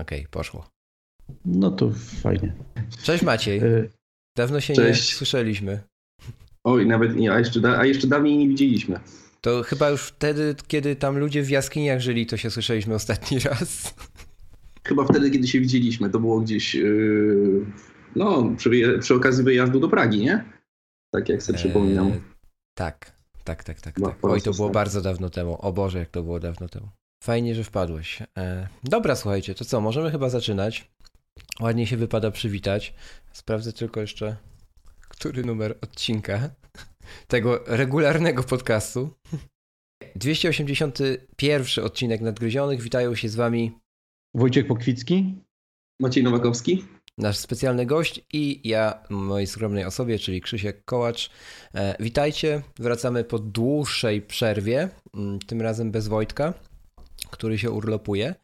Okej, 0.00 0.26
poszło. 0.30 0.66
No 1.44 1.70
to 1.70 1.90
fajnie. 2.22 2.54
Cześć 3.02 3.22
Maciej. 3.24 3.58
E, 3.58 3.88
Dawno 4.36 4.60
się 4.60 4.74
Cześć. 4.74 5.10
nie 5.10 5.16
słyszeliśmy. 5.16 5.80
Oj, 6.64 6.86
nawet 6.86 7.16
nie, 7.16 7.32
a 7.32 7.38
jeszcze, 7.38 7.60
da, 7.60 7.78
a 7.78 7.86
jeszcze 7.86 8.06
dawniej 8.06 8.38
nie 8.38 8.48
widzieliśmy. 8.48 9.00
To 9.40 9.62
chyba 9.62 9.90
już 9.90 10.02
wtedy, 10.02 10.54
kiedy 10.68 10.96
tam 10.96 11.18
ludzie 11.18 11.42
w 11.42 11.50
jaskiniach 11.50 12.00
żyli, 12.00 12.26
to 12.26 12.36
się 12.36 12.50
słyszeliśmy 12.50 12.94
ostatni 12.94 13.38
raz. 13.50 13.94
Chyba 14.84 15.04
wtedy, 15.04 15.30
kiedy 15.30 15.48
się 15.48 15.60
widzieliśmy, 15.60 16.10
to 16.10 16.20
było 16.20 16.40
gdzieś 16.40 16.74
yy, 16.74 17.66
no, 18.16 18.52
przy, 18.56 18.98
przy 19.00 19.14
okazji 19.14 19.44
wyjazdu 19.44 19.80
do 19.80 19.88
Pragi, 19.88 20.20
nie? 20.20 20.44
Tak 21.14 21.28
jak 21.28 21.42
sobie 21.42 21.58
przypominam. 21.58 22.06
E, 22.06 22.20
tak, 22.74 23.12
tak, 23.44 23.64
tak, 23.64 23.80
tak. 23.80 23.94
Chyba 23.94 24.08
tak. 24.08 24.18
Oj, 24.22 24.40
to 24.40 24.44
było 24.44 24.52
ostatni. 24.52 24.74
bardzo 24.74 25.00
dawno 25.00 25.30
temu. 25.30 25.56
O 25.60 25.72
Boże, 25.72 25.98
jak 25.98 26.08
to 26.08 26.22
było 26.22 26.40
dawno 26.40 26.68
temu. 26.68 26.88
Fajnie, 27.22 27.54
że 27.54 27.64
wpadłeś. 27.64 28.22
E, 28.38 28.68
dobra, 28.84 29.16
słuchajcie, 29.16 29.54
to 29.54 29.64
co, 29.64 29.80
możemy 29.80 30.10
chyba 30.10 30.30
zaczynać. 30.30 30.90
Ładnie 31.60 31.86
się 31.86 31.96
wypada 31.96 32.30
przywitać. 32.30 32.94
Sprawdzę 33.32 33.72
tylko 33.72 34.00
jeszcze, 34.00 34.36
który 35.08 35.44
numer 35.44 35.78
odcinka 35.80 36.50
tego 37.26 37.64
regularnego 37.66 38.42
podcastu. 38.42 39.10
281 40.16 41.84
odcinek 41.84 42.20
Nadgryzionych. 42.20 42.82
Witają 42.82 43.14
się 43.14 43.28
z 43.28 43.34
wami 43.34 43.78
Wojciech 44.34 44.66
Pokwicki? 44.66 45.34
Maciej 46.00 46.24
Nowakowski? 46.24 46.84
nasz 47.20 47.38
specjalny 47.38 47.86
gość 47.86 48.20
i 48.32 48.68
ja, 48.68 49.02
mojej 49.10 49.46
skromnej 49.46 49.84
osobie, 49.84 50.18
czyli 50.18 50.40
Krzysiek 50.40 50.84
Kołacz. 50.84 51.30
E, 51.74 51.96
witajcie, 52.00 52.62
wracamy 52.78 53.24
po 53.24 53.38
dłuższej 53.38 54.22
przerwie, 54.22 54.88
mm, 55.14 55.38
tym 55.38 55.62
razem 55.62 55.90
bez 55.90 56.08
Wojtka, 56.08 56.54
który 57.30 57.58
się 57.58 57.70
urlopuje. 57.70 58.34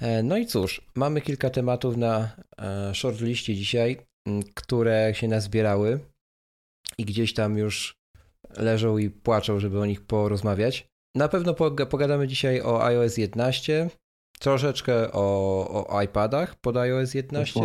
E, 0.00 0.22
no 0.22 0.36
i 0.36 0.46
cóż, 0.46 0.80
mamy 0.94 1.20
kilka 1.20 1.50
tematów 1.50 1.96
na 1.96 2.36
e, 2.58 2.94
shortliście 2.94 3.54
dzisiaj, 3.54 4.06
które 4.54 5.12
się 5.14 5.28
nazbierały 5.28 6.00
i 6.98 7.04
gdzieś 7.04 7.34
tam 7.34 7.58
już 7.58 7.96
leżą 8.56 8.98
i 8.98 9.10
płaczą, 9.10 9.60
żeby 9.60 9.80
o 9.80 9.86
nich 9.86 10.06
porozmawiać. 10.06 10.86
Na 11.14 11.28
pewno 11.28 11.52
poga- 11.52 11.86
pogadamy 11.86 12.28
dzisiaj 12.28 12.60
o 12.60 12.84
iOS 12.84 13.16
11, 13.16 13.90
troszeczkę 14.38 15.12
o, 15.12 15.86
o 15.88 16.02
iPadach 16.02 16.54
pod 16.54 16.76
iOS 16.76 17.14
11. 17.14 17.60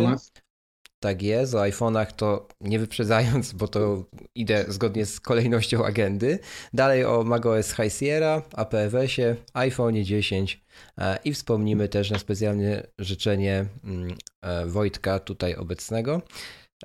Tak 1.02 1.22
jest, 1.22 1.54
o 1.54 1.58
iPhone'ach 1.58 2.12
to 2.12 2.48
nie 2.60 2.78
wyprzedzając, 2.78 3.52
bo 3.52 3.68
to 3.68 4.04
idę 4.34 4.64
zgodnie 4.68 5.06
z 5.06 5.20
kolejnością 5.20 5.84
agendy. 5.84 6.38
Dalej 6.72 7.04
o 7.04 7.24
macOS 7.24 7.72
High 7.72 7.92
Sierra, 7.92 8.42
APWS-ie, 8.52 9.36
iPhone 9.54 10.04
10 10.04 10.60
e, 10.98 11.18
i 11.24 11.34
wspomnimy 11.34 11.88
też 11.88 12.10
na 12.10 12.18
specjalne 12.18 12.86
życzenie 12.98 13.66
mm, 13.84 14.14
e, 14.42 14.66
Wojtka 14.66 15.18
tutaj 15.18 15.54
obecnego 15.54 16.22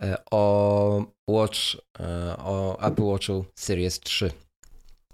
e, 0.01 0.17
o 0.31 1.05
Watch, 1.29 1.59
o 2.37 2.79
Apple 2.87 3.03
Watchu 3.03 3.45
Series 3.59 3.99
3. 3.99 4.31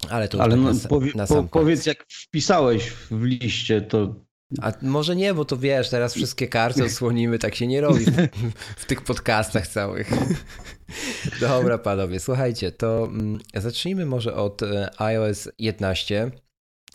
Ale 0.10 0.28
to 0.28 0.42
Ale 0.42 0.52
tak 0.52 0.60
no, 0.60 0.74
na, 0.74 0.90
powie, 0.90 1.12
na 1.16 1.28
po, 1.28 1.34
sam 1.34 1.48
koniec. 1.48 1.52
powiedz, 1.52 1.86
jak 1.86 2.06
wpisałeś 2.10 2.90
w 2.90 3.24
liście, 3.24 3.82
to 3.82 4.16
A 4.62 4.72
może 4.82 5.16
nie, 5.16 5.34
bo 5.34 5.46
to 5.46 5.58
wiesz, 5.58 5.90
teraz 5.90 6.14
wszystkie 6.14 6.48
karty 6.48 6.84
odsłonimy, 6.84 7.40
tak 7.40 7.56
się 7.56 7.68
nie 7.68 7.82
robi 7.82 8.06
w, 8.06 8.28
w 8.78 8.86
tych 8.86 9.02
podcastach 9.02 9.68
całych. 9.68 10.12
Dobra, 11.42 11.78
panowie, 11.78 12.20
słuchajcie, 12.20 12.72
to 12.72 13.06
mm, 13.06 13.40
zacznijmy 13.56 14.06
może 14.06 14.36
od 14.36 14.64
e, 14.64 15.02
iOS 15.02 15.50
11. 15.60 16.32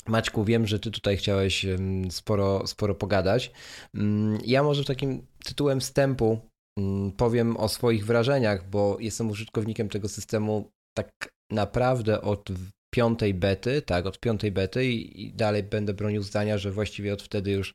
Maćku, 0.06 0.44
wiem, 0.44 0.66
że 0.66 0.80
ty 0.80 0.90
tutaj 0.90 1.16
chciałeś 1.16 1.66
sporo, 2.10 2.66
sporo 2.66 2.94
pogadać. 2.94 3.52
Mm, 3.94 4.38
Ja 4.44 4.62
może 4.62 4.84
takim 4.84 5.26
tytułem 5.44 5.80
wstępu 5.80 6.38
mm, 6.78 7.12
powiem 7.12 7.56
o 7.56 7.68
swoich 7.68 8.06
wrażeniach, 8.06 8.70
bo 8.70 8.96
jestem 9.00 9.30
użytkownikiem 9.30 9.88
tego 9.88 10.08
systemu 10.08 10.70
tak 10.96 11.10
naprawdę 11.50 12.20
od 12.20 12.48
piątej 12.94 13.34
bety, 13.34 13.82
tak, 13.82 14.06
od 14.06 14.20
piątej 14.20 14.52
bety 14.52 14.86
i, 14.86 15.26
i 15.26 15.32
dalej 15.32 15.62
będę 15.62 15.94
bronił 15.94 16.22
zdania, 16.22 16.58
że 16.58 16.70
właściwie 16.70 17.12
od 17.12 17.22
wtedy 17.22 17.50
już 17.50 17.74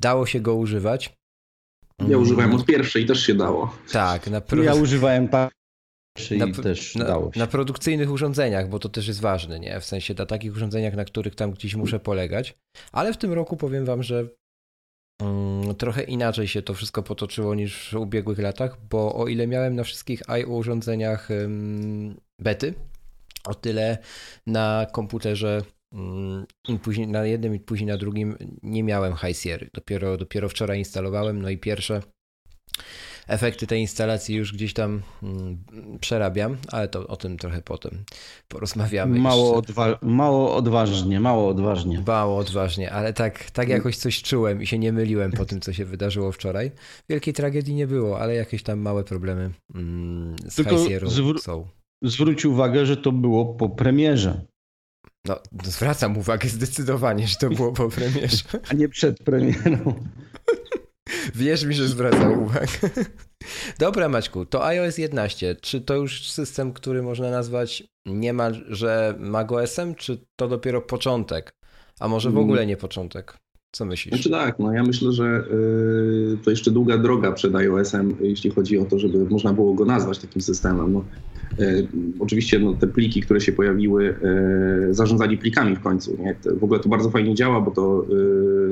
dało 0.00 0.26
się 0.26 0.40
go 0.40 0.54
używać. 0.54 1.12
Ja 2.00 2.06
Mm, 2.06 2.22
używałem 2.22 2.54
od 2.54 2.64
pierwszej, 2.66 3.06
też 3.06 3.26
się 3.26 3.34
dało. 3.34 3.76
Tak, 3.92 4.26
na, 4.30 4.40
pro, 4.40 4.62
ja 4.62 4.74
używałem 4.74 5.28
tak 5.28 5.50
i 6.30 6.38
Na- 6.38 6.62
też 6.62 6.94
na, 6.94 7.04
dało 7.04 7.32
się. 7.32 7.38
na 7.38 7.46
produkcyjnych 7.46 8.10
urządzeniach, 8.10 8.68
bo 8.68 8.78
to 8.78 8.88
też 8.88 9.08
jest 9.08 9.20
ważne, 9.20 9.60
nie? 9.60 9.80
W 9.80 9.84
sensie 9.84 10.14
na 10.18 10.26
takich 10.26 10.52
urządzeniach, 10.52 10.94
na 10.94 11.04
których 11.04 11.34
tam 11.34 11.50
gdzieś 11.50 11.74
muszę 11.74 12.00
polegać. 12.00 12.54
Ale 12.92 13.12
w 13.12 13.16
tym 13.16 13.32
roku 13.32 13.56
powiem 13.56 13.84
wam, 13.84 14.02
że 14.02 14.28
mm, 15.22 15.74
trochę 15.74 16.02
inaczej 16.02 16.48
się 16.48 16.62
to 16.62 16.74
wszystko 16.74 17.02
potoczyło 17.02 17.54
niż 17.54 17.90
w 17.92 17.94
ubiegłych 17.94 18.38
latach, 18.38 18.76
bo 18.90 19.14
o 19.14 19.28
ile 19.28 19.46
miałem 19.46 19.74
na 19.76 19.84
wszystkich 19.84 20.22
i 20.40 20.44
urządzeniach 20.44 21.30
ym, 21.30 22.20
bety, 22.40 22.74
o 23.44 23.54
tyle 23.54 23.98
na 24.46 24.86
komputerze 24.92 25.62
mm, 25.92 26.46
później 26.82 27.08
na 27.08 27.26
jednym 27.26 27.54
i 27.54 27.60
później 27.60 27.86
na 27.86 27.96
drugim 27.96 28.36
nie 28.62 28.82
miałem 28.82 29.16
High 29.16 29.36
Sierra. 29.36 29.66
Dopiero, 29.74 30.16
dopiero 30.16 30.48
wczoraj 30.48 30.78
instalowałem, 30.78 31.42
no 31.42 31.48
i 31.50 31.58
pierwsze 31.58 32.02
efekty 33.28 33.66
tej 33.66 33.80
instalacji 33.80 34.34
już 34.34 34.52
gdzieś 34.52 34.72
tam 34.74 35.02
mm, 35.22 35.64
przerabiam, 36.00 36.56
ale 36.68 36.88
to 36.88 37.06
o 37.06 37.16
tym 37.16 37.36
trochę 37.36 37.62
potem 37.62 38.04
porozmawiamy. 38.48 39.18
Mało, 39.18 39.62
odwa- 39.62 39.98
mało 40.02 40.56
odważnie, 40.56 41.20
mało 41.20 41.48
odważnie. 41.48 42.02
Mało 42.06 42.38
odważnie, 42.38 42.92
ale 42.92 43.12
tak, 43.12 43.50
tak 43.50 43.68
jakoś 43.68 43.96
coś 43.96 44.22
czułem 44.22 44.62
i 44.62 44.66
się 44.66 44.78
nie 44.78 44.92
myliłem 44.92 45.32
po 45.32 45.44
tym, 45.44 45.60
co 45.60 45.72
się 45.72 45.84
wydarzyło 45.84 46.32
wczoraj. 46.32 46.70
Wielkiej 47.08 47.34
tragedii 47.34 47.74
nie 47.74 47.86
było, 47.86 48.20
ale 48.20 48.34
jakieś 48.34 48.62
tam 48.62 48.78
małe 48.80 49.04
problemy 49.04 49.50
mm, 49.74 50.36
z 50.48 50.54
Tylko 50.54 50.76
High 50.78 50.88
Sierra 50.88 51.08
zwró- 51.08 51.38
są. 51.40 51.68
Zwróć 52.02 52.44
uwagę, 52.44 52.86
że 52.86 52.96
to 52.96 53.12
było 53.12 53.54
po 53.54 53.68
premierze, 53.68 54.46
No, 55.26 55.40
zwracam 55.64 56.18
uwagę 56.18 56.48
zdecydowanie, 56.48 57.28
że 57.28 57.36
to 57.36 57.50
było 57.50 57.72
po 57.72 57.88
premierze. 57.88 58.44
a 58.70 58.74
nie 58.74 58.88
przed 58.88 59.18
premierą. 59.18 59.94
Wierz 61.34 61.64
mi, 61.64 61.74
że 61.74 61.88
zwracam 61.88 62.42
uwagę. 62.42 62.66
Dobra, 63.78 64.08
Maćku, 64.08 64.46
to 64.46 64.66
iOS 64.66 64.98
11. 64.98 65.56
Czy 65.60 65.80
to 65.80 65.94
już 65.94 66.30
system, 66.30 66.72
który 66.72 67.02
można 67.02 67.30
nazwać 67.30 67.84
niemalże 68.06 69.14
macOS-em, 69.18 69.94
czy 69.94 70.18
to 70.36 70.48
dopiero 70.48 70.80
początek? 70.80 71.54
A 72.00 72.08
może 72.08 72.30
w 72.30 72.38
ogóle 72.38 72.66
nie 72.66 72.76
początek? 72.76 73.38
Co 73.72 73.84
myślisz? 73.84 74.14
Znaczy 74.14 74.30
tak, 74.30 74.58
no 74.58 74.72
ja 74.72 74.82
myślę, 74.82 75.12
że 75.12 75.44
y, 76.34 76.38
to 76.44 76.50
jeszcze 76.50 76.70
długa 76.70 76.98
droga 76.98 77.32
przed 77.32 77.54
iOS-em, 77.54 78.16
jeśli 78.20 78.50
chodzi 78.50 78.78
o 78.78 78.84
to, 78.84 78.98
żeby 78.98 79.30
można 79.30 79.52
było 79.52 79.74
go 79.74 79.84
nazwać 79.84 80.18
takim 80.18 80.42
systemem. 80.42 80.92
No, 80.92 81.04
oczywiście 82.18 82.58
no, 82.58 82.74
te 82.74 82.86
pliki, 82.86 83.20
które 83.20 83.40
się 83.40 83.52
pojawiły, 83.52 84.14
y, 84.90 84.94
zarządzali 84.94 85.38
plikami 85.38 85.76
w 85.76 85.80
końcu. 85.80 86.16
Nie? 86.20 86.36
W 86.58 86.64
ogóle 86.64 86.80
to 86.80 86.88
bardzo 86.88 87.10
fajnie 87.10 87.34
działa, 87.34 87.60
bo 87.60 87.70
to 87.70 88.04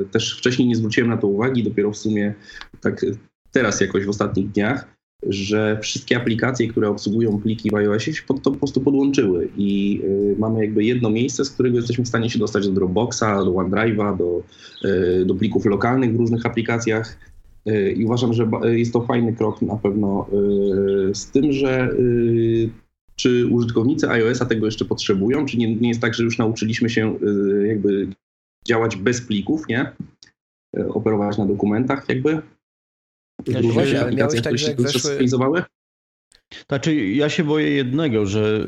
y, 0.01 0.05
też 0.05 0.37
wcześniej 0.37 0.67
nie 0.67 0.75
zwróciłem 0.75 1.09
na 1.09 1.17
to 1.17 1.27
uwagi, 1.27 1.63
dopiero 1.63 1.91
w 1.91 1.97
sumie 1.97 2.33
tak 2.81 3.05
teraz 3.51 3.81
jakoś 3.81 4.05
w 4.05 4.09
ostatnich 4.09 4.51
dniach, 4.51 4.99
że 5.23 5.79
wszystkie 5.81 6.17
aplikacje, 6.17 6.67
które 6.67 6.89
obsługują 6.89 7.41
pliki 7.41 7.69
w 7.69 7.75
iOSie 7.75 8.13
się 8.13 8.23
pod 8.27 8.41
to 8.41 8.51
po 8.51 8.57
prostu 8.57 8.81
podłączyły 8.81 9.49
i 9.57 10.01
mamy 10.37 10.61
jakby 10.61 10.83
jedno 10.83 11.09
miejsce, 11.09 11.45
z 11.45 11.51
którego 11.51 11.77
jesteśmy 11.77 12.03
w 12.03 12.07
stanie 12.07 12.29
się 12.29 12.39
dostać 12.39 12.67
do 12.67 12.73
Dropboxa, 12.73 13.19
do 13.19 13.51
OneDrive'a, 13.51 14.17
do, 14.17 14.43
do 15.25 15.35
plików 15.35 15.65
lokalnych 15.65 16.13
w 16.13 16.19
różnych 16.19 16.45
aplikacjach. 16.45 17.17
Y, 17.67 17.91
I 17.91 18.05
uważam, 18.05 18.33
że 18.33 18.45
ba- 18.45 18.67
jest 18.67 18.93
to 18.93 19.01
fajny 19.01 19.33
krok 19.33 19.61
na 19.61 19.75
pewno 19.75 20.27
y, 21.09 21.15
z 21.15 21.31
tym, 21.31 21.51
że 21.51 21.89
y, 21.91 22.69
czy 23.15 23.47
użytkownicy 23.47 24.09
iOS-a 24.09 24.45
tego 24.45 24.65
jeszcze 24.65 24.85
potrzebują, 24.85 25.45
czy 25.45 25.57
nie, 25.57 25.75
nie 25.75 25.87
jest 25.89 26.01
tak, 26.01 26.13
że 26.13 26.23
już 26.23 26.37
nauczyliśmy 26.37 26.89
się 26.89 27.15
y, 27.63 27.67
jakby 27.67 28.07
działać 28.67 28.95
bez 28.95 29.21
plików, 29.21 29.67
nie? 29.69 29.91
Y, 30.77 30.87
Operować 30.93 31.37
na 31.37 31.45
dokumentach 31.45 32.09
jakby. 32.09 32.41
Ja 33.47 33.57
ale 33.57 33.61
aplikacje, 34.01 34.17
miałeś 34.17 34.33
tak, 34.33 34.41
które 34.43 34.57
się 34.57 34.75
weszły-? 34.99 35.17
Znaczy, 36.67 36.95
ja 36.95 37.29
się 37.29 37.43
boję 37.43 37.69
jednego, 37.69 38.25
że 38.25 38.67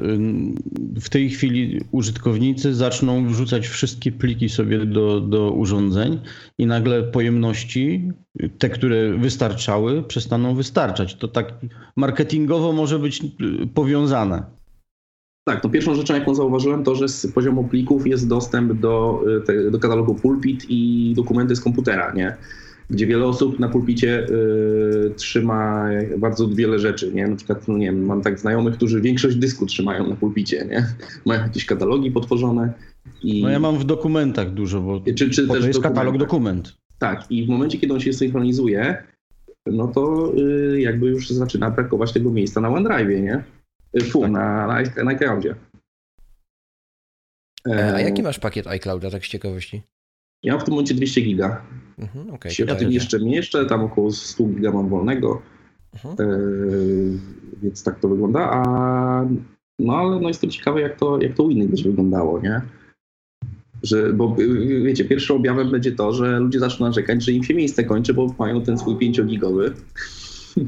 w 1.01 1.09
tej 1.09 1.29
chwili 1.29 1.81
użytkownicy 1.91 2.73
zaczną 2.73 3.27
wrzucać 3.27 3.67
wszystkie 3.67 4.11
pliki 4.11 4.49
sobie 4.49 4.85
do, 4.85 5.21
do 5.21 5.51
urządzeń 5.51 6.19
i 6.57 6.65
nagle 6.65 7.03
pojemności, 7.03 8.11
te, 8.57 8.69
które 8.69 9.17
wystarczały, 9.17 10.03
przestaną 10.03 10.55
wystarczać. 10.55 11.15
To 11.15 11.27
tak 11.27 11.53
marketingowo 11.95 12.71
może 12.71 12.99
być 12.99 13.23
y, 13.23 13.67
powiązane. 13.73 14.43
Tak, 15.47 15.63
no 15.63 15.69
pierwszą 15.69 15.95
rzeczą, 15.95 16.13
jaką 16.13 16.35
zauważyłem, 16.35 16.83
to, 16.83 16.95
że 16.95 17.07
z 17.07 17.27
poziomu 17.27 17.63
plików 17.63 18.07
jest 18.07 18.27
dostęp 18.27 18.73
do, 18.73 19.23
y, 19.49 19.71
do 19.71 19.79
katalogu 19.79 20.15
Pulpit 20.15 20.65
i 20.69 21.13
dokumenty 21.15 21.55
z 21.55 21.61
komputera, 21.61 22.13
nie? 22.13 22.37
Gdzie 22.91 23.07
wiele 23.07 23.25
osób 23.25 23.59
na 23.59 23.69
pulpicie 23.69 24.27
y, 24.29 25.13
trzyma 25.15 25.89
bardzo 26.17 26.47
wiele 26.47 26.79
rzeczy, 26.79 27.13
nie? 27.13 27.27
Na 27.27 27.35
przykład, 27.35 27.67
no 27.67 27.77
nie 27.77 27.85
wiem, 27.85 28.05
mam 28.05 28.21
tak 28.21 28.39
znajomych, 28.39 28.75
którzy 28.75 29.01
większość 29.01 29.35
dysku 29.35 29.65
trzymają 29.65 30.09
na 30.09 30.15
pulpicie, 30.15 30.65
nie? 30.65 30.85
Mają 31.25 31.41
jakieś 31.41 31.65
katalogi 31.65 32.11
potworzone 32.11 32.73
i... 33.23 33.41
No 33.43 33.49
ja 33.49 33.59
mam 33.59 33.77
w 33.77 33.83
dokumentach 33.83 34.53
dużo, 34.53 34.81
bo 34.81 35.01
Czy, 35.15 35.29
czy 35.29 35.47
to 35.47 35.57
jest 35.57 35.81
katalog 35.81 36.17
dokument. 36.17 36.73
Tak, 36.99 37.31
i 37.31 37.45
w 37.45 37.49
momencie, 37.49 37.77
kiedy 37.77 37.93
on 37.93 37.99
się 37.99 38.13
synchronizuje, 38.13 39.03
no 39.65 39.87
to 39.87 40.33
y, 40.37 40.81
jakby 40.81 41.07
już 41.07 41.29
zaczyna 41.29 41.71
brakować 41.71 42.13
tego 42.13 42.31
miejsca 42.31 42.61
na 42.61 42.69
OneDrive, 42.69 43.21
nie? 43.21 43.43
Y, 44.01 44.03
Fu, 44.03 44.21
Tak. 44.21 44.31
na, 44.31 44.67
na, 44.67 45.03
na 45.03 45.11
iCloudzie. 45.11 45.55
E, 47.67 47.93
A 47.95 47.99
E, 47.99 48.03
jaki 48.03 48.23
masz 48.23 48.39
pakiet 48.39 48.67
iClouda, 48.67 49.11
tak 49.11 49.25
z 49.25 49.29
ciekawości? 49.29 49.81
Ja 50.43 50.53
mam 50.53 50.61
w 50.61 50.63
tym 50.65 50.73
momencie 50.73 50.93
200 50.93 51.21
giga. 51.21 51.61
Mhm, 51.99 52.33
okej. 52.33 52.51
się 52.51 52.65
to 52.65 52.75
w 52.75 52.79
tym 52.79 52.91
jeszcze 52.91 53.19
mieszczę, 53.19 53.65
tam 53.65 53.83
około 53.83 54.11
100 54.11 54.43
giga 54.43 54.71
mam 54.71 54.89
wolnego, 54.89 55.41
Mhm. 55.93 56.15
e, 56.31 56.37
więc 57.63 57.83
tak 57.83 57.99
to 57.99 58.07
wygląda, 58.09 58.39
a 58.51 59.25
no 59.79 59.93
ale 59.93 60.19
no 60.19 60.27
jestem 60.27 60.49
ciekawy 60.49 60.81
jak 60.81 60.99
to, 60.99 61.21
jak 61.21 61.33
to 61.33 61.43
u 61.43 61.49
innych 61.49 61.67
będzie 61.67 61.83
wyglądało, 61.83 62.41
nie? 62.41 62.61
Że, 63.83 64.13
bo 64.13 64.35
y, 64.39 64.81
wiecie, 64.83 65.05
pierwszym 65.05 65.35
objawem 65.35 65.71
będzie 65.71 65.91
to, 65.91 66.13
że 66.13 66.39
ludzie 66.39 66.59
zaczną 66.59 66.85
narzekać, 66.85 67.23
że 67.23 67.31
im 67.31 67.43
się 67.43 67.53
miejsce 67.53 67.83
kończy, 67.83 68.13
bo 68.13 68.35
mają 68.39 68.61
ten 68.61 68.77
swój 68.77 68.95
5-gigowy. 68.95 69.71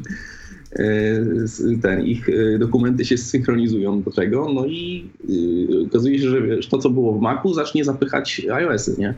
E, 0.76 1.22
Ten, 1.82 2.06
ich 2.06 2.30
e, 2.30 2.60
dokumenty 2.60 3.06
się 3.06 3.18
synchronizują 3.18 4.02
do 4.02 4.12
tego, 4.12 4.54
no 4.54 4.66
i 4.66 5.10
y, 5.30 5.86
okazuje 5.88 6.20
się, 6.20 6.30
że 6.30 6.42
wiesz, 6.42 6.68
to, 6.68 6.78
co 6.78 6.90
było 6.90 7.14
w 7.14 7.22
Macu, 7.22 7.54
zacznie 7.54 7.84
zapychać 7.84 8.42
iOS-y, 8.54 8.96
nie? 8.98 9.14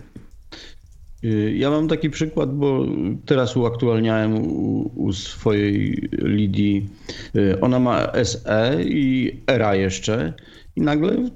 Y, 1.26 1.56
Ja 1.58 1.70
mam 1.70 1.88
taki 1.88 2.10
przykład, 2.10 2.56
bo 2.56 2.86
teraz 3.26 3.58
uaktualniałem 3.58 4.36
u, 4.36 4.92
u 4.96 5.14
swojej 5.14 6.10
Lidii. 6.12 6.90
y, 7.36 7.60
Ona 7.62 7.80
ma 7.80 8.12
SE 8.24 8.78
i 8.84 9.32
ERA 9.48 9.76
jeszcze. 9.76 10.34
I 10.76 10.82
nagle 10.82 11.30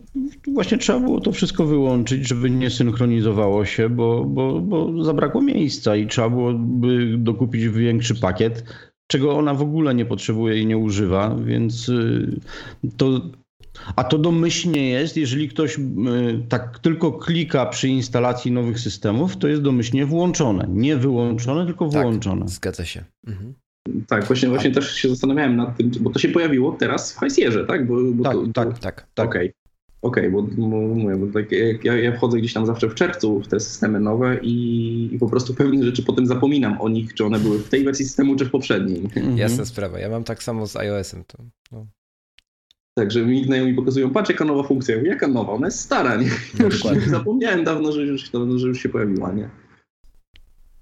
właśnie 0.53 0.77
trzeba 0.77 0.99
było 0.99 1.21
to 1.21 1.31
wszystko 1.31 1.65
wyłączyć, 1.65 2.27
żeby 2.27 2.49
nie 2.49 2.69
synchronizowało 2.69 3.65
się, 3.65 3.89
bo, 3.89 4.25
bo, 4.25 4.59
bo 4.59 5.03
zabrakło 5.03 5.41
miejsca 5.41 5.95
i 5.95 6.07
trzeba 6.07 6.29
byłoby 6.29 7.15
dokupić 7.17 7.67
większy 7.67 8.15
pakiet, 8.15 8.63
czego 9.07 9.37
ona 9.37 9.53
w 9.53 9.61
ogóle 9.61 9.95
nie 9.95 10.05
potrzebuje 10.05 10.61
i 10.61 10.65
nie 10.65 10.77
używa, 10.77 11.35
więc 11.45 11.89
y, 11.89 12.39
to. 12.97 13.21
A 13.95 14.03
to 14.03 14.17
domyślnie 14.17 14.89
jest, 14.89 15.17
jeżeli 15.17 15.49
ktoś 15.49 15.77
y, 15.77 15.81
tak 16.49 16.79
tylko 16.79 17.11
klika 17.11 17.65
przy 17.65 17.87
instalacji 17.87 18.51
nowych 18.51 18.79
systemów, 18.79 19.37
to 19.37 19.47
jest 19.47 19.61
domyślnie 19.61 20.05
włączone. 20.05 20.67
Nie 20.69 20.97
wyłączone, 20.97 21.65
tylko 21.65 21.89
Tak. 21.89 22.01
włączone. 22.03 22.47
Zgadza 22.47 22.85
się. 22.85 23.03
Mhm. 23.27 23.53
Tak, 24.07 24.25
właśnie, 24.25 24.49
właśnie 24.49 24.71
też 24.71 24.95
się 24.95 25.09
zastanawiałem 25.09 25.55
nad 25.55 25.77
tym, 25.77 25.91
bo 25.99 26.09
to 26.09 26.19
się 26.19 26.29
pojawiło 26.29 26.71
teraz 26.71 27.13
w 27.13 27.17
Hajsierze, 27.17 27.65
tak? 27.65 27.87
Bo, 27.87 27.95
bo 28.13 28.23
Tak, 28.23 28.33
to, 28.33 28.47
tak. 28.53 28.79
Tak. 28.79 29.07
tak. 29.13 29.27
Okej, 29.27 29.53
okej, 30.01 30.31
bo, 30.31 30.43
bo, 30.43 30.67
mówię, 30.67 31.15
bo 31.15 31.27
tak 31.33 31.51
jak 31.51 31.85
ja, 31.85 31.97
ja 31.97 32.17
wchodzę 32.17 32.37
gdzieś 32.37 32.53
tam 32.53 32.65
zawsze 32.65 32.89
w 32.89 32.95
czerwcu 32.95 33.39
w 33.39 33.47
te 33.47 33.59
systemy 33.59 33.99
nowe 33.99 34.39
i, 34.41 35.09
i 35.13 35.19
po 35.19 35.29
prostu 35.29 35.53
pewne 35.53 35.85
rzeczy 35.85 36.03
potem 36.03 36.27
zapominam 36.27 36.81
o 36.81 36.89
nich, 36.89 37.13
czy 37.13 37.25
one 37.25 37.39
były 37.39 37.59
w 37.59 37.69
tej 37.69 37.83
wersji 37.83 38.05
systemu, 38.05 38.35
czy 38.35 38.45
w 38.45 38.51
poprzedniej. 38.51 38.99
Mhm. 38.99 39.37
Jasna 39.37 39.65
sprawa. 39.65 39.99
Ja 39.99 40.09
mam 40.09 40.23
tak 40.23 40.43
samo 40.43 40.67
z 40.67 40.75
iOS-em. 40.75 41.23
To, 41.27 41.43
no. 41.71 41.87
Także 42.95 43.25
mi 43.25 43.43
znajomi 43.43 43.73
pokazują, 43.73 44.09
patrz 44.09 44.29
jaka 44.29 44.45
nowa 44.45 44.63
funkcja. 44.63 44.95
Ja 44.95 44.99
mówię, 44.99 45.11
Jaka 45.11 45.27
nowa? 45.27 45.53
Ona 45.53 45.67
jest 45.67 45.79
stara, 45.79 46.15
nie? 46.15 46.29
No, 46.59 46.65
Już 46.65 47.05
zapomniałem 47.07 47.63
dawno, 47.63 47.91
że 47.91 48.01
już, 48.01 48.31
że 48.55 48.67
już 48.67 48.79
się 48.79 48.89
pojawiła, 48.89 49.31
nie? 49.31 49.49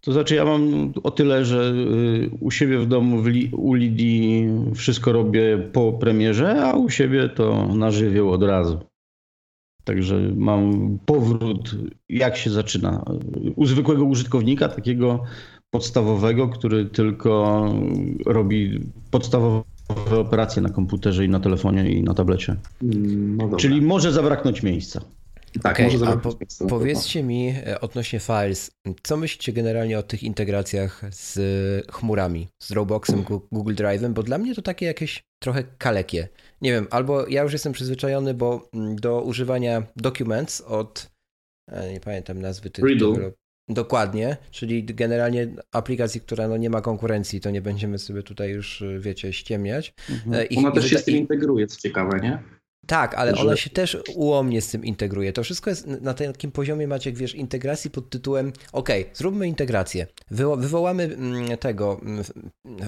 To 0.01 0.13
znaczy 0.13 0.35
ja 0.35 0.45
mam 0.45 0.93
o 1.03 1.11
tyle, 1.11 1.45
że 1.45 1.73
y, 1.73 2.29
u 2.39 2.51
siebie 2.51 2.79
w 2.79 2.87
domu 2.87 3.21
w 3.21 3.27
Li, 3.27 3.49
u 3.53 3.73
Lidii 3.73 4.47
wszystko 4.75 5.11
robię 5.11 5.69
po 5.73 5.93
premierze, 5.93 6.63
a 6.63 6.73
u 6.73 6.89
siebie 6.89 7.29
to 7.29 7.67
na 7.75 7.91
żywioł 7.91 8.31
od 8.31 8.43
razu. 8.43 8.79
Także 9.83 10.31
mam 10.35 10.97
powrót, 11.05 11.75
jak 12.09 12.37
się 12.37 12.49
zaczyna. 12.49 13.05
U 13.55 13.65
zwykłego 13.65 14.05
użytkownika, 14.05 14.69
takiego 14.69 15.23
podstawowego, 15.69 16.47
który 16.47 16.85
tylko 16.85 17.65
robi 18.25 18.79
podstawowe 19.11 19.63
operacje 20.19 20.61
na 20.61 20.69
komputerze 20.69 21.25
i 21.25 21.29
na 21.29 21.39
telefonie 21.39 21.91
i 21.91 22.03
na 22.03 22.13
tablecie. 22.13 22.55
Mm, 22.83 23.37
No. 23.37 23.57
Czyli 23.57 23.81
może 23.81 24.11
zabraknąć 24.11 24.63
miejsca. 24.63 25.01
tak, 25.61 25.73
Okej, 25.73 25.85
może 25.85 25.97
zaraz 25.97 26.17
po, 26.59 26.67
powiedzcie 26.67 27.23
mi 27.23 27.49
e, 27.65 27.81
odnośnie 27.81 28.19
Files, 28.19 28.71
co 29.03 29.17
myślicie 29.17 29.53
generalnie 29.53 29.99
o 29.99 30.03
tych 30.03 30.23
integracjach 30.23 31.01
z 31.11 31.37
e, 31.37 31.91
chmurami, 31.91 32.47
z 32.63 32.69
Dropboxem, 32.69 33.23
Google 33.51 33.73
Drive'em, 33.75 34.13
bo 34.13 34.23
dla 34.23 34.37
mnie 34.37 34.55
to 34.55 34.61
takie 34.61 34.85
jakieś 34.85 35.23
trochę 35.43 35.63
kalekie. 35.77 36.27
Nie 36.61 36.71
wiem, 36.71 36.87
albo 36.89 37.27
ja 37.27 37.43
już 37.43 37.53
jestem 37.53 37.73
przyzwyczajony, 37.73 38.33
bo 38.33 38.69
mm, 38.73 38.95
do 38.95 39.21
używania 39.21 39.83
Documents 39.95 40.61
od, 40.61 41.11
e, 41.71 41.93
nie 41.93 41.99
pamiętam 41.99 42.41
nazwy 42.41 42.69
tych... 42.69 42.85
Riddle. 42.85 43.31
Dokładnie, 43.69 44.37
czyli 44.51 44.83
generalnie 44.83 45.47
aplikacji, 45.71 46.21
która 46.21 46.47
no 46.47 46.57
nie 46.57 46.69
ma 46.69 46.81
konkurencji, 46.81 47.41
to 47.41 47.49
nie 47.51 47.61
będziemy 47.61 47.99
sobie 47.99 48.23
tutaj 48.23 48.49
już, 48.49 48.81
e, 48.81 48.99
wiecie, 48.99 49.33
ściemniać. 49.33 49.93
E, 50.33 50.45
i- 50.45 50.57
Ona 50.57 50.71
też 50.71 50.89
się 50.89 50.97
z 50.97 51.03
tym 51.03 51.15
integruje, 51.15 51.67
co 51.67 51.79
ciekawe, 51.81 52.19
nie? 52.19 52.39
tak, 52.87 53.13
ale 53.15 53.35
że- 53.35 53.41
ona 53.41 53.55
się 53.55 53.69
też 53.69 53.97
ułomnie 54.15 54.61
z 54.61 54.69
tym 54.71 54.85
integruje. 54.85 55.33
To 55.33 55.43
wszystko 55.43 55.69
jest 55.69 55.87
na 55.87 56.13
takim 56.13 56.51
poziomie, 56.51 56.87
Maciek, 56.87 57.17
wiesz, 57.17 57.35
integracji 57.35 57.89
pod 57.91 58.09
tytułem 58.09 58.53
ok, 58.71 58.89
zróbmy 59.13 59.47
integrację. 59.47 60.07
Wywo- 60.31 60.57
wywołamy 60.61 61.03
mm, 61.03 61.57
tego 61.57 62.01
mm, 62.01 62.23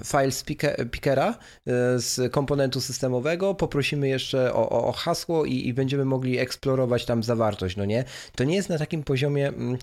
file 0.05 0.31
speaker, 0.31 0.91
pickera 0.91 1.31
y, 1.31 1.71
z 2.01 2.31
komponentu 2.31 2.81
systemowego, 2.81 3.55
poprosimy 3.55 4.07
jeszcze 4.07 4.53
o, 4.53 4.69
o, 4.69 4.87
o 4.87 4.91
hasło 4.91 5.45
i, 5.45 5.67
i 5.67 5.73
będziemy 5.73 6.05
mogli 6.05 6.37
eksplorować 6.37 7.05
tam 7.05 7.23
zawartość, 7.23 7.77
no 7.77 7.85
nie? 7.85 8.03
To 8.35 8.43
nie 8.43 8.55
jest 8.55 8.69
na 8.69 8.77
takim 8.77 9.03
poziomie, 9.03 9.47
mm, 9.47 9.77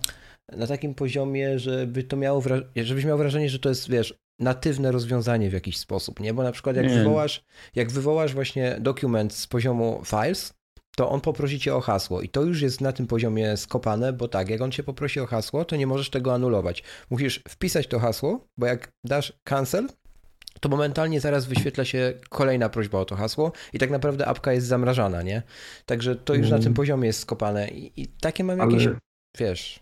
na 0.51 0.67
takim 0.67 0.93
poziomie, 0.95 1.59
żeby 1.59 2.03
to 2.03 2.17
miało, 2.17 2.41
wra- 2.41 2.63
żebyś 2.75 3.05
miał 3.05 3.17
wrażenie, 3.17 3.49
że 3.49 3.59
to 3.59 3.69
jest, 3.69 3.89
wiesz, 3.89 4.13
natywne 4.39 4.91
rozwiązanie 4.91 5.49
w 5.49 5.53
jakiś 5.53 5.77
sposób, 5.77 6.19
nie? 6.19 6.33
Bo 6.33 6.43
na 6.43 6.51
przykład 6.51 6.75
jak 6.75 6.85
Nie. 6.87 6.93
wywołasz, 6.93 7.43
jak 7.75 7.91
wywołasz 7.91 8.33
właśnie 8.33 8.77
dokument 8.79 9.33
z 9.33 9.47
poziomu 9.47 10.01
files, 10.05 10.53
to 10.95 11.09
on 11.09 11.21
poprosi 11.21 11.59
cię 11.59 11.75
o 11.75 11.81
hasło 11.81 12.21
i 12.21 12.29
to 12.29 12.43
już 12.43 12.61
jest 12.61 12.81
na 12.81 12.91
tym 12.91 13.07
poziomie 13.07 13.57
skopane, 13.57 14.13
bo 14.13 14.27
tak, 14.27 14.49
jak 14.49 14.61
on 14.61 14.71
cię 14.71 14.83
poprosi 14.83 15.19
o 15.19 15.25
hasło, 15.25 15.65
to 15.65 15.75
nie 15.75 15.87
możesz 15.87 16.09
tego 16.09 16.33
anulować. 16.33 16.83
Musisz 17.09 17.41
wpisać 17.49 17.87
to 17.87 17.99
hasło, 17.99 18.47
bo 18.57 18.65
jak 18.65 18.91
dasz 19.03 19.33
cancel, 19.43 19.87
to 20.59 20.69
momentalnie 20.69 21.19
zaraz 21.21 21.45
wyświetla 21.45 21.85
się 21.85 22.13
kolejna 22.29 22.69
prośba 22.69 22.99
o 22.99 23.05
to 23.05 23.15
hasło 23.15 23.51
i 23.73 23.79
tak 23.79 23.89
naprawdę 23.89 24.25
apka 24.27 24.53
jest 24.53 24.67
zamrażana, 24.67 25.21
nie? 25.21 25.41
Także 25.85 26.15
to 26.15 26.33
już 26.33 26.49
na 26.49 26.55
Mm. 26.55 26.63
tym 26.63 26.73
poziomie 26.73 27.07
jest 27.07 27.19
skopane 27.19 27.67
i, 27.67 28.01
i 28.01 28.07
takie 28.07 28.43
mam 28.43 28.61
Ale- 28.61 28.71
jakieś, 28.73 28.87
wiesz... 29.39 29.79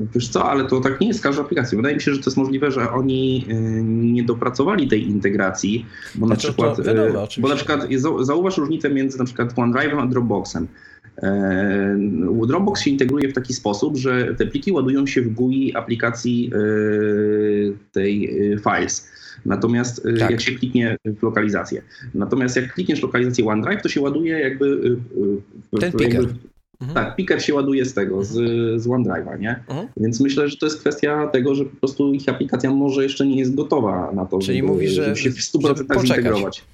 Wiesz 0.00 0.28
co, 0.28 0.50
ale 0.50 0.64
to 0.64 0.80
tak 0.80 1.00
nie 1.00 1.06
jest 1.08 1.20
z 1.20 1.22
każdą 1.22 1.42
aplikacją. 1.42 1.76
Wydaje 1.76 1.94
mi 1.94 2.00
się, 2.02 2.12
że 2.14 2.18
to 2.18 2.24
jest 2.30 2.36
możliwe, 2.36 2.70
że 2.70 2.90
oni 2.92 3.46
y, 3.50 3.54
nie 3.84 4.24
dopracowali 4.24 4.88
tej 4.88 5.08
integracji, 5.08 5.86
bo 6.14 6.26
na 6.26 6.34
Znaczy, 6.34 6.46
to 6.46 6.52
przykład, 6.52 6.86
wiadomo, 6.86 7.08
y, 7.08 7.12
bo 7.12 7.22
oczywiście. 7.22 7.48
na 7.50 7.56
przykład 7.56 7.88
zau- 7.90 8.24
zauważ 8.24 8.58
różnicę 8.58 8.90
między 8.90 9.18
na 9.18 9.24
przykład 9.24 9.54
OneDrive'em 9.54 10.00
a 10.02 10.06
Dropboxem. 10.06 10.66
E, 11.22 11.98
Dropbox 12.46 12.80
się 12.82 12.90
integruje 12.90 13.28
w 13.28 13.32
taki 13.32 13.54
sposób, 13.54 13.96
że 13.96 14.34
te 14.34 14.46
pliki 14.46 14.72
ładują 14.72 15.06
się 15.06 15.22
w 15.22 15.28
GUI 15.34 15.74
aplikacji 15.74 16.50
y, 16.54 17.72
tej 17.92 18.30
y, 18.52 18.58
Files. 18.58 19.08
Natomiast 19.46 20.06
y, 20.06 20.14
Tak. 20.18 20.30
jak 20.30 20.40
się 20.40 20.52
kliknie 20.52 20.96
w 21.06 21.22
lokalizację. 21.22 21.82
Natomiast 22.14 22.56
jak 22.56 22.74
klikniesz 22.74 23.02
lokalizację 23.02 23.46
OneDrive, 23.46 23.82
to 23.82 23.88
się 23.88 24.00
ładuje 24.00 24.40
jakby... 24.40 24.66
y, 24.66 25.76
y, 25.76 25.80
Ten 25.80 25.92
jakby-. 26.00 26.53
Mhm. 26.80 26.94
Tak, 26.94 27.16
picker 27.16 27.42
się 27.44 27.54
ładuje 27.54 27.84
z 27.84 27.94
tego, 27.94 28.24
z, 28.24 28.32
z 28.82 28.86
OneDrive'a, 28.86 29.40
nie? 29.40 29.64
Mhm. 29.68 29.88
Więc 29.96 30.20
myślę, 30.20 30.48
że 30.48 30.56
to 30.56 30.66
jest 30.66 30.80
kwestia 30.80 31.26
tego, 31.28 31.54
że 31.54 31.64
po 31.64 31.76
prostu 31.76 32.12
ich 32.12 32.28
aplikacja 32.28 32.70
może 32.70 33.02
jeszcze 33.02 33.26
nie 33.26 33.36
jest 33.38 33.54
gotowa 33.54 34.12
na 34.12 34.26
to, 34.26 34.38
Czyli 34.38 34.58
żeby, 34.58 34.68
mówisz, 34.68 34.90
że- 34.92 35.04
żeby 35.04 35.16
się 35.16 35.30
w 35.30 35.34
100% 35.34 35.76
żeby 35.76 35.84
poczekać. 35.84 36.06
zintegrować. 36.06 36.64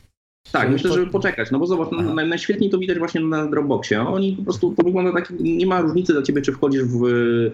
Tak, 0.53 0.63
Żeby 0.63 0.73
myślę, 0.73 0.91
po- 0.91 0.97
żeby 0.97 1.11
poczekać, 1.11 1.51
no 1.51 1.59
bo 1.59 1.67
zobacz, 1.67 1.89
naj, 2.15 2.29
najświetniej 2.29 2.71
to 2.71 2.79
widać 2.79 2.99
właśnie 2.99 3.21
na 3.21 3.47
Dropboxie. 3.47 4.01
Oni 4.09 4.33
po 4.37 4.43
prostu, 4.43 4.75
to 4.75 4.83
wygląda 4.83 5.13
tak, 5.13 5.33
nie 5.41 5.67
ma 5.67 5.81
różnicy 5.81 6.13
dla 6.13 6.23
ciebie, 6.23 6.43
czy 6.43 6.53
wchodzisz 6.53 6.85
w, 6.85 7.03
yy, 7.05 7.53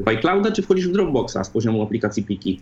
w 0.00 0.08
iClouda, 0.08 0.52
czy 0.52 0.62
wchodzisz 0.62 0.88
w 0.88 0.92
Dropboxa 0.92 1.44
z 1.44 1.50
poziomu 1.50 1.82
aplikacji 1.82 2.22
pliki. 2.22 2.60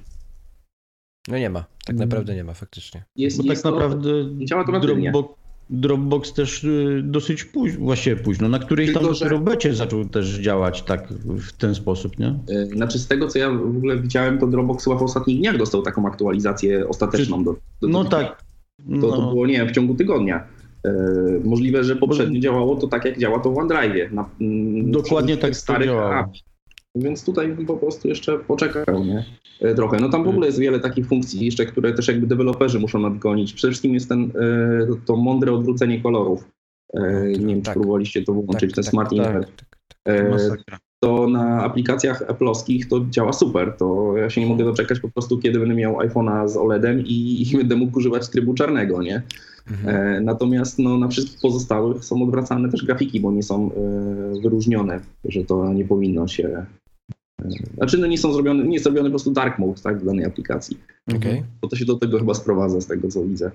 No 1.28 1.38
nie 1.38 1.50
ma, 1.50 1.64
tak 1.87 1.97
naprawdę 1.97 2.35
nie 2.35 2.45
ma 2.45 2.54
faktycznie. 2.54 3.04
Jest, 3.16 3.37
Bo 3.37 3.42
tak 3.42 3.50
jest 3.50 3.62
to- 3.62 3.71
naprawdę 3.71 4.11
działa 4.45 4.64
to 4.64 4.73
natywnie. 4.73 5.11
Dropbox, 5.12 5.40
Dropbox 5.70 6.32
też 6.32 6.64
y, 6.64 7.02
dosyć 7.04 7.44
późno, 7.44 7.85
właściwie 7.85 8.16
późno, 8.16 8.49
na 8.49 8.58
którejś 8.58 8.92
tam 8.92 9.02
dopiero 9.02 9.38
becie 9.38 9.75
zaczął 9.75 10.04
też 10.04 10.28
działać 10.28 10.82
tak 10.82 11.08
w 11.25 11.52
ten 11.52 11.75
sposób, 11.75 12.18
nie? 12.18 12.38
Yy, 12.49 12.66
Znaczy 12.66 12.99
z 12.99 13.06
tego, 13.06 13.28
co 13.28 13.38
ja 13.38 13.50
w 13.50 13.76
ogóle 13.76 13.96
widziałem, 13.96 14.38
to 14.38 14.46
Dropbox 14.46 14.85
chyba 14.85 14.96
w 14.96 15.02
ostatnich 15.02 15.38
dniach 15.38 15.58
dostał 15.58 15.82
taką 15.82 16.06
aktualizację 16.06 16.88
ostateczną. 16.88 17.44
Do, 17.44 17.52
do, 17.80 17.88
No 17.88 18.04
do 18.04 18.11
tak. 18.11 18.44
To, 19.00 19.11
to 19.11 19.16
No, 19.20 19.30
było, 19.30 19.46
nie 19.46 19.54
wiem, 19.54 19.68
w 19.68 19.73
ciągu 19.73 19.94
tygodnia. 19.94 20.44
E, 20.85 20.92
możliwe, 21.44 21.85
że 21.85 21.96
poprzednio 21.96 22.40
działało 22.40 22.76
to 22.76 22.87
tak, 22.87 23.04
jak 23.04 23.18
działa 23.18 23.40
to 23.40 23.50
w 23.50 23.58
OneDrive. 23.58 24.12
Na, 24.12 24.30
Dokładnie 24.85 25.37
tak 25.37 25.50
to 25.50 25.56
starych 25.56 25.90
app. 25.90 26.30
Więc 26.96 27.24
tutaj 27.24 27.48
bym 27.48 27.66
po 27.66 27.76
prostu 27.76 28.08
jeszcze 28.08 28.38
poczekał, 28.38 29.04
nie? 29.04 29.24
E, 29.60 29.74
Trochę. 29.74 30.00
No 30.00 30.08
tam 30.08 30.24
w 30.24 30.28
ogóle 30.28 30.46
jest 30.46 30.58
wiele 30.58 30.80
takich 30.80 31.06
funkcji 31.06 31.44
jeszcze, 31.44 31.66
które 31.66 31.92
też 31.92 32.08
jakby 32.08 32.26
deweloperzy 32.26 32.80
muszą 32.80 32.98
nadgonić. 32.98 33.52
Przede 33.52 33.70
wszystkim 33.70 33.94
jest 33.94 34.08
ten, 34.08 34.22
e, 34.82 34.86
to, 34.86 34.96
to 35.06 35.16
mądre 35.16 35.52
odwrócenie 35.52 36.00
kolorów. 36.00 36.48
E, 36.94 37.22
nie 37.28 37.46
wiem, 37.46 37.58
czy 37.60 37.64
Tak. 37.64 37.74
próbowaliście 37.74 38.22
to 38.22 38.32
włączyć, 38.32 38.74
ten 38.74 38.84
tak, 38.84 38.90
Smart 38.90 39.10
tak, 39.10 39.18
Invert. 39.18 39.52
tak, 40.04 40.64
tak. 40.70 40.80
To 41.00 41.28
na 41.28 41.64
aplikacjach 41.64 42.26
Apple'owskich 42.28 42.88
to 42.90 43.00
działa 43.10 43.32
super. 43.32 43.74
To 43.78 44.16
ja 44.16 44.30
się 44.30 44.40
nie 44.40 44.46
mogę 44.46 44.64
doczekać 44.64 45.00
po 45.00 45.08
prostu, 45.08 45.38
kiedy 45.38 45.58
będę 45.58 45.74
miał 45.74 45.96
iPhone'a 45.98 46.48
z 46.48 46.56
OLEDem 46.56 47.00
i, 47.00 47.42
i 47.52 47.56
będę 47.56 47.76
mógł 47.76 47.98
używać 47.98 48.28
trybu 48.28 48.54
czarnego, 48.54 49.02
nie? 49.02 49.22
Mhm. 49.70 50.24
Natomiast 50.24 50.78
no, 50.78 50.98
na 50.98 51.08
wszystkich 51.08 51.40
pozostałych 51.40 52.04
są 52.04 52.22
odwracane 52.22 52.70
też 52.70 52.84
grafiki, 52.84 53.20
bo 53.20 53.32
nie 53.32 53.42
są 53.42 53.70
wyróżnione, 54.42 55.00
że 55.24 55.44
to 55.44 55.72
nie 55.72 55.84
powinno 55.84 56.28
się. 56.28 56.66
Znaczy, 57.74 57.98
no 57.98 58.06
nie 58.06 58.18
są 58.18 58.32
zrobione, 58.32 58.64
nie 58.64 58.72
jest 58.72 58.84
zrobiony 58.84 59.08
po 59.08 59.12
prostu 59.12 59.30
dark 59.30 59.58
mode 59.58 59.82
tak, 59.82 59.96
dla 59.96 60.06
danej 60.06 60.24
aplikacji. 60.24 60.78
Okay. 61.16 61.44
Bo 61.60 61.68
to 61.68 61.76
się 61.76 61.84
do 61.84 61.94
tego 61.94 62.18
chyba 62.18 62.34
sprowadza, 62.34 62.80
z 62.80 62.86
tego 62.86 63.08
co 63.08 63.24
widzę. 63.24 63.50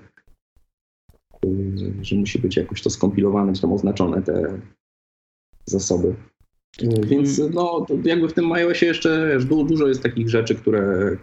Że 2.02 2.16
musi 2.16 2.38
być 2.38 2.56
jakoś 2.56 2.82
to 2.82 2.90
skompilowane, 2.90 3.52
czy 3.52 3.60
tam 3.60 3.72
oznaczone 3.72 4.22
te 4.22 4.58
zasoby. 5.66 6.14
Więc 7.06 7.42
no, 7.54 7.86
jakby 8.04 8.28
w 8.28 8.32
tym 8.32 8.52
iOSie 8.52 8.86
jeszcze 8.86 9.30
wiesz, 9.32 9.44
dużo 9.44 9.88
jest 9.88 10.02
takich 10.02 10.30
rzeczy, 10.30 10.54
które, 10.54 11.16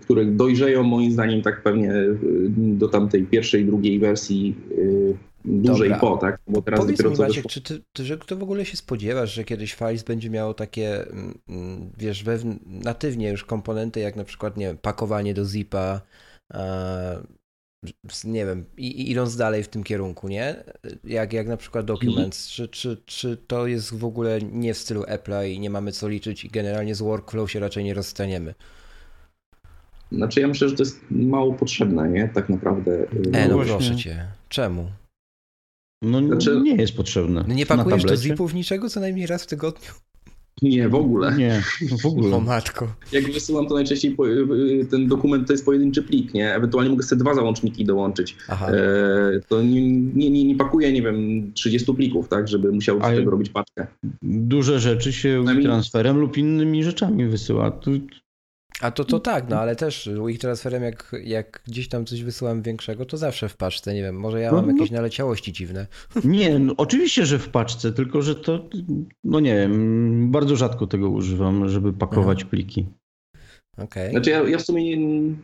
które 0.00 0.24
dojrzeją 0.24 0.82
moim 0.82 1.12
zdaniem 1.12 1.42
tak 1.42 1.62
pewnie 1.62 1.92
y, 1.92 2.18
do 2.56 2.88
tamtej 2.88 3.26
pierwszej, 3.26 3.64
drugiej 3.64 3.98
wersji 3.98 4.56
y, 5.46 5.48
dłużej 5.48 5.90
Dobra. 5.90 6.00
po, 6.00 6.16
tak? 6.16 6.40
Bo 6.46 6.62
teraz 6.62 6.80
Powiedz 6.80 6.96
dopiero 6.96 7.16
mi, 7.16 7.28
Maciek, 7.28 7.46
czy 7.46 7.62
ty, 7.62 7.80
ty, 7.92 8.04
że 8.04 8.18
ty 8.18 8.36
w 8.36 8.42
ogóle 8.42 8.64
się 8.64 8.76
spodziewasz, 8.76 9.34
że 9.34 9.44
kiedyś 9.44 9.74
Files 9.74 10.02
będzie 10.02 10.30
miało 10.30 10.54
takie, 10.54 11.10
mm, 11.10 11.38
mm, 11.48 11.90
wiesz, 11.98 12.24
natywnie 12.66 13.30
już 13.30 13.44
komponenty, 13.44 14.00
jak 14.00 14.16
na 14.16 14.24
przykład, 14.24 14.56
nie 14.56 14.66
wiem, 14.66 14.78
pakowanie 14.78 15.34
do 15.34 15.44
zipa, 15.44 16.00
nie 18.24 18.46
wiem, 18.46 18.64
i, 18.76 19.10
idąc 19.10 19.36
dalej 19.36 19.62
w 19.62 19.68
tym 19.68 19.84
kierunku, 19.84 20.28
nie? 20.28 20.64
Jak, 21.04 21.32
jak 21.32 21.46
na 21.46 21.56
przykład 21.56 21.86
Documents, 21.86 22.48
czy, 22.48 22.68
czy, 22.68 23.02
czy 23.06 23.36
to 23.46 23.66
jest 23.66 23.94
w 23.94 24.04
ogóle 24.04 24.38
nie 24.52 24.74
w 24.74 24.78
stylu 24.78 25.02
Apple'a 25.02 25.48
i 25.48 25.60
nie 25.60 25.70
mamy 25.70 25.92
co 25.92 26.08
liczyć 26.08 26.44
i 26.44 26.48
generalnie 26.48 26.94
z 26.94 27.02
workflow 27.02 27.50
się 27.50 27.60
raczej 27.60 27.84
nie 27.84 27.94
rozstaniemy? 27.94 28.54
Znaczy 30.12 30.40
ja 30.40 30.48
myślę, 30.48 30.68
że 30.68 30.76
to 30.76 30.82
jest 30.82 31.00
mało 31.10 31.52
potrzebne, 31.52 32.08
nie? 32.08 32.28
Tak 32.34 32.48
naprawdę. 32.48 32.92
E, 33.32 33.48
no, 33.48 33.56
no 33.56 33.64
proszę 33.64 33.96
cię. 33.96 34.26
Czemu? 34.48 34.90
No 36.04 36.26
znaczy, 36.26 36.60
nie 36.62 36.76
jest 36.76 36.96
potrzebne. 36.96 37.44
No 37.48 37.54
nie 37.54 37.66
pakujesz 37.66 38.04
do 38.04 38.16
zipów 38.16 38.54
niczego 38.54 38.90
co 38.90 39.00
najmniej 39.00 39.26
raz 39.26 39.44
w 39.44 39.46
tygodniu? 39.46 39.90
Nie, 40.62 40.88
w 40.88 40.94
ogóle. 40.94 41.36
Nie, 41.36 41.62
w 42.02 42.06
ogóle. 42.06 42.36
O 42.36 42.40
matko. 42.40 42.94
Jak 43.12 43.32
wysyłam, 43.32 43.66
to 43.66 43.74
najczęściej 43.74 44.16
ten 44.90 45.06
dokument 45.06 45.46
to 45.46 45.52
jest 45.52 45.64
pojedynczy 45.64 46.02
plik, 46.02 46.34
nie? 46.34 46.54
Ewentualnie 46.54 46.90
mogę 46.90 47.02
sobie 47.02 47.20
dwa 47.20 47.34
załączniki 47.34 47.84
dołączyć. 47.84 48.36
Aha. 48.48 48.70
E, 48.70 49.40
to 49.48 49.62
nie, 49.62 49.90
nie, 49.90 50.30
nie, 50.30 50.44
nie 50.44 50.56
pakuję, 50.56 50.92
nie 50.92 51.02
wiem, 51.02 51.50
30 51.54 51.94
plików, 51.94 52.28
tak, 52.28 52.48
żeby 52.48 52.72
musiał 52.72 52.98
z 52.98 53.02
tego 53.02 53.30
robić 53.30 53.50
paczkę. 53.50 53.86
Duże 54.22 54.80
rzeczy 54.80 55.12
się 55.12 55.44
transferem 55.62 56.18
lub 56.18 56.36
innymi 56.36 56.84
rzeczami 56.84 57.26
wysyła. 57.26 57.70
Tu 57.70 57.90
a 58.80 58.90
to, 58.90 59.04
to 59.04 59.20
tak, 59.20 59.48
no 59.48 59.60
ale 59.60 59.76
też 59.76 60.10
ich 60.28 60.38
transferem, 60.38 60.82
jak, 60.82 61.16
jak 61.24 61.62
gdzieś 61.66 61.88
tam 61.88 62.04
coś 62.04 62.22
wysyłam 62.22 62.62
większego, 62.62 63.06
to 63.06 63.16
zawsze 63.16 63.48
w 63.48 63.56
paczce, 63.56 63.94
nie 63.94 64.02
wiem, 64.02 64.16
może 64.16 64.40
ja 64.40 64.50
no, 64.50 64.56
mam 64.56 64.66
no, 64.66 64.72
jakieś 64.72 64.90
naleciałości 64.90 65.52
dziwne. 65.52 65.86
Nie, 66.24 66.58
no, 66.58 66.74
oczywiście, 66.76 67.26
że 67.26 67.38
w 67.38 67.48
paczce, 67.48 67.92
tylko 67.92 68.22
że 68.22 68.34
to, 68.34 68.68
no 69.24 69.40
nie 69.40 69.54
wiem, 69.54 70.30
bardzo 70.30 70.56
rzadko 70.56 70.86
tego 70.86 71.08
używam, 71.08 71.68
żeby 71.68 71.92
pakować 71.92 72.38
Aha. 72.40 72.50
pliki. 72.50 72.86
Okay. 73.76 74.10
Znaczy 74.10 74.30
ja, 74.30 74.48
ja 74.48 74.58
w 74.58 74.62
sumie 74.62 74.96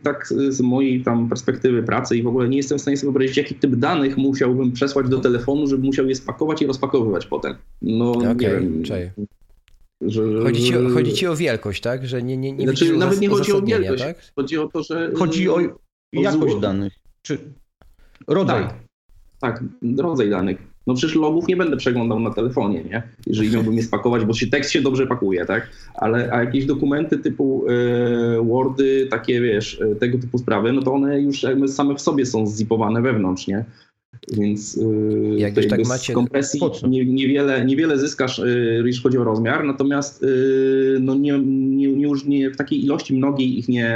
tak 0.03 0.27
z 0.49 0.61
mojej 0.61 1.03
tam 1.03 1.29
perspektywy 1.29 1.83
pracy 1.83 2.17
i 2.17 2.23
w 2.23 2.27
ogóle 2.27 2.49
nie 2.49 2.57
jestem 2.57 2.77
w 2.77 2.81
stanie 2.81 2.97
sobie 2.97 3.11
wyobrazić, 3.11 3.37
jaki 3.37 3.55
typ 3.55 3.75
danych 3.75 4.17
musiałbym 4.17 4.71
przesłać 4.71 5.09
do 5.09 5.19
telefonu, 5.19 5.67
żeby 5.67 5.83
musiał 5.83 6.07
je 6.07 6.15
spakować 6.15 6.61
i 6.61 6.65
rozpakowywać 6.65 7.25
potem. 7.25 7.55
No 7.81 8.11
okay, 8.11 8.35
nie 8.35 8.49
wiem. 8.49 8.83
Że, 10.01 10.21
chodzi, 10.43 10.63
ci 10.63 10.77
o, 10.77 10.89
chodzi 10.89 11.13
ci 11.13 11.27
o 11.27 11.35
wielkość, 11.35 11.81
tak? 11.81 12.07
Że 12.07 12.23
nie, 12.23 12.37
nie, 12.37 12.51
nie 12.51 12.65
znaczy, 12.65 12.97
nawet 12.97 13.21
nie 13.21 13.29
chodzi 13.29 13.51
o 13.51 13.61
wielkość. 13.61 14.03
Tak? 14.03 14.17
Chodzi 14.35 14.57
o 14.57 14.67
to, 14.67 14.83
że. 14.83 15.11
Chodzi 15.15 15.49
o 15.49 15.59
jakość 16.13 16.55
danych. 16.55 16.93
Czy 17.21 17.37
rodzaj. 18.27 18.63
Tak, 18.63 18.73
tak, 19.39 19.63
rodzaj 19.97 20.29
danych. 20.29 20.71
No 20.87 20.93
przecież 20.93 21.15
logów 21.15 21.47
nie 21.47 21.57
będę 21.57 21.77
przeglądał 21.77 22.19
na 22.19 22.29
telefonie, 22.29 22.83
nie? 22.83 23.03
Jeżeli 23.27 23.51
miałbym 23.55 23.73
je 23.73 23.83
spakować, 23.83 24.25
bo 24.25 24.33
się 24.33 24.47
tekst 24.47 24.71
się 24.71 24.81
dobrze 24.81 25.07
pakuje, 25.07 25.45
tak? 25.45 25.69
Ale 25.93 26.33
a 26.33 26.43
jakieś 26.43 26.65
dokumenty 26.65 27.17
typu 27.17 27.65
e, 27.67 28.43
Wordy, 28.43 29.07
takie 29.11 29.41
wiesz, 29.41 29.81
e, 29.81 29.95
tego 29.95 30.17
typu 30.17 30.37
sprawy, 30.37 30.73
no 30.73 30.81
to 30.81 30.93
one 30.93 31.21
już 31.21 31.45
same 31.67 31.95
w 31.95 32.01
sobie 32.01 32.25
są 32.25 32.47
zipowane 32.47 33.01
wewnątrz, 33.01 33.47
nie? 33.47 33.65
Więc 34.27 34.75
yy, 34.75 35.35
Jak 35.37 35.57
już 35.57 35.67
tak 35.67 35.87
macie... 35.87 36.13
z 36.13 36.15
kompresji 36.15 36.61
nie, 36.87 37.05
niewiele, 37.05 37.65
niewiele 37.65 37.97
zyskasz, 37.97 38.37
yy, 38.37 38.83
jeśli 38.85 39.03
chodzi 39.03 39.17
o 39.17 39.23
rozmiar, 39.23 39.65
natomiast 39.65 40.21
yy, 40.21 40.97
no 41.01 41.15
nie, 41.15 41.39
nie, 41.39 41.87
nie, 41.87 42.03
już 42.03 42.25
nie, 42.25 42.49
w 42.49 42.57
takiej 42.57 42.85
ilości 42.85 43.13
mnogiej 43.13 43.59
ich 43.59 43.69
nie, 43.69 43.95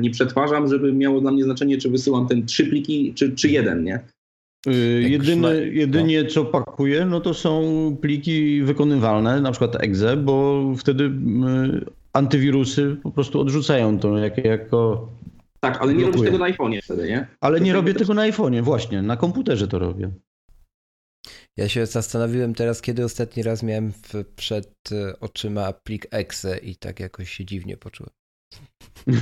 nie 0.00 0.10
przetwarzam, 0.10 0.68
żeby 0.68 0.92
miało 0.92 1.20
dla 1.20 1.32
mnie 1.32 1.44
znaczenie, 1.44 1.78
czy 1.78 1.90
wysyłam 1.90 2.28
ten 2.28 2.46
trzy 2.46 2.66
pliki, 2.66 3.12
czy, 3.14 3.32
czy 3.32 3.48
jeden, 3.48 3.84
nie? 3.84 4.00
Jedyne, 5.00 5.56
jedynie 5.56 6.22
no. 6.22 6.28
co 6.28 6.44
pakuję, 6.44 7.06
no 7.06 7.20
to 7.20 7.34
są 7.34 7.96
pliki 8.00 8.62
wykonywalne, 8.62 9.40
na 9.40 9.50
przykład 9.50 9.84
exe, 9.84 10.16
bo 10.16 10.64
wtedy 10.78 11.10
antywirusy 12.12 12.96
po 13.02 13.10
prostu 13.10 13.40
odrzucają 13.40 13.98
to 13.98 14.18
jak, 14.18 14.44
jako 14.44 15.08
tak, 15.72 15.82
ale 15.82 15.94
nie 15.94 16.04
robisz 16.04 16.22
tego 16.22 16.38
na 16.38 16.50
iPhone'ie 16.50 16.82
wtedy, 16.82 17.08
nie? 17.08 17.26
Ale 17.40 17.60
nie 17.60 17.72
robię 17.72 17.94
tego 17.94 18.14
na 18.14 18.22
iPhone'ie, 18.22 18.62
właśnie. 18.62 19.02
Na 19.02 19.16
komputerze 19.16 19.68
to 19.68 19.78
robię. 19.78 20.10
Ja 21.56 21.68
się 21.68 21.86
zastanowiłem 21.86 22.54
teraz, 22.54 22.82
kiedy 22.82 23.04
ostatni 23.04 23.42
raz 23.42 23.62
miałem 23.62 23.92
w, 23.92 24.24
przed 24.36 24.74
e, 24.92 25.20
oczyma 25.20 25.72
plik 25.72 26.06
exe 26.10 26.58
i 26.58 26.76
tak 26.76 27.00
jakoś 27.00 27.30
się 27.30 27.44
dziwnie 27.44 27.76
poczułem. 27.76 28.10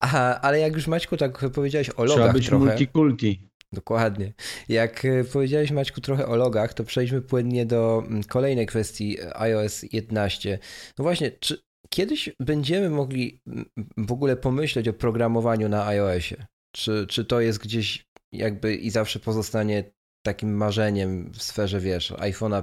Aha, 0.00 0.40
ale 0.42 0.58
jak 0.58 0.72
już 0.72 0.86
Maćku 0.86 1.16
tak 1.16 1.50
powiedziałeś 1.50 1.90
o 1.90 2.04
logach 2.04 2.16
Trzeba 2.16 2.32
być 2.32 2.46
trochę. 2.46 2.64
multikulti. 2.64 3.48
Dokładnie. 3.72 4.32
Jak 4.68 5.04
e, 5.04 5.24
powiedziałeś 5.24 5.70
Maćku 5.70 6.00
trochę 6.00 6.26
o 6.26 6.36
logach, 6.36 6.74
to 6.74 6.84
przejdźmy 6.84 7.22
płynnie 7.22 7.66
do 7.66 8.02
mm, 8.06 8.24
kolejnej 8.24 8.66
kwestii 8.66 9.16
iOS 9.34 9.84
11. 9.92 10.58
No 10.98 11.02
właśnie, 11.02 11.30
czy 11.30 11.62
kiedyś 11.98 12.30
będziemy 12.40 12.90
mogli 12.90 13.40
w 13.96 14.12
ogóle 14.12 14.36
pomyśleć 14.36 14.88
o 14.88 14.92
programowaniu 14.92 15.68
na 15.68 15.86
iOSie? 15.86 16.46
Czy, 16.72 17.06
czy 17.08 17.24
to 17.24 17.40
jest 17.40 17.58
gdzieś 17.58 18.06
jakby 18.32 18.74
i 18.74 18.90
zawsze 18.90 19.20
pozostanie 19.20 19.84
takim 20.26 20.56
marzeniem 20.56 21.32
w 21.32 21.42
sferze, 21.42 21.80
wiesz, 21.80 22.12
iPhone'a 22.12 22.62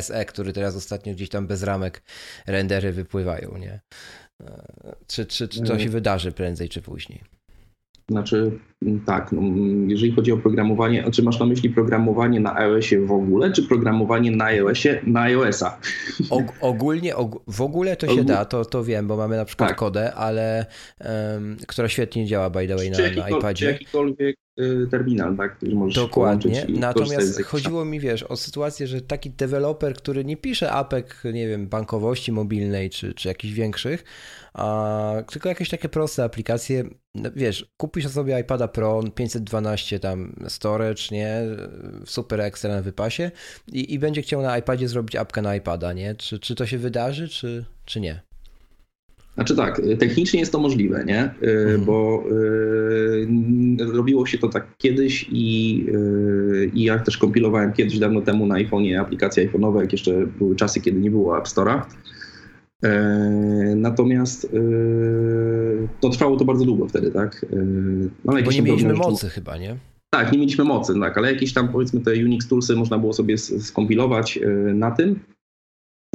SE, 0.00 0.24
który 0.24 0.52
teraz 0.52 0.76
ostatnio 0.76 1.14
gdzieś 1.14 1.28
tam 1.28 1.46
bez 1.46 1.62
ramek 1.62 2.02
rendery 2.46 2.92
wypływają, 2.92 3.56
nie? 3.56 3.80
E, 4.42 4.96
czy, 5.06 5.26
czy, 5.26 5.48
czy 5.48 5.62
to 5.62 5.78
się 5.78 5.88
wydarzy 5.88 6.32
prędzej 6.32 6.68
czy 6.68 6.82
później? 6.82 7.24
Znaczy, 8.10 8.50
mm, 8.82 9.00
tak, 9.00 9.32
no, 9.32 9.40
mm, 9.40 9.90
jeżeli 9.90 10.12
chodzi 10.12 10.32
o 10.32 10.36
programowanie, 10.36 11.10
czy 11.10 11.22
masz 11.22 11.40
na 11.40 11.46
myśli 11.46 11.70
programowanie 11.70 12.40
na 12.40 12.56
iOSie 12.56 13.00
w 13.00 13.12
ogóle, 13.12 13.52
czy 13.52 13.62
programowanie 13.62 14.30
na 14.30 14.44
iOSie 14.44 15.00
na 15.06 15.20
iOSa? 15.20 15.78
Og 16.30 16.44
ogólnie, 16.60 17.16
og 17.16 17.42
w 17.46 17.60
ogóle 17.60 17.96
to 17.96 18.14
się 18.14 18.24
da, 18.24 18.44
to, 18.44 18.64
to 18.64 18.84
wiem, 18.84 19.06
bo 19.06 19.16
mamy 19.16 19.36
na 19.36 19.44
przykład 19.44 19.68
tak. 19.68 19.78
kodę, 19.78 20.14
ale 20.14 20.66
um, 21.00 21.56
która 21.66 21.88
świetnie 21.88 22.26
działa, 22.26 22.50
by 22.50 22.68
the 22.68 22.76
way, 22.76 22.90
na, 22.90 22.98
na 22.98 23.28
iPadzie. 23.28 23.66
Czy 23.66 23.72
jakikolwiek 23.72 24.36
y, 24.60 24.86
terminal, 24.90 25.36
tak, 25.36 25.56
który 25.56 25.74
możesz 25.74 25.94
Dokładnie, 25.94 26.66
natomiast 26.68 27.42
chodziło 27.42 27.84
mi, 27.84 28.00
wiesz, 28.00 28.22
o 28.22 28.36
sytuację, 28.36 28.86
że 28.86 29.00
taki 29.00 29.30
deweloper, 29.30 29.94
który 29.94 30.24
nie 30.24 30.36
pisze 30.36 30.72
apek, 30.72 31.22
nie 31.32 31.48
wiem, 31.48 31.66
bankowości 31.66 32.32
mobilnej, 32.32 32.90
czy, 32.90 33.14
czy 33.14 33.28
jakichś 33.28 33.54
większych, 33.54 34.04
a, 34.58 35.22
tylko 35.32 35.48
jakieś 35.48 35.68
takie 35.68 35.88
proste 35.88 36.24
aplikacje, 36.24 36.84
no, 37.14 37.30
wiesz, 37.36 37.72
kupisz 37.76 38.08
sobie 38.08 38.40
iPada 38.40 38.68
Pro 38.68 39.02
512 39.14 40.00
tam 40.00 40.34
storage, 40.48 41.02
nie, 41.10 41.42
super 42.04 42.40
ekstra 42.40 42.74
na 42.74 42.82
wypasie 42.82 43.30
i, 43.72 43.94
i 43.94 43.98
będzie 43.98 44.22
chciał 44.22 44.42
na 44.42 44.58
iPadzie 44.58 44.88
zrobić 44.88 45.16
apkę 45.16 45.42
na 45.42 45.56
iPada, 45.56 45.92
nie? 45.92 46.14
Czy, 46.14 46.38
czy 46.38 46.54
to 46.54 46.66
się 46.66 46.78
wydarzy, 46.78 47.28
czy, 47.28 47.64
czy 47.84 48.00
nie? 48.00 48.28
Znaczy 49.34 49.56
tak, 49.56 49.82
technicznie 49.98 50.40
jest 50.40 50.52
to 50.52 50.58
możliwe, 50.58 51.04
nie? 51.04 51.24
Y, 51.42 51.50
mhm. 51.50 51.84
Bo 51.84 52.24
y, 52.30 53.92
robiło 53.92 54.26
się 54.26 54.38
to 54.38 54.48
tak 54.48 54.66
kiedyś 54.78 55.26
i, 55.32 55.86
y, 55.88 56.70
i 56.74 56.84
ja 56.84 56.98
też 56.98 57.18
kompilowałem 57.18 57.72
kiedyś 57.72 57.98
dawno 57.98 58.20
temu 58.20 58.46
na 58.46 58.54
iPhone'ie 58.54 59.00
aplikacje 59.00 59.50
iPhone'owe, 59.50 59.80
jak 59.80 59.92
jeszcze 59.92 60.26
były 60.38 60.56
czasy, 60.56 60.80
kiedy 60.80 61.00
nie 61.00 61.10
było 61.10 61.38
App 61.38 61.46
Store'a. 61.46 61.82
E, 62.84 63.74
natomiast 63.76 64.44
e, 64.44 64.48
to 66.00 66.08
trwało 66.08 66.36
to 66.36 66.44
bardzo 66.44 66.64
długo 66.64 66.88
wtedy, 66.88 67.10
tak? 67.10 67.46
E, 67.52 67.56
no, 68.24 68.32
Bo 68.44 68.52
nie 68.52 68.62
mieliśmy 68.62 68.92
mocy 68.92 69.26
rzeczy... 69.26 69.34
chyba, 69.34 69.58
nie? 69.58 69.76
Tak, 70.10 70.32
nie 70.32 70.38
mieliśmy 70.38 70.64
mocy, 70.64 70.94
tak, 71.00 71.18
ale 71.18 71.32
jakieś 71.32 71.52
tam 71.52 71.68
powiedzmy 71.68 72.00
te 72.00 72.12
Unix 72.12 72.48
toolsy 72.48 72.76
można 72.76 72.98
było 72.98 73.12
sobie 73.12 73.38
skompilować 73.38 74.38
na 74.74 74.90
tym. 74.90 75.20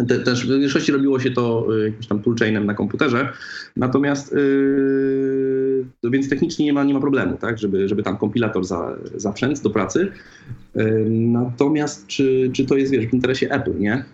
Te, 0.07 0.19
też 0.19 0.47
w 0.47 0.59
większości 0.59 0.91
robiło 0.91 1.19
się 1.19 1.31
to 1.31 1.67
jakimś 1.85 2.07
tam 2.07 2.21
toolchainem 2.21 2.65
na 2.65 2.73
komputerze, 2.73 3.33
natomiast 3.75 4.33
yy, 4.33 5.85
więc 6.03 6.29
technicznie 6.29 6.65
nie 6.65 6.73
ma, 6.73 6.83
nie 6.83 6.93
ma 6.93 6.99
problemu, 6.99 7.37
tak, 7.37 7.57
żeby, 7.57 7.87
żeby 7.87 8.03
tam 8.03 8.17
kompilator 8.17 8.63
za, 8.63 8.97
zaprzęc 9.15 9.61
do 9.61 9.69
pracy. 9.69 10.11
Yy, 10.75 11.05
natomiast 11.09 12.07
czy, 12.07 12.49
czy 12.53 12.65
to 12.65 12.77
jest 12.77 12.91
wiesz, 12.91 13.07
w 13.07 13.13
interesie 13.13 13.51
Apple, 13.51 13.79
nie? 13.79 14.05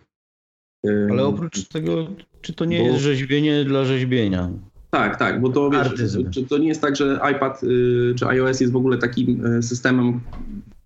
Ale 0.83 1.25
oprócz 1.25 1.67
tego, 1.67 2.07
czy 2.41 2.53
to 2.53 2.65
nie 2.65 2.79
bo... 2.79 2.86
jest 2.86 3.00
rzeźbienie 3.00 3.65
dla 3.65 3.86
rzeźbienia? 3.86 4.50
Tak, 4.89 5.19
tak, 5.19 5.41
bo 5.41 5.50
to, 5.50 5.69
wiesz, 5.69 6.48
to 6.50 6.57
nie 6.57 6.67
jest 6.67 6.81
tak, 6.81 6.95
że 6.95 7.19
iPad 7.36 7.63
y, 7.63 8.13
czy 8.17 8.27
iOS 8.27 8.59
jest 8.59 8.74
w 8.74 8.75
ogóle 8.75 8.98
takim 8.98 9.45
y, 9.45 9.63
systemem 9.63 10.21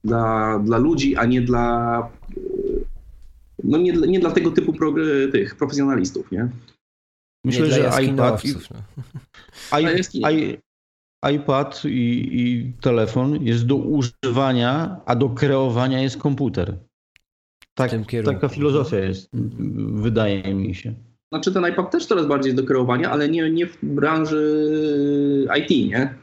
dla, 0.03 0.59
dla 0.59 0.77
ludzi, 0.77 1.15
a 1.15 1.25
nie 1.25 1.41
dla 1.41 2.09
y, 2.37 2.85
no 3.63 3.77
nie, 3.77 3.91
nie 3.91 4.19
dla 4.19 4.31
tego 4.31 4.51
typu 4.51 4.73
tych 5.31 5.55
profesjonalistów, 5.55 6.31
nie? 6.31 6.49
Myślę, 7.45 7.67
nie 7.67 7.73
że 7.73 8.03
iPad, 8.03 8.45
i, 8.45 8.53
no. 9.71 9.79
i, 9.79 10.53
i, 10.53 10.57
iPad 11.35 11.85
i, 11.85 12.29
i 12.31 12.73
telefon 12.81 13.43
jest 13.43 13.65
do 13.65 13.75
używania, 13.75 15.01
a 15.05 15.15
do 15.15 15.29
kreowania 15.29 16.01
jest 16.01 16.17
komputer. 16.17 16.77
Tak, 17.75 17.91
taka 18.25 18.49
filozofia 18.49 18.97
jest, 18.99 19.29
wydaje 19.93 20.55
mi 20.55 20.75
się. 20.75 20.93
Znaczy 21.31 21.53
ten 21.53 21.67
iPad 21.67 21.91
też 21.91 22.05
coraz 22.05 22.25
bardziej 22.27 22.53
do 22.53 22.63
kreowania, 22.63 23.11
ale 23.11 23.29
nie, 23.29 23.51
nie 23.51 23.67
w 23.67 23.77
branży 23.83 25.47
IT, 25.59 25.89
nie? 25.89 26.13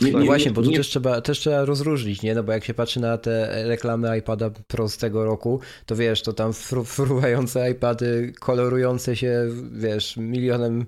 Nie, 0.00 0.12
no 0.12 0.18
nie, 0.18 0.26
właśnie, 0.26 0.50
bo 0.50 0.62
tu 0.62 0.72
też, 0.72 0.88
trzeba, 0.88 1.20
też 1.20 1.38
trzeba 1.38 1.64
rozróżnić, 1.64 2.22
nie? 2.22 2.34
No 2.34 2.42
bo 2.42 2.52
jak 2.52 2.64
się 2.64 2.74
patrzy 2.74 3.00
na 3.00 3.18
te 3.18 3.64
reklamy 3.68 4.18
iPada 4.18 4.50
Pro 4.50 4.88
z 4.88 4.96
tego 4.96 5.24
roku, 5.24 5.60
to 5.86 5.96
wiesz, 5.96 6.22
to 6.22 6.32
tam 6.32 6.52
fru, 6.52 6.84
fruwające 6.84 7.70
iPady, 7.70 8.32
kolorujące 8.40 9.16
się, 9.16 9.48
wiesz, 9.72 10.16
milionem 10.16 10.86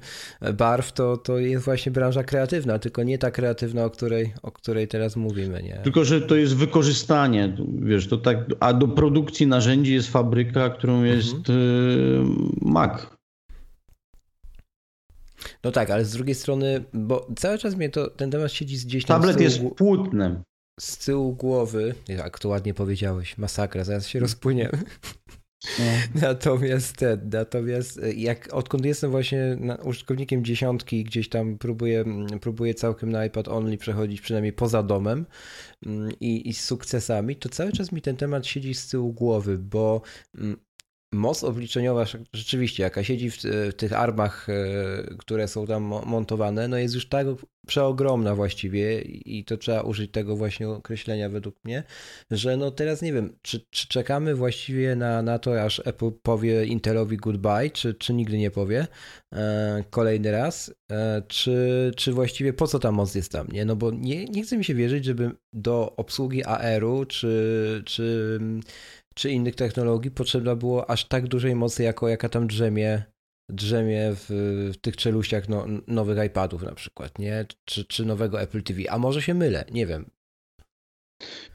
barw, 0.54 0.92
to, 0.92 1.16
to 1.16 1.38
jest 1.38 1.64
właśnie 1.64 1.92
branża 1.92 2.24
kreatywna, 2.24 2.78
tylko 2.78 3.02
nie 3.02 3.18
ta 3.18 3.30
kreatywna, 3.30 3.84
o 3.84 3.90
której, 3.90 4.32
o 4.42 4.52
której 4.52 4.88
teraz 4.88 5.16
mówimy, 5.16 5.62
nie? 5.62 5.80
Tylko, 5.84 6.04
że 6.04 6.20
to 6.20 6.36
jest 6.36 6.56
wykorzystanie, 6.56 7.56
wiesz, 7.78 8.08
to 8.08 8.18
tak, 8.18 8.38
a 8.60 8.72
do 8.72 8.88
produkcji 8.88 9.46
narzędzi 9.46 9.94
jest 9.94 10.10
fabryka, 10.10 10.70
którą 10.70 11.02
jest 11.02 11.34
mhm. 11.34 12.48
Mac. 12.62 13.06
No 15.64 15.72
tak, 15.72 15.90
ale 15.90 16.04
z 16.04 16.12
drugiej 16.12 16.34
strony, 16.34 16.84
bo 16.92 17.26
cały 17.36 17.58
czas 17.58 17.76
mnie 17.76 17.90
to, 17.90 18.10
ten 18.10 18.30
temat 18.30 18.52
siedzi 18.52 18.76
gdzieś 18.86 19.04
tam 19.04 19.20
Tablet 19.20 19.40
jest 19.40 19.60
płótnem. 19.76 20.42
Z 20.80 20.98
tyłu 20.98 21.32
głowy, 21.32 21.94
jak 22.08 22.38
to 22.38 22.48
ładnie 22.48 22.74
powiedziałeś, 22.74 23.38
masakra, 23.38 23.84
zaraz 23.84 24.06
się 24.06 24.20
rozpłyniemy. 24.20 24.78
No. 25.78 25.84
Natomiast 26.22 26.96
ten, 26.96 27.30
natomiast 27.32 28.00
jak 28.16 28.54
odkąd 28.54 28.84
jestem 28.84 29.10
właśnie 29.10 29.58
użytkownikiem 29.82 30.44
dziesiątki, 30.44 31.04
gdzieś 31.04 31.28
tam 31.28 31.58
próbuję, 31.58 32.04
próbuję 32.40 32.74
całkiem 32.74 33.12
na 33.12 33.26
iPad 33.26 33.48
only 33.48 33.78
przechodzić 33.78 34.20
przynajmniej 34.20 34.52
poza 34.52 34.82
domem 34.82 35.26
mm, 35.86 36.12
i, 36.20 36.48
i 36.48 36.54
z 36.54 36.64
sukcesami, 36.64 37.36
to 37.36 37.48
cały 37.48 37.72
czas 37.72 37.92
mi 37.92 38.02
ten 38.02 38.16
temat 38.16 38.46
siedzi 38.46 38.74
z 38.74 38.88
tyłu 38.88 39.12
głowy, 39.12 39.58
bo 39.58 40.02
mm, 40.34 40.56
moc 41.14 41.44
obliczeniowa 41.44 42.04
rzeczywiście, 42.32 42.82
jaka 42.82 43.04
siedzi 43.04 43.30
w, 43.30 43.36
w, 43.42 43.74
tych 43.76 43.92
armach, 43.92 44.46
e, 44.48 44.54
które 45.18 45.48
są 45.48 45.66
tam 45.66 45.82
montowane, 45.82 46.68
no 46.68 46.78
jest 46.78 46.94
już 46.94 47.08
tak 47.08 47.26
przeogromna 47.66 48.34
właściwie 48.34 49.00
i 49.02 49.44
to 49.44 49.56
trzeba 49.56 49.80
użyć 49.80 50.10
tego 50.10 50.36
właśnie 50.36 50.68
określenia 50.68 51.28
według 51.28 51.56
mnie, 51.64 51.82
że 52.30 52.56
no 52.56 52.70
teraz 52.70 53.02
nie 53.02 53.12
wiem, 53.12 53.36
czy, 53.42 53.66
czy 53.70 53.88
czekamy 53.88 54.34
właściwie 54.34 54.96
na, 54.96 55.22
na 55.22 55.38
to, 55.38 55.62
aż 55.62 55.82
Apple 55.84 56.10
powie 56.22 56.64
Intelowi 56.66 57.16
goodbye, 57.16 57.70
czy, 57.70 57.94
czy 57.94 58.14
nigdy 58.14 58.38
nie 58.38 58.50
powie 58.50 58.86
e, 59.32 59.84
kolejny 59.90 60.30
raz, 60.30 60.74
e, 60.90 61.22
czy, 61.28 61.92
czy 61.96 62.12
właściwie 62.12 62.52
po 62.52 62.66
co 62.66 62.78
ta 62.78 62.92
moc 62.92 63.14
jest 63.14 63.32
tam, 63.32 63.48
nie? 63.48 63.64
No 63.64 63.76
bo 63.76 63.90
nie, 63.90 64.24
nie 64.24 64.42
chce 64.42 64.58
mi 64.58 64.64
się 64.64 64.74
wierzyć, 64.74 65.04
żeby 65.04 65.30
do 65.52 65.96
obsługi 65.96 66.44
AR-u, 66.44 67.04
czy, 67.04 67.82
czy 67.86 68.38
czy 69.14 69.30
innych 69.30 69.54
technologii 69.54 70.10
potrzebna 70.10 70.56
było 70.56 70.90
aż 70.90 71.04
tak 71.04 71.28
dużej 71.28 71.54
mocy, 71.54 71.82
jako 71.82 72.08
jaka 72.08 72.28
tam 72.28 72.46
drzemie, 72.46 73.02
drzemie 73.48 74.12
w, 74.14 74.26
w 74.74 74.76
tych 74.80 74.96
czeluściach 74.96 75.48
no, 75.48 75.66
nowych 75.86 76.26
iPadów 76.26 76.62
na 76.62 76.74
przykład, 76.74 77.18
nie? 77.18 77.46
Czy, 77.64 77.84
czy 77.84 78.04
nowego 78.04 78.40
Apple 78.40 78.62
TV. 78.62 78.80
A 78.90 78.98
może 78.98 79.22
się 79.22 79.34
mylę, 79.34 79.64
nie 79.70 79.86
wiem. 79.86 80.10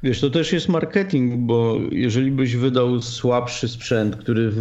Wiesz, 0.04 0.22
to 0.22 0.30
też 0.30 0.54
jest 0.54 0.70
marketing, 0.70 1.36
bo 1.36 1.80
jeżeli 1.92 2.32
byś 2.32 2.56
wydał 2.56 3.02
słabszy 3.02 3.68
sprzęt, 3.68 4.16
który 4.16 4.50
w 4.52 4.60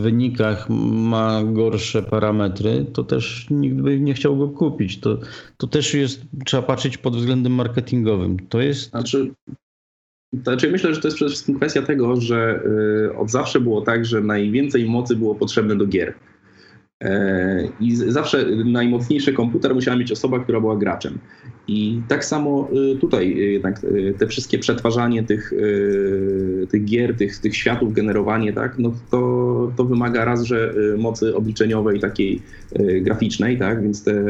wynikach 0.00 0.70
ma 0.90 1.44
gorsze 1.44 2.02
parametry, 2.02 2.86
to 2.92 3.04
też 3.04 3.46
nikt 3.50 3.76
by 3.76 4.00
nie 4.00 4.14
chciał 4.14 4.36
go 4.36 4.48
kupić. 4.48 5.00
To, 5.00 5.18
to 5.56 5.66
też 5.66 5.94
jest, 5.94 6.22
trzeba 6.44 6.62
patrzeć 6.62 6.98
pod 6.98 7.16
względem 7.16 7.52
marketingowym. 7.52 8.48
To 8.48 8.60
jest. 8.60 8.90
Znaczy, 8.90 9.30
znaczy 10.42 10.70
myślę, 10.70 10.94
że 10.94 11.00
to 11.00 11.08
jest 11.08 11.16
przede 11.16 11.28
wszystkim 11.28 11.56
kwestia 11.56 11.82
tego, 11.82 12.20
że 12.20 12.60
y, 13.10 13.16
od 13.16 13.30
zawsze 13.30 13.60
było 13.60 13.80
tak, 13.80 14.04
że 14.04 14.20
najwięcej 14.20 14.86
mocy 14.86 15.16
było 15.16 15.34
potrzebne 15.34 15.76
do 15.76 15.86
gier. 15.86 16.14
E, 17.04 17.68
I 17.80 17.96
zawsze 17.96 18.46
najmocniejszy 18.64 19.32
komputer 19.32 19.74
musiała 19.74 19.96
mieć 19.96 20.12
osoba, 20.12 20.38
która 20.38 20.60
była 20.60 20.76
graczem. 20.76 21.18
I 21.68 22.00
tak 22.08 22.24
samo 22.24 22.68
y, 22.94 22.98
tutaj 22.98 23.36
jednak 23.36 23.84
y, 23.84 24.14
te 24.18 24.26
wszystkie 24.26 24.58
przetwarzanie 24.58 25.22
tych, 25.22 25.52
tych 26.70 26.84
gier, 26.84 27.16
tych, 27.16 27.38
tych 27.38 27.56
światów, 27.56 27.92
generowanie, 27.92 28.52
tak, 28.52 28.78
no 28.78 28.92
to, 29.10 29.72
to 29.76 29.84
wymaga 29.84 30.24
raz, 30.24 30.42
że 30.42 30.74
mocy 30.98 31.36
obliczeniowej, 31.36 32.00
takiej 32.00 32.42
graficznej, 33.00 33.58
tak, 33.58 33.82
więc 33.82 34.04
te, 34.04 34.24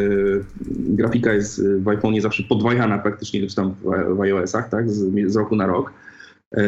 grafika 0.70 1.33
jest 1.33 1.62
w 1.62 1.85
iPhone'ie 1.85 2.20
zawsze 2.20 2.42
podwajana 2.42 2.98
praktycznie, 2.98 3.46
czy 3.46 3.57
tam 3.57 3.74
w 4.16 4.20
iOS-ach, 4.20 4.68
tak, 4.68 4.90
z, 4.90 5.33
z 5.33 5.37
roku 5.37 5.57
na 5.57 5.66
rok. 5.66 5.92
E, 6.52 6.64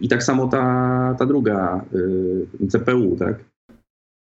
I 0.00 0.08
tak 0.08 0.22
samo 0.22 0.48
ta, 0.48 1.16
ta 1.18 1.26
druga 1.26 1.84
CPU, 2.68 3.16
tak, 3.16 3.47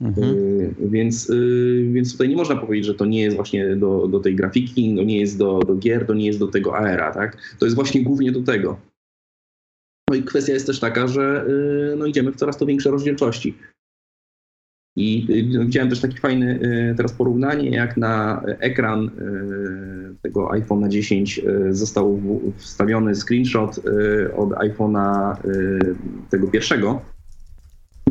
Mhm. 0.02 0.38
Y, 0.38 0.74
więc, 0.80 1.30
y, 1.30 1.90
więc 1.92 2.12
tutaj 2.12 2.30
nie 2.30 2.36
można 2.36 2.56
powiedzieć, 2.56 2.86
że 2.86 2.96
to 2.96 3.06
nie 3.06 3.22
jest 3.22 3.36
właśnie 3.36 3.76
do, 3.76 4.08
do 4.08 4.20
tej 4.20 4.36
grafiki, 4.36 4.96
to 4.96 5.04
nie 5.04 5.20
jest 5.20 5.38
do, 5.38 5.60
do 5.60 5.76
gier, 5.76 6.06
to 6.06 6.14
nie 6.14 6.26
jest 6.26 6.40
do 6.40 6.48
tego 6.48 6.78
AR-a, 6.78 7.12
tak? 7.12 7.38
To 7.60 7.66
jest 7.66 7.76
właśnie 7.76 8.04
głównie 8.04 8.32
do 8.32 8.42
tego. 8.42 8.80
No 10.10 10.16
i 10.16 10.24
kwestia 10.24 10.54
jest 10.54 10.66
też 10.66 10.80
taka, 10.80 11.08
że 11.08 11.46
y, 11.94 11.96
no 11.96 12.06
idziemy 12.06 12.32
w 12.32 12.36
coraz 12.36 12.58
to 12.58 12.66
większe 12.66 12.92
rozdzielczości. 12.92 13.58
I 14.98 15.28
widziałem 15.66 15.90
też 15.90 16.02
takie 16.02 16.18
fajne 16.18 16.60
teraz 16.98 17.14
porównanie, 17.14 17.70
jak 17.70 17.98
na 17.98 18.44
ekran 18.46 19.12
tego 20.22 20.48
iPhone'a 20.48 20.90
10 20.90 21.42
został 21.70 22.22
wstawiony 22.58 23.16
screenshot 23.16 23.80
od 24.36 24.50
iPhone'a 24.50 25.36
tego 26.30 26.48
pierwszego, 26.48 27.02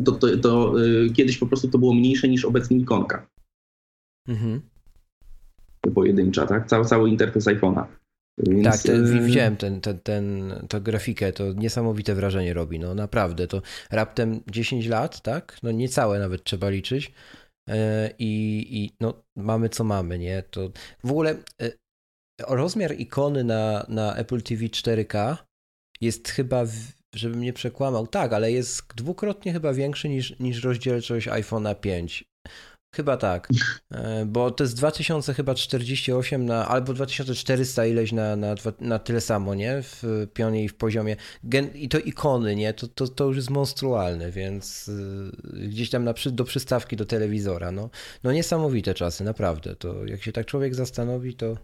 to, 0.05 0.11
to, 0.11 0.37
to 0.37 0.83
y, 0.83 1.09
kiedyś 1.13 1.37
po 1.37 1.47
prostu 1.47 1.67
to 1.67 1.77
było 1.77 1.93
mniejsze 1.93 2.27
niż 2.27 2.45
obecnie 2.45 2.77
ikonka. 2.77 3.27
Mhm. 4.27 4.61
Pojedyncza, 5.95 6.47
tak? 6.47 6.67
Cały, 6.67 6.85
cały 6.85 7.09
interfejs 7.09 7.45
iPhone'a. 7.45 7.85
Więc... 8.37 8.63
Tak, 8.63 8.81
ten, 8.81 9.17
y, 9.17 9.21
widziałem 9.21 9.57
ten, 9.57 9.81
ten, 9.81 9.99
ten, 9.99 10.53
tę 10.69 10.81
grafikę, 10.81 11.33
to 11.33 11.53
niesamowite 11.53 12.15
wrażenie 12.15 12.53
robi, 12.53 12.79
no 12.79 12.95
naprawdę, 12.95 13.47
to 13.47 13.61
raptem 13.91 14.41
10 14.47 14.87
lat, 14.87 15.21
tak? 15.21 15.57
No 15.63 15.71
niecałe 15.71 16.19
nawet 16.19 16.43
trzeba 16.43 16.69
liczyć 16.69 17.11
e, 17.69 18.09
i, 18.19 18.65
i 18.69 18.91
no 18.99 19.23
mamy 19.35 19.69
co 19.69 19.83
mamy, 19.83 20.19
nie? 20.19 20.43
To 20.51 20.71
w 21.03 21.11
ogóle 21.11 21.35
e, 21.61 21.71
rozmiar 22.47 22.95
ikony 22.97 23.43
na, 23.43 23.85
na 23.89 24.15
Apple 24.15 24.41
TV 24.41 24.65
4K 24.65 25.37
jest 26.01 26.29
chyba 26.29 26.65
żebym 27.15 27.41
nie 27.41 27.53
przekłamał, 27.53 28.07
tak, 28.07 28.33
ale 28.33 28.51
jest 28.51 28.83
dwukrotnie 28.95 29.53
chyba 29.53 29.73
większy 29.73 30.09
niż, 30.09 30.39
niż 30.39 30.63
rozdzielczość 30.63 31.27
iPhone'a 31.27 31.75
5. 31.75 32.23
Chyba 32.95 33.17
tak, 33.17 33.49
e, 33.91 34.25
bo 34.25 34.51
to 34.51 34.63
jest 34.63 34.75
2000 34.75 35.33
chyba 35.33 35.55
48 35.55 36.45
na, 36.45 36.67
albo 36.67 36.93
2400 36.93 37.85
ileś 37.85 38.11
na, 38.11 38.35
na, 38.35 38.55
na 38.79 38.99
tyle 38.99 39.21
samo, 39.21 39.55
nie? 39.55 39.81
W 39.81 40.27
pionie 40.33 40.63
i 40.63 40.69
w 40.69 40.75
poziomie. 40.75 41.15
Gen, 41.43 41.69
I 41.75 41.89
to 41.89 41.99
ikony, 41.99 42.55
nie? 42.55 42.73
To, 42.73 42.87
to, 42.87 43.07
to 43.07 43.25
już 43.25 43.35
jest 43.35 43.49
monstrualne, 43.49 44.31
więc 44.31 44.87
y, 44.87 45.67
gdzieś 45.67 45.89
tam 45.89 46.03
na, 46.03 46.13
do 46.31 46.43
przystawki 46.43 46.95
do 46.95 47.05
telewizora, 47.05 47.71
no. 47.71 47.89
No 48.23 48.31
niesamowite 48.31 48.93
czasy, 48.93 49.23
naprawdę. 49.23 49.75
To 49.75 50.05
jak 50.05 50.23
się 50.23 50.31
tak 50.31 50.45
człowiek 50.45 50.75
zastanowi, 50.75 51.35
to... 51.35 51.57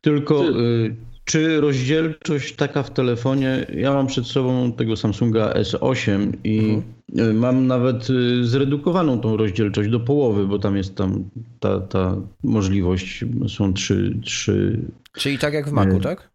Tylko 0.00 0.48
y, 0.48 0.96
czy 1.24 1.60
rozdzielczość 1.60 2.54
taka 2.54 2.82
w 2.82 2.90
telefonie, 2.90 3.66
ja 3.74 3.92
mam 3.92 4.06
przed 4.06 4.26
sobą 4.26 4.72
tego 4.72 4.96
Samsunga 4.96 5.52
S8 5.52 6.32
i 6.44 6.58
mhm. 6.58 6.82
Y, 7.18 7.34
mam 7.34 7.66
nawet 7.66 8.10
y, 8.10 8.44
zredukowaną 8.44 9.20
tą 9.20 9.36
rozdzielczość 9.36 9.90
do 9.90 10.00
połowy, 10.00 10.46
bo 10.46 10.58
tam 10.58 10.76
jest 10.76 10.94
tam 10.94 11.30
ta, 11.60 11.80
ta 11.80 12.16
możliwość, 12.44 13.24
są 13.48 13.72
trzy, 13.72 14.18
trzy... 14.24 14.80
Czyli 15.12 15.38
tak 15.38 15.54
jak 15.54 15.68
w 15.68 15.72
Macu, 15.72 16.00
tak? 16.00 16.30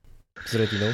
Z 0.45 0.55
Retiną? 0.55 0.85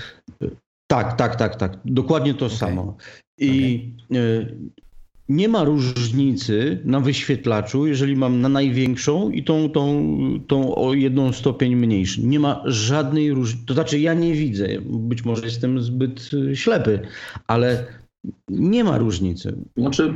Tak, 0.88 1.18
tak, 1.18 1.36
tak, 1.36 1.56
tak. 1.56 1.78
Dokładnie 1.86 2.34
to 2.34 2.46
okay. 2.46 2.58
samo. 2.58 2.98
I 3.40 3.94
okay 4.12 4.87
nie 5.30 5.50
ma 5.50 5.64
różnicy 5.64 6.82
na 6.86 7.00
wyświetlaczu, 7.00 7.88
jeżeli 7.88 8.16
mam 8.16 8.42
na 8.42 8.50
największą 8.50 9.30
i 9.30 9.44
tą, 9.44 9.70
tą, 9.70 10.10
tą 10.48 10.76
o 10.76 10.94
jedną 10.94 11.34
stopień 11.34 11.76
mniejszy. 11.76 12.24
Nie 12.24 12.40
ma 12.40 12.64
żadnej 12.66 13.32
różnicy. 13.32 13.66
To 13.66 13.74
znaczy, 13.74 14.00
ja 14.00 14.14
nie 14.14 14.34
widzę, 14.34 14.68
być 14.86 15.26
może 15.26 15.46
jestem 15.46 15.82
zbyt 15.82 16.30
y, 16.34 16.56
ślepy, 16.56 17.00
ale 17.48 17.86
nie 18.50 18.84
ma 18.84 18.98
różnicy. 18.98 19.58
Znaczy, 19.78 20.14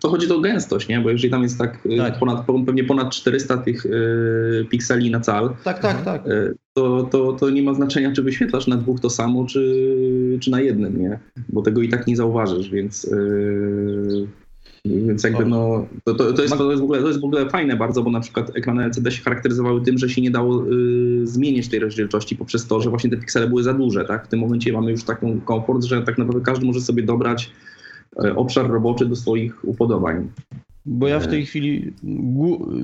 to 0.00 0.08
chodzi 0.08 0.32
o 0.32 0.40
gęstość, 0.40 0.88
nie? 0.88 1.00
Bo 1.00 1.10
jeżeli 1.10 1.30
tam 1.30 1.42
jest 1.42 1.58
tak, 1.58 1.86
y, 1.86 1.96
Tak. 1.96 2.18
Ponad, 2.18 2.46
pewnie 2.66 2.84
ponad 2.84 3.10
400 3.10 3.56
tych 3.56 3.86
y, 3.86 4.66
pikseli 4.70 5.10
na 5.10 5.20
cal, 5.20 5.56
Tak, 5.64 5.78
tak, 5.78 6.04
tak. 6.04 6.26
y, 6.26 6.54
to, 6.72 7.02
to, 7.02 7.32
to 7.32 7.50
nie 7.50 7.62
ma 7.62 7.74
znaczenia, 7.74 8.12
czy 8.12 8.22
wyświetlasz 8.22 8.66
na 8.66 8.76
dwóch 8.76 9.00
to 9.00 9.10
samo, 9.10 9.44
czy, 9.46 10.38
czy 10.40 10.50
na 10.50 10.60
jednym, 10.60 11.00
nie? 11.00 11.18
Bo 11.48 11.62
tego 11.62 11.82
i 11.82 11.88
tak 11.88 12.06
nie 12.06 12.16
zauważysz, 12.16 12.70
więc... 12.70 13.04
y, 13.04 14.26
więc 14.84 15.24
jakby 15.24 15.44
no, 15.44 15.86
to, 16.04 16.14
to, 16.14 16.32
to, 16.32 16.42
jest, 16.42 16.56
to, 16.56 16.70
jest 16.70 16.80
w 16.80 16.84
ogóle, 16.84 17.00
to 17.00 17.08
jest 17.08 17.20
w 17.20 17.24
ogóle 17.24 17.50
fajne 17.50 17.76
bardzo, 17.76 18.02
bo 18.02 18.10
na 18.10 18.20
przykład 18.20 18.56
ekrany 18.56 18.84
LCD 18.84 19.10
się 19.10 19.22
charakteryzowały 19.22 19.80
tym, 19.80 19.98
że 19.98 20.08
się 20.08 20.22
nie 20.22 20.30
dało 20.30 20.64
y, 20.66 21.26
zmienić 21.26 21.68
tej 21.68 21.80
rozdzielczości 21.80 22.36
poprzez 22.36 22.66
to, 22.66 22.80
że 22.80 22.90
właśnie 22.90 23.10
te 23.10 23.16
piksele 23.16 23.48
były 23.48 23.62
za 23.62 23.74
duże, 23.74 24.04
tak? 24.04 24.26
W 24.26 24.28
tym 24.28 24.40
momencie 24.40 24.72
mamy 24.72 24.90
już 24.90 25.04
taką 25.04 25.40
komfort, 25.40 25.84
że 25.84 26.02
tak 26.02 26.18
naprawdę 26.18 26.44
każdy 26.44 26.66
może 26.66 26.80
sobie 26.80 27.02
dobrać 27.02 27.50
e, 28.24 28.36
obszar 28.36 28.70
roboczy 28.70 29.06
do 29.06 29.16
swoich 29.16 29.64
upodobań. 29.64 30.28
Bo 30.86 31.08
ja 31.08 31.20
w 31.20 31.26
tej 31.26 31.46
chwili 31.46 31.92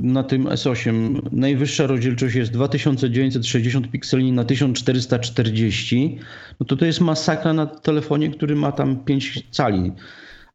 na 0.03 0.23
tym 0.23 0.45
S8 0.45 1.21
najwyższa 1.33 1.87
rozdzielczość 1.87 2.35
jest 2.35 2.53
2960 2.53 3.91
pikseli 3.91 4.33
na 4.33 4.45
1440. 4.45 6.19
No 6.61 6.67
to 6.67 6.77
to 6.77 6.87
jest 6.87 7.01
masakra 7.01 7.53
na 7.53 7.67
telefonie, 7.67 8.31
który 8.31 8.57
ma 8.57 8.73
tam 8.73 8.97
5 8.97 9.47
cali. 9.51 9.93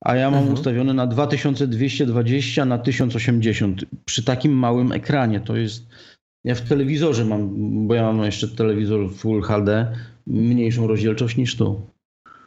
A 0.06 0.16
ja 0.16 0.32
mam 0.32 0.40
Mhm. 0.40 0.54
ustawione 0.54 0.94
na 0.94 1.08
2220 1.08 2.66
na 2.66 2.78
1080 2.78 3.86
przy 4.06 4.24
takim 4.24 4.52
małym 4.54 4.92
ekranie. 4.92 5.40
To 5.40 5.58
jest. 5.58 5.90
Ja 6.46 6.56
w 6.56 6.62
telewizorze 6.62 7.26
mam, 7.26 7.50
bo 7.88 7.94
ja 7.96 8.04
mam 8.04 8.24
jeszcze 8.26 8.48
telewizor 8.48 9.12
Full 9.14 9.42
HD, 9.42 9.96
mniejszą 10.28 10.88
rozdzielczość 10.88 11.38
niż 11.38 11.58
tu. 11.58 11.82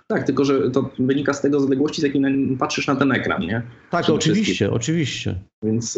Tak, 0.06 0.26
tylko 0.26 0.44
że 0.44 0.70
to 0.70 0.90
wynika 0.98 1.32
z 1.32 1.40
tego 1.42 1.60
z 1.60 1.64
odległości, 1.64 2.00
z 2.00 2.04
jakiej 2.04 2.20
na- 2.20 2.56
patrzysz 2.58 2.86
na 2.86 2.96
ten 2.96 3.12
ekran, 3.12 3.40
nie? 3.42 3.62
Tak, 3.90 4.10
oczywiście, 4.10 4.44
wszystkim. 4.54 4.72
oczywiście. 4.76 5.34
Więc 5.64 5.96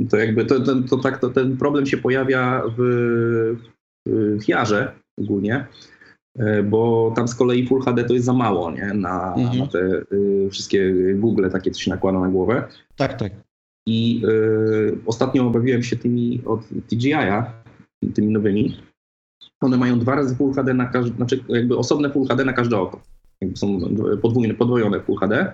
yy, 0.00 0.06
to 0.10 0.16
jakby 0.16 0.44
to, 0.46 0.60
to, 0.60 0.82
to, 0.82 0.96
tak, 0.96 1.18
to 1.20 1.28
ten 1.30 1.56
problem 1.56 1.86
się 1.86 1.96
pojawia 1.96 2.62
w, 2.78 2.82
w 4.08 4.48
Jarze 4.48 4.92
ogólnie, 5.20 5.66
bo 6.64 7.12
tam 7.16 7.28
z 7.28 7.34
kolei 7.34 7.66
Full 7.66 7.80
HD 7.82 8.04
to 8.04 8.14
jest 8.14 8.26
za 8.26 8.32
mało, 8.32 8.70
nie? 8.70 8.94
Na, 8.94 9.34
Mhm. 9.34 9.58
na 9.58 9.66
te 9.66 9.78
yy, 10.10 10.50
wszystkie 10.50 10.94
Google 11.14 11.50
takie, 11.50 11.70
co 11.70 11.80
się 11.80 11.90
nakłada 11.90 12.20
na 12.20 12.28
głowę. 12.28 12.68
Tak, 12.96 13.14
tak. 13.18 13.32
I 13.86 14.20
yy, 14.20 14.98
ostatnio 15.06 15.46
obawiłem 15.46 15.82
się 15.82 15.96
tymi 15.96 16.42
od 16.46 16.60
DJI-a, 16.92 17.52
tymi 18.14 18.32
nowymi. 18.32 18.76
One 19.60 19.76
mają 19.76 19.98
dwa 19.98 20.14
razy 20.14 20.34
Full 20.36 20.52
HD 20.54 20.74
na 20.74 20.86
każde, 20.86 21.16
znaczy 21.16 21.44
jakby 21.48 21.76
osobne 21.76 22.10
Full 22.10 22.26
HD 22.28 22.44
na 22.44 22.52
każde 22.52 22.78
oko. 22.78 23.00
Jakby 23.40 23.56
są 23.56 23.80
podwójne, 24.22 24.54
podwojone 24.54 25.00
Full 25.00 25.16
HD. 25.18 25.52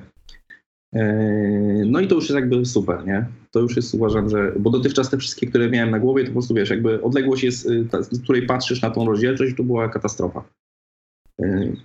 Yy, 0.95 1.85
No 1.87 2.01
i 2.01 2.09
to 2.09 2.15
już 2.15 2.25
jest 2.25 2.35
jakby 2.35 2.65
super, 2.67 3.07
nie? 3.07 3.27
To 3.51 3.61
już 3.61 3.77
jest 3.77 3.95
uważam, 3.95 4.29
że. 4.29 4.53
Bo 4.59 4.71
dotychczas 4.71 5.11
te 5.11 5.17
wszystkie, 5.19 5.47
które 5.47 5.71
miałem 5.71 5.91
na 5.91 5.99
głowie, 5.99 6.23
to 6.23 6.29
po 6.29 6.33
prostu 6.33 6.55
wiesz, 6.55 6.71
jakby 6.71 7.03
odległość 7.03 7.43
jest, 7.45 7.71
yy, 7.71 7.85
ta, 7.85 8.03
z 8.03 8.23
której 8.23 8.47
patrzysz 8.47 8.83
na 8.83 8.91
tą 8.91 9.07
rozdzielczość, 9.07 9.57
to 9.57 9.63
była 9.65 9.89
katastrofa. 9.89 10.45
Yy, 11.39 11.77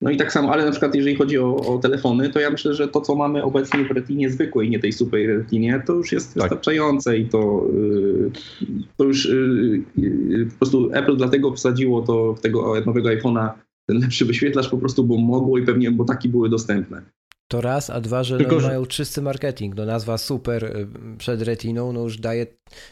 No 0.00 0.10
i 0.10 0.16
tak 0.16 0.32
samo, 0.32 0.52
ale 0.52 0.64
na 0.64 0.70
przykład 0.70 0.94
jeżeli 0.94 1.16
chodzi 1.16 1.38
o, 1.38 1.56
o 1.56 1.78
telefony, 1.78 2.30
to 2.30 2.40
ja 2.40 2.50
myślę, 2.50 2.74
że 2.74 2.88
to, 2.88 3.00
co 3.00 3.14
mamy 3.14 3.42
obecnie 3.42 3.84
w 3.84 3.90
retinie 3.90 4.30
zwykłej, 4.30 4.70
nie 4.70 4.78
tej 4.78 4.92
super 4.92 5.26
retinie, 5.26 5.82
to 5.86 5.92
już 5.92 6.12
jest 6.12 6.34
Tak. 6.34 6.42
wystarczające 6.42 7.18
i 7.18 7.28
to, 7.28 7.66
yy, 7.72 8.30
to 8.96 9.04
już 9.04 9.24
yy, 9.24 9.82
yy, 9.96 10.46
po 10.46 10.56
prostu 10.58 10.90
Apple 10.92 11.16
dlatego 11.16 11.52
wsadziło 11.52 12.02
to 12.02 12.34
w 12.34 12.40
tego 12.40 12.80
nowego 12.86 13.08
iPhone'a 13.08 13.50
ten 13.86 13.98
lepszy 13.98 14.24
wyświetlacz 14.24 14.70
po 14.70 14.78
prostu, 14.78 15.04
bo 15.04 15.16
mogło 15.16 15.58
i 15.58 15.62
pewnie, 15.62 15.90
bo 15.90 16.04
taki 16.04 16.28
były 16.28 16.48
dostępne. 16.48 17.02
To 17.48 17.60
raz, 17.60 17.90
a 17.90 18.00
dwa, 18.00 18.24
że 18.24 18.38
Tylko, 18.38 18.54
no, 18.54 18.60
że- 18.60 18.66
mają 18.68 18.86
czysty 18.86 19.22
marketing. 19.22 19.74
No 19.76 19.84
nazwa 19.84 20.18
super 20.18 20.64
y, 20.64 20.88
przed 21.18 21.42
retiną, 21.42 21.92
no 21.92 22.00
już 22.00 22.18
daje, 22.18 22.46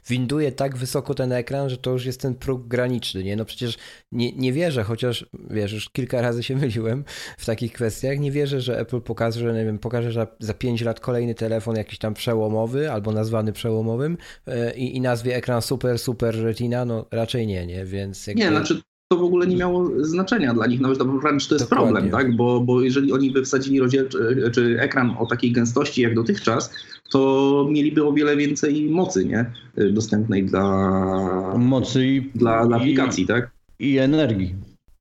winduje 0.08 0.52
tak 0.52 0.76
wysoko 0.76 1.14
ten 1.14 1.32
ekran, 1.32 1.70
że 1.70 1.76
to 1.76 1.90
już 1.90 2.06
jest 2.06 2.20
ten 2.20 2.34
próg 2.34 2.68
graniczny, 2.68 3.24
nie? 3.24 3.36
No 3.36 3.44
przecież 3.44 3.78
nie, 4.12 4.32
nie 4.32 4.52
wierzę, 4.52 4.84
chociaż 4.84 5.26
wiesz, 5.50 5.72
już 5.72 5.90
kilka 5.90 6.20
razy 6.20 6.42
się 6.42 6.56
myliłem 6.66 7.04
w 7.38 7.46
takich 7.46 7.72
kwestiach, 7.72 8.18
nie 8.18 8.32
wierzę, 8.32 8.60
że 8.60 8.78
Apple 8.78 9.00
pokaże, 9.00 9.40
że 9.40 9.52
nie 9.54 9.64
wiem, 9.64 9.78
pokaże, 9.78 10.12
że 10.12 10.26
za 10.40 10.54
5 10.54 10.82
lat 10.82 11.00
kolejny 11.00 11.34
telefon 11.34 11.76
jakiś 11.76 11.98
tam 11.98 12.14
przełomowy 12.14 12.92
albo 12.92 13.12
nazwany 13.12 13.52
przełomowym 13.52 14.18
y, 14.48 14.52
i, 14.76 14.96
i 14.96 15.00
nazwie 15.00 15.36
ekran 15.36 15.62
super, 15.62 15.98
super 15.98 16.42
retina, 16.42 16.84
no 16.84 17.06
raczej 17.10 17.46
nie, 17.46 17.66
nie? 17.66 17.84
Więc 17.84 18.26
jakby... 18.26 18.42
Nie, 18.42 18.48
znaczy 18.48 18.80
to 19.08 19.18
w 19.18 19.22
ogóle 19.22 19.46
nie 19.46 19.56
miało 19.56 19.90
znaczenia 20.04 20.54
dla 20.54 20.66
nich, 20.66 20.80
nawet 20.80 20.98
to 20.98 21.04
wręcz 21.04 21.48
to 21.48 21.54
jest 21.54 21.70
Dokładnie. 21.70 21.92
problem, 21.92 22.10
tak? 22.12 22.36
Bo, 22.36 22.60
bo 22.60 22.82
jeżeli 22.82 23.12
oni 23.12 23.30
by 23.30 23.42
wsadzili 23.44 23.80
rozdzielczy, 23.80 24.50
czy 24.54 24.80
ekran 24.80 25.14
o 25.18 25.26
takiej 25.26 25.52
gęstości 25.52 26.02
jak 26.02 26.14
dotychczas, 26.14 26.70
to 27.10 27.66
mieliby 27.70 28.04
o 28.06 28.12
wiele 28.12 28.36
więcej 28.36 28.90
mocy, 28.90 29.24
nie? 29.24 29.50
Dostępnej 29.92 30.44
dla, 30.44 31.54
Mocy 31.58 32.06
i, 32.06 32.22
dla, 32.34 32.66
dla 32.66 32.76
i- 32.76 32.80
aplikacji, 32.80 33.26
tak? 33.26 33.50
i 33.78 33.98
energii. 33.98 34.54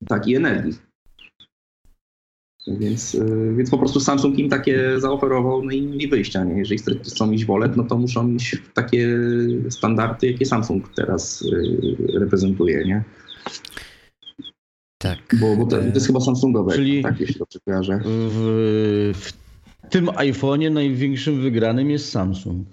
Tak, 0.08 0.28
i 0.28 0.36
energii. 0.36 0.74
Więc, 2.68 3.16
y, 3.16 3.54
więc 3.58 3.70
po 3.70 3.78
prostu 3.78 4.00
Samsung 4.00 4.40
im 4.40 4.50
takie 4.50 5.00
zaoferował, 5.00 5.64
no 5.66 5.72
i 5.72 5.82
mieli 5.82 6.08
wyjścia. 6.08 6.44
Nie? 6.44 6.58
Jeżeli 6.58 6.80
chcą- 7.04 7.28
mieć 7.28 7.46
wolę, 7.46 7.70
no 7.76 7.84
to 7.84 7.98
muszą 7.98 8.28
mieć 8.28 8.62
takie 8.74 9.20
standardy, 9.70 10.28
jakie 10.32 10.46
Samsung 10.46 10.90
teraz 10.96 11.42
y, 11.42 12.20
reprezentuje, 12.20 12.86
nie? 12.86 13.04
Tak. 15.06 15.40
Bo, 15.40 15.56
bo 15.56 15.66
to, 15.66 15.78
to 15.78 15.84
jest 15.84 16.08
chyba 16.08 16.20
Samsungowe, 16.20 16.76
Czyli- 16.76 17.04
tak, 17.04 17.20
jeśli 17.20 17.36
dobrze 17.40 17.60
kojarzę. 17.66 18.00
W, 18.06 19.12
w 19.16 19.32
tym 19.90 20.06
iPhone'ie 20.06 20.72
największym 20.72 21.42
wygranym 21.42 21.90
jest 21.90 22.12
Samsung. 22.12 22.68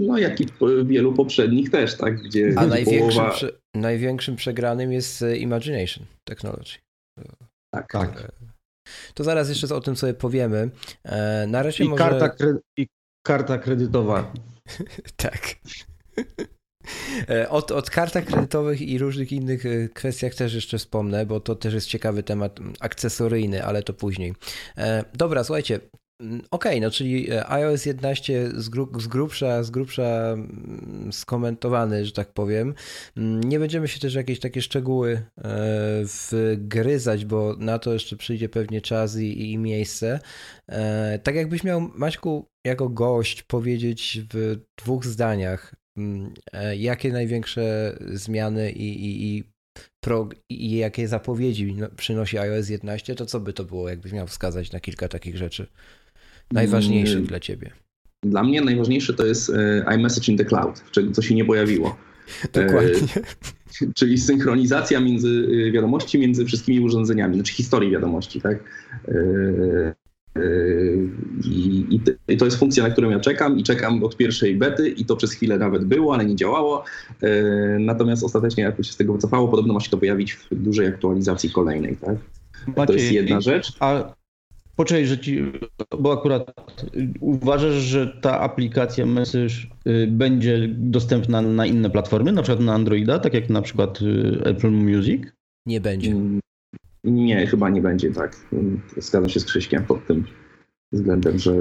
No 0.00 0.18
jak 0.18 0.40
i 0.40 0.46
wielu 0.84 1.12
poprzednich 1.12 1.70
też, 1.70 1.96
tak? 1.96 2.22
Gdzie 2.22 2.52
A 2.56 2.66
największym, 2.66 3.10
połowa... 3.10 3.30
prze, 3.30 3.52
największym 3.74 4.36
przegranym 4.36 4.92
jest 4.92 5.22
e, 5.22 5.36
Imagination 5.36 6.04
Technology. 6.24 6.78
Tak, 7.74 7.92
Tak. 7.92 8.32
To 9.14 9.24
zaraz 9.24 9.48
jeszcze 9.48 9.74
o 9.74 9.80
tym 9.80 9.96
sobie 9.96 10.14
powiemy. 10.14 10.70
E, 11.04 11.46
Na 11.46 11.62
razie 11.62 11.84
I 11.84 11.88
może... 11.88 12.04
karta, 12.04 12.28
kre, 12.28 12.54
i 12.76 12.86
karta 13.26 13.58
kredytowa. 13.58 14.32
Tak. 15.16 15.56
E, 17.28 17.48
Od, 17.48 17.72
od 17.72 17.90
kartach 17.90 18.24
kredytowych 18.24 18.82
i 18.82 18.98
różnych 18.98 19.32
innych 19.32 19.66
e, 19.66 19.88
kwestiach 19.88 20.34
też 20.34 20.54
jeszcze 20.54 20.78
wspomnę, 20.78 21.26
bo 21.26 21.40
to 21.40 21.54
też 21.54 21.74
jest 21.74 21.86
ciekawy 21.86 22.22
temat 22.22 22.60
akcesoryjny, 22.80 23.64
ale 23.64 23.82
to 23.82 23.92
później. 23.92 24.34
E, 24.76 25.04
Dobra, 25.14 25.44
słuchajcie. 25.44 25.80
Okej, 26.50 26.80
no 26.80 26.90
czyli 26.90 27.28
iOS 27.48 27.86
11 27.86 28.50
z, 28.54 28.68
gru, 28.68 29.00
z 29.00 29.06
grubsza, 29.06 29.62
z 29.62 29.70
grubsza 29.70 30.36
skomentowany, 31.12 32.04
że 32.04 32.12
tak 32.12 32.32
powiem. 32.32 32.74
Nie 33.16 33.58
będziemy 33.58 33.88
się 33.88 34.00
też 34.00 34.14
jakieś 34.14 34.40
takie 34.40 34.62
szczegóły 34.62 35.22
wgryzać, 36.56 37.24
bo 37.24 37.56
na 37.58 37.78
to 37.78 37.92
jeszcze 37.92 38.16
przyjdzie 38.16 38.48
pewnie 38.48 38.80
czas 38.80 39.16
i, 39.16 39.52
i 39.52 39.58
miejsce. 39.58 40.20
Tak 41.22 41.34
jakbyś 41.34 41.64
miał, 41.64 41.80
Maćku, 41.80 42.48
jako 42.66 42.88
gość 42.88 43.42
powiedzieć 43.42 44.20
w 44.34 44.56
dwóch 44.76 45.04
zdaniach, 45.04 45.74
jakie 46.76 47.12
największe 47.12 47.96
zmiany 48.12 48.72
i, 48.72 49.04
i, 49.04 49.36
i, 49.36 49.44
pro, 50.00 50.28
i 50.48 50.76
jakie 50.76 51.08
zapowiedzi 51.08 51.74
no, 51.74 51.88
przynosi 51.96 52.38
iOS 52.38 52.68
11, 52.68 53.14
to 53.14 53.26
co 53.26 53.40
by 53.40 53.52
to 53.52 53.64
było, 53.64 53.88
jakbyś 53.88 54.12
miał 54.12 54.26
wskazać 54.26 54.72
na 54.72 54.80
kilka 54.80 55.08
takich 55.08 55.36
rzeczy 55.36 55.66
najważniejszych 56.52 57.16
Mm. 57.16 57.26
dla 57.26 57.40
ciebie? 57.40 57.70
Dla 58.22 58.42
mnie 58.42 58.60
najważniejsze 58.60 59.14
to 59.14 59.26
jest 59.26 59.50
e, 59.50 59.94
iMessage 59.94 60.32
in 60.32 60.38
the 60.38 60.44
Cloud, 60.44 60.82
czyli 60.90 61.12
co 61.12 61.22
się 61.22 61.34
nie 61.34 61.44
pojawiło. 61.44 61.96
Dokładnie. 62.52 62.94
Czyli 63.96 64.18
synchronizacja 64.18 65.00
między 65.00 65.48
wiadomości 65.72 66.18
między 66.18 66.44
wszystkimi 66.44 66.80
urządzeniami, 66.80 67.34
znaczy 67.34 67.52
historii 67.52 67.90
wiadomości, 67.90 68.40
tak? 68.40 68.58
I, 71.44 71.86
i, 71.90 72.00
I 72.28 72.36
to 72.36 72.44
jest 72.44 72.56
funkcja, 72.56 72.82
na 72.82 72.90
którą 72.90 73.10
ja 73.10 73.20
czekam 73.20 73.58
i 73.58 73.62
czekam 73.62 74.04
od 74.04 74.16
pierwszej 74.16 74.56
bety 74.56 74.88
i 74.88 75.04
to 75.04 75.16
przez 75.16 75.32
chwilę 75.32 75.58
nawet 75.58 75.84
było, 75.84 76.14
ale 76.14 76.24
nie 76.24 76.36
działało. 76.36 76.84
Y, 77.22 77.76
Natomiast 77.80 78.24
ostatecznie 78.24 78.68
Apple 78.68 78.82
się 78.82 78.92
z 78.92 78.96
tego 78.96 79.12
wycofało. 79.12 79.48
Podobno 79.48 79.74
ma 79.74 79.80
się 79.80 79.90
to 79.90 79.98
pojawić 79.98 80.32
w 80.32 80.54
dużej 80.54 80.86
aktualizacji 80.86 81.50
kolejnej, 81.50 81.96
tak? 81.96 82.16
To 82.86 82.92
jest 82.92 83.12
jedna 83.12 83.40
rzecz. 83.40 83.72
A 83.80 84.14
poczekaj, 84.76 85.06
że 85.06 85.18
ci, 85.18 85.52
bo 85.98 86.12
akurat 86.12 86.52
uważasz, 87.20 87.74
że 87.74 88.06
ta 88.20 88.40
aplikacja 88.40 89.06
Message 89.06 89.54
y, 89.86 90.06
będzie 90.10 90.68
dostępna 90.68 91.42
na 91.42 91.66
inne 91.66 91.90
platformy, 91.90 92.32
na 92.32 92.42
przykład 92.42 92.64
na 92.64 92.74
Androida, 92.74 93.18
tak 93.18 93.34
jak 93.34 93.50
na 93.50 93.62
przykład 93.62 94.02
y, 94.02 94.40
Apple 94.44 94.70
Music? 94.70 95.22
Nie 95.66 95.80
będzie. 95.80 96.14
Nie, 97.10 97.46
chyba 97.46 97.68
nie 97.70 97.82
będzie 97.82 98.10
tak. 98.10 98.36
Zgadzam 98.96 99.28
się 99.28 99.40
z 99.40 99.44
Krzyśkiem 99.44 99.84
pod 99.84 100.06
tym 100.06 100.24
względem, 100.92 101.38
że 101.38 101.52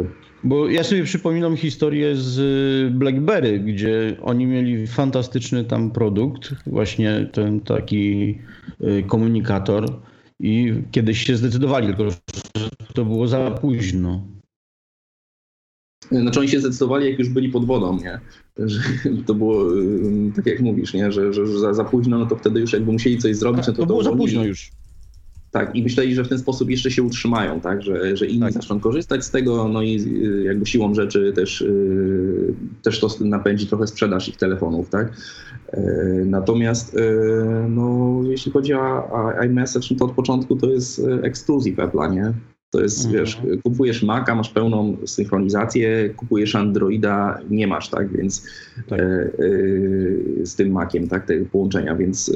Bo 0.44 0.70
ja 0.70 0.84
sobie 0.84 1.04
przypominam 1.04 1.58
historię 1.58 2.16
z 2.16 2.40
y, 2.40 2.92
BlackBerry, 2.92 3.60
gdzie 3.60 4.18
oni 4.22 4.46
mieli 4.46 4.88
fantastyczny 4.88 5.64
tam 5.64 5.92
produkt, 5.92 6.54
właśnie 6.68 7.30
ten 7.34 7.60
taki 7.60 8.38
y, 8.82 9.04
komunikator 9.08 10.02
i 10.40 10.74
kiedyś 10.92 11.24
się 11.24 11.38
zdecydowali, 11.38 11.88
tylko 11.88 12.10
że 12.10 12.18
to 12.94 13.06
było 13.06 13.28
za 13.28 13.52
późno. 13.52 14.28
Znaczy 16.12 16.40
oni 16.40 16.50
się 16.50 16.60
zdecydowali, 16.60 17.10
jak 17.10 17.20
już 17.20 17.30
byli 17.30 17.50
pod 17.50 17.66
wodą, 17.66 17.98
nie? 17.98 18.20
Że 18.58 18.80
to 19.26 19.36
było 19.36 19.66
tak 20.36 20.46
jak 20.46 20.60
mówisz, 20.60 20.94
nie? 20.94 21.12
Że, 21.12 21.34
że, 21.34 21.48
że 21.48 21.60
za, 21.60 21.74
za, 21.74 21.84
późno, 21.84 22.20
no 22.20 22.26
to 22.26 22.36
wtedy 22.36 22.60
już 22.60 22.74
jakby 22.74 22.92
musieli 22.92 23.18
coś 23.18 23.36
zrobić. 23.36 23.68
No 23.68 23.74
to, 23.74 23.80
to 23.80 23.86
było 23.86 24.04
za 24.04 24.12
późno 24.12 24.44
już. 24.44 24.72
Tak, 25.58 25.76
i 25.76 25.84
myśleli, 25.84 26.16
że 26.16 26.24
w 26.24 26.30
ten 26.30 26.40
sposób 26.40 26.70
jeszcze 26.70 26.92
się 26.92 27.04
utrzymają, 27.04 27.60
tak, 27.60 27.82
że, 27.82 28.18
że 28.18 28.26
inni 28.26 28.42
tak. 28.42 28.54
zaczną 28.54 28.80
korzystać 28.80 29.26
z 29.26 29.32
tego, 29.32 29.68
no 29.68 29.82
i 29.82 30.06
jakby 30.44 30.66
siłą 30.66 30.94
rzeczy 30.94 31.34
też, 31.36 31.66
też 32.84 33.00
to 33.00 33.08
napędzi 33.20 33.68
trochę 33.68 33.88
sprzedaż 33.88 34.30
ich 34.30 34.38
telefonów, 34.38 34.90
tak. 34.90 35.14
Natomiast 36.26 36.98
no, 37.70 38.20
jeśli 38.24 38.52
chodzi 38.52 38.74
o 38.74 39.32
iMessage, 39.46 39.88
no 39.92 39.98
to 39.98 40.06
od 40.06 40.12
początku 40.12 40.56
to 40.56 40.70
jest 40.70 41.02
ekskluzyw 41.24 41.76
Apple'a, 41.76 42.14
nie? 42.14 42.34
To 42.72 42.82
jest, 42.82 43.06
mhm. 43.06 43.26
wiesz, 43.26 43.42
kupujesz 43.64 44.04
Maca, 44.04 44.36
masz 44.36 44.50
pełną 44.50 44.98
synchronizację, 45.06 46.10
kupujesz 46.10 46.56
Androida, 46.56 47.40
nie 47.50 47.68
masz, 47.68 47.90
tak, 47.90 48.18
więc 48.18 48.46
tak. 48.90 49.00
E, 49.00 49.04
e, 49.04 49.30
z 50.46 50.56
tym 50.56 50.72
Maciem, 50.72 51.08
tak, 51.08 51.26
tego 51.26 51.46
połączenia, 51.46 51.96
więc 51.96 52.30
e, 52.30 52.34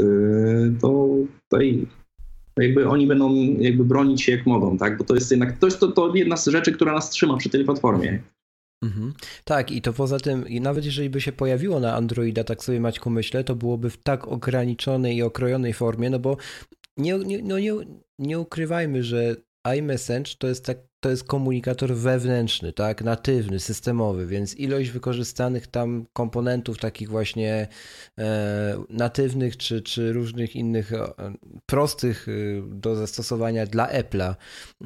to 0.82 1.10
tutaj 1.50 1.88
jakby 2.58 2.90
oni 2.90 3.08
będą 3.08 3.36
jakby 3.60 3.86
bronić 3.86 4.22
się 4.22 4.32
jak 4.32 4.46
mogą, 4.46 4.78
tak, 4.78 4.98
bo 4.98 5.04
to 5.04 5.16
jest 5.16 5.32
jednak, 5.32 5.58
to 5.58 5.68
jest 5.68 5.80
to, 5.80 5.92
to 5.92 6.16
jedna 6.16 6.38
z 6.38 6.48
rzeczy, 6.48 6.72
która 6.72 6.94
nas 6.94 7.10
trzyma 7.10 7.38
przy 7.38 7.50
tej 7.50 7.66
platformie. 7.66 8.22
Mhm. 8.84 9.14
Tak, 9.44 9.72
i 9.72 9.82
to 9.82 9.94
poza 9.94 10.20
tym, 10.20 10.46
nawet 10.62 10.86
jeżeli 10.86 11.10
by 11.10 11.22
się 11.22 11.32
pojawiło 11.32 11.80
na 11.80 11.96
Androida, 11.96 12.44
tak 12.44 12.64
sobie 12.64 12.80
Maćku 12.80 13.10
myślę, 13.10 13.44
to 13.44 13.56
byłoby 13.56 13.90
w 13.90 13.98
tak 13.98 14.28
ograniczonej 14.28 15.18
i 15.18 15.24
okrojonej 15.24 15.74
formie, 15.74 16.10
no 16.10 16.20
bo 16.20 16.38
nie, 16.98 17.18
nie, 17.18 17.42
no 17.44 17.60
nie, 17.60 17.74
nie 18.20 18.40
ukrywajmy, 18.40 19.04
że 19.04 19.36
iMessage 19.78 20.36
to 20.38 20.48
jest, 20.48 20.66
tak, 20.66 20.78
to 21.02 21.10
jest 21.10 21.24
komunikator 21.24 21.96
wewnętrzny, 21.96 22.74
tak, 22.74 23.02
natywny, 23.02 23.60
systemowy, 23.60 24.28
więc 24.28 24.58
ilość 24.58 24.90
wykorzystanych 24.90 25.68
tam 25.68 26.06
komponentów 26.14 26.78
takich 26.78 27.10
właśnie 27.10 27.68
e, 28.20 28.84
natywnych 28.90 29.58
czy, 29.58 29.82
czy 29.82 30.14
różnych 30.14 30.56
innych 30.56 30.94
e, 30.94 31.14
prostych 31.66 32.28
e, 32.28 32.32
do 32.68 32.96
zastosowania 32.96 33.66
dla 33.66 33.88
Apple'a 33.88 34.36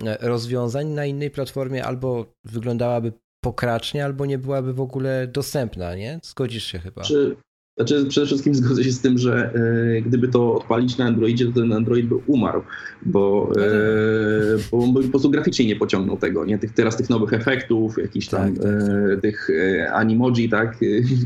e, 0.04 0.18
rozwiązań 0.22 0.88
na 0.88 1.06
innej 1.06 1.32
platformie 1.32 1.86
albo 1.86 2.26
wyglądałaby 2.44 3.14
pokracznie, 3.44 4.06
albo 4.06 4.26
nie 4.26 4.38
byłaby 4.38 4.74
w 4.74 4.82
ogóle 4.82 5.28
dostępna, 5.28 5.96
nie? 5.96 6.20
Zgodzisz 6.24 6.66
się 6.66 6.80
chyba. 6.80 7.02
Czy, 7.02 7.36
znaczy, 7.78 8.06
przede 8.06 8.26
wszystkim 8.26 8.56
zgodzę 8.56 8.84
się 8.84 8.92
z 8.92 9.02
tym, 9.02 9.18
że 9.18 9.54
e, 9.54 10.02
gdyby 10.02 10.28
to 10.28 10.56
odpalić 10.56 10.98
na 10.98 11.06
Androidzie, 11.06 11.46
to 11.46 11.52
ten 11.52 11.74
Android 11.74 12.06
by 12.06 12.16
umarł, 12.16 12.62
bo, 13.06 13.52
e, 13.58 14.58
bo 14.72 14.78
on 14.78 14.94
by 14.94 15.04
po 15.04 15.10
prostu 15.10 15.30
graficznie 15.30 15.66
nie 15.66 15.76
pociągnął 15.76 16.18
tego, 16.18 16.46
nie? 16.46 16.58
Tych, 16.60 16.74
teraz 16.74 16.98
tych 16.98 17.10
nowych 17.10 17.34
efektów, 17.34 17.98
jakichś 17.98 18.28
tam 18.28 18.56
tak, 18.56 18.64
tak. 18.64 18.72
E, 19.14 19.18
tych 19.22 19.50
e, 19.50 19.94
animoji, 19.94 20.50
tak? 20.50 20.78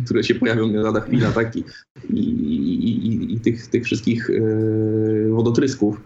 które 0.06 0.24
się 0.24 0.36
pojawią 0.36 0.74
lada 0.74 1.00
chwila, 1.00 1.32
tak? 1.32 1.56
I, 1.56 1.64
i, 2.10 2.18
i, 2.90 3.34
i 3.34 3.40
tych, 3.40 3.68
tych 3.68 3.84
wszystkich 3.84 4.30
e, 4.30 5.30
wodotrysków 5.30 6.02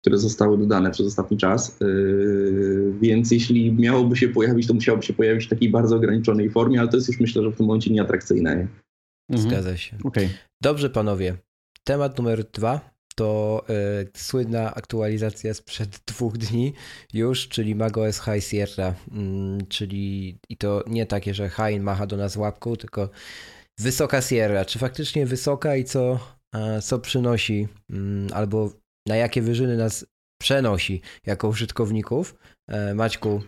które 0.00 0.18
zostały 0.18 0.58
dodane 0.58 0.90
przez 0.90 1.06
ostatni 1.06 1.36
czas. 1.36 1.78
E, 1.82 1.86
więc 3.00 3.30
jeśli 3.30 3.72
miałoby 3.72 4.16
się 4.16 4.28
pojawić, 4.28 4.66
to 4.66 4.74
musiałoby 4.74 5.02
się 5.02 5.12
pojawić 5.12 5.46
w 5.46 5.48
takiej 5.48 5.70
bardzo 5.70 5.96
ograniczonej 5.96 6.50
formie, 6.50 6.80
ale 6.80 6.88
to 6.88 6.96
jest 6.96 7.08
już 7.08 7.20
myślę, 7.20 7.42
że 7.42 7.50
w 7.50 7.56
tym 7.56 7.66
momencie 7.66 7.92
nieatrakcyjne. 7.92 8.66
Mhm. 9.30 9.50
Zgadza 9.50 9.76
się. 9.76 9.98
Okay. 10.04 10.28
Dobrze, 10.62 10.90
panowie. 10.90 11.36
Temat 11.84 12.18
numer 12.18 12.44
dwa 12.44 12.96
to 13.14 13.64
y, 13.70 14.10
słynna 14.16 14.74
aktualizacja 14.74 15.54
sprzed 15.54 16.00
dwóch 16.10 16.38
dni 16.38 16.72
już, 17.12 17.48
czyli 17.48 17.74
macOS 17.74 18.20
High 18.20 18.44
Sierra, 18.44 18.90
y, 18.90 19.66
czyli 19.68 20.38
i 20.48 20.56
to 20.56 20.84
nie 20.86 21.06
takie, 21.06 21.34
że 21.34 21.48
High 21.48 21.80
macha 21.80 22.06
do 22.06 22.16
nas 22.16 22.36
łapką, 22.36 22.76
tylko 22.76 23.08
wysoka 23.78 24.22
Sierra. 24.22 24.64
Czy 24.64 24.78
faktycznie 24.78 25.26
wysoka 25.26 25.76
i 25.76 25.84
co, 25.84 26.18
y, 26.78 26.82
co 26.82 26.98
przynosi, 26.98 27.68
mm, 27.90 28.28
albo 28.32 28.72
na 29.06 29.16
jakie 29.16 29.42
wyżyny 29.42 29.76
nas 29.76 30.06
przenosi 30.40 31.00
jako 31.26 31.48
użytkowników? 31.48 32.34
E, 32.68 32.94
Maćku, 32.94 33.42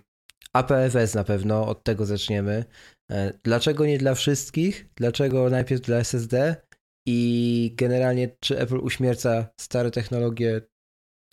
APFS 0.53 1.15
na 1.15 1.25
pewno, 1.25 1.67
od 1.69 1.85
tego 1.85 2.07
zaczniemy. 2.07 2.65
E, 3.11 3.33
dlaczego 3.45 3.87
nie 3.87 3.99
dla 3.99 4.15
wszystkich? 4.15 4.87
Dlaczego 4.97 5.51
najpierw 5.51 5.81
dla 5.81 5.97
SSD? 5.97 6.57
I 7.07 7.75
generalnie, 7.77 8.37
czy 8.41 8.59
Apple 8.59 8.79
uśmierca 8.79 9.49
stare 9.61 9.91
technologie 9.91 10.61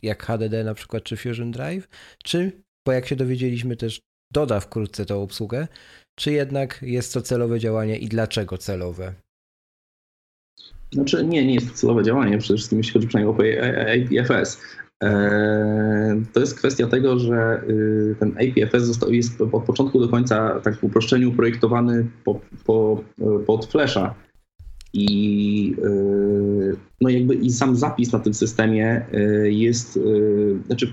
jak 0.04 0.24
HDD 0.24 0.64
na 0.64 0.74
przykład, 0.74 1.04
czy 1.04 1.18
Fusion 1.18 1.52
Drive? 1.52 1.88
Czy, 2.24 2.64
bo 2.88 2.92
jak 2.92 3.08
się 3.08 3.16
dowiedzieliśmy 3.16 3.76
też, 3.76 4.02
doda 4.34 4.60
wkrótce 4.60 5.06
tą 5.06 5.22
obsługę, 5.22 5.68
czy 6.20 6.32
jednak 6.32 6.80
jest 6.82 7.14
to 7.14 7.22
celowe 7.22 7.60
działanie 7.60 7.98
i 7.98 8.08
dlaczego 8.08 8.58
celowe? 8.58 9.14
Znaczy 10.94 11.26
nie, 11.26 11.46
nie 11.46 11.54
jest 11.54 11.70
to 11.70 11.74
celowe 11.74 12.04
działanie, 12.04 12.38
przede 12.38 12.58
wszystkim 12.58 12.78
jeśli 12.78 12.94
chodzi 12.94 13.08
przynajmniej 13.08 13.36
o 14.16 14.24
APFS. 14.24 14.62
E, 15.04 16.22
to 16.34 16.40
jest 16.40 16.56
kwestia 16.56 16.88
tego, 16.88 17.20
że 17.20 17.62
y, 17.70 18.16
ten 18.20 18.32
APFS 18.32 18.84
został, 18.84 19.12
jest 19.12 19.42
od 19.42 19.64
początku 19.64 20.00
do 20.00 20.08
końca 20.08 20.60
tak 20.60 20.76
w 20.76 20.84
uproszczeniu 20.84 21.32
projektowany 21.32 22.08
po, 22.24 22.40
po, 22.66 23.04
pod 23.48 23.66
Flasha. 23.66 24.16
I, 24.94 25.76
y, 25.86 26.76
no 27.02 27.10
jakby 27.10 27.36
i 27.36 27.52
sam 27.52 27.76
zapis 27.76 28.12
na 28.12 28.20
tym 28.20 28.34
systemie 28.34 29.06
y, 29.14 29.52
jest, 29.52 30.00
znaczy 30.66 30.92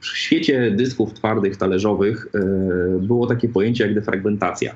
w 0.00 0.06
świecie 0.06 0.70
dysków 0.70 1.14
twardych, 1.14 1.56
talerzowych 1.56 2.26
było 3.00 3.26
takie 3.26 3.48
pojęcie 3.48 3.84
jak 3.84 3.94
defragmentacja. 3.94 4.74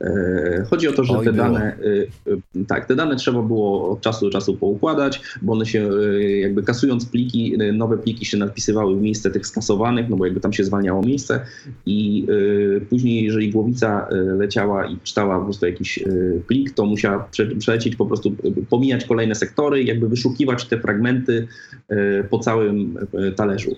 E, 0.00 0.64
chodzi 0.70 0.88
o 0.88 0.92
to, 0.92 1.04
że 1.04 1.18
Oj, 1.18 1.24
te 1.24 1.32
dane, 1.32 1.60
e, 1.62 2.32
e, 2.32 2.64
tak, 2.68 2.86
te 2.86 2.96
dane 2.96 3.16
trzeba 3.16 3.42
było 3.42 3.90
od 3.90 4.00
czasu 4.00 4.26
do 4.26 4.32
czasu 4.32 4.56
poukładać, 4.56 5.20
bo 5.42 5.52
one 5.52 5.66
się 5.66 5.90
jakby 6.40 6.62
kasując 6.62 7.06
pliki, 7.06 7.58
nowe 7.72 7.98
pliki 7.98 8.24
się 8.24 8.36
nadpisywały 8.36 8.96
w 8.96 9.00
miejsce 9.00 9.30
tych 9.30 9.46
skasowanych, 9.46 10.08
no 10.08 10.16
bo 10.16 10.24
jakby 10.24 10.40
tam 10.40 10.52
się 10.52 10.64
zwalniało 10.64 11.02
miejsce 11.02 11.40
i 11.86 12.26
później 12.90 13.24
jeżeli 13.24 13.50
głowica 13.50 14.08
leciała 14.38 14.86
i 14.86 14.98
czytała 15.04 15.38
po 15.38 15.44
prostu 15.44 15.66
jakiś 15.66 16.04
plik, 16.46 16.70
to 16.70 16.86
musiała 16.86 17.28
przelecieć 17.58 17.96
po 17.96 18.06
prostu, 18.06 18.34
pomijać 18.70 19.04
kolejne 19.04 19.34
sektory, 19.34 19.84
jakby 19.84 20.08
wyszukiwać 20.08 20.64
te 20.64 20.80
fragmenty 20.80 21.48
po 22.30 22.38
całym 22.38 22.98
talerzu. 23.36 23.76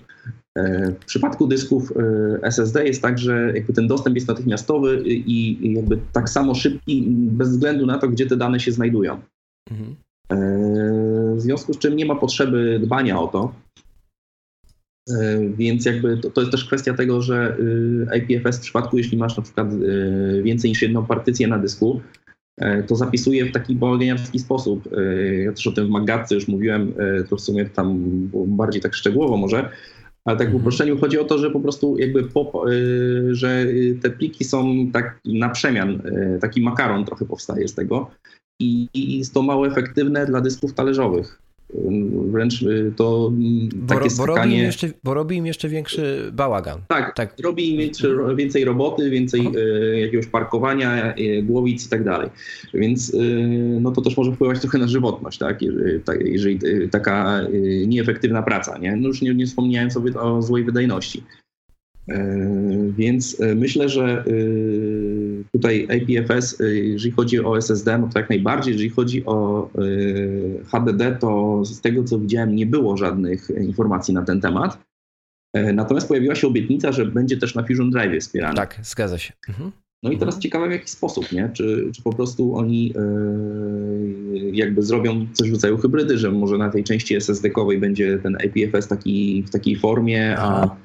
E, 0.57 0.91
w 0.91 1.05
przypadku 1.05 1.47
dysków 1.47 1.91
e, 1.91 2.39
SSD 2.43 2.85
jest 2.85 3.01
tak, 3.01 3.19
że 3.19 3.51
jakby 3.55 3.73
ten 3.73 3.87
dostęp 3.87 4.15
jest 4.15 4.27
natychmiastowy 4.27 5.03
i 5.05 5.73
jakby 5.73 5.99
tak 6.13 6.29
samo 6.29 6.55
szybki 6.55 7.05
bez 7.09 7.49
względu 7.49 7.85
na 7.85 7.97
to, 7.97 8.07
gdzie 8.07 8.25
te 8.25 8.37
dane 8.37 8.59
się 8.59 8.71
znajdują. 8.71 9.21
Mhm. 9.71 9.95
E, 10.31 11.35
w 11.35 11.41
związku 11.41 11.73
z 11.73 11.77
czym 11.77 11.95
nie 11.95 12.05
ma 12.05 12.15
potrzeby 12.15 12.79
dbania 12.83 13.19
o 13.19 13.27
to. 13.27 13.53
Więc 15.57 15.85
jakby 15.85 16.17
to, 16.17 16.29
to 16.29 16.41
jest 16.41 16.51
też 16.51 16.65
kwestia 16.65 16.93
tego, 16.93 17.21
że 17.21 17.57
IPFS 18.17 18.57
w 18.57 18.61
przypadku, 18.61 18.97
jeśli 18.97 19.17
masz 19.17 19.37
na 19.37 19.43
przykład 19.43 19.67
więcej 20.43 20.69
niż 20.69 20.81
jedną 20.81 21.05
partycję 21.05 21.47
na 21.47 21.59
dysku, 21.59 22.01
to 22.87 22.95
zapisuje 22.95 23.45
w 23.45 23.51
taki 23.51 23.75
bałaganiarski 23.75 24.39
sposób. 24.39 24.89
Ja 25.45 25.51
też 25.51 25.67
o 25.67 25.71
tym 25.71 25.87
w 25.87 25.89
Magatce 25.89 26.35
już 26.35 26.47
mówiłem, 26.47 26.93
to 27.29 27.35
w 27.35 27.41
sumie 27.41 27.65
tam 27.65 27.99
bardziej 28.47 28.81
tak 28.81 28.93
szczegółowo 28.93 29.37
może, 29.37 29.69
ale 30.25 30.37
tak 30.37 30.47
w 30.47 30.49
mhm. 30.49 30.61
uproszczeniu 30.61 30.99
chodzi 30.99 31.19
o 31.19 31.23
to, 31.23 31.37
że 31.37 31.51
po 31.51 31.59
prostu 31.59 31.97
jakby 31.97 32.23
po, 32.23 32.71
y, 32.71 33.35
że 33.35 33.65
te 34.01 34.09
pliki 34.09 34.43
są 34.43 34.91
tak 34.93 35.19
na 35.25 35.49
przemian, 35.49 35.89
y, 35.89 36.39
taki 36.41 36.61
makaron 36.61 37.05
trochę 37.05 37.25
powstaje 37.25 37.67
z 37.67 37.75
tego 37.75 38.11
i, 38.59 38.87
i 38.93 39.17
jest 39.17 39.33
to 39.33 39.41
mało 39.41 39.67
efektywne 39.67 40.25
dla 40.25 40.41
dysków 40.41 40.73
talerzowych. 40.73 41.41
Wręcz 42.31 42.61
y, 42.61 42.93
to 42.95 43.31
mm, 43.33 43.69
bo, 43.75 43.95
takie 43.95 44.09
bo, 44.17 44.25
robi 44.25 44.53
im 44.53 44.59
jeszcze, 44.59 44.89
bo 45.03 45.13
robi 45.13 45.35
im 45.35 45.45
jeszcze 45.45 45.69
większy 45.69 46.29
bałagan. 46.33 46.81
Tak, 46.87 47.15
tak. 47.15 47.35
robi 47.43 47.69
im 47.69 47.91
więcej 48.35 48.65
roboty, 48.65 49.09
więcej 49.09 49.47
y, 49.55 49.99
jakiegoś 49.99 50.27
parkowania, 50.27 51.13
y, 51.17 51.43
głowic 51.43 51.85
i 51.85 51.89
tak 51.89 52.03
dalej. 52.03 52.29
Więc 52.73 53.17
no 53.81 53.91
to 53.91 54.01
też 54.01 54.17
może 54.17 54.31
wpływać 54.31 54.59
trochę 54.59 54.77
na 54.77 54.87
żywotność, 54.87 55.37
tak? 55.37 55.61
Jeżeli, 55.61 56.01
jeżeli 56.31 56.89
taka 56.89 57.41
nieefektywna 57.87 58.43
praca, 58.43 58.77
nie? 58.77 58.95
No 58.95 59.07
już 59.07 59.21
nie, 59.21 59.33
nie 59.33 59.45
wspomniałem 59.45 59.91
sobie 59.91 60.19
o 60.19 60.41
złej 60.41 60.63
wydajności. 60.63 61.23
Więc 62.97 63.41
myślę, 63.55 63.89
że 63.89 64.23
tutaj 65.53 65.87
APFS, 65.89 66.57
jeżeli 66.83 67.11
chodzi 67.11 67.39
o 67.39 67.57
SSD, 67.57 67.97
no 67.97 68.09
to 68.13 68.19
jak 68.19 68.29
najbardziej. 68.29 68.71
Jeżeli 68.71 68.89
chodzi 68.89 69.25
o 69.25 69.69
HDD, 70.71 71.19
to 71.19 71.61
z 71.65 71.81
tego 71.81 72.03
co 72.03 72.19
widziałem, 72.19 72.55
nie 72.55 72.65
było 72.65 72.97
żadnych 72.97 73.49
informacji 73.49 74.13
na 74.13 74.23
ten 74.23 74.41
temat. 74.41 74.77
E, 75.53 75.73
natomiast 75.73 76.07
pojawiła 76.07 76.35
się 76.35 76.47
obietnica, 76.47 76.91
że 76.91 77.05
będzie 77.05 77.37
też 77.37 77.55
na 77.55 77.63
Fusion 77.63 77.89
Drive 77.89 78.21
wspierany. 78.21 78.55
Tak, 78.55 78.79
zgadza 78.83 79.17
się. 79.17 79.33
Mhm. 79.49 79.71
No 80.03 80.11
i 80.11 80.17
teraz 80.17 80.35
mhm. 80.35 80.41
ciekawe 80.41 80.67
w 80.67 80.71
jaki 80.71 80.89
sposób, 80.89 81.31
nie? 81.31 81.49
Czy, 81.53 81.89
czy 81.95 82.01
po 82.01 82.13
prostu 82.13 82.55
oni, 82.55 82.93
yy, 84.31 84.51
jakby 84.53 84.83
zrobią 84.83 85.27
coś 85.33 85.49
w 85.49 85.53
rodzaju 85.53 85.77
hybrydy, 85.77 86.17
że 86.17 86.31
może 86.31 86.57
na 86.57 86.69
tej 86.69 86.83
części 86.83 87.15
SSD-kowej 87.15 87.79
będzie 87.79 88.19
ten 88.19 88.37
IPFS 88.45 88.87
taki, 88.87 89.43
w 89.43 89.49
takiej 89.49 89.75
formie, 89.75 90.35
a, 90.39 90.75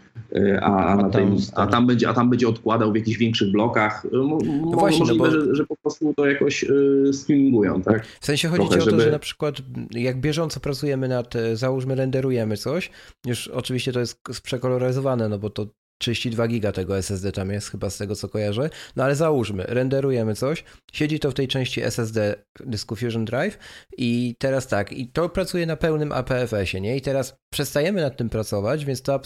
a, 0.61 0.87
a, 0.87 0.97
na 0.97 1.11
tym, 1.11 1.37
a, 1.55 1.67
tam 1.67 1.87
będzie, 1.87 2.09
a 2.09 2.15
tam 2.15 2.31
będzie 2.31 2.49
odkładał 2.49 2.93
w 2.93 2.97
jakichś 2.97 3.19
większych 3.19 3.53
blokach. 3.53 4.07
No 4.13 4.39
właśnie, 4.73 4.99
możliwe, 4.99 5.25
no 5.25 5.31
bo... 5.31 5.31
że, 5.31 5.55
że 5.55 5.67
po 5.67 5.77
prostu 5.77 6.15
to 6.17 6.27
jakoś 6.27 6.65
streamingują, 7.13 7.83
tak? 7.83 8.07
W 8.07 8.27
sensie 8.27 8.49
chodzi 8.49 8.69
Trochę, 8.69 8.77
o 8.77 8.85
to, 8.85 8.91
żeby... 8.91 9.03
że 9.03 9.11
na 9.11 9.19
przykład 9.19 9.57
jak 9.91 10.21
bieżąco 10.21 10.61
pracujemy 10.61 11.09
nad, 11.09 11.35
załóżmy 11.55 11.95
renderujemy 11.95 12.57
coś, 12.57 12.91
już 13.27 13.49
oczywiście 13.49 13.93
to 13.93 14.01
jest 14.01 14.21
przekoloryzowane, 14.43 15.29
no 15.29 15.39
bo 15.39 15.51
to 15.51 15.67
32 15.99 16.49
giga 16.49 16.73
tego 16.73 16.99
SSD 16.99 17.33
tam 17.33 17.51
jest, 17.51 17.71
chyba 17.71 17.91
z 17.91 17.99
tego 17.99 18.17
co 18.17 18.29
kojarzę. 18.29 18.71
No 18.97 19.05
ale 19.05 19.17
załóżmy, 19.17 19.65
renderujemy 19.69 20.35
coś, 20.35 20.65
siedzi 20.93 21.21
to 21.21 21.31
w 21.31 21.35
tej 21.35 21.49
części 21.49 21.83
SSD 21.83 22.35
dysku 22.61 22.97
Fusion 22.97 23.25
Drive 23.25 23.59
i 23.99 24.35
teraz 24.39 24.67
tak, 24.67 24.93
i 24.93 25.09
to 25.09 25.29
pracuje 25.29 25.67
na 25.67 25.77
pełnym 25.77 26.13
APFS-ie, 26.13 26.81
nie? 26.81 26.97
I 26.97 27.01
teraz 27.01 27.37
przestajemy 27.51 28.01
nad 28.01 28.17
tym 28.17 28.29
pracować, 28.29 28.85
więc 28.85 29.03
to 29.03 29.21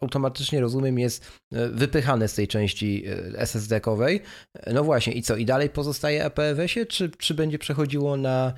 automatycznie, 0.00 0.60
rozumiem, 0.60 0.98
jest 0.98 1.32
e, 1.52 1.68
wypychane 1.68 2.28
z 2.28 2.34
tej 2.34 2.48
części 2.48 3.04
e, 3.06 3.40
SSD-kowej. 3.40 4.20
No 4.72 4.84
właśnie, 4.84 5.12
i 5.12 5.22
co? 5.22 5.36
I 5.36 5.44
dalej 5.44 5.70
pozostaje 5.70 6.24
APFS-ie, 6.24 6.86
czy, 6.86 7.10
czy 7.10 7.34
będzie 7.34 7.58
przechodziło 7.58 8.16
na 8.16 8.52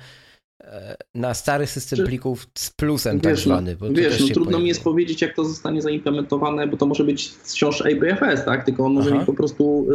na 1.15 1.33
stary 1.33 1.67
system 1.67 1.97
Czy, 1.97 2.05
plików 2.05 2.47
z 2.55 2.69
plusem 2.69 3.19
tak 3.19 3.31
wiesz, 3.31 3.39
tak 3.39 3.45
zwany. 3.45 3.75
Bo 3.75 3.89
wiesz, 3.89 4.19
no, 4.19 4.27
trudno 4.27 4.59
mi 4.59 4.67
jest 4.67 4.83
powiedzieć, 4.83 5.21
jak 5.21 5.35
to 5.35 5.45
zostanie 5.45 5.81
zaimplementowane, 5.81 6.67
bo 6.67 6.77
to 6.77 6.85
może 6.85 7.03
być 7.03 7.29
wciąż 7.43 7.81
APFS, 7.81 8.45
tak? 8.45 8.65
Tylko 8.65 8.85
on 8.85 8.93
może 8.93 9.09
Aha. 9.09 9.17
mieć 9.17 9.25
po 9.25 9.33
prostu 9.33 9.87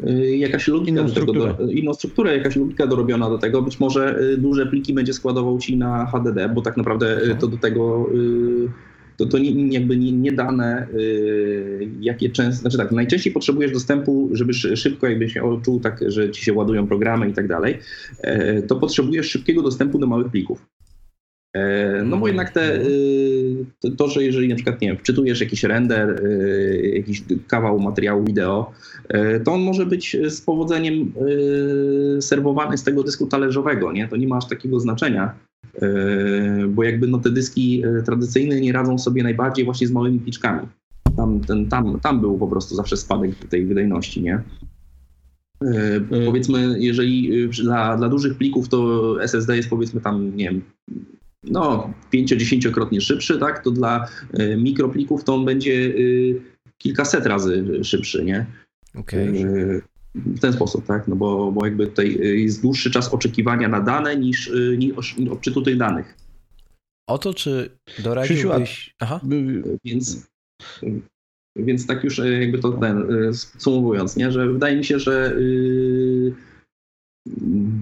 y, 0.00 0.10
y, 0.10 0.36
jakaś 0.36 0.68
logika 0.68 0.90
inną 0.90 1.06
do 1.06 1.14
tego, 1.14 1.26
strukturę. 1.26 1.54
Do, 1.58 1.72
inną 1.72 1.94
strukturę, 1.94 2.36
jakaś 2.36 2.56
logika 2.56 2.86
dorobiona 2.86 3.30
do 3.30 3.38
tego. 3.38 3.62
Być 3.62 3.80
może 3.80 4.20
y, 4.20 4.36
duże 4.36 4.66
pliki 4.66 4.94
będzie 4.94 5.12
składował 5.12 5.58
ci 5.58 5.76
na 5.76 6.06
HDD, 6.06 6.54
bo 6.54 6.62
tak 6.62 6.76
naprawdę 6.76 7.22
y, 7.22 7.34
to 7.34 7.46
do 7.46 7.56
tego 7.56 8.06
y, 8.14 8.68
to, 9.16 9.26
to 9.26 9.38
nie, 9.38 9.68
jakby 9.68 9.96
nie, 9.96 10.12
nie 10.12 10.32
dane, 10.32 10.86
yy, 10.96 11.88
jakie 12.00 12.30
często, 12.30 12.60
znaczy 12.60 12.76
tak, 12.76 12.92
najczęściej 12.92 13.32
potrzebujesz 13.32 13.72
dostępu, 13.72 14.30
żeby 14.32 14.54
szybko 14.54 15.08
jakbyś 15.08 15.32
się 15.32 15.60
czuł 15.64 15.80
tak, 15.80 16.00
że 16.06 16.30
ci 16.30 16.44
się 16.44 16.52
ładują 16.52 16.86
programy 16.86 17.28
i 17.28 17.32
tak 17.32 17.48
dalej, 17.48 17.78
yy, 18.24 18.62
to 18.62 18.76
potrzebujesz 18.76 19.30
szybkiego 19.30 19.62
dostępu 19.62 19.98
do 19.98 20.06
małych 20.06 20.28
plików. 20.28 20.66
Yy, 21.54 21.62
no 22.04 22.16
bo 22.16 22.26
jednak 22.26 22.50
te, 22.50 22.78
yy, 23.82 23.90
to, 23.96 24.08
że 24.08 24.24
jeżeli 24.24 24.48
na 24.48 24.54
przykład, 24.54 24.80
nie 24.80 24.88
wiem, 24.88 24.96
wczytujesz 24.96 25.40
jakiś 25.40 25.64
render, 25.64 26.22
yy, 26.22 26.88
jakiś 26.88 27.22
kawał 27.46 27.78
materiału 27.78 28.24
wideo, 28.24 28.72
to 29.44 29.52
on 29.52 29.60
może 29.60 29.86
być 29.86 30.16
z 30.28 30.40
powodzeniem 30.40 31.12
serwowany 32.20 32.78
z 32.78 32.82
tego 32.84 33.02
dysku 33.02 33.26
talerzowego, 33.26 33.92
nie? 33.92 34.08
To 34.08 34.16
nie 34.16 34.28
ma 34.28 34.36
aż 34.36 34.48
takiego 34.48 34.80
znaczenia. 34.80 35.34
E, 35.82 36.66
bo 36.68 36.82
jakby 36.82 37.06
no 37.06 37.18
te 37.18 37.30
dyski 37.30 37.82
e, 37.84 38.02
tradycyjne 38.02 38.60
nie 38.60 38.72
radzą 38.72 38.98
sobie 38.98 39.22
najbardziej 39.22 39.64
właśnie 39.64 39.86
z 39.86 39.92
małymi 39.92 40.20
pliczkami. 40.20 40.68
Tam, 41.16 41.40
ten, 41.40 41.68
tam, 41.68 42.00
tam 42.00 42.20
był 42.20 42.38
po 42.38 42.48
prostu 42.48 42.74
zawsze 42.74 42.96
spadek 42.96 43.48
tej 43.48 43.66
wydajności, 43.66 44.22
nie? 44.22 44.42
E, 45.64 46.00
powiedzmy, 46.26 46.76
jeżeli 46.78 47.48
dla, 47.48 47.96
dla 47.96 48.08
dużych 48.08 48.36
plików 48.36 48.68
to 48.68 49.22
SSD 49.22 49.56
jest 49.56 49.70
powiedzmy 49.70 50.00
tam, 50.00 50.36
nie 50.36 50.44
wiem, 50.44 50.62
no 51.44 51.92
5-10-krotnie 52.14 53.00
szybszy, 53.00 53.38
tak, 53.38 53.64
to 53.64 53.70
dla 53.70 54.08
mikroplików 54.58 55.24
to 55.24 55.34
on 55.34 55.44
będzie 55.44 55.94
kilkaset 56.78 57.26
razy 57.26 57.64
szybszy, 57.84 58.24
nie? 58.24 58.46
Okay 58.94 59.82
w 60.16 60.40
ten 60.40 60.52
sposób, 60.52 60.86
tak? 60.86 61.08
No 61.08 61.16
bo, 61.16 61.52
bo 61.52 61.64
jakby 61.66 61.86
tutaj 61.86 62.18
y, 62.20 62.36
jest 62.40 62.62
dłuższy 62.62 62.90
czas 62.90 63.14
oczekiwania 63.14 63.68
na 63.68 63.80
dane 63.80 64.16
niż, 64.16 64.48
y, 64.48 64.76
niż 64.78 65.16
odczytu 65.30 65.62
tych 65.62 65.76
danych. 65.76 66.14
O 67.08 67.18
to, 67.18 67.34
czy 67.34 67.70
doradziłbyś... 67.98 68.94
Aha. 69.00 69.20
Więc, 69.84 70.26
więc 71.56 71.86
tak 71.86 72.04
już 72.04 72.18
y, 72.18 72.40
jakby 72.40 72.58
to 72.58 72.72
ten, 72.72 73.06
podsumowując, 73.52 74.16
nie? 74.16 74.32
że 74.32 74.52
wydaje 74.52 74.76
mi 74.76 74.84
się, 74.84 74.98
że 74.98 75.36
yy, 75.38 76.34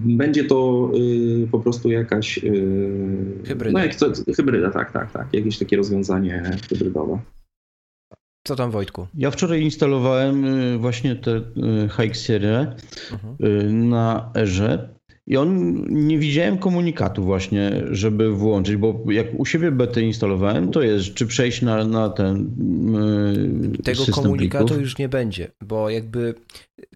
będzie 0.05 0.43
to 0.43 0.91
yy, 0.93 1.47
po 1.47 1.59
prostu 1.59 1.91
jakaś... 1.91 2.37
Yy, 2.37 3.43
hybryda. 3.45 3.79
No 3.79 3.85
jak 3.85 3.95
to, 3.95 4.11
hybryda, 4.35 4.71
tak, 4.71 4.91
tak, 4.91 5.11
tak. 5.11 5.33
Jakieś 5.33 5.57
takie 5.57 5.77
rozwiązanie 5.77 6.57
hybrydowe. 6.69 7.19
Co 8.45 8.55
tam 8.55 8.71
Wojtku? 8.71 9.07
Ja 9.13 9.31
wczoraj 9.31 9.61
instalowałem 9.61 10.45
y, 10.45 10.77
właśnie 10.77 11.15
tę 11.15 11.41
Hike 11.97 12.15
Serię 12.15 12.75
mhm. 13.11 13.89
na 13.89 14.31
Erze 14.35 14.95
i 15.27 15.37
on 15.37 15.81
nie 15.89 16.17
widziałem 16.19 16.57
komunikatu 16.57 17.23
właśnie, 17.23 17.83
żeby 17.91 18.31
włączyć, 18.31 18.75
bo 18.75 19.03
jak 19.11 19.27
u 19.37 19.45
siebie 19.45 19.71
betę 19.71 20.01
instalowałem, 20.01 20.71
to 20.71 20.81
jest 20.81 21.13
czy 21.13 21.27
przejść 21.27 21.61
na, 21.61 21.85
na 21.85 22.09
ten 22.09 22.51
yy, 23.73 23.77
Tego 23.83 24.03
komunikatu 24.11 24.65
plików. 24.65 24.81
już 24.81 24.97
nie 24.97 25.09
będzie, 25.09 25.51
bo 25.61 25.89
jakby 25.89 26.35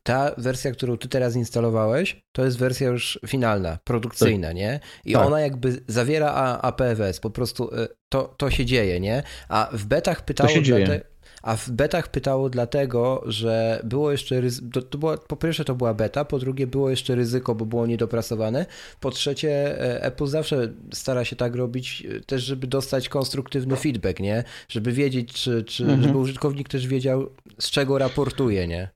ta 0.04 0.36
wersja, 0.38 0.72
którą 0.72 0.98
ty 0.98 1.08
teraz 1.08 1.36
instalowałeś, 1.36 2.24
to 2.32 2.46
jest 2.46 2.58
wersja 2.58 2.88
już 2.88 3.20
finalna, 3.28 3.78
produkcyjna, 3.84 4.48
tak. 4.48 4.58
nie? 4.58 4.80
I 5.06 5.14
tak. 5.14 5.28
ona 5.28 5.40
jakby 5.40 5.82
zawiera 5.88 6.60
APFS, 6.62 7.20
po 7.20 7.30
prostu 7.30 7.76
y, 7.76 7.88
to, 8.10 8.36
to 8.38 8.52
się 8.52 8.66
dzieje, 8.66 9.00
nie? 9.00 9.24
A 9.50 9.70
w 9.74 9.86
betach 9.86 10.26
pytało... 10.26 10.50
To 10.50 10.56
się 10.56 10.64
dzieje. 10.64 10.88
Te, 10.88 11.02
a 11.42 11.56
w 11.56 11.70
betach 11.70 12.08
pytało 12.08 12.50
dlatego, 12.50 13.24
że 13.26 13.82
było 13.84 14.12
jeszcze 14.12 14.42
ryzyko, 14.42 14.68
to, 14.74 14.82
to 14.82 14.98
była, 14.98 15.18
po 15.18 15.36
pierwsze 15.36 15.66
to 15.66 15.76
była 15.76 15.94
beta, 15.94 16.26
po 16.26 16.40
drugie 16.40 16.68
było 16.68 16.90
jeszcze 16.90 17.16
ryzyko, 17.16 17.56
bo 17.56 17.66
było 17.66 17.88
niedopracowane, 17.88 18.66
po 19.00 19.12
trzecie 19.12 19.82
e, 19.82 20.04
Apple 20.04 20.28
zawsze 20.28 20.74
stara 20.94 21.26
się 21.26 21.36
tak 21.36 21.56
robić 21.56 22.06
e, 22.06 22.20
też, 22.20 22.44
żeby 22.44 22.68
dostać 22.68 23.10
konstruktywny 23.10 23.76
feedback, 23.76 24.20
nie? 24.20 24.44
Żeby 24.70 24.92
wiedzieć, 24.92 25.34
czy, 25.34 25.64
czy 25.64 25.84
mhm. 25.84 26.04
żeby 26.04 26.18
użytkownik 26.18 26.70
też 26.70 26.88
wiedział, 26.88 27.30
z 27.60 27.72
czego 27.72 27.98
raportuje, 27.98 28.68
nie? 28.68 28.90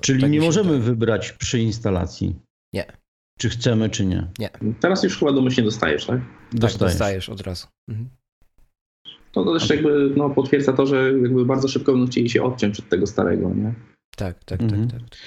Czyli 0.00 0.20
tak 0.20 0.30
nie 0.30 0.40
możemy 0.40 0.72
tak. 0.72 0.82
wybrać 0.82 1.32
przy 1.32 1.60
instalacji. 1.60 2.36
Nie. 2.72 2.86
Czy 3.38 3.48
chcemy, 3.48 3.90
czy 3.90 4.06
nie. 4.06 4.26
Nie. 4.38 4.50
Teraz 4.80 5.02
już 5.02 5.18
chyba 5.18 5.32
domyślnie 5.32 5.64
dostajesz, 5.64 6.06
tak? 6.06 6.20
Dostajesz, 6.52 6.78
tak, 6.78 6.88
dostajesz 6.88 7.28
od 7.28 7.40
razu. 7.40 7.66
Mhm. 7.88 8.08
To 9.32 9.58
też 9.58 9.70
jakby 9.70 10.10
no, 10.16 10.30
potwierdza 10.30 10.72
to, 10.72 10.86
że 10.86 11.12
jakby 11.22 11.44
bardzo 11.44 11.68
szybko 11.68 11.92
będą 11.92 12.06
chcieli 12.06 12.30
się 12.30 12.42
odciąć 12.42 12.80
od 12.80 12.88
tego 12.88 13.06
starego, 13.06 13.54
nie? 13.54 13.74
Tak, 14.16 14.44
tak, 14.44 14.58
tak 14.58 14.62
mhm. 14.62 14.90
tak, 14.90 15.00
tak. 15.00 15.18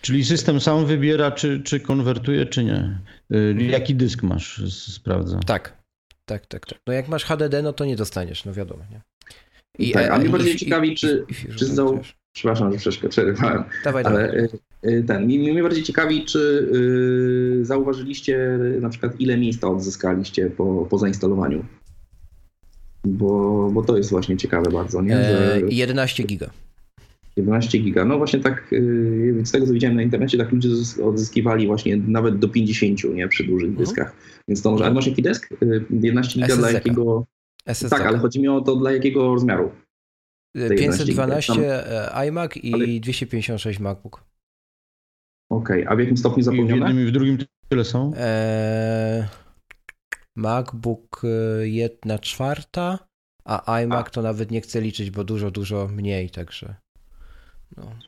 Czyli 0.00 0.24
system 0.24 0.60
sam 0.60 0.86
wybiera, 0.86 1.30
czy, 1.30 1.62
czy 1.62 1.80
konwertuje, 1.80 2.46
czy 2.46 2.64
nie. 2.64 2.98
Y, 3.34 3.56
jaki 3.70 3.94
dysk 3.94 4.22
masz, 4.22 4.62
sprawdza. 4.92 5.38
Tak, 5.46 5.82
tak, 6.24 6.46
tak, 6.46 6.66
tak. 6.66 6.78
No 6.86 6.92
jak 6.92 7.08
masz 7.08 7.24
HDD, 7.24 7.62
no 7.62 7.72
to 7.72 7.84
nie 7.84 7.96
dostaniesz, 7.96 8.44
no 8.44 8.52
wiadomo, 8.52 8.82
nie? 8.90 9.00
I, 9.78 9.92
tak, 9.92 10.10
a 10.10 10.18
mnie 10.18 10.28
bardziej 10.28 10.56
ciekawi, 10.56 10.92
i, 10.92 10.96
czy, 10.96 11.24
i, 11.28 11.54
czy 11.54 11.66
zau... 11.66 12.00
Przepraszam, 12.32 12.72
że 12.72 12.78
troszkę 12.78 13.08
przerywałem. 13.08 13.64
Dawaj, 13.84 14.04
ale 14.04 14.26
dawaj. 14.26 14.40
Y, 14.84 14.98
y, 14.98 15.04
ten, 15.06 15.24
mnie, 15.24 15.52
mnie 15.52 15.62
bardziej 15.62 15.84
ciekawi, 15.84 16.24
czy 16.24 16.68
yy, 17.58 17.64
zauważyliście 17.64 18.58
na 18.80 18.88
przykład 18.88 19.20
ile 19.20 19.36
miejsca 19.36 19.68
odzyskaliście 19.68 20.50
po, 20.50 20.86
po 20.90 20.98
zainstalowaniu 20.98 21.64
bo, 23.04 23.70
bo 23.72 23.82
to 23.82 23.96
jest 23.96 24.10
właśnie 24.10 24.36
ciekawe 24.36 24.70
bardzo. 24.70 25.02
Nie? 25.02 25.14
Że 25.14 25.60
11 25.68 26.24
giga. 26.24 26.50
11 27.36 27.78
giga. 27.78 28.04
No 28.04 28.18
właśnie 28.18 28.40
tak, 28.40 28.72
y, 28.72 29.42
z 29.44 29.50
tego 29.50 29.66
co 29.66 29.72
widziałem 29.72 29.96
na 29.96 30.02
internecie, 30.02 30.38
tak 30.38 30.52
ludzie 30.52 30.68
odzyskiwali 31.04 31.66
właśnie 31.66 31.96
nawet 31.96 32.38
do 32.38 32.48
50 32.48 33.04
nie, 33.14 33.28
przy 33.28 33.44
dużych 33.44 33.68
mhm. 33.68 33.86
dyskach. 33.86 34.16
Więc 34.48 34.62
to 34.62 34.70
może, 34.70 34.84
ale 34.84 34.94
masz 34.94 35.06
jaki 35.06 35.22
dysk? 35.22 35.48
11 35.90 36.40
giga 36.40 36.56
dla 36.56 36.70
jakiego... 36.70 37.26
SSD. 37.66 37.96
Tak, 37.96 38.06
ale 38.06 38.18
chodzi 38.18 38.40
mi 38.40 38.48
o 38.48 38.60
to 38.60 38.76
dla 38.76 38.92
jakiego 38.92 39.34
rozmiaru? 39.34 39.70
512 40.76 41.52
e, 41.52 42.26
iMac 42.28 42.56
i 42.56 42.74
ale... 42.74 42.86
256 42.86 43.80
MacBook. 43.80 44.24
Okej, 45.50 45.82
okay. 45.82 45.92
a 45.92 45.96
w 45.96 45.98
jakim 45.98 46.16
stopniu 46.16 46.42
zapełnione? 46.42 46.76
I 46.76 46.80
w 46.80 46.86
jednym 46.86 47.06
i 47.06 47.08
w 47.08 47.12
drugim 47.12 47.38
tyle 47.68 47.84
są? 47.84 48.12
Eee... 48.16 49.43
MacBook 50.36 51.22
1 51.62 52.12
y, 52.12 52.18
czwarta, 52.18 52.98
a 53.44 53.80
iMac 53.80 54.06
a. 54.06 54.10
to 54.10 54.22
nawet 54.22 54.50
nie 54.50 54.60
chcę 54.60 54.80
liczyć, 54.80 55.10
bo 55.10 55.24
dużo, 55.24 55.50
dużo 55.50 55.88
mniej, 55.88 56.30
także 56.30 56.74
no. 57.76 57.98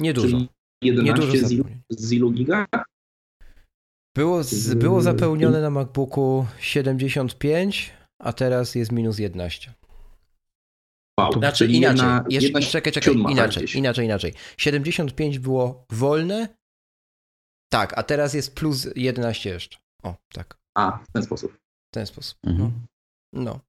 Nie 0.00 0.14
dużo. 0.14 0.28
Czyli 0.28 0.48
11 0.82 1.12
nie 1.12 1.26
dużo 1.26 1.48
z, 1.48 1.52
ilu, 1.52 1.64
z 1.90 2.12
ilu 2.12 2.30
giga? 2.30 2.66
Było, 4.16 4.44
z, 4.44 4.74
było 4.74 5.02
zapełnione 5.02 5.60
na 5.60 5.70
MacBooku 5.70 6.46
75, 6.58 7.92
a 8.22 8.32
teraz 8.32 8.74
jest 8.74 8.92
minus 8.92 9.18
11. 9.18 9.74
Wow, 11.20 11.32
znaczy 11.32 11.66
inaczej, 11.66 11.80
jedna, 11.80 12.24
jeszcze, 12.28 12.46
jedna 12.46 12.60
czekaj, 12.60 12.92
czekaj, 12.92 13.14
inaczej, 13.14 13.66
inaczej, 13.74 14.04
inaczej. 14.04 14.32
75 14.56 15.38
było 15.38 15.86
wolne, 15.90 16.48
tak, 17.72 17.98
a 17.98 18.02
teraz 18.02 18.34
jest 18.34 18.54
plus 18.54 18.88
11 18.96 19.50
jeszcze. 19.50 19.78
O, 20.02 20.16
tak. 20.32 20.58
A, 20.74 20.98
w 21.08 21.12
ten 21.12 21.22
sposób. 21.22 21.61
W 21.92 21.94
ten 21.94 22.06
sposób. 22.06 22.38
Mhm. 22.46 22.72
No. 23.32 23.60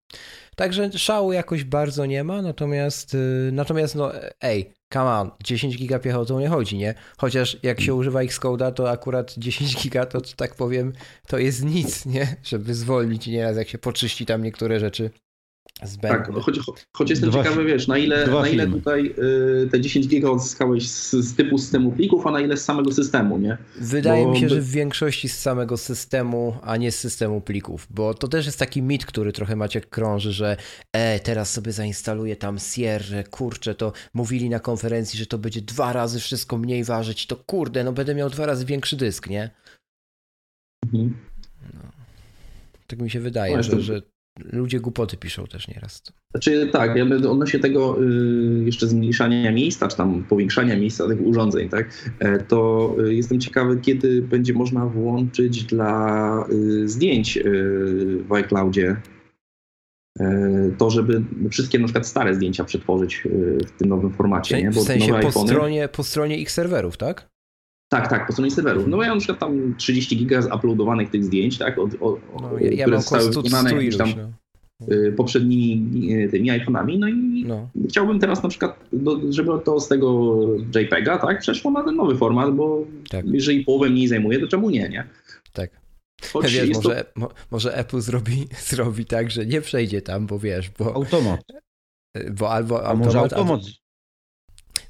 Także 0.55 0.91
szału 0.91 1.33
jakoś 1.33 1.63
bardzo 1.63 2.05
nie 2.05 2.23
ma, 2.23 2.41
natomiast, 2.41 3.13
y, 3.13 3.49
natomiast 3.53 3.95
no, 3.95 4.11
ej, 4.41 4.71
come 4.93 5.11
on, 5.11 5.31
10 5.43 5.77
giga 5.77 5.99
piechotą 5.99 6.39
nie 6.39 6.49
chodzi, 6.49 6.77
nie? 6.77 6.95
Chociaż 7.17 7.57
jak 7.63 7.81
się 7.81 7.95
używa 7.95 8.19
Xcode'a, 8.19 8.73
to 8.73 8.91
akurat 8.91 9.33
10 9.37 9.83
giga 9.83 10.05
to, 10.05 10.21
tak 10.21 10.55
powiem, 10.55 10.93
to 11.27 11.37
jest 11.37 11.63
nic, 11.63 12.05
nie? 12.05 12.35
Żeby 12.43 12.75
zwolnić 12.75 13.27
nieraz, 13.27 13.57
jak 13.57 13.69
się 13.69 13.77
poczyści 13.77 14.25
tam 14.25 14.43
niektóre 14.43 14.79
rzeczy. 14.79 15.11
Tak, 16.01 16.29
no, 16.33 16.41
choć, 16.41 16.59
choć 16.93 17.09
jestem 17.09 17.29
dwa, 17.29 17.43
ciekawy, 17.43 17.65
wiesz, 17.65 17.87
na 17.87 17.97
ile, 17.97 18.27
na 18.27 18.47
ile 18.47 18.67
tutaj 18.67 19.15
y, 19.63 19.69
te 19.71 19.81
10 19.81 20.07
giga 20.07 20.29
odzyskałeś 20.29 20.89
z, 20.89 21.11
z, 21.11 21.35
typu 21.35 21.57
systemu 21.57 21.91
plików, 21.91 22.27
a 22.27 22.31
na 22.31 22.41
ile 22.41 22.57
z 22.57 22.65
samego 22.65 22.91
systemu, 22.91 23.37
nie? 23.37 23.57
Wydaje 23.75 24.25
bo, 24.25 24.31
mi 24.31 24.39
się, 24.39 24.49
że 24.49 24.61
w 24.61 24.69
większości 24.69 25.29
z 25.29 25.39
samego 25.39 25.77
systemu, 25.77 26.57
a 26.61 26.77
nie 26.77 26.91
z 26.91 26.99
systemu 26.99 27.41
plików, 27.41 27.87
bo 27.89 28.13
to 28.13 28.27
też 28.27 28.45
jest 28.45 28.59
taki 28.59 28.81
mit, 28.81 29.05
który 29.05 29.33
trochę 29.33 29.55
macie 29.55 29.81
krąży, 29.81 30.31
że 30.31 30.57
e, 30.93 31.19
teraz 31.19 31.53
sobie 31.53 31.71
zainstaluję 31.71 32.35
tam 32.35 32.59
Sierra, 32.59 33.23
kurczę, 33.23 33.75
to 33.75 33.93
mówili 34.13 34.49
na 34.49 34.59
konferencji, 34.59 35.19
że 35.19 35.25
to 35.25 35.37
będzie 35.37 35.61
dwa 35.61 35.93
razy 35.93 36.19
wszystko 36.19 36.57
mniej 36.57 36.83
ważyć, 36.83 37.27
to 37.27 37.35
kurde, 37.35 37.83
no 37.83 37.93
będę 37.93 38.15
miał 38.15 38.29
dwa 38.29 38.45
razy 38.45 38.65
większy 38.65 38.95
dysk, 38.95 39.29
nie? 39.29 39.49
Mhm. 40.85 41.17
No. 41.73 41.91
Tak 42.87 42.99
mi 42.99 43.09
się 43.09 43.19
wydaje, 43.19 43.57
no, 43.57 43.63
że, 43.63 43.81
że 43.81 44.01
ludzie 44.39 44.79
głupoty 44.79 45.17
piszą 45.17 45.47
też 45.47 45.67
nieraz. 45.67 46.03
Znaczy 46.31 46.69
tak, 46.71 46.95
ja 46.95 47.05
będę 47.05 47.29
odnośnie 47.29 47.59
tego 47.59 48.03
y, 48.03 48.63
jeszcze 48.65 48.87
zmniejszania 48.87 49.51
miejsca, 49.51 49.87
czy 49.87 49.97
tam 49.97 50.23
powiększania 50.23 50.75
miejsca 50.75 51.07
tych 51.07 51.21
urządzeń, 51.21 51.69
tak, 51.69 52.13
e, 52.19 52.39
to 52.39 52.89
y, 53.05 53.13
jestem 53.13 53.39
ciekawy, 53.39 53.79
kiedy 53.81 54.21
będzie 54.21 54.53
można 54.53 54.85
włączyć 54.85 55.63
dla 55.63 56.45
y, 56.49 56.89
zdjęć 56.89 57.39
w 58.27 58.33
iCloudzie 58.33 58.95
e, 60.19 60.71
to, 60.77 60.89
żeby 60.89 61.23
wszystkie 61.51 61.79
na 61.79 61.85
przykład 61.85 62.07
stare 62.07 62.35
zdjęcia 62.35 62.63
przetworzyć 62.63 63.23
w 63.67 63.71
tym 63.71 63.89
nowym 63.89 64.13
formacie. 64.13 64.61
Nie? 64.61 64.71
Bo 64.71 64.81
w 64.81 64.83
sensie 64.83 65.13
po 65.21 65.31
stronie, 65.31 65.87
po 65.87 66.03
stronie 66.03 66.37
ich 66.37 66.51
serwerów, 66.51 66.97
tak? 66.97 67.32
Tak, 67.93 68.09
tak, 68.09 68.27
po 68.27 68.33
stronie 68.33 68.51
serwerów. 68.51 68.87
No 68.87 68.97
bo 68.97 69.03
ja 69.03 69.09
mam 69.09 69.17
na 69.17 69.19
przykład 69.19 69.39
tam 69.39 69.75
30 69.77 70.17
giga 70.17 70.39
uploadowanych 70.55 71.09
tych 71.09 71.23
zdjęć, 71.23 71.57
tak, 71.57 71.79
od, 71.79 71.91
od, 71.99 72.19
no, 72.41 72.59
ja, 72.59 72.71
ja 72.71 72.83
które 72.83 72.97
zostały 72.97 73.29
wykonane 73.29 73.69
jakimiś 73.69 73.97
tam 73.97 74.09
no. 74.17 74.93
Y, 74.95 75.13
poprzednimi 75.17 76.13
y, 76.13 76.29
tymi 76.29 76.51
iPhone'ami, 76.51 76.99
no 76.99 77.07
i 77.07 77.43
no. 77.47 77.69
chciałbym 77.89 78.19
teraz 78.19 78.43
na 78.43 78.49
przykład, 78.49 78.79
żeby 79.29 79.51
to 79.65 79.79
z 79.79 79.87
tego 79.87 80.37
JPEGa, 80.75 81.17
tak, 81.17 81.39
przeszło 81.39 81.71
na 81.71 81.83
ten 81.83 81.95
nowy 81.95 82.17
format, 82.17 82.55
bo 82.55 82.85
tak. 83.09 83.25
jeżeli 83.25 83.65
połowę 83.65 83.89
mniej 83.89 84.07
zajmuje, 84.07 84.39
to 84.39 84.47
czemu 84.47 84.69
nie, 84.69 84.89
nie? 84.89 85.07
Tak. 85.53 85.69
Choć 86.33 86.53
wiesz, 86.53 86.69
może, 86.69 87.05
to... 87.19 87.29
może 87.51 87.77
Apple 87.77 88.01
zrobi, 88.01 88.47
zrobi 88.69 89.05
tak, 89.05 89.31
że 89.31 89.45
nie 89.45 89.61
przejdzie 89.61 90.01
tam, 90.01 90.27
bo 90.27 90.39
wiesz, 90.39 90.69
bo... 90.69 90.95
Automat. 90.95 91.41
Bo 92.31 92.51
albo 92.51 92.75
A 92.75 92.85
automat, 92.85 93.05
może 93.05 93.19
automat, 93.19 93.61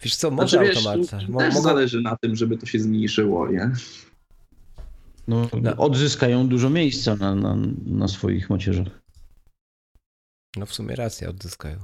Wiesz 0.04 0.16
co, 0.16 0.32
może 0.32 0.58
znaczy. 0.58 0.74
Wiesz, 1.00 1.08
też 1.08 1.28
mogą... 1.28 1.62
zależy 1.62 2.02
na 2.02 2.18
tym, 2.22 2.36
żeby 2.36 2.58
to 2.58 2.66
się 2.66 2.80
zmniejszyło, 2.80 3.52
nie? 3.52 3.72
No, 5.28 5.50
no. 5.62 5.76
Odzyskają 5.78 6.48
dużo 6.48 6.70
miejsca 6.70 7.16
na, 7.16 7.36
na, 7.36 7.58
na 7.86 8.08
swoich 8.08 8.50
macierzach. 8.50 8.88
No 10.58 10.66
w 10.66 10.74
sumie 10.74 10.96
racja, 10.96 11.30
odzyskają. 11.30 11.78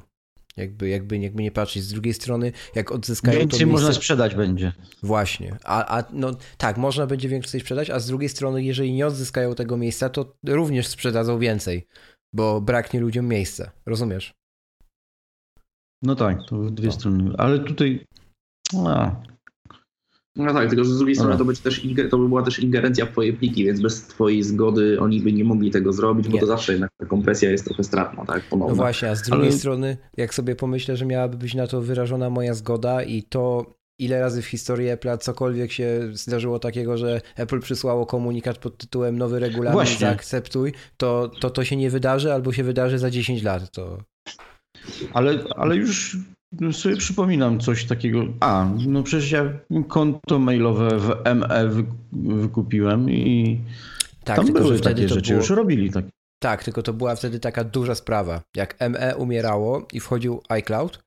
Jakby, 0.57 0.89
jakby, 0.89 1.17
jakby 1.17 1.43
nie 1.43 1.51
patrzeć. 1.51 1.83
Z 1.83 1.89
drugiej 1.89 2.13
strony, 2.13 2.51
jak 2.75 2.91
odzyskają 2.91 3.39
Więcej 3.39 3.59
to 3.59 3.65
miejsce... 3.65 3.81
można 3.83 3.93
sprzedać 3.93 4.35
będzie. 4.35 4.73
Właśnie. 5.03 5.57
A, 5.63 5.97
a 5.97 6.03
no 6.13 6.31
tak, 6.57 6.77
można 6.77 7.07
będzie 7.07 7.29
więcej 7.29 7.61
sprzedać, 7.61 7.89
a 7.89 7.99
z 7.99 8.07
drugiej 8.07 8.29
strony, 8.29 8.63
jeżeli 8.63 8.93
nie 8.93 9.07
odzyskają 9.07 9.55
tego 9.55 9.77
miejsca, 9.77 10.09
to 10.09 10.35
również 10.47 10.87
sprzedadzą 10.87 11.39
więcej, 11.39 11.87
bo 12.33 12.61
braknie 12.61 12.99
ludziom 12.99 13.27
miejsca. 13.27 13.71
Rozumiesz? 13.85 14.38
No 16.03 16.15
tak, 16.15 16.37
to 16.47 16.57
w 16.57 16.71
dwie 16.71 16.91
strony. 16.91 17.31
Ale 17.37 17.59
tutaj. 17.59 18.05
A. 18.87 19.15
No 20.35 20.53
tak, 20.53 20.69
tylko 20.69 20.83
że 20.83 20.93
z 20.93 20.97
drugiej 20.97 21.15
strony 21.15 21.37
to, 21.37 21.45
będzie 21.45 21.61
też, 21.61 21.87
to 22.09 22.17
by 22.17 22.27
była 22.27 22.43
też 22.43 22.59
ingerencja 22.59 23.05
w 23.05 23.11
twoje 23.11 23.33
pliki, 23.33 23.65
więc 23.65 23.81
bez 23.81 24.01
twojej 24.07 24.43
zgody 24.43 24.99
oni 24.99 25.21
by 25.21 25.33
nie 25.33 25.43
mogli 25.43 25.71
tego 25.71 25.93
zrobić, 25.93 26.25
nie. 26.27 26.31
bo 26.31 26.39
to 26.39 26.45
zawsze 26.45 26.71
jednak 26.71 26.91
ta 26.97 27.05
kompresja 27.05 27.51
jest 27.51 27.65
trochę 27.65 27.83
stratna, 27.83 28.25
tak? 28.25 28.43
Ponowna. 28.49 28.71
No 28.71 28.75
właśnie, 28.75 29.09
a 29.09 29.15
z 29.15 29.21
drugiej 29.21 29.47
Ale... 29.47 29.57
strony, 29.57 29.97
jak 30.17 30.33
sobie 30.33 30.55
pomyślę, 30.55 30.97
że 30.97 31.05
miałaby 31.05 31.37
być 31.37 31.53
na 31.53 31.67
to 31.67 31.81
wyrażona 31.81 32.29
moja 32.29 32.53
zgoda 32.53 33.03
i 33.03 33.23
to 33.23 33.65
ile 33.99 34.19
razy 34.19 34.41
w 34.41 34.45
historii 34.45 34.89
Apple 34.89 35.17
cokolwiek 35.17 35.71
się 35.71 36.09
zdarzyło 36.13 36.59
takiego, 36.59 36.97
że 36.97 37.21
Apple 37.35 37.59
przysłało 37.59 38.05
komunikat 38.05 38.57
pod 38.57 38.77
tytułem 38.77 39.17
nowy 39.17 39.39
regulamin, 39.39 39.73
Właśnie. 39.73 39.99
zaakceptuj, 39.99 40.73
to, 40.97 41.31
to 41.39 41.49
to 41.49 41.63
się 41.63 41.75
nie 41.75 41.89
wydarzy 41.89 42.33
albo 42.33 42.53
się 42.53 42.63
wydarzy 42.63 42.99
za 42.99 43.09
10 43.09 43.43
lat. 43.43 43.71
To... 43.71 43.97
Ale, 45.13 45.43
ale 45.55 45.75
już 45.75 46.17
sobie 46.71 46.97
przypominam 46.97 47.59
coś 47.59 47.85
takiego. 47.85 48.23
A, 48.39 48.69
no 48.87 49.03
przecież 49.03 49.31
ja 49.31 49.53
konto 49.87 50.39
mailowe 50.39 50.99
w 50.99 51.09
ME 51.35 51.83
wykupiłem 52.11 53.09
i 53.09 53.59
tak, 54.23 54.35
tam 54.35 54.53
były 54.53 54.79
takie 54.79 55.09
rzeczy, 55.09 55.29
było... 55.29 55.39
już 55.39 55.49
robili 55.49 55.91
tak. 55.91 56.05
Tak, 56.41 56.63
tylko 56.63 56.83
to 56.83 56.93
była 56.93 57.15
wtedy 57.15 57.39
taka 57.39 57.63
duża 57.63 57.95
sprawa. 57.95 58.41
Jak 58.55 58.75
ME 58.89 59.15
umierało 59.15 59.87
i 59.93 59.99
wchodził 59.99 60.41
iCloud, 60.49 61.03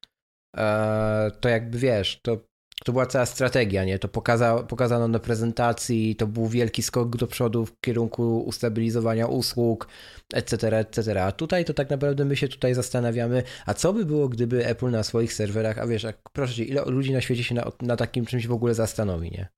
e, 0.57 1.31
to 1.41 1.49
jakby 1.49 1.79
wiesz, 1.79 2.21
to 2.23 2.39
to 2.85 2.93
była 2.93 3.07
cała 3.07 3.27
strategia, 3.27 3.85
nie? 3.85 3.99
To 3.99 4.09
pokaza, 4.09 4.63
pokazano 4.63 5.09
na 5.09 5.19
prezentacji, 5.19 6.17
to 6.17 6.27
był 6.27 6.49
wielki 6.49 6.83
skok 6.83 7.17
do 7.17 7.27
przodu 7.27 7.67
w 7.67 7.81
kierunku 7.81 8.41
ustabilizowania 8.41 9.27
usług, 9.27 9.89
etc., 10.35 10.79
etc. 10.79 11.25
A 11.25 11.33
tutaj 11.33 11.65
to 11.65 11.75
tak 11.75 11.91
naprawdę 11.91 12.25
my 12.25 12.37
się 12.37 12.49
tutaj 12.49 12.75
zastanawiamy, 12.75 13.43
a 13.67 13.75
co 13.75 13.93
by 13.93 14.05
było, 14.05 14.29
gdyby 14.29 14.67
Apple 14.67 14.91
na 14.91 15.03
swoich 15.03 15.33
serwerach, 15.33 15.79
a 15.79 15.87
wiesz, 15.87 16.07
proszę 16.33 16.55
cię, 16.55 16.65
ile 16.65 16.85
ludzi 16.87 17.13
na 17.13 17.21
świecie 17.21 17.45
się 17.45 17.55
na, 17.55 17.73
na 17.83 17.97
takim 17.97 18.27
czymś 18.27 18.47
w 18.47 18.53
ogóle 18.53 18.75
zastanowi, 18.75 19.31
nie? 19.31 19.49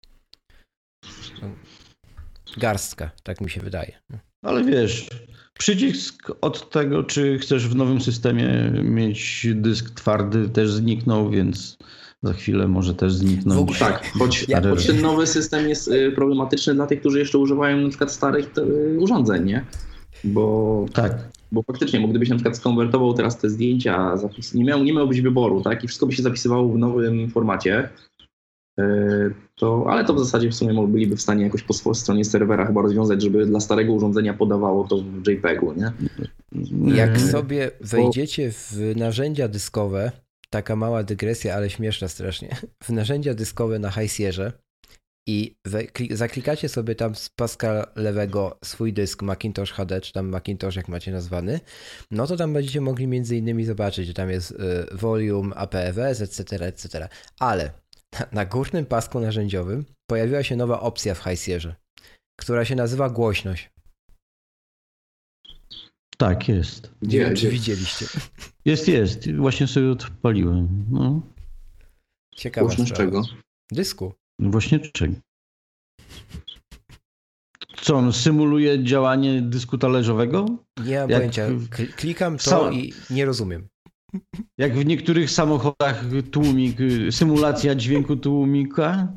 Garstka, 2.57 3.11
tak 3.23 3.41
mi 3.41 3.51
się 3.51 3.61
wydaje. 3.61 3.93
Ale 4.43 4.65
wiesz, 4.65 5.09
przycisk 5.59 6.31
od 6.41 6.71
tego, 6.71 7.05
czy 7.05 7.39
chcesz 7.39 7.69
w 7.69 7.77
nowym 7.77 8.01
systemie 8.01 8.73
mieć 8.83 9.47
dysk 9.55 9.91
twardy, 9.91 10.49
też 10.49 10.73
zniknął, 10.73 11.31
więc 11.31 11.79
za 12.23 12.33
chwilę 12.33 12.69
może 12.69 12.95
też 12.95 13.15
zniknąć. 13.15 13.61
Ogóle, 13.61 13.79
tak, 13.79 14.13
choć, 14.19 14.47
choć 14.71 14.87
ten 14.87 15.01
nowy 15.01 15.27
system 15.27 15.69
jest 15.69 15.89
y, 15.89 16.13
problematyczny 16.13 16.75
dla 16.75 16.87
tych, 16.87 17.01
którzy 17.01 17.19
jeszcze 17.19 17.39
używają 17.39 17.77
na 17.77 17.89
przykład 17.89 18.13
starych 18.13 18.51
y, 18.59 18.97
urządzeń, 19.01 19.45
nie? 19.45 19.65
Bo, 20.25 20.87
tak. 20.93 21.29
bo 21.53 21.63
faktycznie, 21.63 22.01
bo 22.01 22.09
gdybyś 22.09 22.29
na 22.29 22.35
przykład 22.35 22.57
skonwertował 22.57 23.15
teraz 23.15 23.39
te 23.39 23.51
zdjęcia, 23.51 24.17
zapis, 24.17 24.55
nie, 24.55 24.65
miał, 24.65 24.85
nie 24.85 24.93
miałbyś 24.93 25.21
wyboru, 25.21 25.63
tak? 25.63 25.85
I 25.85 25.87
wszystko 25.87 26.07
by 26.07 26.13
się 26.13 26.23
zapisywało 26.23 26.69
w 26.69 26.79
nowym 26.79 27.31
formacie, 27.31 27.89
y, 28.81 28.85
to, 29.55 29.85
ale 29.89 30.05
to 30.05 30.15
w 30.15 30.19
zasadzie 30.19 30.51
w 30.51 30.55
sumie 30.55 30.87
byliby 30.89 31.17
w 31.17 31.23
stanie 31.23 31.45
jakoś 31.45 31.63
po 31.63 31.95
stronie 31.95 32.25
serwera 32.25 32.67
chyba 32.67 32.83
rozwiązać, 32.83 33.23
żeby 33.23 33.47
dla 33.47 33.61
starego 33.61 33.93
urządzenia 33.93 34.35
podawało 34.35 34.85
to 34.89 34.97
w 34.97 35.29
JPEG-u, 35.29 35.73
nie? 35.73 35.93
Jak 36.95 37.21
sobie 37.21 37.71
wejdziecie 37.81 38.53
w 38.53 38.93
narzędzia 38.97 39.49
dyskowe, 39.49 40.13
taka 40.51 40.77
mała 40.77 41.03
dygresja, 41.03 41.55
ale 41.55 41.71
śmieszna 41.71 42.09
strasznie. 42.09 42.57
W 42.85 42.91
narzędzia 42.91 43.35
dyskowe 43.35 43.79
na 43.79 43.91
Highsierze 43.91 44.53
i 45.27 45.57
zaklikacie 46.11 46.69
sobie 46.69 46.95
tam 46.95 47.15
z 47.15 47.29
paska 47.29 47.93
lewego 47.97 48.59
swój 48.65 48.93
dysk 48.93 49.23
Macintosh 49.23 49.73
HD, 49.73 50.01
czy 50.01 50.13
tam 50.13 50.29
Macintosh 50.29 50.77
jak 50.77 50.89
macie 50.89 51.13
nazwany, 51.13 51.61
no 52.11 52.27
to 52.27 52.37
tam 52.37 52.53
będziecie 52.53 52.81
mogli 52.81 53.07
między 53.07 53.37
innymi 53.37 53.65
zobaczyć, 53.65 54.07
że 54.07 54.15
tam 54.15 54.31
jest 54.31 54.51
y, 54.51 54.57
volume, 54.93 55.55
APFS, 55.55 56.21
etc., 56.21 56.67
etc. 56.67 57.09
Ale 57.39 57.71
na 58.33 58.45
górnym 58.45 58.87
pasku 58.87 59.21
narzędziowym 59.21 59.85
pojawiła 60.11 60.43
się 60.43 60.57
nowa 60.57 60.81
opcja 60.81 61.15
w 61.15 61.19
Highsierze, 61.19 61.75
która 62.41 62.65
się 62.65 62.75
nazywa 62.75 63.11
głośność. 63.11 63.71
Tak, 66.19 66.49
jest. 66.49 66.91
Nie 67.03 67.19
wiem, 67.19 67.37
czy 67.37 67.51
widzieliście. 67.51 68.07
Jest, 68.65 68.89
jest. 68.89 69.33
Właśnie 69.33 69.67
sobie 69.67 69.91
odpaliłem. 69.91 70.87
No. 70.91 71.23
Ciekawe. 72.37 72.67
Właśnie 72.67 72.85
czego? 72.85 73.23
Dysku. 73.73 74.13
Właśnie 74.39 74.81
czego? 74.81 75.15
Co, 77.77 77.97
on 77.97 78.13
symuluje 78.13 78.85
działanie 78.85 79.43
dysku 79.43 79.79
talerzowego? 79.79 80.47
Nie 80.85 80.99
mam 80.99 81.11
Jak... 81.11 81.19
pojęcia. 81.19 81.47
Klikam 81.97 82.39
to 82.39 82.71
i 82.71 82.93
nie 83.11 83.25
rozumiem. 83.25 83.69
Jak 84.59 84.75
w 84.75 84.87
niektórych 84.87 85.31
samochodach 85.31 86.05
tłumik, 86.31 86.79
symulacja 87.11 87.75
dźwięku 87.75 88.17
tłumika? 88.17 89.09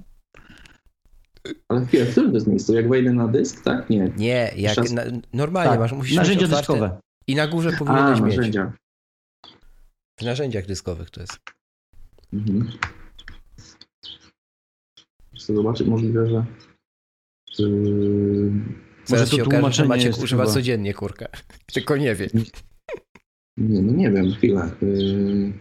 Ale 1.69 1.85
chwilę, 1.85 2.05
w 2.05 2.11
którym 2.11 2.29
to 2.29 2.37
jest 2.37 2.47
miejscu? 2.47 2.73
Jak 2.73 2.89
wejdę 2.89 3.13
na 3.13 3.27
dysk, 3.27 3.63
tak? 3.63 3.89
Nie. 3.89 4.11
Nie, 4.17 4.51
jak 4.55 4.91
na, 4.91 5.03
normalnie 5.33 5.71
tak, 5.71 5.79
masz, 5.79 5.91
musisz 5.91 6.15
Narzędzia 6.15 6.47
dyskowe. 6.47 6.99
I 7.27 7.35
na 7.35 7.47
górze 7.47 7.71
powinieneś 7.71 8.19
A, 8.19 8.23
mieć. 8.23 8.37
narzędzia. 8.37 8.73
W 10.19 10.23
narzędziach 10.23 10.65
dyskowych 10.65 11.09
to 11.09 11.21
jest. 11.21 11.39
Mhm. 12.33 12.71
Chcę 15.39 15.55
zobaczyć, 15.55 15.87
możliwe, 15.87 16.27
że... 16.29 16.45
Yy... 17.59 18.51
Zaraz 19.05 19.29
się 19.31 19.43
okaże, 19.43 19.71
że 19.71 19.85
Maciek 19.85 20.17
używa 20.17 20.43
chyba... 20.43 20.53
codziennie 20.53 20.93
kurka. 20.93 21.25
Tylko 21.73 21.97
nie 21.97 22.15
wie. 22.15 22.27
Nie, 23.57 23.81
no 23.81 23.93
nie 23.93 24.11
wiem, 24.11 24.31
chwilę. 24.31 24.69
Yy... 24.81 25.53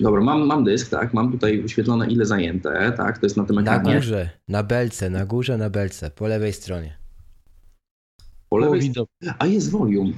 Dobra, 0.00 0.20
mam, 0.20 0.46
mam 0.46 0.64
dysk, 0.64 0.90
tak, 0.90 1.14
mam 1.14 1.32
tutaj 1.32 1.62
wyświetlone 1.62 2.06
ile 2.10 2.26
zajęte, 2.26 2.92
tak, 2.96 3.18
to 3.18 3.26
jest 3.26 3.36
na 3.36 3.44
tym 3.44 3.56
Na 3.56 3.62
ekranie. 3.76 3.94
górze, 3.94 4.30
na 4.48 4.62
belce, 4.62 5.10
na 5.10 5.26
górze, 5.26 5.58
na 5.58 5.70
belce, 5.70 6.10
po 6.10 6.26
lewej 6.28 6.52
stronie. 6.52 6.98
Po 8.48 8.58
lewej 8.58 8.80
widok. 8.80 9.08
A 9.38 9.46
jest 9.46 9.70
volume. 9.70 10.12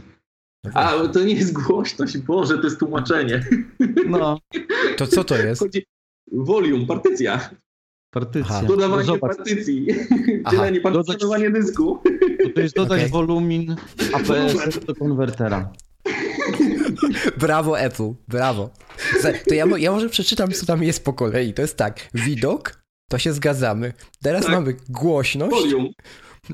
No 0.65 0.71
A, 0.75 1.09
to 1.09 1.25
nie 1.25 1.35
jest 1.35 1.53
głośność, 1.53 2.19
Boże, 2.19 2.59
to 2.59 2.65
jest 2.65 2.79
tłumaczenie. 2.79 3.45
No, 4.09 4.39
To 4.97 5.07
co 5.07 5.25
to 5.25 5.37
jest? 5.37 5.63
Chodzi 5.63 5.85
volume, 6.33 6.87
partycja, 6.87 7.51
partycja. 8.21 8.51
Aha. 8.57 8.63
No 8.63 8.69
dodawanie 8.69 9.05
zobacz, 9.05 9.37
partycji, 9.37 9.87
Aha. 10.45 10.57
dzielenie, 10.57 10.81
Dodać- 10.81 11.53
dysku. 11.53 12.03
to, 12.55 12.61
jest 12.61 12.75
dodać 12.77 12.99
Okej. 13.01 13.11
wolumin 13.11 13.77
APS 14.13 14.85
do 14.87 14.95
konwertera. 14.95 15.73
Brawo 17.39 17.81
Apple, 17.81 18.13
brawo. 18.29 18.71
To 19.49 19.55
ja, 19.55 19.65
ja 19.79 19.93
może 19.93 20.09
przeczytam, 20.09 20.53
co 20.53 20.67
tam 20.67 20.83
jest 20.83 21.05
po 21.05 21.13
kolei. 21.13 21.55
To 21.55 21.63
jest 21.63 21.77
tak, 21.77 22.09
widok, 22.15 22.83
to 23.11 23.19
się 23.19 23.33
zgadzamy. 23.33 23.93
Teraz 24.23 24.43
Tak. 24.43 24.53
mamy 24.55 24.77
głośność. 24.89 25.53
Okej, 25.53 25.71
Volume. 25.71 25.89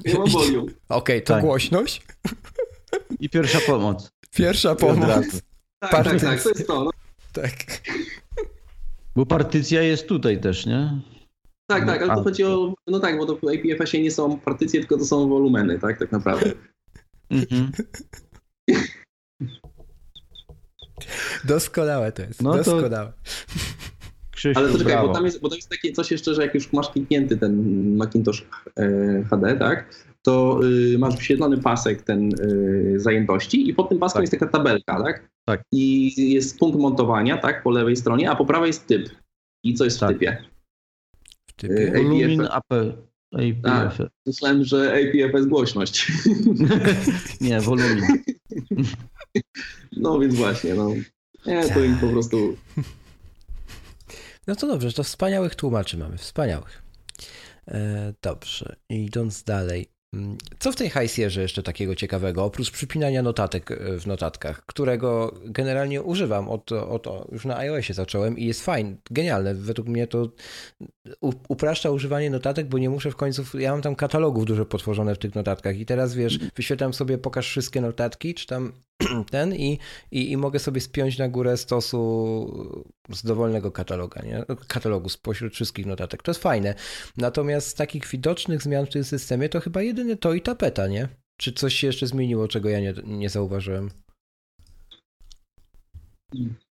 Ja 0.04 0.18
mam 0.18 0.28
volume. 0.28 0.72
to 1.24 1.34
Tak. 1.34 1.40
głośność. 1.44 2.02
I 3.20 3.28
pierwsza 3.30 3.58
pomoc. 3.66 4.10
Pierwsza 4.36 4.74
pomoc. 4.74 5.26
Tak, 5.80 5.90
Partycja. 5.90 6.28
tak, 6.28 6.36
tak, 6.38 6.42
to 6.42 6.48
jest 6.48 6.66
to. 6.66 6.84
No. 6.84 6.90
Tak. 7.32 7.52
Bo 9.16 9.26
partycja 9.26 9.82
jest 9.82 10.06
tutaj 10.08 10.40
też, 10.40 10.66
nie? 10.66 11.00
Tak, 11.72 11.86
tak, 11.86 12.02
ale 12.02 12.14
to 12.14 12.22
chodzi 12.22 12.44
o, 12.44 12.74
no 12.86 13.00
tak, 13.00 13.18
bo 13.18 13.26
to 13.26 13.36
w 13.36 13.52
IPFS-ie 13.52 14.02
nie 14.02 14.10
są 14.10 14.38
partycje, 14.38 14.80
tylko 14.80 14.98
to 14.98 15.04
są 15.04 15.28
wolumeny, 15.28 15.78
tak, 15.78 15.98
tak 15.98 16.12
naprawdę. 16.12 16.52
Mhm. 17.30 17.72
Doskonałe 21.44 22.12
to 22.12 22.22
jest. 22.22 22.42
No 22.42 22.50
to- 22.52 22.56
doskonałe. 22.58 23.12
Krzysiu, 24.30 24.58
Ale 24.58 24.68
to 24.68 24.78
czekaj, 24.78 24.92
brawo. 24.92 25.08
bo 25.08 25.14
tam, 25.14 25.24
jest, 25.24 25.40
bo 25.40 25.48
tam 25.48 25.56
jest 25.56 25.68
takie 25.70 25.92
coś 25.92 26.10
jeszcze, 26.10 26.34
że 26.34 26.42
jak 26.42 26.54
już 26.54 26.72
masz 26.72 26.88
kliknięty 26.90 27.36
ten 27.36 27.54
Macintosh 27.96 28.46
e, 28.78 29.24
HD, 29.30 29.56
tak, 29.56 30.06
to 30.22 30.60
y, 30.94 30.98
masz 30.98 31.16
wyświetlony 31.16 31.58
pasek 31.58 32.02
ten 32.02 32.30
y, 32.40 32.94
zajętości 33.00 33.68
i 33.68 33.74
pod 33.74 33.88
tym 33.88 33.98
paskiem 33.98 34.16
Tak. 34.18 34.22
jest 34.22 34.40
taka 34.40 34.46
tabelka, 34.58 35.02
tak? 35.02 35.30
Tak. 35.44 35.62
I 35.72 36.32
jest 36.32 36.58
punkt 36.58 36.78
montowania, 36.78 37.38
tak, 37.38 37.62
po 37.62 37.70
lewej 37.70 37.96
stronie, 37.96 38.30
a 38.30 38.36
po 38.36 38.46
prawej 38.46 38.66
jest 38.66 38.86
typ. 38.86 39.08
I 39.64 39.74
co 39.74 39.84
jest 39.84 40.00
Tak. 40.00 40.10
W 40.10 40.12
typie. 40.12 40.44
Y, 41.64 41.92
Wolumin 41.94 42.40
APF. 42.40 42.52
AP. 42.52 42.72
APF. 43.32 43.98
Myślałem, 44.26 44.64
że 44.64 44.92
APFS 44.92 45.46
głośność. 45.46 46.12
Nie, 47.40 47.60
wolumin. 47.60 48.04
No 49.92 50.18
więc 50.18 50.34
właśnie, 50.34 50.74
no. 50.74 50.90
Nie, 51.46 51.68
to 51.68 51.84
im 51.84 51.96
po 51.96 52.08
prostu 52.08 52.56
No 54.46 54.56
to 54.56 54.66
dobrze, 54.66 54.92
to 54.92 55.04
wspaniałych 55.04 55.54
tłumaczy 55.54 55.96
mamy, 55.96 56.18
wspaniałych. 56.18 56.82
E, 57.68 58.14
dobrze, 58.22 58.76
idąc 58.88 59.42
dalej. 59.42 59.86
Mm, 60.14 60.38
Co 60.58 60.72
w 60.72 60.76
tej 60.76 60.90
hajsierze 60.90 61.42
jeszcze 61.42 61.62
takiego 61.62 61.94
ciekawego, 61.94 62.44
oprócz 62.44 62.70
przypinania 62.70 63.22
notatek 63.22 63.70
e, 63.70 63.98
w 63.98 64.06
notatkach, 64.06 64.66
którego 64.66 65.34
generalnie 65.44 66.02
używam 66.02 66.48
od, 66.48 66.72
od, 66.72 67.06
już 67.32 67.44
na 67.44 67.56
iOSie 67.56 67.94
zacząłem 67.94 68.38
i 68.38 68.44
jest 68.44 68.64
fajne, 68.64 68.96
genialne. 69.10 69.54
Według 69.54 69.88
mnie 69.88 70.06
to 70.06 70.28
upraszcza 71.48 71.90
używanie 71.90 72.30
notatek, 72.30 72.68
bo 72.68 72.78
nie 72.78 72.90
muszę 72.90 73.10
w 73.10 73.16
końcu, 73.16 73.58
ja 73.58 73.72
mam 73.72 73.82
tam 73.82 73.96
katalogów 73.96 74.44
dużo 74.44 74.66
potworzone 74.66 75.14
w 75.14 75.18
tych 75.18 75.34
notatkach 75.34 75.78
i 75.78 75.86
teraz 75.86 76.14
wiesz, 76.14 76.38
wyświetlam 76.38 76.94
sobie, 76.94 77.18
pokaż 77.18 77.48
wszystkie 77.48 77.80
notatki, 77.80 78.34
czy 78.34 78.46
tam 78.46 78.72
ten 79.30 79.54
i, 79.54 79.78
i, 80.10 80.30
i 80.30 80.36
mogę 80.36 80.58
sobie 80.58 80.80
spiąć 80.80 81.18
na 81.18 81.28
górę 81.28 81.56
stosu 81.56 82.92
z 83.10 83.22
dowolnego 83.22 83.72
kataloga, 83.72 84.22
nie? 84.22 84.44
katalogu 84.68 85.08
spośród 85.08 85.54
wszystkich 85.54 85.86
notatek. 85.86 86.22
To 86.22 86.30
jest 86.30 86.42
fajne. 86.42 86.74
Natomiast 87.16 87.68
z 87.68 87.74
takich 87.74 88.06
widocznych 88.06 88.62
zmian 88.62 88.86
w 88.86 88.90
tym 88.90 89.04
systemie 89.04 89.48
to 89.48 89.60
chyba 89.60 89.82
jedynie 89.82 90.16
to 90.16 90.34
i 90.34 90.40
tapeta, 90.40 90.86
nie? 90.86 91.08
Czy 91.36 91.52
coś 91.52 91.74
się 91.74 91.86
jeszcze 91.86 92.06
zmieniło, 92.06 92.48
czego 92.48 92.68
ja 92.68 92.80
nie, 92.80 92.94
nie 93.04 93.28
zauważyłem? 93.28 93.90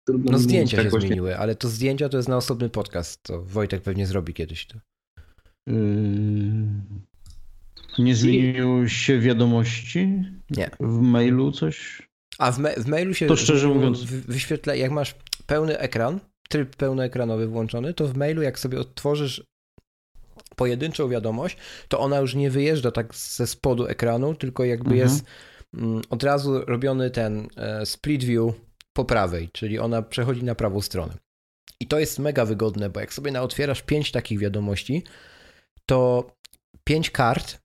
trudno 0.06 0.32
No 0.32 0.40
zdjęcia 0.40 0.78
się 0.78 0.84
tak 0.84 0.92
właśnie. 0.92 1.08
zmieniły, 1.08 1.38
ale 1.38 1.56
to 1.56 1.70
zdjęcia 1.70 2.10
to 2.10 2.18
jest 2.18 2.30
na 2.30 2.38
osobny 2.38 2.70
podcast, 2.70 3.24
to 3.24 3.44
Wojtek 3.44 3.82
pewnie 3.82 4.08
zrobi 4.08 4.34
kiedyś 4.34 4.68
to. 4.68 4.80
Yy, 5.68 5.76
Nie 8.00 8.16
zmieniły 8.16 8.90
się 8.90 9.20
wiadomości? 9.20 10.24
Nie. 10.50 10.70
W 10.80 11.02
mailu 11.02 11.52
coś? 11.52 12.08
A 12.40 12.52
w, 12.52 12.58
w 12.78 12.88
mailu 12.88 13.14
się 13.14 13.28
To 13.28 13.36
szczerze 13.36 13.68
mówiąc- 13.68 14.04
wy- 14.04 14.22
wyświetla, 14.22 14.76
jak 14.76 14.92
masz 14.92 15.16
pełny 15.46 15.80
ekran, 15.80 16.20
tryb 16.50 16.76
pełnoekranowy 16.76 17.48
włączony, 17.48 17.94
to 17.94 18.08
w 18.08 18.18
mailu 18.18 18.42
jak 18.42 18.60
sobie 18.60 18.80
odtworzysz 18.80 19.44
pojedynczą 20.56 21.10
wiadomość, 21.10 21.58
to 21.88 22.00
ona 22.00 22.20
już 22.20 22.36
nie 22.36 22.52
wyjeżdża 22.52 22.92
tak 22.92 23.16
ze 23.16 23.48
spodu 23.48 23.88
ekranu, 23.88 24.36
tylko 24.36 24.64
jakby 24.64 24.92
Mhm. 24.92 25.10
jest 25.10 25.26
mm, 25.74 26.02
od 26.10 26.24
razu 26.24 26.66
robiony 26.66 27.12
ten 27.12 27.48
e, 27.58 27.86
split 27.86 28.24
view 28.24 28.54
po 28.94 29.06
prawej, 29.06 29.50
czyli 29.54 29.80
ona 29.80 30.02
przechodzi 30.02 30.44
na 30.44 30.56
prawą 30.56 30.82
stronę. 30.82 31.14
I 31.80 31.88
to 31.88 32.00
jest 32.00 32.20
mega 32.20 32.46
wygodne, 32.46 32.90
bo 32.90 33.00
jak 33.00 33.14
sobie 33.14 33.32
naotwierasz 33.32 33.82
pięć 33.82 34.12
takich 34.12 34.40
wiadomości, 34.40 35.04
to 35.86 36.32
pięć 36.84 37.10
kart 37.10 37.58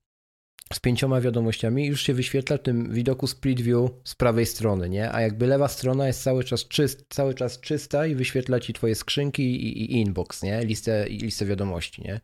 z 0.73 0.79
pięcioma 0.79 1.21
wiadomościami 1.21 1.85
już 1.85 2.01
się 2.01 2.13
wyświetla 2.13 2.57
w 2.57 2.61
tym 2.61 2.93
widoku 2.93 3.27
split 3.27 3.61
view 3.61 3.91
z 4.03 4.15
prawej 4.15 4.45
strony, 4.45 4.89
nie? 4.89 5.11
A 5.11 5.21
jakby 5.21 5.47
lewa 5.47 5.67
strona 5.67 6.07
jest 6.07 6.23
cały 6.23 6.43
czas, 6.43 6.67
czyst, 6.67 7.05
cały 7.09 7.33
czas 7.33 7.59
czysta 7.59 8.07
i 8.07 8.15
wyświetla 8.15 8.59
ci 8.59 8.73
twoje 8.73 8.95
skrzynki 8.95 9.43
i, 9.43 9.83
i 9.83 10.01
inbox, 10.01 10.43
nie? 10.43 10.65
Listę, 10.65 11.05
listę 11.09 11.45
wiadomości, 11.45 12.01
nie? 12.01 12.19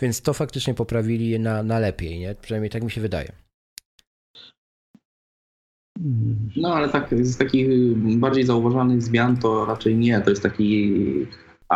Więc 0.00 0.22
to 0.22 0.34
faktycznie 0.34 0.74
poprawili 0.74 1.40
na, 1.40 1.62
na 1.62 1.78
lepiej, 1.78 2.18
nie? 2.18 2.34
Przynajmniej 2.34 2.70
tak 2.70 2.82
mi 2.82 2.90
się 2.90 3.00
wydaje. 3.00 3.32
No 6.56 6.74
ale 6.74 6.88
tak, 6.88 7.14
z 7.20 7.36
takich 7.36 7.68
bardziej 7.96 8.44
zauważalnych 8.44 9.02
zmian 9.02 9.36
to 9.36 9.64
raczej 9.64 9.96
nie. 9.96 10.20
To 10.20 10.30
jest 10.30 10.42
taki 10.42 10.92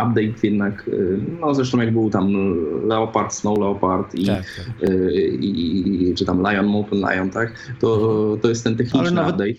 update 0.05 0.35
jednak, 0.43 0.89
y, 0.89 1.19
no 1.41 1.55
zresztą 1.55 1.81
jak 1.81 1.93
był 1.93 2.11
tam 2.11 2.33
Leopard, 2.89 3.35
Snow 3.35 3.59
Leopard 3.59 4.15
i, 4.15 4.27
Tak, 4.27 4.45
tak. 4.81 4.91
y, 4.91 5.29
i, 5.41 6.11
i 6.11 6.15
czy 6.15 6.25
tam 6.25 6.43
Lion, 6.51 6.67
Molten 6.67 6.99
Lion, 6.99 7.31
tak? 7.31 7.77
To, 7.81 8.39
to 8.43 8.49
jest 8.49 8.65
ten 8.65 8.77
techniczny 8.77 9.01
Ale 9.01 9.11
nawet- 9.11 9.33
update. 9.35 9.51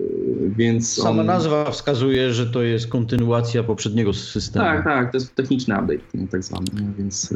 Y, 0.00 0.32
Więc 0.56 0.92
Sama 1.02 1.20
on, 1.20 1.26
nazwa 1.26 1.70
wskazuje, 1.70 2.32
że 2.32 2.46
to 2.46 2.62
jest 2.62 2.88
kontynuacja 2.88 3.62
poprzedniego 3.62 4.12
systemu. 4.12 4.64
Tak, 4.64 4.84
tak, 4.84 5.12
to 5.12 5.16
jest 5.16 5.34
techniczny 5.34 5.74
update, 5.74 6.28
tak 6.30 6.44
zwany, 6.44 6.66
więc, 6.98 7.34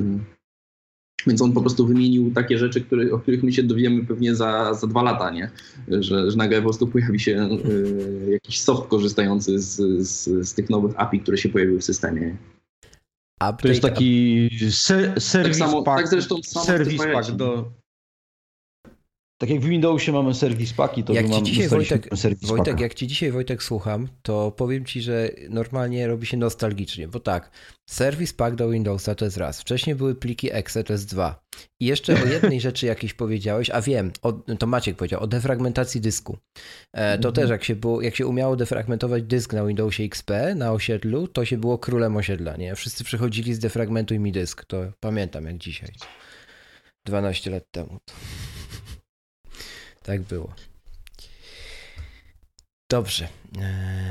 więc 1.26 1.42
on 1.42 1.52
po 1.52 1.60
prostu 1.60 1.86
wymienił 1.86 2.30
takie 2.34 2.58
rzeczy, 2.58 2.80
które, 2.80 3.12
o 3.12 3.18
których 3.18 3.42
my 3.42 3.52
się 3.52 3.62
dowiemy 3.62 4.04
pewnie 4.04 4.34
za, 4.34 4.74
za 4.74 4.86
dwa 4.86 5.02
lata, 5.02 5.30
nie? 5.30 5.50
Że, 5.88 6.30
że 6.30 6.36
nagle 6.36 6.56
po 6.58 6.62
prostu 6.62 6.86
pojawi 6.86 7.20
się 7.20 7.48
y, 7.68 8.30
jakiś 8.30 8.60
soft 8.60 8.88
korzystający 8.88 9.58
z, 9.58 9.76
z, 10.08 10.48
z 10.48 10.54
tych 10.54 10.70
nowych 10.70 10.92
API, 10.96 11.20
które 11.20 11.38
się 11.38 11.48
pojawiły 11.48 11.78
w 11.78 11.84
systemie. 11.84 12.36
Update, 13.42 13.62
To 13.62 13.68
jest 13.68 13.82
taki 13.82 14.50
ser, 14.70 15.20
serwis 15.20 15.58
samo- 15.58 15.82
pack, 15.82 15.98
tak 15.98 16.08
zresztą 16.08 16.36
samo 16.42 16.66
serwis 16.66 17.02
pack 17.12 17.30
do... 17.30 17.72
Tak 19.38 19.50
jak 19.50 19.60
w 19.60 19.64
Windowsie 19.64 20.12
mamy 20.12 20.34
serwis 20.34 20.72
paki, 20.72 21.04
to 21.04 21.12
Jak 21.12 21.24
ci 21.26 21.30
mamy 21.32 21.42
dzisiaj, 21.44 21.68
Wojtek, 21.68 22.08
serwis 22.14 22.48
Wojtek, 22.48 22.66
packa. 22.74 22.82
jak 22.82 22.94
ci 22.94 23.06
dzisiaj 23.06 23.32
Wojtek 23.32 23.62
słucham, 23.62 24.08
to 24.22 24.50
powiem 24.50 24.84
ci, 24.84 25.02
że 25.02 25.30
normalnie 25.50 26.06
robi 26.06 26.26
się 26.26 26.36
nostalgicznie, 26.36 27.08
bo 27.08 27.20
tak, 27.20 27.50
Service 27.90 28.34
Pack 28.34 28.56
do 28.56 28.68
Windowsa 28.68 29.14
to 29.14 29.24
jest 29.24 29.36
raz, 29.36 29.60
wcześniej 29.60 29.96
były 29.96 30.14
pliki 30.14 30.52
exe 30.52 30.84
to 30.84 30.92
jest 30.92 31.10
dwa. 31.10 31.44
I 31.80 31.86
jeszcze 31.86 32.22
o 32.22 32.26
jednej 32.26 32.60
rzeczy 32.60 32.86
jakiejś 32.86 33.14
powiedziałeś, 33.14 33.70
a 33.70 33.82
wiem, 33.82 34.12
o, 34.22 34.32
to 34.32 34.66
Maciek 34.66 34.96
powiedział, 34.96 35.22
o 35.22 35.26
defragmentacji 35.26 36.00
dysku. 36.00 36.38
E, 36.92 37.18
to 37.18 37.28
Mhm. 37.28 37.34
też 37.34 37.50
jak 37.50 37.64
się, 37.64 37.76
było, 37.76 38.02
jak 38.02 38.16
się 38.16 38.26
umiało 38.26 38.56
defragmentować 38.56 39.22
dysk 39.22 39.52
na 39.52 39.64
Windowsie 39.64 40.02
XP, 40.04 40.30
na 40.56 40.72
osiedlu, 40.72 41.28
to 41.28 41.44
się 41.44 41.58
było 41.58 41.78
królem 41.78 42.16
osiedla, 42.16 42.56
nie? 42.56 42.74
Wszyscy 42.74 43.04
przychodzili 43.04 43.54
z 43.54 43.58
defragmentuj 43.58 44.18
mi 44.18 44.32
dysk, 44.32 44.64
to 44.64 44.76
pamiętam 45.00 45.44
jak 45.46 45.58
dzisiaj. 45.58 45.90
12 47.06 47.50
lat 47.50 47.64
temu. 47.70 47.98
Tak 50.06 50.22
było. 50.22 50.54
Dobrze. 52.90 53.28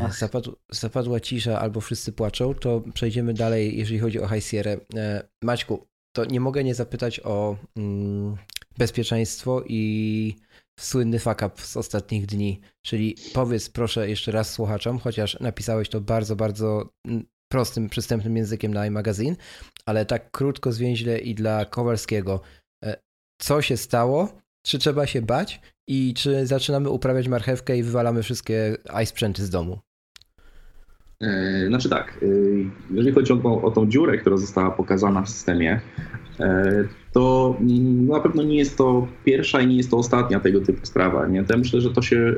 Ach. 0.01 0.17
Zapadł, 0.17 0.55
zapadła 0.71 1.19
cisza 1.19 1.59
albo 1.59 1.81
wszyscy 1.81 2.11
płaczą, 2.11 2.53
to 2.53 2.81
przejdziemy 2.93 3.33
dalej, 3.33 3.77
jeżeli 3.77 3.99
chodzi 3.99 4.19
o 4.19 4.27
High 4.27 4.43
Sierra. 4.43 4.71
Eee, 4.71 5.21
Maćku, 5.43 5.87
to 6.15 6.25
nie 6.25 6.39
mogę 6.39 6.63
nie 6.63 6.75
zapytać 6.75 7.19
o 7.23 7.57
mm, 7.77 8.37
bezpieczeństwo 8.77 9.63
i 9.67 10.35
słynny 10.79 11.19
fuck 11.19 11.41
up 11.41 11.51
z 11.61 11.77
ostatnich 11.77 12.25
dni. 12.25 12.61
Czyli 12.85 13.15
powiedz 13.33 13.69
proszę 13.69 14.09
jeszcze 14.09 14.31
raz 14.31 14.51
słuchaczom, 14.51 14.99
chociaż 14.99 15.39
napisałeś 15.39 15.89
to 15.89 16.01
bardzo, 16.01 16.35
bardzo 16.35 16.89
mm, 17.05 17.25
prostym, 17.51 17.89
przystępnym 17.89 18.37
językiem 18.37 18.73
na 18.73 18.85
iMagazine, 18.85 19.35
ale 19.85 20.05
tak 20.05 20.31
krótko, 20.31 20.71
zwięźle 20.71 21.19
i 21.19 21.35
dla 21.35 21.65
Kowalskiego. 21.65 22.41
E, 22.83 22.95
Co 23.41 23.61
się 23.61 23.77
stało? 23.77 24.41
Czy 24.65 24.79
trzeba 24.79 25.07
się 25.07 25.21
bać? 25.21 25.61
I 25.87 26.13
czy 26.13 26.47
zaczynamy 26.47 26.89
uprawiać 26.89 27.27
marchewkę 27.27 27.77
i 27.77 27.83
wywalamy 27.83 28.23
wszystkie 28.23 28.77
iSprzęty 29.03 29.45
z 29.45 29.49
domu? 29.49 29.79
E, 31.21 31.67
znaczy 31.67 31.89
tak, 31.89 32.19
e, 32.21 32.25
jeżeli 32.91 33.15
chodzi 33.15 33.33
o, 33.33 33.61
o 33.61 33.71
tą 33.71 33.89
dziurę, 33.89 34.17
która 34.17 34.37
została 34.37 34.71
pokazana 34.71 35.21
w 35.21 35.29
systemie, 35.29 35.81
e, 36.39 36.83
to 37.13 37.55
mm, 37.61 38.07
na 38.07 38.19
pewno 38.19 38.43
nie 38.43 38.57
jest 38.57 38.77
to 38.77 39.07
pierwsza 39.25 39.61
i 39.61 39.67
nie 39.67 39.77
jest 39.77 39.91
to 39.91 39.97
ostatnia 39.97 40.39
tego 40.39 40.61
typu 40.61 40.85
sprawa. 40.85 41.27
Nie? 41.27 41.43
Ja 41.49 41.57
myślę, 41.57 41.81
że 41.81 41.93
to 41.93 42.01
się 42.01 42.35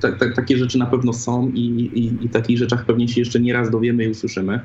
ta, 0.00 0.12
ta, 0.12 0.32
takie 0.32 0.56
rzeczy 0.56 0.78
na 0.78 0.86
pewno 0.86 1.12
są 1.12 1.48
i, 1.48 1.60
i, 1.60 2.24
i 2.24 2.28
takich 2.28 2.58
rzeczach 2.58 2.86
pewnie 2.86 3.08
się 3.08 3.20
jeszcze 3.20 3.40
nie 3.40 3.52
raz 3.52 3.70
dowiemy 3.70 4.04
i 4.04 4.08
usłyszymy. 4.08 4.60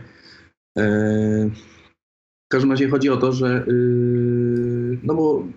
W 2.46 2.48
każdym 2.48 2.72
razie 2.72 2.90
chodzi 2.90 3.10
o 3.10 3.18
to, 3.18 3.32
że 3.32 3.66
no 5.04 5.16
bo 5.16 5.48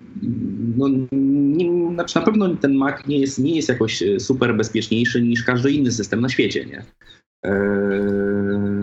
no, 0.76 0.88
nie, 1.12 1.94
znaczy 1.94 2.18
na 2.18 2.24
pewno 2.24 2.56
ten 2.56 2.74
Mac 2.74 3.06
nie 3.06 3.18
jest, 3.18 3.38
nie 3.38 3.56
jest 3.56 3.68
jakoś 3.68 4.02
super 4.18 4.56
bezpieczniejszy 4.56 5.22
niż 5.22 5.42
każdy 5.44 5.72
inny 5.72 5.92
system 5.92 6.20
na 6.20 6.28
świecie, 6.28 6.66
nie? 6.66 6.84
Eee, 7.44 8.77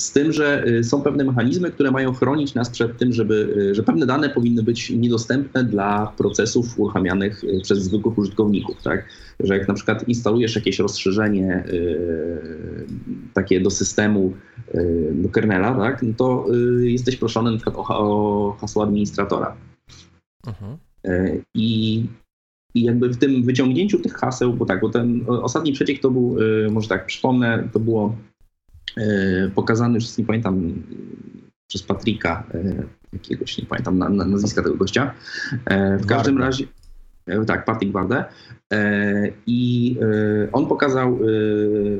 z 0.00 0.12
tym, 0.12 0.32
że 0.32 0.64
y, 0.66 0.84
są 0.84 1.02
pewne 1.02 1.24
mechanizmy, 1.24 1.70
które 1.70 1.90
mają 1.90 2.14
chronić 2.14 2.54
nas 2.54 2.70
przed 2.70 2.98
tym, 2.98 3.12
żeby, 3.12 3.54
y, 3.56 3.74
że 3.74 3.82
pewne 3.82 4.06
dane 4.06 4.28
powinny 4.28 4.62
być 4.62 4.90
niedostępne 4.90 5.64
dla 5.64 6.12
procesów 6.16 6.80
uruchamianych 6.80 7.44
y, 7.44 7.60
przez 7.62 7.82
zwykłych 7.82 8.18
użytkowników. 8.18 8.82
Tak? 8.82 9.08
Że 9.40 9.58
jak 9.58 9.68
na 9.68 9.74
przykład 9.74 10.08
instalujesz 10.08 10.56
jakieś 10.56 10.78
rozszerzenie 10.78 11.64
takie 13.34 13.60
do 13.60 13.70
systemu, 13.70 14.32
do 15.12 15.28
kernela, 15.28 15.74
tak? 15.74 16.02
no 16.02 16.12
to 16.16 16.46
jesteś 16.80 17.16
proszony 17.16 17.50
na 17.50 17.56
przykład 17.56 17.76
o, 17.76 17.84
o 17.88 18.56
hasło 18.60 18.82
administratora. 18.82 19.56
Mhm. 20.46 20.76
I 21.54 22.04
i 22.74 22.82
jakby 22.82 23.08
w 23.08 23.16
tym 23.16 23.42
wyciągnięciu 23.42 23.98
tych 23.98 24.12
haseł, 24.12 24.52
bo 24.52 24.66
tak, 24.66 24.80
bo 24.80 24.88
ten 24.88 25.24
ostatni 25.28 25.72
przeciek 25.72 26.00
to 26.00 26.10
był, 26.10 26.36
może 26.70 26.88
tak 26.88 27.06
przypomnę, 27.06 27.68
to 27.72 27.80
było 27.80 28.16
y, 28.98 29.50
pokazane, 29.54 29.94
już 29.94 30.18
nie 30.18 30.24
pamiętam, 30.24 30.82
przez 31.68 31.82
Patryka 31.82 32.46
y, 32.54 32.86
jakiegoś, 33.12 33.58
nie 33.58 33.66
pamiętam 33.66 33.98
nazwiska 34.16 34.62
tego 34.62 34.76
gościa. 34.76 35.14
E, 35.64 35.98
w 35.98 36.06
każdym 36.06 36.38
razie, 36.38 36.64
e, 37.26 37.44
tak, 37.44 37.64
Patryk 37.64 37.92
Warde. 37.92 38.24
E, 38.72 39.32
I 39.46 39.96
on 40.52 40.66
pokazał 40.66 41.18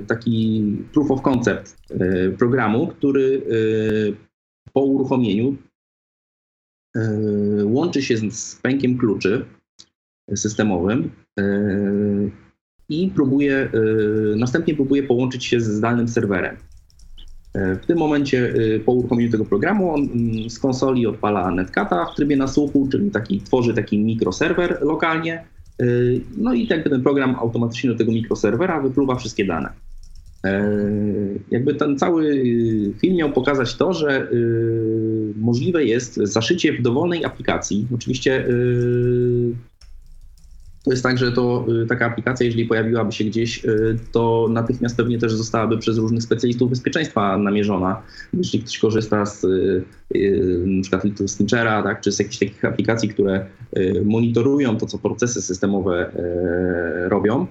taki 0.07 0.63
proof 0.93 1.11
of 1.11 1.23
concept 1.23 1.77
programu, 2.39 2.87
który 2.87 3.43
po 4.73 4.81
uruchomieniu 4.81 5.57
łączy 7.65 8.03
się 8.03 8.31
z 8.31 8.55
pękiem 8.63 8.99
kluczy 8.99 9.47
systemowym 10.35 11.11
e, 11.39 11.45
i 12.89 13.11
próbuje, 13.15 13.57
e, 13.57 13.71
następnie 14.37 14.75
próbuje 14.75 15.03
połączyć 15.03 15.45
się 15.45 15.61
z 15.61 15.65
zdalnym 15.65 16.09
serwerem. 16.09 16.57
E, 17.57 17.77
w 17.77 17.87
tym 17.87 17.99
momencie 17.99 18.55
po 18.85 18.93
uruchomieniu 18.93 19.31
tego 19.31 19.45
programu 19.45 19.95
on 19.95 20.01
mm, 20.01 20.51
z 20.51 20.59
konsoli 20.59 21.07
odpala 21.07 21.51
netcata 21.51 22.07
w 22.07 22.15
trybie 22.15 22.37
nasłuchu, 22.37 22.89
czyli 22.93 23.11
taki, 23.11 23.41
tworzy 23.41 23.75
taki 23.75 23.99
mikroserwer 23.99 24.79
lokalnie. 24.83 25.45
No 26.37 26.55
i 26.55 26.67
jakby 26.67 26.91
ten 26.91 27.03
program 27.03 27.37
automatycznie 27.41 27.91
do 27.91 27.97
tego 27.97 28.13
mikroserwera 28.13 28.81
wypluwa 28.81 29.15
wszystkie 29.15 29.45
dane. 29.45 29.73
Jakby 31.51 31.75
ten 31.75 31.99
cały 31.99 32.43
film 33.01 33.17
miał 33.17 33.33
pokazać 33.33 33.75
to, 33.75 33.93
że 33.93 34.29
możliwe 35.37 35.85
jest 35.85 36.15
zaszycie 36.15 36.73
w 36.73 36.83
dowolnej 36.83 37.25
aplikacji. 37.25 37.87
Oczywiście 37.95 38.47
to 40.87 40.91
jest 40.91 41.03
tak, 41.03 41.19
że 41.19 41.33
to 41.33 41.67
y, 41.83 41.87
taka 41.87 42.07
aplikacja, 42.07 42.47
jeżeli 42.47 42.67
pojawiłaby 42.67 43.13
się 43.13 43.25
gdzieś, 43.25 43.65
y, 43.65 43.99
to 44.13 44.49
natychmiast 44.51 44.97
pewnie 44.97 45.19
też 45.19 45.33
zostałaby 45.33 45.79
przez 45.79 45.99
różnych 45.99 46.23
specjalistów 46.23 46.71
bezpieczeństwa 46.71 47.39
namierzona. 47.39 48.03
Jeśli 48.35 48.61
ktoś 48.61 48.79
korzysta 48.79 49.27
z 49.27 49.45
y, 49.45 49.85
przykład 50.83 51.05
Little 51.05 51.29
Snitchera, 51.29 51.83
tak, 51.83 52.01
czy 52.01 52.13
z 52.13 52.19
jakichś 52.19 52.39
takich 52.39 52.65
aplikacji, 52.65 53.09
które 53.09 53.47
monitorują 54.05 54.77
to, 54.77 54.87
co 54.87 54.99
procesy 54.99 55.43
systemowe 55.43 56.11
robią, 57.09 57.47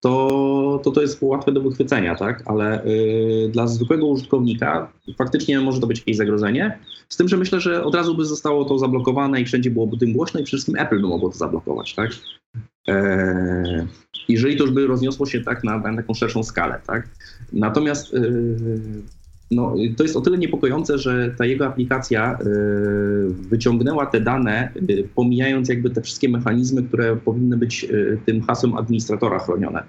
to, 0.00 0.80
to 0.84 0.90
to 0.90 1.00
jest 1.02 1.22
łatwe 1.22 1.52
do 1.52 1.60
wychwycenia, 1.60 2.14
tak? 2.14 2.42
Ale 2.46 2.84
y, 2.84 3.50
dla 3.52 3.66
zwykłego 3.66 4.06
użytkownika 4.06 4.92
faktycznie 5.18 5.60
może 5.60 5.80
to 5.80 5.86
być 5.86 5.98
jakieś 5.98 6.16
zagrożenie. 6.16 6.78
Z 7.08 7.16
tym, 7.16 7.28
że 7.28 7.36
myślę, 7.36 7.60
że 7.60 7.84
od 7.84 7.94
razu 7.94 8.16
by 8.16 8.24
zostało 8.24 8.64
to 8.64 8.78
zablokowane 8.78 9.40
i 9.40 9.44
wszędzie 9.44 9.70
byłoby 9.70 9.98
tym 9.98 10.12
głośno 10.12 10.40
i 10.40 10.44
wszystkim 10.44 10.76
Apple 10.76 11.00
by 11.00 11.08
mogło 11.08 11.30
to 11.30 11.38
zablokować, 11.38 11.94
tak? 11.94 12.10
E, 12.88 13.86
jeżeli 14.28 14.56
to 14.56 14.64
już 14.64 14.72
by 14.72 14.86
rozniosło 14.86 15.26
się 15.26 15.40
tak 15.40 15.64
na, 15.64 15.78
na 15.78 15.96
taką 15.96 16.14
szerszą 16.14 16.42
skalę, 16.42 16.80
tak? 16.86 17.08
Natomiast 17.52 18.14
y, 18.14 19.02
no, 19.50 19.74
to 19.96 20.02
jest 20.02 20.16
o 20.16 20.20
tyle 20.20 20.38
niepokojące, 20.38 20.98
że 20.98 21.34
ta 21.38 21.46
jego 21.46 21.66
aplikacja 21.66 22.38
y, 22.40 22.46
wyciągnęła 23.30 24.06
te 24.06 24.20
dane, 24.20 24.72
y, 24.90 25.08
pomijając 25.14 25.68
jakby 25.68 25.90
te 25.90 26.02
wszystkie 26.02 26.28
mechanizmy, 26.28 26.82
które 26.82 27.16
powinny 27.16 27.56
być 27.56 27.84
y, 27.84 28.20
tym 28.26 28.42
hasłem 28.42 28.74
administratora 28.74 29.38
chronione. 29.38 29.82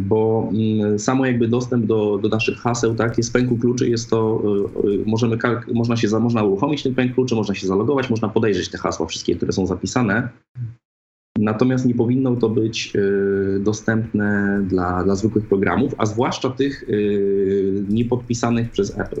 Bo 0.00 0.50
mm, 0.52 0.98
samo 0.98 1.26
jakby 1.26 1.48
dostęp 1.48 1.86
do, 1.86 2.18
do 2.18 2.28
naszych 2.28 2.58
haseł, 2.58 2.94
tak, 2.94 3.18
jest 3.18 3.32
pęku 3.32 3.56
kluczy, 3.56 3.88
jest 3.88 4.10
to, 4.10 4.42
możemy, 5.06 5.38
można 5.74 5.96
się, 5.96 6.08
można 6.20 6.42
uruchomić 6.42 6.82
ten 6.82 6.94
pęk 6.94 7.14
kluczy, 7.14 7.34
można 7.34 7.54
się 7.54 7.66
zalogować, 7.66 8.10
można 8.10 8.28
podejrzeć 8.28 8.68
te 8.68 8.78
hasła 8.78 9.06
wszystkie, 9.06 9.36
które 9.36 9.52
są 9.52 9.66
zapisane 9.66 10.28
Natomiast 11.38 11.86
nie 11.86 11.94
powinno 11.94 12.36
to 12.36 12.48
być 12.48 12.92
y, 12.96 13.60
dostępne 13.60 14.60
dla, 14.68 15.04
dla 15.04 15.14
zwykłych 15.14 15.46
programów, 15.48 15.94
a 15.98 16.06
zwłaszcza 16.06 16.50
tych 16.50 16.82
y, 16.82 17.84
niepodpisanych 17.88 18.70
przez 18.70 18.98
Apple. 18.98 19.20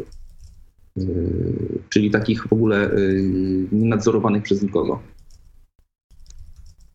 Y, 0.98 1.78
czyli 1.88 2.10
takich 2.10 2.48
w 2.48 2.52
ogóle 2.52 2.90
nienadzorowanych 3.72 4.42
przez 4.42 4.62
nikogo. 4.62 5.02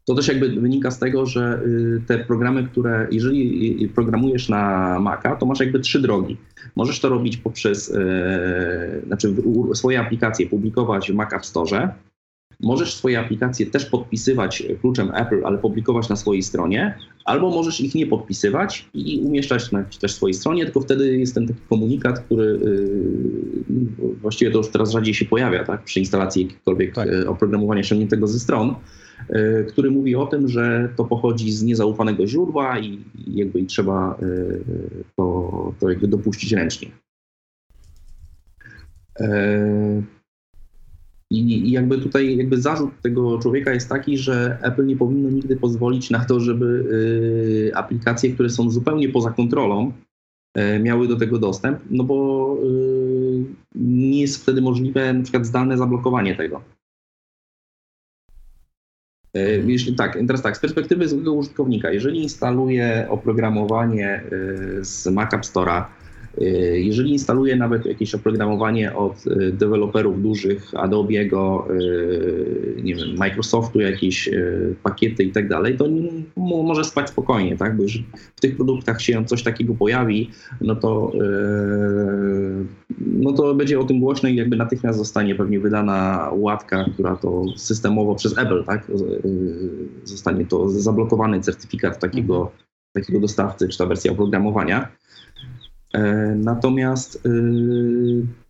To 0.05 0.15
też 0.15 0.27
jakby 0.27 0.49
wynika 0.49 0.91
z 0.91 0.99
tego, 0.99 1.25
że 1.25 1.61
te 2.07 2.17
programy, 2.17 2.63
które, 2.63 3.07
jeżeli 3.11 3.89
programujesz 3.89 4.49
na 4.49 4.99
Maca, 4.99 5.35
to 5.35 5.45
masz 5.45 5.59
jakby 5.59 5.79
trzy 5.79 6.01
drogi. 6.01 6.37
Możesz 6.75 6.99
to 6.99 7.09
robić 7.09 7.37
poprzez, 7.37 7.93
znaczy 9.07 9.35
swoje 9.73 9.99
aplikacje 9.99 10.49
publikować 10.49 11.11
w 11.11 11.15
Mac 11.15 11.33
App 11.33 11.45
Store, 11.45 11.93
Możesz 12.59 12.93
swoje 12.95 13.19
aplikacje 13.19 13.65
też 13.65 13.85
podpisywać 13.85 14.63
kluczem 14.81 15.11
Apple, 15.15 15.45
ale 15.45 15.57
publikować 15.57 16.09
na 16.09 16.15
swojej 16.15 16.43
stronie, 16.43 16.97
albo 17.25 17.49
możesz 17.49 17.81
ich 17.81 17.95
nie 17.95 18.07
podpisywać 18.07 18.89
i 18.93 19.21
umieszczać 19.25 19.71
na 19.71 19.83
też 19.83 20.13
swojej 20.13 20.33
stronie, 20.33 20.65
tylko 20.65 20.81
wtedy 20.81 21.17
jest 21.17 21.35
ten 21.35 21.47
taki 21.47 21.59
komunikat, 21.69 22.19
który 22.19 22.59
yy, 23.69 24.15
właściwie 24.21 24.51
to 24.51 24.57
już 24.57 24.67
teraz 24.67 24.91
rzadziej 24.91 25.13
się 25.13 25.25
pojawia 25.25 25.63
tak, 25.63 25.83
przy 25.83 25.99
instalacji 25.99 26.43
jakiegokolwiek 26.43 26.95
tak. 26.95 27.07
Yy, 27.07 27.29
oprogramowania 27.29 27.83
ściągniętego 27.83 28.27
ze 28.27 28.39
stron, 28.39 28.75
yy, 29.29 29.65
który 29.69 29.91
mówi 29.91 30.15
o 30.15 30.25
tym, 30.25 30.47
że 30.47 30.89
to 30.95 31.05
pochodzi 31.05 31.51
z 31.51 31.63
niezaufanego 31.63 32.27
źródła 32.27 32.79
i, 32.79 32.99
i 33.27 33.35
jakby 33.35 33.59
i 33.59 33.65
trzeba 33.65 34.17
yy, 34.21 34.63
to, 35.15 35.73
to 35.79 35.89
jakby 35.89 36.07
dopuścić 36.07 36.51
ręcznie. 36.51 36.87
Yy, 41.31 41.37
i, 41.39 41.71
jakby 41.71 41.97
tutaj 41.97 42.37
jakby 42.37 42.61
zarzut 42.61 43.01
tego 43.01 43.39
człowieka 43.39 43.71
jest 43.71 43.89
taki, 43.89 44.17
że 44.17 44.57
Apple 44.61 44.85
nie 44.85 44.95
powinno 44.95 45.29
nigdy 45.29 45.55
pozwolić 45.55 46.09
na 46.09 46.25
to, 46.25 46.39
żeby 46.39 46.65
y, 46.65 47.75
aplikacje, 47.75 48.31
które 48.31 48.49
są 48.49 48.69
zupełnie 48.69 49.09
poza 49.09 49.31
kontrolą, 49.31 49.91
y, 50.57 50.79
miały 50.79 51.07
do 51.07 51.15
tego 51.15 51.39
dostęp, 51.39 51.79
no 51.89 52.03
bo 52.03 52.57
y, 52.63 53.45
nie 53.75 54.21
jest 54.21 54.43
wtedy 54.43 54.61
możliwe 54.61 55.13
na 55.13 55.23
przykład 55.23 55.45
zdalne 55.45 55.77
zablokowanie 55.77 56.35
tego. 56.35 56.61
Jeśli, 59.65 59.95
tak, 59.95 60.17
teraz 60.27 60.41
tak, 60.41 60.57
z 60.57 60.59
perspektywy 60.59 61.31
użytkownika, 61.31 61.91
jeżeli 61.91 62.23
instaluje 62.23 63.07
oprogramowanie 63.09 64.23
z 64.81 65.07
Mac 65.07 65.33
App 65.33 65.41
Store'a, 65.41 65.85
Y, 65.85 66.04
jeżeli 66.73 67.11
instaluję 67.11 67.55
nawet 67.55 67.85
jakieś 67.85 68.15
oprogramowanie 68.15 68.95
od 68.95 69.27
y, 69.27 69.51
deweloperów 69.51 70.21
dużych, 70.21 70.71
Adobe'ego, 70.71 71.71
y, 71.71 72.81
nie 72.83 72.95
wiem, 72.95 73.15
Microsoftu, 73.17 73.79
jakieś 73.79 74.29
pakiety 74.83 75.23
i 75.23 75.31
tak 75.31 75.49
dalej, 75.49 75.77
to 75.77 75.87
może 76.37 76.83
spać 76.83 77.09
spokojnie, 77.09 77.57
tak? 77.57 77.77
Bo 77.77 77.83
już 77.83 78.03
w 78.35 78.41
tych 78.41 78.55
produktach 78.55 79.01
się 79.01 79.25
coś 79.25 79.43
takiego 79.43 79.73
pojawi, 79.73 80.29
no 80.61 80.75
to, 80.75 81.11
no 82.99 83.33
to 83.33 83.55
będzie 83.55 83.79
o 83.79 83.83
tym 83.83 83.99
głośno 83.99 84.29
i 84.29 84.35
jakby 84.35 84.55
natychmiast 84.55 84.99
zostanie 84.99 85.35
pewnie 85.35 85.59
wydana 85.59 86.29
łatka, 86.33 86.85
która 86.93 87.15
to 87.15 87.43
systemowo 87.55 88.15
przez 88.15 88.37
Apple, 88.37 88.63
tak? 88.63 88.91
Zostanie 90.03 90.45
to 90.45 90.69
zablokowany 90.69 91.41
certyfikat 91.41 91.99
takiego, 91.99 92.51
takiego 92.93 93.19
dostawcy, 93.19 93.67
czy 93.67 93.77
ta 93.77 93.85
wersja 93.85 94.11
oprogramowania. 94.11 94.91
E, 95.95 96.35
natomiast 96.35 97.25
y, 97.25 97.29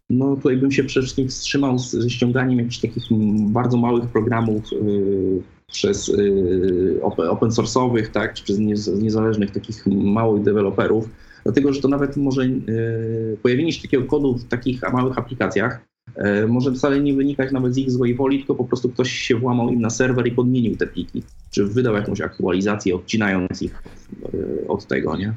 no 0.10 0.36
tutaj 0.36 0.58
bym 0.58 0.72
się 0.72 0.84
przede 0.84 1.04
wszystkim 1.04 1.28
wstrzymał 1.28 1.80
ze 1.80 2.10
ściąganiem 2.10 2.60
jakichś 2.60 2.78
takich 2.78 3.04
bardzo 3.48 3.78
małych 3.78 4.06
programów 4.06 4.72
yy, 4.72 5.42
przez 5.72 6.08
yy, 6.08 7.00
open 7.30 7.50
source'owych, 7.50 8.08
tak, 8.08 8.34
czy 8.34 8.44
przez 8.44 8.60
niezależnych 9.02 9.52
takich 9.52 9.88
małych 9.88 10.44
deweloperów, 10.44 11.10
dlatego 11.44 11.74
że 11.74 11.82
to 11.82 11.88
nawet 11.88 12.18
może 12.18 12.42
pojawienie 13.44 13.74
się 13.74 13.82
takiego 13.82 14.04
kodu 14.04 14.38
w 14.38 14.44
takich 14.44 14.82
małych 14.94 15.18
aplikacjach 15.18 15.86
yy, 16.18 16.48
może 16.48 16.72
wcale 16.72 17.00
nie 17.00 17.14
wynikać 17.14 17.52
nawet 17.52 17.74
z 17.74 17.78
ich 17.78 17.92
złej 17.92 18.16
woli, 18.16 18.38
tylko 18.38 18.56
po 18.56 18.66
prostu 18.66 18.90
ktoś 18.90 19.12
się 19.12 19.36
włamał 19.36 19.70
im 19.70 19.82
na 19.82 19.90
serwer 19.90 20.28
i 20.28 20.32
podmienił 20.32 20.78
te 20.78 20.88
pliki, 20.88 21.24
czy 21.52 21.66
wydał 21.66 21.96
jakąś 21.96 22.22
aktualizację, 22.22 22.96
odcinając 22.96 23.62
ich 23.62 23.84
yy, 24.34 24.66
od 24.68 24.88
tego, 24.88 25.18
nie? 25.18 25.34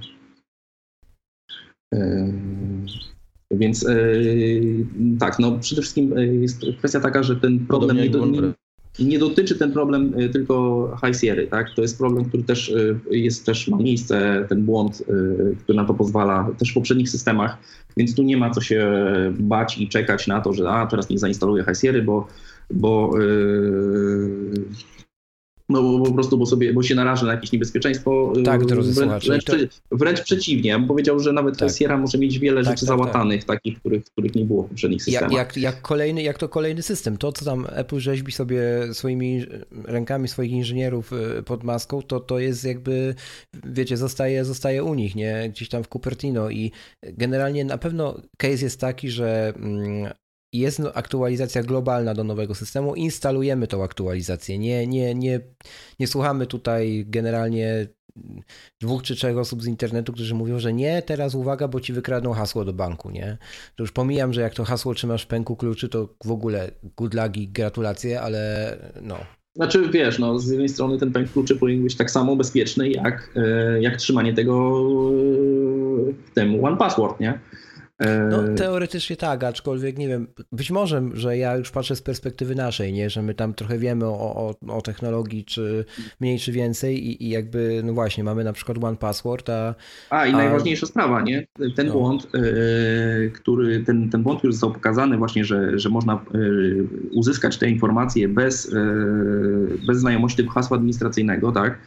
Yy, 1.93 2.33
więc 3.51 3.83
yy, 3.83 4.87
tak, 5.21 5.39
no 5.39 5.59
przede 5.59 5.83
wszystkim 5.83 6.15
jest 6.43 6.63
kwestia 6.79 7.01
taka, 7.01 7.23
że 7.23 7.37
ten 7.37 7.67
problem 7.67 7.97
nie, 7.97 8.11
do, 8.11 8.27
nie, 8.27 8.41
nie, 8.99 9.19
dotyczy 9.19 9.59
ten 9.59 9.73
problem 9.73 10.13
tylko 10.33 10.97
High 11.05 11.17
Sierra, 11.17 11.43
tak? 11.51 11.75
To 11.75 11.83
jest 11.83 11.99
problem, 11.99 12.25
który 12.25 12.43
też 12.43 12.75
jest, 13.11 13.47
też 13.47 13.69
ma 13.69 13.77
miejsce, 13.77 14.47
ten 14.49 14.65
błąd, 14.65 15.03
który 15.59 15.77
na 15.77 15.85
to 15.85 15.95
pozwala, 15.95 16.51
też 16.59 16.71
w 16.71 16.75
poprzednich 16.75 17.11
systemach, 17.11 17.59
więc 17.97 18.15
tu 18.15 18.23
nie 18.23 18.37
ma 18.37 18.51
co 18.51 18.61
się 18.61 18.93
bać 19.39 19.79
i 19.79 19.89
czekać 19.89 20.27
na 20.27 20.41
to, 20.41 20.53
że 20.53 20.71
a 20.71 20.87
teraz 20.87 21.11
nie 21.11 21.19
zainstaluję 21.19 21.65
High 21.65 21.77
Sierra, 21.77 22.03
bo, 22.03 22.29
bo 22.71 23.19
yy, 23.19 24.65
no 25.69 25.83
bo 25.83 26.05
po 26.05 26.13
prostu, 26.13 26.39
bo 26.39 26.47
sobie, 26.47 26.73
bo 26.73 26.83
się 26.83 26.95
naraża 26.95 27.27
na 27.27 27.33
jakieś 27.33 27.53
niebezpieczeństwo. 27.53 28.33
Y, 28.37 28.43
tak, 28.43 28.67
drodzy 28.67 28.93
wręcz, 28.93 29.27
wręcz, 29.27 29.45
to... 29.45 29.55
wręcz 29.91 30.21
przeciwnie. 30.21 30.71
Ja 30.71 30.79
bym 30.79 30.89
powiedział, 30.89 31.21
że 31.21 31.33
nawet 31.33 31.59
tak. 31.59 31.71
Sierra 31.71 31.99
może 31.99 32.19
mieć 32.19 32.39
wiele 32.39 32.63
tak, 32.63 32.65
rzeczy 32.65 32.87
tak, 32.87 32.89
załatanych, 32.89 33.45
takich, 33.45 33.79
których, 33.79 34.05
których 34.05 34.35
nie 34.35 34.45
było 34.45 34.63
w 34.63 34.69
poprzednich 34.69 35.03
systemach. 35.03 35.33
Jak, 35.33 35.57
jak, 35.57 35.83
kolejny, 35.83 36.23
jak 36.23 36.39
to 36.39 36.49
kolejny 36.49 36.83
system. 36.83 37.17
To, 37.17 37.33
co 37.33 37.45
tam 37.45 37.67
Apple 37.71 38.01
rzeźbi 38.01 38.33
sobie 38.33 38.61
swoimi 38.93 39.47
rękami 39.85 40.29
swoich 40.29 40.51
inżynierów 40.51 41.13
y, 41.13 41.43
pod 41.43 41.65
maską, 41.65 42.03
to, 42.03 42.21
to 42.21 42.39
jest 42.39 42.65
jakby, 42.65 43.15
wiecie, 43.65 43.97
zostaje, 43.97 44.45
zostaje 44.45 44.85
u 44.85 44.95
nich, 44.95 45.15
nie? 45.15 45.49
Gdzieś 45.51 45.69
tam 45.69 45.85
w 45.85 45.89
Cupertino 45.89 46.51
i 46.51 46.73
generalnie 47.03 47.65
na 47.65 47.79
pewno 47.79 48.21
case 48.37 48.65
jest 48.65 48.81
taki, 48.81 49.11
że 49.11 49.53
mm, 49.57 50.13
jest 50.53 50.79
no, 50.79 50.93
aktualizacja 50.93 51.63
globalna 51.63 52.15
do 52.15 52.25
nowego 52.25 52.55
systemu, 52.55 52.95
instalujemy 52.95 53.67
tą 53.67 53.85
aktualizację. 53.85 54.59
Nie, 54.59 54.87
nie, 54.87 55.15
nie, 55.15 55.41
nie 56.01 56.07
słuchamy 56.07 56.47
tutaj 56.47 57.05
generalnie 57.09 57.89
dwóch 58.81 59.03
czy 59.03 59.17
trzech 59.17 59.39
osób 59.39 59.63
z 59.63 59.67
internetu, 59.67 60.13
którzy 60.13 60.35
mówią, 60.35 60.59
że 60.59 60.73
nie, 60.73 61.03
teraz 61.03 61.35
uwaga, 61.35 61.69
bo 61.69 61.81
ci 61.81 61.93
wykradną 61.93 62.33
hasło 62.33 62.65
do 62.65 62.73
banku, 62.73 63.11
nie? 63.11 63.39
To 63.77 63.83
już 63.83 63.93
pomijam, 63.93 64.33
że 64.33 64.41
jak 64.41 64.55
to 64.55 64.65
hasło 64.65 64.95
trzymasz 64.95 65.23
w 65.23 65.27
pęku 65.27 65.57
kluczy, 65.57 65.89
to 65.89 66.15
w 66.25 66.31
ogóle 66.31 66.71
good 66.97 67.15
luck 67.15 67.37
i 67.37 67.49
gratulacje, 67.49 68.21
ale 68.21 68.77
no. 69.03 69.19
Znaczy 69.57 69.89
wiesz, 69.91 70.19
no 70.19 70.39
z 70.39 70.51
jednej 70.51 70.69
strony 70.69 70.99
ten 70.99 71.13
pęk 71.13 71.33
kluczy 71.33 71.57
powinien 71.57 71.83
być 71.83 71.97
tak 71.97 72.11
samo 72.11 72.37
bezpieczny 72.37 72.91
jak, 72.91 73.33
e, 73.37 73.83
jak 73.83 73.97
trzymanie 73.97 74.35
tego 74.35 74.81
e, 76.37 76.59
w 76.59 76.65
one 76.65 76.77
password, 76.77 77.21
nie? 77.21 77.41
No 78.31 78.45
e, 78.45 78.55
teoretycznie 78.55 79.17
tak, 79.17 79.45
aczkolwiek 79.45 79.99
nie 79.99 80.09
wiem, 80.09 80.27
być 80.53 80.71
może, 80.71 81.03
że 81.13 81.39
ja 81.39 81.57
już 81.57 81.71
patrzę 81.71 81.97
z 81.97 82.03
perspektywy 82.03 82.55
naszej, 82.55 82.93
nie, 82.93 83.11
że 83.11 83.23
my 83.23 83.35
tam 83.35 83.55
trochę 83.55 83.79
wiemy 83.79 84.07
o, 84.07 84.37
o, 84.37 84.55
o 84.77 84.83
technologii, 84.83 85.45
czy 85.45 85.85
mniej, 86.21 86.39
czy 86.39 86.53
więcej 86.53 87.07
i, 87.07 87.25
i, 87.25 87.29
jakby, 87.29 87.83
no 87.85 87.93
właśnie, 87.93 88.25
mamy 88.25 88.45
na 88.45 88.53
przykład 88.53 88.85
One 88.85 88.97
Password, 88.97 89.51
a... 89.51 89.75
A 90.11 90.27
i 90.27 90.33
a... 90.33 90.37
najważniejsza 90.37 90.87
sprawa, 90.87 91.21
nie, 91.23 91.47
ten 91.77 91.87
no. 91.87 91.93
błąd, 91.93 92.29
yy, 92.35 93.31
który, 93.35 93.85
ten, 93.85 94.11
ten 94.11 94.23
błąd, 94.23 94.39
który 94.39 94.53
został 94.53 94.73
pokazany 94.73 95.17
właśnie, 95.17 95.45
że, 95.45 95.79
że 95.79 95.89
można 95.89 96.25
yy, 96.35 96.87
uzyskać 97.11 97.57
te 97.57 97.69
informacje 97.69 98.29
bez, 98.29 98.73
yy, 98.73 99.79
bez 99.87 99.99
znajomości 99.99 100.37
tego 100.37 100.51
hasła 100.51 100.77
administracyjnego, 100.77 101.53
tak, 101.53 101.79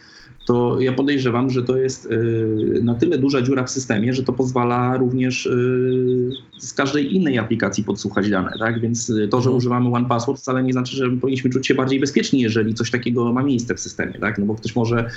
to 0.45 0.81
ja 0.81 0.93
podejrzewam, 0.93 1.49
że 1.49 1.63
to 1.63 1.77
jest 1.77 2.05
y, 2.05 2.79
na 2.83 2.95
tyle 2.95 3.17
duża 3.17 3.41
dziura 3.41 3.63
w 3.63 3.69
systemie, 3.69 4.13
że 4.13 4.23
to 4.23 4.33
pozwala 4.33 4.97
również 4.97 5.45
y, 5.45 6.31
z 6.57 6.73
każdej 6.73 7.15
innej 7.15 7.37
aplikacji 7.37 7.83
podsłuchać 7.83 8.29
dane, 8.29 8.51
tak? 8.59 8.79
Więc 8.79 9.09
y, 9.09 9.27
to, 9.27 9.37
że 9.37 9.49
mhm. 9.49 9.57
używamy 9.57 9.89
One 9.93 10.07
Password 10.07 10.39
wcale 10.39 10.63
nie 10.63 10.73
znaczy, 10.73 10.95
że 10.95 11.09
powinniśmy 11.09 11.49
czuć 11.49 11.67
się 11.67 11.75
bardziej 11.75 11.99
bezpieczni, 11.99 12.39
jeżeli 12.39 12.73
coś 12.73 12.91
takiego 12.91 13.33
ma 13.33 13.43
miejsce 13.43 13.75
w 13.75 13.79
systemie, 13.79 14.13
tak? 14.13 14.37
No 14.37 14.45
bo 14.45 14.55
ktoś 14.55 14.75
może 14.75 15.09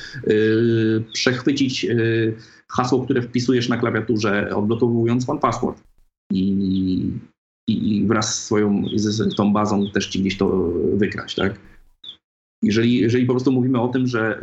przechwycić 1.13 1.87
hasło, 2.69 3.05
które 3.05 3.23
wpisujesz 3.23 3.69
na 3.69 3.77
klawiaturze, 3.77 4.51
odblokowując 4.57 5.29
One 5.29 5.41
Password. 5.41 5.83
I, 6.33 7.11
i 7.69 8.05
wraz 8.07 8.35
z 8.35 8.45
swoją, 8.45 8.85
z 8.97 9.35
tą 9.35 9.53
bazą 9.53 9.91
też 9.91 10.07
ci 10.07 10.21
gdzieś 10.21 10.37
to 10.37 10.73
wykraść, 10.95 11.35
tak? 11.35 11.55
Jeżeli, 12.65 12.99
jeżeli 12.99 13.27
po 13.27 13.33
prostu 13.33 13.53
mówimy 13.53 13.81
o 13.81 13.89
tym, 13.89 14.07
że 14.07 14.41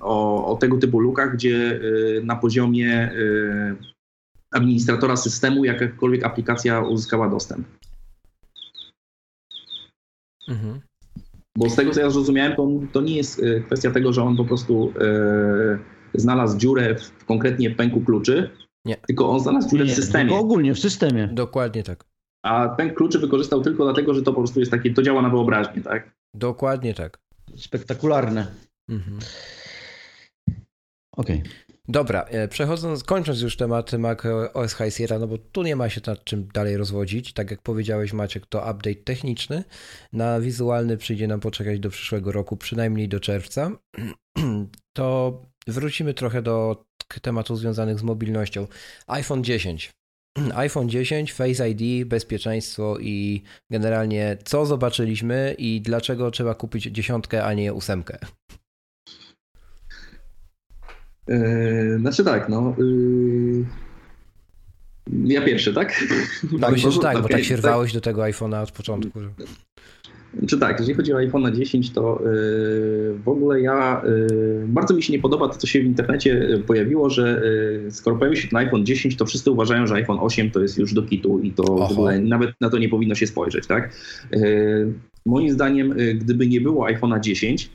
o, 0.00 0.46
o 0.46 0.56
tego 0.56 0.78
typu 0.78 1.00
lukach, 1.00 1.34
gdzie 1.34 1.72
y, 1.72 2.22
na 2.24 2.36
poziomie 2.36 3.12
y, 3.12 3.76
administratora 4.50 5.16
systemu 5.16 5.64
jakakolwiek 5.64 6.24
aplikacja 6.24 6.80
uzyskała 6.80 7.28
dostęp. 7.28 7.66
Mhm. 10.48 10.80
Bo 11.58 11.70
z 11.70 11.76
tego, 11.76 11.90
co 11.90 12.00
ja 12.00 12.10
zrozumiałem, 12.10 12.56
to, 12.56 12.68
to 12.92 13.00
nie 13.00 13.16
jest 13.16 13.38
y, 13.38 13.62
kwestia 13.66 13.90
tego, 13.90 14.12
że 14.12 14.22
on 14.22 14.36
po 14.36 14.44
prostu 14.44 14.92
e, 15.00 15.78
znalazł 16.14 16.58
dziurę 16.58 16.94
w 16.94 17.24
konkretnie 17.24 17.70
pęku 17.70 18.00
kluczy, 18.00 18.50
nie. 18.84 18.96
tylko 18.96 19.30
on 19.30 19.40
znalazł 19.40 19.70
dziurę 19.70 19.84
nie, 19.84 19.92
w 19.92 19.94
systemie. 19.94 20.24
Tylko 20.24 20.40
ogólnie 20.40 20.74
w 20.74 20.78
systemie. 20.78 21.28
Dokładnie 21.32 21.82
tak. 21.82 22.04
A 22.42 22.68
pęk 22.68 22.94
kluczy 22.94 23.18
wykorzystał 23.18 23.62
tylko 23.62 23.84
dlatego, 23.84 24.14
że 24.14 24.22
to 24.22 24.32
po 24.32 24.40
prostu 24.40 24.60
jest 24.60 24.72
takie, 24.72 24.94
to 24.94 25.02
działa 25.02 25.22
na 25.22 25.30
wyobraźnię, 25.30 25.82
tak? 25.82 26.19
Dokładnie 26.34 26.94
tak. 26.94 27.18
Spektakularne. 27.56 28.46
Mhm. 28.88 29.18
Okej. 31.16 31.38
Okay. 31.38 31.50
Dobra, 31.88 32.22
e, 32.22 32.48
przechodząc, 32.48 33.04
kończąc 33.04 33.40
już 33.40 33.56
temat 33.56 33.92
Mac 33.92 34.18
OS 34.54 34.74
High 34.74 34.94
Sierra, 34.94 35.18
no 35.18 35.26
bo 35.26 35.38
tu 35.38 35.62
nie 35.62 35.76
ma 35.76 35.88
się 35.88 36.00
nad 36.06 36.24
czym 36.24 36.48
dalej 36.54 36.76
rozwodzić. 36.76 37.32
Tak 37.32 37.50
jak 37.50 37.62
powiedziałeś 37.62 38.12
Maciek, 38.12 38.46
to 38.46 38.58
update 38.58 38.94
techniczny. 38.94 39.64
Na 40.12 40.40
wizualny 40.40 40.96
przyjdzie 40.96 41.26
nam 41.26 41.40
poczekać 41.40 41.80
do 41.80 41.90
przyszłego 41.90 42.32
roku, 42.32 42.56
przynajmniej 42.56 43.08
do 43.08 43.20
czerwca. 43.20 43.70
To 44.92 45.42
wrócimy 45.66 46.14
trochę 46.14 46.42
do 46.42 46.84
tematów 47.22 47.58
związanych 47.58 47.98
z 47.98 48.02
mobilnością. 48.02 48.66
iPhone 49.06 49.44
10. 49.44 49.90
iPhone 50.54 50.88
10, 50.88 51.32
Face 51.32 51.70
ID, 51.70 52.08
bezpieczeństwo 52.08 52.98
i 53.00 53.42
generalnie 53.70 54.36
co 54.44 54.66
zobaczyliśmy 54.66 55.54
i 55.58 55.80
dlaczego 55.80 56.30
trzeba 56.30 56.54
kupić 56.54 56.84
dziesiątkę, 56.84 57.44
a 57.44 57.54
nie 57.54 57.74
ósemkę. 57.74 58.18
Yy, 61.28 61.98
znaczy 62.00 62.24
tak, 62.24 62.48
no. 62.48 62.74
Yy... 62.78 63.64
Ja 65.24 65.42
pierwszy, 65.42 65.74
tak? 65.74 66.04
tak 66.60 66.72
myślę, 66.72 66.92
że 66.92 67.00
tak, 67.00 67.22
bo 67.22 67.28
tak 67.28 67.44
się 67.44 67.56
rwałeś 67.56 67.92
do 67.92 68.00
tego 68.00 68.22
iPhone'a 68.22 68.62
od 68.62 68.70
początku. 68.70 69.20
Czy 70.46 70.58
tak, 70.58 70.78
jeżeli 70.78 70.96
chodzi 70.96 71.12
o 71.12 71.16
iPhone 71.16 71.54
10, 71.54 71.90
to 71.90 72.22
yy, 72.24 73.18
w 73.24 73.28
ogóle 73.28 73.60
ja 73.60 74.02
yy, 74.04 74.64
bardzo 74.68 74.94
mi 74.94 75.02
się 75.02 75.12
nie 75.12 75.18
podoba 75.18 75.48
to, 75.48 75.54
co 75.54 75.66
się 75.66 75.80
w 75.80 75.84
internecie 75.84 76.58
pojawiło, 76.66 77.10
że 77.10 77.42
yy, 77.84 77.90
skoro 77.90 78.16
pojawił 78.16 78.40
się 78.40 78.48
ten 78.48 78.56
iPhone 78.56 78.86
10, 78.86 79.16
to 79.16 79.26
wszyscy 79.26 79.50
uważają, 79.50 79.86
że 79.86 79.94
iPhone 79.94 80.18
8 80.20 80.50
to 80.50 80.60
jest 80.60 80.78
już 80.78 80.94
do 80.94 81.02
kitu 81.02 81.38
i 81.38 81.50
to 81.50 81.62
Oho. 81.62 81.88
w 81.88 81.92
ogóle 81.92 82.20
nawet 82.20 82.50
na 82.60 82.70
to 82.70 82.78
nie 82.78 82.88
powinno 82.88 83.14
się 83.14 83.26
spojrzeć, 83.26 83.66
tak? 83.66 83.96
Moim 85.26 85.50
zdaniem, 85.50 85.94
gdyby 86.14 86.46
nie 86.46 86.60
było 86.60 86.86
iPhone'a 86.86 87.20
10, 87.20 87.70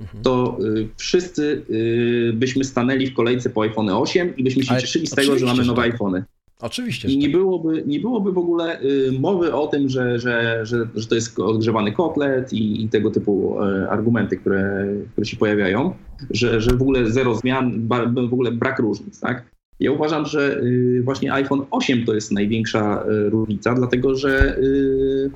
mhm. 0.00 0.22
to 0.22 0.58
y, 0.76 0.88
wszyscy 0.96 1.62
y, 1.70 2.32
byśmy 2.34 2.64
stanęli 2.64 3.06
w 3.06 3.14
kolejce 3.14 3.50
po 3.50 3.62
iPhone 3.62 3.88
8 3.88 4.36
i 4.36 4.44
byśmy 4.44 4.62
się 4.62 4.70
Ale 4.70 4.80
cieszyli 4.80 5.06
z 5.06 5.10
tego, 5.10 5.38
że 5.38 5.46
mamy 5.46 5.64
nowe 5.64 5.82
tak. 5.82 5.92
iPhony. 5.92 6.24
Oczywiście. 6.62 7.08
I 7.08 7.18
nie, 7.18 7.26
tak. 7.26 7.32
byłoby, 7.32 7.82
nie 7.86 8.00
byłoby 8.00 8.32
w 8.32 8.38
ogóle 8.38 8.82
y, 8.82 9.12
mowy 9.20 9.54
o 9.54 9.66
tym, 9.66 9.88
że, 9.88 10.18
że, 10.18 10.66
że, 10.66 10.88
że 10.94 11.06
to 11.06 11.14
jest 11.14 11.38
odgrzewany 11.38 11.92
kotlet 11.92 12.52
i, 12.52 12.84
i 12.84 12.88
tego 12.88 13.10
typu 13.10 13.62
y, 13.62 13.90
argumenty, 13.90 14.36
które, 14.36 14.86
które 15.12 15.26
się 15.26 15.36
pojawiają, 15.36 15.94
że, 16.30 16.60
że 16.60 16.70
w 16.70 16.82
ogóle 16.82 17.10
zero 17.10 17.34
zmian, 17.34 17.88
w 18.14 18.32
ogóle 18.32 18.52
brak 18.52 18.78
różnic. 18.78 19.20
Tak? 19.20 19.44
Ja 19.80 19.92
uważam, 19.92 20.26
że 20.26 20.60
y, 20.62 21.02
właśnie 21.04 21.32
iPhone 21.32 21.64
8 21.70 22.04
to 22.04 22.14
jest 22.14 22.32
największa 22.32 23.04
y, 23.04 23.30
różnica, 23.30 23.74
dlatego 23.74 24.14
że, 24.14 24.58
y, 24.58 25.30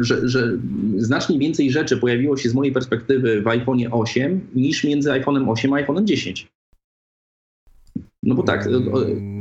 że, 0.00 0.28
że 0.28 0.58
znacznie 0.96 1.38
więcej 1.38 1.70
rzeczy 1.70 1.96
pojawiło 1.96 2.36
się 2.36 2.48
z 2.48 2.54
mojej 2.54 2.72
perspektywy 2.72 3.42
w 3.42 3.48
iPhone 3.48 3.78
8 3.90 4.40
niż 4.54 4.84
między 4.84 5.10
iPhone'em 5.10 5.50
8 5.50 5.72
a 5.72 5.76
iPhone'em 5.76 6.04
10. 6.04 6.53
No 8.24 8.34
bo 8.34 8.42
tak, 8.42 8.68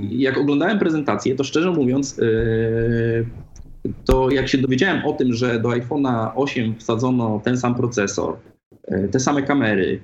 jak 0.10 0.38
oglądałem 0.38 0.80
prezentację, 0.80 1.36
to 1.36 1.44
szczerze 1.44 1.72
mówiąc, 1.72 2.20
e, 2.20 2.24
to 4.06 4.32
jak 4.32 4.48
się 4.48 4.58
dowiedziałem 4.58 5.06
o 5.06 5.14
tym, 5.14 5.34
że 5.34 5.60
do 5.60 5.70
iPhone'a 5.70 6.32
8 6.36 6.76
wsadzono 6.80 7.42
ten 7.44 7.58
sam 7.58 7.76
procesor, 7.76 8.38
e, 8.88 9.08
te 9.08 9.20
same 9.20 9.42
kamery, 9.42 10.02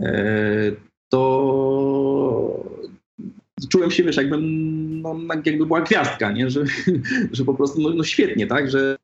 e, 0.00 0.72
to 1.08 2.64
czułem 3.68 3.90
się, 3.90 4.02
wiesz, 4.02 4.16
jakbym 4.16 4.42
no, 5.00 5.16
jakby 5.44 5.66
była 5.66 5.80
gwiazdka, 5.80 6.32
nie? 6.32 6.50
Że, 6.50 6.64
że 7.32 7.44
po 7.44 7.54
prostu 7.54 7.80
no, 7.80 7.90
no 7.90 8.04
świetnie, 8.04 8.46
tak, 8.46 8.70
że 8.70 8.96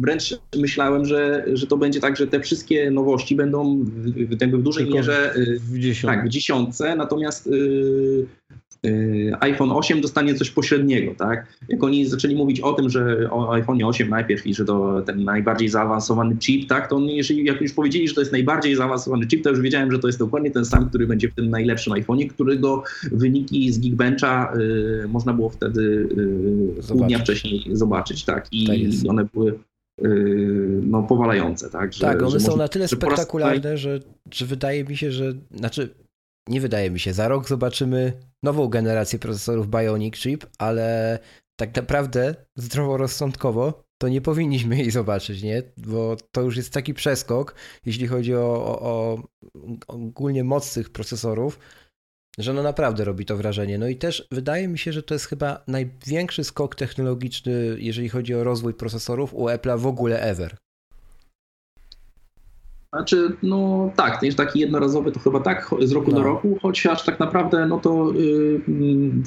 wręcz 0.00 0.38
myślałem, 0.56 1.04
że, 1.04 1.44
że 1.52 1.66
to 1.66 1.76
będzie 1.76 2.00
tak, 2.00 2.16
że 2.16 2.26
te 2.26 2.40
wszystkie 2.40 2.90
nowości 2.90 3.36
będą 3.36 3.84
w, 3.84 4.10
w, 4.10 4.58
w 4.58 4.62
dużej 4.62 4.84
Tylko 4.84 4.98
mierze 4.98 5.34
w 5.58 5.78
dziesiątce. 5.78 6.16
tak, 6.16 6.26
w 6.26 6.28
dziesiątce, 6.28 6.96
natomiast 6.96 7.48
Y, 8.84 9.32
iPhone 9.40 9.72
8 9.72 10.00
dostanie 10.00 10.34
coś 10.34 10.50
pośredniego, 10.50 11.14
tak? 11.18 11.46
Jak 11.68 11.84
oni 11.84 12.06
zaczęli 12.06 12.34
mówić 12.36 12.60
o 12.60 12.72
tym, 12.72 12.90
że 12.90 13.30
o 13.30 13.52
iPhone 13.52 13.84
8 13.84 14.08
najpierw 14.08 14.46
i 14.46 14.54
że 14.54 14.64
to 14.64 15.02
ten 15.02 15.24
najbardziej 15.24 15.68
zaawansowany 15.68 16.36
chip, 16.36 16.68
tak? 16.68 16.90
To 16.90 16.96
oni, 16.96 17.16
jeżeli 17.16 17.44
jak 17.44 17.60
już 17.60 17.72
powiedzieli, 17.72 18.08
że 18.08 18.14
to 18.14 18.20
jest 18.20 18.32
najbardziej 18.32 18.76
zaawansowany 18.76 19.26
chip, 19.26 19.44
to 19.44 19.50
już 19.50 19.60
wiedziałem, 19.60 19.92
że 19.92 19.98
to 19.98 20.08
jest 20.08 20.18
dokładnie 20.18 20.50
ten 20.50 20.64
sam, 20.64 20.88
który 20.88 21.06
będzie 21.06 21.28
w 21.28 21.34
tym 21.34 21.50
najlepszym 21.50 21.92
iPhone'ie, 21.92 22.28
którego 22.28 22.82
wyniki 23.12 23.72
z 23.72 23.78
Geekbencha 23.78 24.52
y, 25.04 25.08
można 25.08 25.32
było 25.32 25.50
wtedy 25.50 26.08
y, 26.80 26.88
pół 26.88 27.04
dnia 27.04 27.18
wcześniej 27.18 27.64
zobaczyć, 27.72 28.24
tak? 28.24 28.46
I 28.52 28.66
tak 28.66 29.10
one 29.10 29.24
były 29.34 29.50
y, 29.50 29.73
no, 30.82 31.02
powalające, 31.02 31.70
tak? 31.70 31.92
Że, 31.92 32.00
tak, 32.00 32.22
one 32.22 32.40
są 32.40 32.56
na 32.56 32.68
tyle 32.68 32.88
spektakularne, 32.88 33.76
że, 33.78 34.00
że 34.30 34.46
wydaje 34.46 34.84
mi 34.84 34.96
się, 34.96 35.12
że 35.12 35.32
znaczy 35.54 35.94
nie 36.48 36.60
wydaje 36.60 36.90
mi 36.90 37.00
się. 37.00 37.12
Za 37.12 37.28
rok 37.28 37.48
zobaczymy 37.48 38.12
nową 38.42 38.68
generację 38.68 39.18
procesorów 39.18 39.68
Bionic 39.68 40.16
Chip, 40.16 40.46
ale 40.58 41.18
tak 41.56 41.76
naprawdę 41.76 42.34
zdroworozsądkowo 42.56 43.84
to 43.98 44.08
nie 44.08 44.20
powinniśmy 44.20 44.76
jej 44.76 44.90
zobaczyć, 44.90 45.42
nie? 45.42 45.62
Bo 45.76 46.16
to 46.32 46.40
już 46.40 46.56
jest 46.56 46.72
taki 46.72 46.94
przeskok, 46.94 47.54
jeśli 47.86 48.06
chodzi 48.06 48.34
o, 48.34 48.40
o, 48.40 48.80
o 48.80 49.22
ogólnie 49.86 50.44
moc 50.44 50.74
tych 50.74 50.90
procesorów, 50.90 51.58
że 52.38 52.52
no 52.52 52.62
naprawdę 52.62 53.04
robi 53.04 53.24
to 53.24 53.36
wrażenie. 53.36 53.78
No 53.78 53.88
i 53.88 53.96
też 53.96 54.28
wydaje 54.30 54.68
mi 54.68 54.78
się, 54.78 54.92
że 54.92 55.02
to 55.02 55.14
jest 55.14 55.26
chyba 55.26 55.64
największy 55.68 56.44
skok 56.44 56.74
technologiczny, 56.74 57.76
jeżeli 57.78 58.08
chodzi 58.08 58.34
o 58.34 58.44
rozwój 58.44 58.74
procesorów 58.74 59.34
u 59.34 59.46
Apple'a 59.46 59.78
w 59.78 59.86
ogóle 59.86 60.20
ever. 60.20 60.56
Znaczy, 62.94 63.36
no 63.42 63.90
tak, 63.96 64.22
jest 64.22 64.36
taki 64.36 64.60
jednorazowy 64.60 65.12
to 65.12 65.20
chyba 65.20 65.40
tak 65.40 65.70
z 65.82 65.92
roku 65.92 66.10
no. 66.10 66.16
do 66.16 66.22
roku, 66.22 66.58
chociaż 66.62 67.04
tak 67.04 67.20
naprawdę, 67.20 67.66
no 67.66 67.80
to 67.80 68.12
yy, 68.12 68.60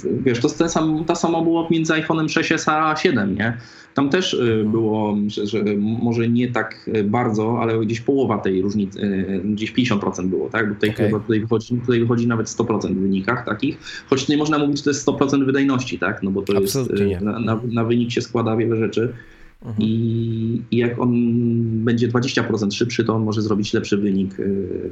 wiesz, 0.04 0.40
to 0.40 0.50
ten 0.50 0.70
sam, 0.70 1.06
ta 1.06 1.16
sama 1.16 1.42
było 1.42 1.68
między 1.72 1.94
iPhone'em 1.94 2.26
6s 2.26 2.72
a 2.72 2.96
7, 2.96 3.36
nie? 3.36 3.58
Tam 3.98 4.10
też 4.10 4.34
yy, 4.34 4.64
było, 4.64 5.16
myślę, 5.16 5.48
że 5.48 5.64
może 5.80 6.30
nie 6.30 6.52
tak 6.52 6.90
y, 6.96 7.04
bardzo, 7.04 7.58
ale 7.62 7.80
gdzieś 7.80 8.02
połowa 8.02 8.38
tej 8.38 8.62
różnicy, 8.62 9.00
yy, 9.00 9.54
gdzieś 9.54 9.74
50% 9.74 10.28
było, 10.28 10.50
tak? 10.50 10.70
Bo 10.70 10.76
tutaj 10.76 10.90
okay. 10.90 11.12
tutaj 11.12 11.40
wychodzi, 11.40 11.76
tutaj 11.76 12.00
wychodzi 12.00 12.28
nawet 12.28 12.48
100% 12.48 12.94
w 12.94 13.00
wynikach 13.00 13.46
takich, 13.46 13.78
choć 14.10 14.28
nie 14.28 14.38
można 14.38 14.60
mówić, 14.60 14.78
że 14.78 14.84
to 14.84 14.90
jest 14.90 15.08
100% 15.08 15.46
wydajności, 15.46 16.00
tak? 16.00 16.24
No 16.24 16.32
bo 16.32 16.42
to 16.42 16.58
Absolutnie 16.58 17.06
jest, 17.06 17.22
y, 17.22 17.26
na, 17.26 17.40
na, 17.40 17.60
na 17.72 17.84
wynik 17.84 18.12
się 18.12 18.22
składa 18.22 18.56
wiele 18.56 18.76
rzeczy. 18.76 19.14
Mhm. 19.62 19.78
I, 19.80 20.62
I, 20.72 20.78
jak 20.78 21.00
on 21.00 21.14
będzie 21.84 22.08
20% 22.08 22.72
szybszy, 22.72 23.04
to 23.04 23.16
on 23.16 23.24
może 23.24 23.42
zrobić 23.42 23.74
lepszy 23.74 23.98
wynik 23.98 24.40
y, 24.40 24.92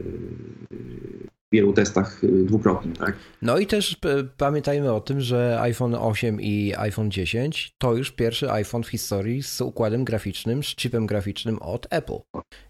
wielu 1.52 1.74
testach 1.74 2.24
y, 2.24 2.28
dwukrotnie. 2.28 2.94
Tak? 2.94 3.16
No 3.42 3.58
i 3.58 3.68
też 3.68 3.98
pamiętajmy 4.38 4.94
o 4.94 5.02
tym, 5.02 5.22
że 5.22 5.62
iPhone 5.62 5.96
8 5.96 6.42
i 6.42 6.74
iPhone 6.78 7.12
10 7.12 7.76
to 7.78 7.94
już 7.94 8.12
pierwszy 8.12 8.52
iPhone 8.52 8.84
w 8.84 8.88
historii 8.88 9.44
z 9.44 9.62
układem 9.62 10.04
graficznym, 10.04 10.64
z 10.64 10.76
chipem 10.76 11.06
graficznym 11.06 11.60
od 11.60 11.88
Apple. 11.90 12.18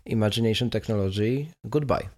Imagination 0.05 0.69
Technology, 0.69 1.45
goodbye. 1.63 2.09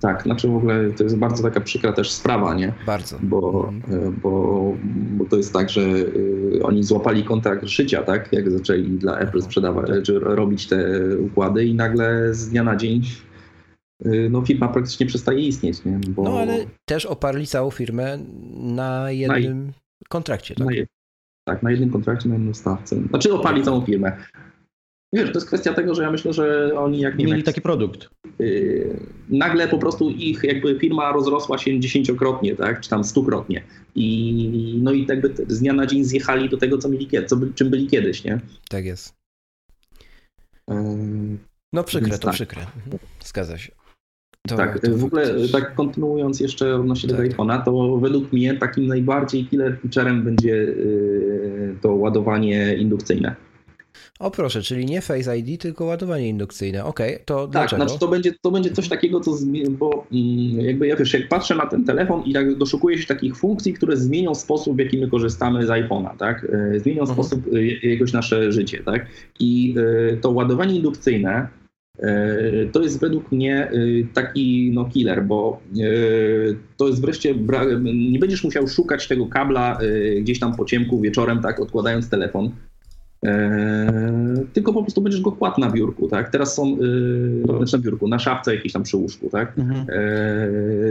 Tak, 0.00 0.22
znaczy 0.22 0.48
w 0.48 0.56
ogóle 0.56 0.90
to 0.90 1.04
jest 1.04 1.16
bardzo 1.16 1.42
taka 1.42 1.60
przykra 1.60 1.92
też 1.92 2.10
sprawa, 2.10 2.54
nie? 2.54 2.72
Bardzo. 2.86 3.18
Bo, 3.22 3.68
mhm. 3.68 4.20
bo, 4.22 4.74
bo 4.90 5.24
to 5.24 5.36
jest 5.36 5.52
tak, 5.52 5.70
że 5.70 5.80
y, 5.80 6.60
oni 6.62 6.82
złapali 6.82 7.24
kontrakt 7.24 7.64
życia, 7.64 8.02
tak? 8.02 8.32
Jak 8.32 8.50
zaczęli 8.50 8.82
dla 8.82 9.12
Apple 9.12 9.24
mhm. 9.26 9.42
sprzedawać, 9.42 10.08
robić 10.08 10.66
te 10.66 11.00
układy 11.18 11.64
i 11.64 11.74
nagle 11.74 12.34
z 12.34 12.48
dnia 12.48 12.64
na 12.64 12.76
dzień 12.76 13.02
y, 13.02 13.29
no 14.30 14.42
firma 14.42 14.68
praktycznie 14.68 15.06
przestaje 15.06 15.40
istnieć, 15.40 15.84
nie? 15.84 16.00
Bo... 16.08 16.22
No 16.22 16.38
ale 16.38 16.66
też 16.84 17.06
oparli 17.06 17.46
całą 17.46 17.70
firmę 17.70 18.18
na 18.56 19.10
jednym 19.10 19.66
na... 19.66 19.72
kontrakcie, 20.08 20.54
tak? 20.54 20.66
Na 20.66 20.72
je... 20.72 20.86
Tak, 21.48 21.62
na 21.62 21.70
jednym 21.70 21.90
kontrakcie, 21.90 22.28
na 22.28 22.34
jednym 22.34 22.54
stawce. 22.54 22.96
Znaczy 23.08 23.34
oparli 23.34 23.62
całą 23.62 23.84
firmę. 23.84 24.12
Wiesz, 25.12 25.32
to 25.32 25.34
jest 25.34 25.46
kwestia 25.46 25.74
tego, 25.74 25.94
że 25.94 26.02
ja 26.02 26.10
myślę, 26.10 26.32
że 26.32 26.72
oni 26.78 27.00
jak 27.00 27.18
mieli 27.18 27.42
taki 27.42 27.60
produkt. 27.60 28.10
Yy, 28.38 29.00
nagle 29.28 29.68
po 29.68 29.78
prostu 29.78 30.10
ich 30.10 30.44
jakby 30.44 30.78
firma 30.78 31.12
rozrosła 31.12 31.58
się 31.58 31.80
dziesięciokrotnie, 31.80 32.56
tak, 32.56 32.80
czy 32.80 32.90
tam 32.90 33.04
stukrotnie. 33.04 33.62
I 33.94 34.80
no 34.82 34.92
i 34.92 35.06
jakby 35.06 35.34
z 35.48 35.60
dnia 35.60 35.72
na 35.72 35.86
dzień 35.86 36.04
zjechali 36.04 36.48
do 36.48 36.56
tego, 36.56 36.78
co 36.78 36.88
mieli 36.88 37.08
co, 37.26 37.36
czym 37.54 37.70
byli 37.70 37.86
kiedyś, 37.86 38.24
nie? 38.24 38.40
Tak 38.68 38.84
jest. 38.84 39.14
Yy, 40.68 40.76
no 41.72 41.84
przykre, 41.84 42.18
to 42.18 42.24
tak. 42.24 42.34
przykre. 42.34 42.62
Mhm. 42.62 42.98
Zgadza 43.24 43.58
się. 43.58 43.79
To, 44.48 44.56
tak, 44.56 44.90
w 44.90 45.04
ogóle 45.04 45.48
tak 45.52 45.74
kontynuując 45.74 46.40
jeszcze 46.40 46.76
odnośnie 46.76 47.08
tak. 47.08 47.18
tego 47.18 47.34
iPhone'a, 47.34 47.64
to 47.64 47.96
według 47.96 48.32
mnie 48.32 48.54
takim 48.54 48.86
najbardziej 48.86 49.46
killer 49.46 49.78
featurem 49.80 50.22
będzie 50.22 50.54
yy, 50.54 51.76
to 51.82 51.94
ładowanie 51.94 52.76
indukcyjne. 52.76 53.36
O 54.18 54.30
proszę, 54.30 54.62
czyli 54.62 54.86
nie 54.86 55.00
Face 55.00 55.38
ID, 55.38 55.60
tylko 55.60 55.84
ładowanie 55.84 56.28
indukcyjne. 56.28 56.84
Okej, 56.84 57.14
okay, 57.14 57.24
to 57.24 57.42
tak, 57.42 57.52
dlaczego? 57.52 57.82
Znaczy 57.82 58.00
to 58.00 58.08
będzie, 58.08 58.32
to 58.42 58.50
będzie 58.50 58.70
coś 58.70 58.88
takiego, 58.88 59.20
co 59.20 59.30
bo 59.70 60.06
mm, 60.12 60.60
jakby 60.60 60.86
ja 60.86 60.96
wiesz, 60.96 61.14
jak 61.14 61.28
patrzę 61.28 61.54
na 61.54 61.66
ten 61.66 61.84
telefon 61.84 62.22
i 62.24 62.32
tak 62.32 62.56
doszukuję 62.56 62.98
się 62.98 63.06
takich 63.06 63.36
funkcji, 63.36 63.74
które 63.74 63.96
zmienią 63.96 64.34
sposób, 64.34 64.76
w 64.76 64.78
jaki 64.78 64.98
my 64.98 65.08
korzystamy 65.08 65.66
z 65.66 65.68
iPhone'a, 65.68 66.16
tak? 66.16 66.46
E, 66.74 66.80
zmienią 66.80 67.00
mhm. 67.00 67.14
sposób 67.14 67.42
e, 67.54 67.88
jakoś 67.88 68.12
nasze 68.12 68.52
życie, 68.52 68.82
tak? 68.84 69.06
I 69.40 69.74
to 70.20 70.30
ładowanie 70.30 70.74
indukcyjne 70.74 71.59
to 72.72 72.82
jest 72.82 73.00
według 73.00 73.32
mnie 73.32 73.70
taki 74.14 74.70
no, 74.74 74.84
killer, 74.84 75.24
bo 75.24 75.60
to 76.76 76.88
jest 76.88 77.00
wreszcie, 77.00 77.34
nie 78.10 78.18
będziesz 78.18 78.44
musiał 78.44 78.68
szukać 78.68 79.08
tego 79.08 79.26
kabla 79.26 79.78
gdzieś 80.20 80.38
tam 80.38 80.56
po 80.56 80.64
ciemku 80.64 81.00
wieczorem, 81.00 81.42
tak, 81.42 81.60
odkładając 81.60 82.08
telefon, 82.08 82.50
tylko 84.52 84.72
po 84.72 84.82
prostu 84.82 85.00
będziesz 85.00 85.20
go 85.20 85.32
kładł 85.32 85.60
na 85.60 85.70
biurku, 85.70 86.08
tak? 86.08 86.30
Teraz 86.30 86.54
są, 86.54 86.76
znaczy 87.56 87.76
na 87.76 87.82
biurku, 87.82 88.08
na 88.08 88.18
szafce 88.18 88.54
jakiejś 88.54 88.72
tam 88.72 88.82
przy 88.82 88.96
łóżku, 88.96 89.28
tak? 89.30 89.58
Mhm. 89.58 89.86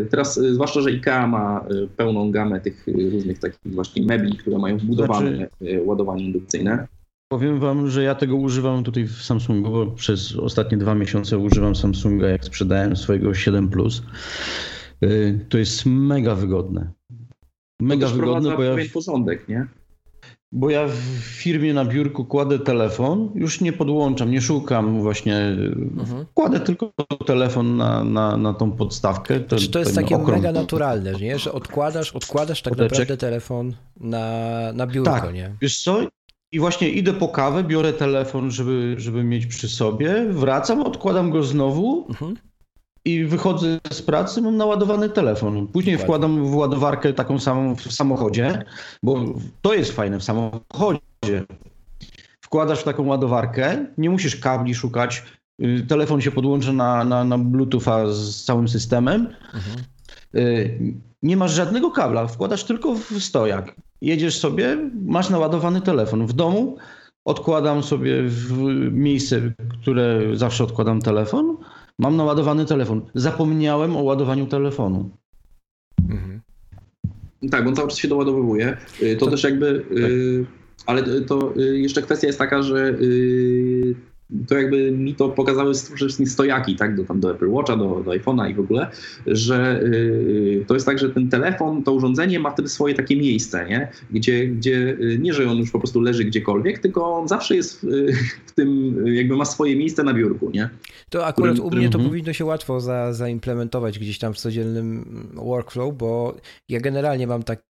Teraz, 0.10 0.38
y, 0.38 0.54
zwłaszcza, 0.54 0.82
że 0.82 0.90
IKEA 0.90 1.28
ma 1.28 1.66
y, 1.72 1.88
pełną 1.98 2.32
gamę 2.32 2.62
tych 2.62 2.88
różnych 3.12 3.40
takich 3.40 3.60
właśnie 3.66 4.06
mebli, 4.06 4.38
które 4.38 4.58
mają 4.58 4.78
wbudowane 4.78 5.36
znaczy, 5.36 5.52
y, 5.62 5.84
ładowanie 5.84 6.24
indukcyjne. 6.24 6.88
Powiem 7.32 7.60
wam, 7.60 7.90
że 7.90 8.04
ja 8.04 8.16
tego 8.16 8.36
używam 8.36 8.84
tutaj 8.84 9.04
w 9.08 9.22
Samsungu, 9.22 9.72
bo 9.72 9.86
przez 9.86 10.36
ostatnie 10.36 10.78
dwa 10.78 10.96
miesiące 10.96 11.38
używam 11.38 11.76
Samsunga, 11.76 12.28
jak 12.28 12.46
sprzedałem 12.46 12.96
swojego 12.96 13.34
7 13.34 13.70
Plus. 13.70 14.04
To 15.50 15.58
jest 15.58 15.86
mega 15.86 16.36
wygodne. 16.36 16.92
Mega 17.82 18.08
wygodne, 18.08 18.58
bo 18.58 18.64
ja... 18.64 18.76
porządek, 18.94 19.48
nie? 19.48 19.68
Bo 20.52 20.70
ja 20.70 20.88
w 20.88 20.94
firmie 21.24 21.74
na 21.74 21.86
biurku 21.86 22.26
kładę 22.26 22.60
telefon, 22.60 23.32
już 23.36 23.62
nie 23.62 23.74
podłączam, 23.74 24.32
nie 24.32 24.42
szukam 24.42 25.02
właśnie, 25.02 25.38
mhm. 25.38 26.26
kładę 26.34 26.60
tylko 26.60 26.92
telefon 27.26 27.78
na, 27.78 28.04
na, 28.04 28.38
na 28.38 28.54
tą 28.54 28.72
podstawkę. 28.72 29.40
Ten, 29.40 29.60
Czy 29.60 29.70
to 29.70 29.80
jest 29.80 29.96
takie 29.96 30.16
okrom... 30.16 30.36
mega 30.36 30.52
naturalne, 30.52 31.14
nie? 31.14 31.40
że 31.40 31.52
odkładasz, 31.52 32.12
odkładasz 32.12 32.62
tak 32.62 32.72
Podeczek. 32.72 33.00
naprawdę 33.00 33.18
telefon 33.18 33.74
na, 34.00 34.28
na 34.74 34.88
biurko, 34.88 35.12
tak. 35.12 35.34
nie? 35.34 35.56
Wiesz 35.62 35.84
co, 35.84 36.08
i 36.52 36.60
właśnie 36.60 36.90
idę 36.90 37.14
po 37.14 37.28
kawę, 37.28 37.64
biorę 37.64 37.94
telefon, 37.94 38.52
żeby, 38.52 38.96
żeby 38.98 39.24
mieć 39.24 39.46
przy 39.46 39.70
sobie, 39.70 40.26
wracam, 40.30 40.82
odkładam 40.82 41.30
go 41.30 41.44
znowu 41.44 42.06
mhm 42.10 42.36
i 43.06 43.26
wychodzę 43.26 43.80
z 43.92 44.02
pracy, 44.02 44.42
mam 44.42 44.58
naładowany 44.58 45.10
telefon. 45.10 45.68
Później 45.68 45.98
Dokładnie. 45.98 46.06
wkładam 46.06 46.46
w 46.46 46.56
ładowarkę 46.56 47.14
taką 47.14 47.40
samą 47.40 47.76
w 47.76 47.94
samochodzie, 47.94 48.66
bo 49.04 49.26
to 49.62 49.74
jest 49.74 49.92
fajne 49.92 50.20
w 50.20 50.24
samochodzie. 50.24 51.46
Wkładasz 52.42 52.80
w 52.80 52.84
taką 52.84 53.06
ładowarkę, 53.06 53.86
nie 53.98 54.10
musisz 54.10 54.36
kabli 54.36 54.76
szukać, 54.76 55.24
y, 55.62 55.86
telefon 55.88 56.22
się 56.22 56.32
podłącza 56.32 56.74
na, 56.74 57.04
na, 57.04 57.24
na 57.24 57.38
Bluetootha 57.38 58.12
z 58.12 58.44
całym 58.44 58.68
systemem. 58.68 59.28
Mhm. 59.54 59.78
Y, 60.36 60.80
nie 61.24 61.38
masz 61.38 61.52
żadnego 61.52 61.92
kabla, 61.92 62.28
wkładasz 62.28 62.64
tylko 62.64 62.96
w 62.96 63.20
stojak. 63.20 63.76
Jedziesz 64.02 64.40
sobie, 64.40 64.78
masz 65.06 65.30
naładowany 65.30 65.82
telefon. 65.82 66.28
W 66.28 66.34
domu 66.34 66.78
odkładam 67.26 67.84
sobie 67.84 68.24
w 68.24 68.52
miejsce, 68.92 69.42
które 69.82 70.22
zawsze 70.34 70.64
odkładam 70.64 71.02
telefon 71.02 71.58
Mam 72.00 72.16
naładowany 72.18 72.66
telefon. 72.66 73.02
Zapomniałem 73.16 73.98
o 73.98 74.02
ładowaniu 74.02 74.48
telefonu. 74.48 75.10
Mhm. 76.10 76.42
Tak, 77.52 77.68
on 77.68 77.76
cały 77.76 77.90
czas 77.90 77.98
się 77.98 78.08
doładowuje. 78.08 78.78
Y, 79.02 79.16
to, 79.16 79.26
to 79.26 79.32
też 79.32 79.44
jakby. 79.44 79.86
Tak. 79.90 80.86
ale 80.86 81.22
to 81.22 81.54
y, 81.58 81.80
jeszcze 81.80 82.02
kwestia 82.02 82.28
jest 82.28 82.40
taka, 82.40 82.62
że 82.62 82.96
to 84.48 84.56
jakby 84.56 84.92
mi 84.92 85.16
to 85.16 85.30
pokazały 85.30 85.74
wszystkie 85.96 86.26
stojaki, 86.26 86.76
tak, 86.76 86.96
do, 86.96 87.04
tam 87.04 87.20
do 87.20 87.32
Apple 87.32 87.50
Watcha, 87.50 87.78
do, 87.78 88.02
do 88.06 88.12
iPhone'a 88.12 88.52
i 88.52 88.54
w 88.54 88.60
ogóle, 88.60 88.88
że 89.28 89.82
yy, 89.84 90.66
to 90.68 90.74
jest 90.74 90.86
tak, 90.86 91.00
że 91.00 91.10
ten 91.10 91.30
telefon, 91.30 91.84
to 91.84 91.94
urządzenie 91.94 92.40
ma 92.40 92.52
wtedy 92.52 92.70
swoje 92.70 92.94
takie 92.94 93.16
miejsce, 93.16 93.66
nie? 93.70 93.92
Gdzie, 94.12 94.48
gdzie 94.48 94.98
nie, 95.20 95.34
że 95.34 95.52
on 95.52 95.58
już 95.58 95.72
po 95.72 95.80
prostu 95.80 96.02
leży 96.02 96.24
gdziekolwiek, 96.24 96.80
tylko 96.80 97.14
on 97.16 97.28
zawsze 97.28 97.56
jest 97.56 97.82
w, 97.82 97.88
w 98.50 98.52
tym, 98.52 98.96
jakby 99.08 99.36
ma 99.36 99.46
swoje 99.46 99.76
miejsce 99.76 100.04
na 100.04 100.14
biurku, 100.14 100.52
nie? 100.54 100.70
To 101.10 101.26
akurat 101.26 101.60
u 101.60 101.72
mnie 101.72 101.90
to 101.90 101.98
mhm. 101.98 102.10
powinno 102.10 102.34
się 102.34 102.46
łatwo 102.46 102.82
za, 102.82 103.14
zaimplementować 103.14 104.00
gdzieś 104.00 104.20
tam 104.20 104.34
w 104.34 104.38
codziennym 104.38 105.06
workflow, 105.34 105.98
bo 105.98 106.36
ja 106.70 106.80
generalnie 106.80 107.28
mam 107.28 107.44
tak 107.44 107.69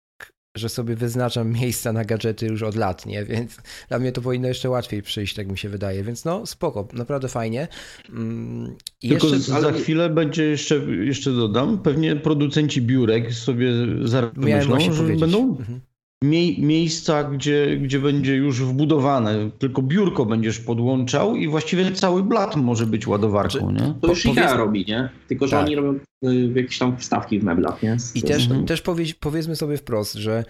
że 0.55 0.69
sobie 0.69 0.95
wyznaczam 0.95 1.51
miejsca 1.51 1.93
na 1.93 2.05
gadżety 2.05 2.45
już 2.45 2.63
od 2.63 2.75
lat, 2.75 3.05
nie? 3.05 3.25
Więc 3.25 3.57
dla 3.89 3.99
mnie 3.99 4.11
to 4.11 4.21
powinno 4.21 4.47
jeszcze 4.47 4.69
łatwiej 4.69 5.01
przyjść, 5.01 5.35
tak 5.35 5.51
mi 5.51 5.57
się 5.57 5.69
wydaje. 5.69 6.03
Więc 6.03 6.25
no 6.25 6.45
spoko, 6.45 6.87
naprawdę 6.93 7.27
fajnie. 7.27 7.67
Mm, 8.09 8.75
Tylko 9.01 9.27
jeszcze, 9.27 9.39
za 9.39 9.55
ale... 9.55 9.73
chwilę 9.73 10.09
będzie 10.09 10.43
jeszcze, 10.43 10.75
jeszcze 10.85 11.31
dodam, 11.31 11.79
pewnie 11.79 12.15
producenci 12.15 12.81
biurek 12.81 13.33
sobie 13.33 13.71
zaraz 14.03 14.31
myślą, 14.35 14.79
że 14.79 15.01
powiedzieć. 15.01 15.19
będą 15.21 15.57
mhm 15.57 15.81
mie 16.29 16.57
miejsca, 16.57 17.23
gdzie, 17.23 17.77
gdzie 17.77 17.99
będzie 17.99 18.35
już 18.35 18.61
wbudowane, 18.61 19.49
tylko 19.59 19.81
biurko 19.81 20.25
będziesz 20.25 20.59
podłączał 20.59 21.35
i 21.35 21.47
właściwie 21.47 21.91
cały 21.91 22.23
blat 22.23 22.55
może 22.55 22.85
być 22.85 23.07
ładowarką, 23.07 23.59
znaczy, 23.59 23.85
nie? 23.85 23.93
To 24.01 24.07
już 24.07 24.25
IKEA 24.25 24.57
robi, 24.57 24.85
nie? 24.87 25.09
Tylko, 25.27 25.47
że 25.47 25.51
tak. 25.51 25.65
oni 25.65 25.75
robią 25.75 25.99
y, 26.25 26.51
jakieś 26.55 26.77
tam 26.77 26.97
wstawki 26.97 27.39
w 27.39 27.43
meblach, 27.43 27.83
nie? 27.83 27.99
Z... 27.99 28.15
I 28.15 28.21
też, 28.21 28.43
mhm. 28.43 28.65
też 28.65 28.81
powiedz, 28.81 29.13
powiedzmy 29.13 29.55
sobie 29.55 29.77
wprost, 29.77 30.13
że 30.13 30.43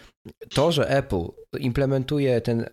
to, 0.49 0.71
że 0.71 0.89
Apple 0.89 1.25
implementuje 1.59 2.41
ten, 2.41 2.65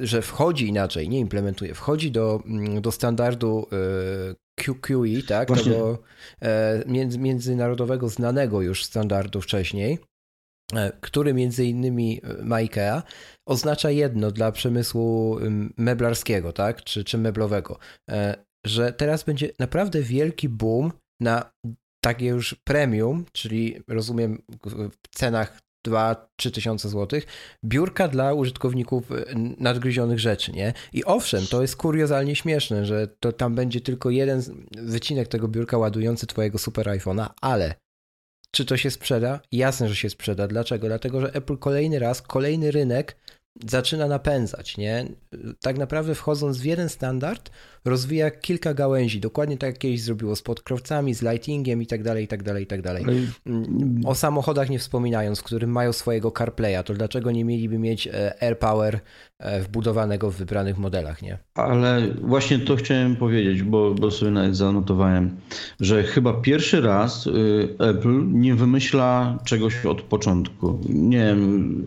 że 0.00 0.22
wchodzi 0.22 0.68
inaczej, 0.68 1.08
nie 1.08 1.18
implementuje, 1.18 1.74
wchodzi 1.74 2.10
do, 2.10 2.42
mm, 2.46 2.80
do 2.80 2.92
standardu 2.92 3.66
QQE, 4.58 5.22
tak? 5.28 5.48
Właśnie. 5.48 5.72
Tego 5.72 5.98
e, 6.42 6.84
międzynarodowego 7.18 8.08
znanego 8.08 8.62
już 8.62 8.84
standardu 8.84 9.40
wcześniej, 9.40 9.98
który 11.00 11.34
między 11.34 11.64
innymi 11.64 12.20
e, 12.22 12.42
ma 12.42 12.56
IKEA, 12.56 13.02
oznacza 13.48 13.90
jedno 13.90 14.30
dla 14.30 14.52
przemysłu 14.52 15.38
meblarskiego, 15.76 16.52
tak, 16.52 16.84
czy, 16.84 17.04
czy 17.04 17.18
meblowego, 17.18 17.78
e, 18.10 18.44
że 18.66 18.92
teraz 18.92 19.24
będzie 19.24 19.50
naprawdę 19.58 20.02
wielki 20.02 20.48
boom 20.48 20.92
na 21.20 21.52
takie 22.04 22.26
już 22.26 22.54
premium, 22.64 23.24
czyli 23.32 23.82
rozumiem 23.88 24.42
w 25.02 25.16
cenach 25.16 25.58
2-3 25.88 26.50
tysiące 26.52 26.88
złotych, 26.88 27.26
biurka 27.64 28.08
dla 28.08 28.34
użytkowników 28.34 29.10
nadgryzionych 29.58 30.18
rzeczy, 30.18 30.52
nie? 30.52 30.72
I 30.92 31.04
owszem, 31.04 31.46
to 31.50 31.62
jest 31.62 31.76
kuriozalnie 31.76 32.36
śmieszne, 32.36 32.86
że 32.86 33.08
to 33.20 33.32
tam 33.32 33.54
będzie 33.54 33.80
tylko 33.80 34.10
jeden 34.10 34.42
wycinek 34.76 35.28
tego 35.28 35.48
biurka 35.48 35.78
ładujący 35.78 36.26
twojego 36.26 36.58
super 36.58 36.86
iPhone'a, 36.86 37.28
ale 37.40 37.74
czy 38.50 38.64
to 38.64 38.76
się 38.76 38.90
sprzeda? 38.90 39.40
Jasne, 39.52 39.88
że 39.88 39.96
się 39.96 40.10
sprzeda. 40.10 40.48
Dlaczego? 40.48 40.86
Dlatego, 40.86 41.20
że 41.20 41.34
Apple 41.34 41.58
kolejny 41.58 41.98
raz, 41.98 42.22
kolejny 42.22 42.70
rynek 42.70 43.16
zaczyna 43.66 44.06
napędzać, 44.06 44.76
nie? 44.76 45.06
Tak 45.60 45.78
naprawdę 45.78 46.14
wchodząc 46.14 46.58
w 46.58 46.64
jeden 46.64 46.88
standard, 46.88 47.50
rozwija 47.84 48.30
kilka 48.30 48.74
gałęzi, 48.74 49.20
dokładnie 49.20 49.58
tak 49.58 49.70
jak 49.70 49.78
kiedyś 49.78 50.02
zrobiło 50.02 50.36
z 50.36 50.42
podkrowcami, 50.42 51.14
z 51.14 51.22
lightingiem 51.22 51.82
i 51.82 51.86
tak 51.86 52.02
dalej, 52.02 52.24
i 52.24 52.28
tak 52.28 52.42
dalej, 52.42 52.64
i 52.64 52.66
tak 52.66 52.82
dalej. 52.82 53.04
Mm, 53.46 54.00
o 54.06 54.14
samochodach 54.14 54.70
nie 54.70 54.78
wspominając, 54.78 55.40
w 55.40 55.42
którym 55.42 55.70
mają 55.70 55.92
swojego 55.92 56.30
CarPlaya, 56.30 56.84
to 56.84 56.94
dlaczego 56.94 57.30
nie 57.30 57.44
mieliby 57.44 57.78
mieć 57.78 58.06
e, 58.06 58.42
AirPower 58.42 59.00
e, 59.38 59.60
wbudowanego 59.60 60.30
w 60.30 60.36
wybranych 60.36 60.78
modelach, 60.78 61.22
nie? 61.22 61.38
Ale 61.54 62.08
właśnie 62.22 62.58
to 62.58 62.76
chciałem 62.76 63.16
powiedzieć, 63.16 63.62
bo, 63.62 63.94
bo 63.94 64.10
sobie 64.10 64.30
nawet 64.30 64.56
zanotowałem, 64.56 65.36
że 65.80 66.02
chyba 66.02 66.32
pierwszy 66.32 66.80
raz 66.80 67.26
y, 67.26 67.30
Apple 67.78 68.32
nie 68.32 68.54
wymyśla 68.54 69.38
czegoś 69.44 69.86
od 69.86 70.02
początku. 70.02 70.80
Nie 70.88 71.18
wiem, 71.18 71.86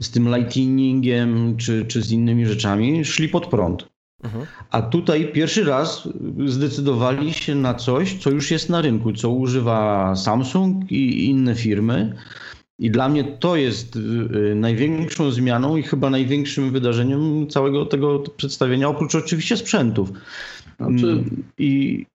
z 0.00 0.10
tym 0.10 0.28
lightningiem 0.36 1.56
czy, 1.56 1.84
czy 1.84 2.02
z 2.02 2.12
innymi 2.12 2.46
rzeczami 2.46 3.04
szli 3.04 3.28
pod 3.28 3.46
prąd. 3.46 3.88
Mhm. 4.24 4.46
A 4.70 4.82
tutaj 4.82 5.32
pierwszy 5.32 5.64
raz 5.64 6.08
zdecydowali 6.46 7.32
się 7.32 7.54
na 7.54 7.74
coś, 7.74 8.14
co 8.14 8.30
już 8.30 8.50
jest 8.50 8.68
na 8.68 8.82
rynku, 8.82 9.12
co 9.12 9.30
używa 9.30 10.16
Samsung 10.16 10.92
i 10.92 11.24
inne 11.24 11.54
firmy. 11.54 12.16
I 12.78 12.90
dla 12.90 13.08
mnie 13.08 13.24
to 13.24 13.56
jest 13.56 13.96
y, 13.96 14.54
największą 14.54 15.30
zmianą 15.30 15.76
i 15.76 15.82
chyba 15.82 16.10
największym 16.10 16.70
wydarzeniem 16.70 17.46
całego 17.48 17.86
tego 17.86 18.18
przedstawienia, 18.18 18.88
oprócz 18.88 19.14
oczywiście 19.14 19.56
sprzętów. 19.56 20.12
Znaczy... 20.76 21.24
I 21.58 22.06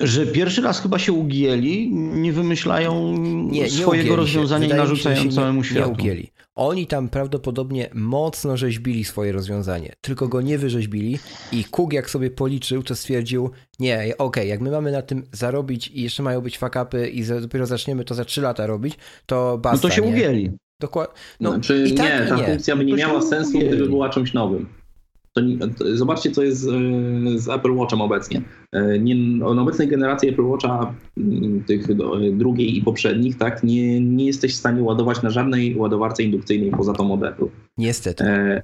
że 0.00 0.26
pierwszy 0.26 0.62
raz 0.62 0.80
chyba 0.80 0.98
się 0.98 1.12
ugięli, 1.12 1.90
nie 1.94 2.32
wymyślają 2.32 3.18
nie, 3.18 3.60
nie 3.60 3.70
swojego 3.70 4.16
rozwiązania 4.16 4.66
i 4.66 4.70
narzucają 4.70 5.30
całemu 5.32 5.64
światu. 5.64 5.88
Nie 5.88 5.94
ugięli. 5.94 6.30
Oni 6.54 6.86
tam 6.86 7.08
prawdopodobnie 7.08 7.90
mocno 7.94 8.56
rzeźbili 8.56 9.04
swoje 9.04 9.32
rozwiązanie, 9.32 9.92
tylko 10.00 10.28
go 10.28 10.40
nie 10.40 10.58
wyrzeźbili 10.58 11.18
i 11.52 11.64
Kug 11.64 11.92
jak 11.92 12.10
sobie 12.10 12.30
policzył, 12.30 12.82
to 12.82 12.96
stwierdził, 12.96 13.50
nie, 13.78 13.96
okej, 13.96 14.14
okay, 14.18 14.46
jak 14.46 14.60
my 14.60 14.70
mamy 14.70 14.92
na 14.92 15.02
tym 15.02 15.22
zarobić 15.32 15.88
i 15.88 16.02
jeszcze 16.02 16.22
mają 16.22 16.40
być 16.40 16.58
fakapy 16.58 17.08
i 17.08 17.24
dopiero 17.24 17.66
zaczniemy 17.66 18.04
to 18.04 18.14
za 18.14 18.24
3 18.24 18.40
lata 18.40 18.66
robić, 18.66 18.98
to 19.26 19.58
basta, 19.58 19.76
No 19.76 19.90
to 19.90 19.96
się 19.96 20.02
nie? 20.02 20.08
ugięli. 20.08 20.50
Dokładnie. 20.80 21.14
No, 21.40 21.50
znaczy, 21.50 21.84
i 21.88 21.94
tak, 21.94 22.20
nie, 22.20 22.26
ta 22.28 22.36
nie. 22.36 22.44
funkcja 22.44 22.76
by 22.76 22.84
nie 22.84 22.94
miała 22.94 23.22
sensu, 23.22 23.58
gdyby 23.58 23.86
była 23.86 24.08
czymś 24.08 24.32
nowym. 24.32 24.81
To, 25.32 25.42
to, 25.78 25.96
zobaczcie, 25.96 26.30
co 26.30 26.42
jest 26.42 26.60
z, 26.60 26.70
z, 27.42 27.48
Apple 27.48 27.72
Watchem 27.72 28.00
obecnie. 28.00 28.42
E, 28.72 28.98
nie, 28.98 29.14
na 29.36 29.62
obecnej 29.62 29.88
generacji 29.88 30.28
Apple 30.28 30.44
Watcha, 30.44 30.94
mm, 31.16 31.64
tych 31.64 31.94
do, 31.94 32.16
drugiej 32.32 32.76
i 32.76 32.82
poprzednich, 32.82 33.38
tak, 33.38 33.62
nie, 33.62 34.00
nie 34.00 34.26
jesteś 34.26 34.54
w 34.54 34.58
stanie 34.58 34.82
ładować 34.82 35.22
na 35.22 35.30
żadnej 35.30 35.76
ładowarce 35.76 36.22
indukcyjnej 36.22 36.70
poza 36.70 36.92
tą 36.92 37.12
od 37.12 37.22
Apple. 37.22 37.46
Niestety. 37.78 38.24
E, 38.24 38.62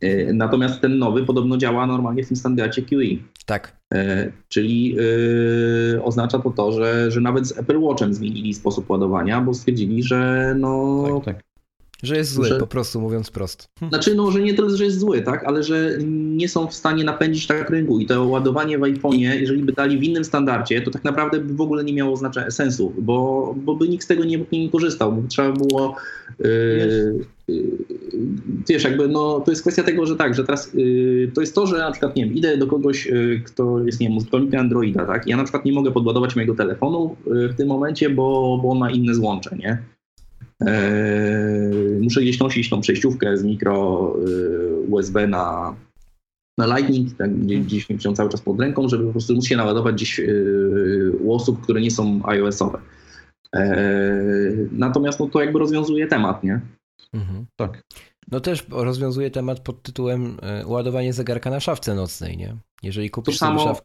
e, 0.00 0.32
natomiast 0.32 0.80
ten 0.80 0.98
nowy 0.98 1.24
podobno 1.24 1.56
działa 1.56 1.86
normalnie 1.86 2.24
w 2.24 2.28
tym 2.28 2.36
standardzie 2.36 2.82
QE. 2.82 3.16
Tak. 3.46 3.76
E, 3.94 4.32
czyli 4.48 4.96
e, 5.96 6.04
oznacza 6.04 6.38
to 6.38 6.50
to, 6.50 6.72
że, 6.72 7.10
że 7.10 7.20
nawet 7.20 7.48
z 7.48 7.58
Apple 7.58 7.80
Watchem 7.80 8.14
zmienili 8.14 8.54
sposób 8.54 8.90
ładowania, 8.90 9.40
bo 9.40 9.54
stwierdzili, 9.54 10.02
że 10.02 10.54
no, 10.58 11.04
tak, 11.24 11.34
tak. 11.34 11.49
Że 12.02 12.16
jest 12.16 12.32
zły, 12.32 12.46
że, 12.46 12.58
po 12.58 12.66
prostu 12.66 13.00
mówiąc 13.00 13.30
prosto. 13.30 13.64
Znaczy, 13.88 14.14
no, 14.14 14.30
że 14.30 14.40
nie 14.40 14.54
tyle, 14.54 14.76
że 14.76 14.84
jest 14.84 14.98
zły, 14.98 15.22
tak, 15.22 15.44
ale 15.44 15.62
że 15.62 15.98
nie 16.06 16.48
są 16.48 16.66
w 16.66 16.74
stanie 16.74 17.04
napędzić 17.04 17.46
tak 17.46 17.70
rynku 17.70 18.00
i 18.00 18.06
to 18.06 18.24
ładowanie 18.24 18.78
w 18.78 18.80
iPhone'ie, 18.80 19.40
jeżeli 19.40 19.62
by 19.62 19.72
dali 19.72 19.98
w 19.98 20.02
innym 20.02 20.24
standardzie, 20.24 20.82
to 20.82 20.90
tak 20.90 21.04
naprawdę 21.04 21.40
by 21.40 21.54
w 21.54 21.60
ogóle 21.60 21.84
nie 21.84 21.92
miało 21.92 22.16
znaczenia, 22.16 22.50
sensu, 22.50 22.92
bo, 22.98 23.54
bo 23.56 23.74
by 23.74 23.88
nikt 23.88 24.04
z 24.04 24.06
tego 24.06 24.24
nie, 24.24 24.44
nie 24.52 24.70
korzystał, 24.70 25.12
bo 25.12 25.28
trzeba 25.28 25.52
było 25.52 25.96
yy, 26.38 26.46
yy, 27.48 27.62
wiesz, 28.68 28.84
jakby, 28.84 29.08
no, 29.08 29.40
to 29.40 29.52
jest 29.52 29.62
kwestia 29.62 29.82
tego, 29.82 30.06
że 30.06 30.16
tak, 30.16 30.34
że 30.34 30.44
teraz 30.44 30.74
yy, 30.74 31.30
to 31.34 31.40
jest 31.40 31.54
to, 31.54 31.66
że 31.66 31.78
na 31.78 31.90
przykład, 31.90 32.16
nie 32.16 32.24
wiem, 32.24 32.34
idę 32.34 32.56
do 32.56 32.66
kogoś, 32.66 33.06
yy, 33.06 33.42
kto 33.46 33.84
jest, 33.84 34.00
nie 34.00 34.08
wiem, 34.08 34.16
użytkownikiem 34.16 34.60
Androida, 34.60 35.06
tak, 35.06 35.26
ja 35.26 35.36
na 35.36 35.44
przykład 35.44 35.64
nie 35.64 35.72
mogę 35.72 35.90
podładować 35.90 36.36
mojego 36.36 36.54
telefonu 36.54 37.16
yy, 37.26 37.48
w 37.48 37.56
tym 37.56 37.68
momencie, 37.68 38.10
bo, 38.10 38.58
bo 38.62 38.70
on 38.70 38.78
ma 38.78 38.90
inne 38.90 39.14
złącze, 39.14 39.56
nie? 39.56 39.82
Eee, 40.66 42.00
muszę 42.00 42.20
gdzieś 42.20 42.38
nosić 42.38 42.70
tą 42.70 42.80
przejściówkę 42.80 43.36
z 43.36 43.44
mikro 43.44 44.14
y, 44.28 44.80
USB 44.88 45.26
na, 45.26 45.76
na 46.58 46.76
Lightning, 46.76 47.16
tak, 47.16 47.36
gdzieś 47.38 47.88
mi 47.88 47.98
cały 47.98 48.30
czas 48.30 48.40
pod 48.40 48.60
ręką, 48.60 48.88
żeby 48.88 49.06
po 49.06 49.12
prostu 49.12 49.34
móc 49.34 49.46
się 49.46 49.56
naładować 49.56 49.94
gdzieś 49.94 50.20
y, 50.20 51.12
u 51.20 51.34
osób, 51.34 51.60
które 51.60 51.80
nie 51.80 51.90
są 51.90 52.20
iOS-owe. 52.24 52.78
Natomiast 54.72 55.20
no, 55.20 55.28
to 55.28 55.40
jakby 55.40 55.58
rozwiązuje 55.58 56.06
temat, 56.06 56.44
nie? 56.44 56.60
Mhm. 57.12 57.46
Tak. 57.56 57.82
No 58.30 58.40
też 58.40 58.66
rozwiązuje 58.70 59.30
temat 59.30 59.60
pod 59.60 59.82
tytułem 59.82 60.36
ładowanie 60.66 61.12
zegarka 61.12 61.50
na 61.50 61.60
szafce 61.60 61.94
nocnej, 61.94 62.36
nie? 62.36 62.56
Jeżeli 62.82 63.10
kupisz 63.10 63.34
to 63.34 63.38
samo, 63.38 63.64
szaf, 63.64 63.82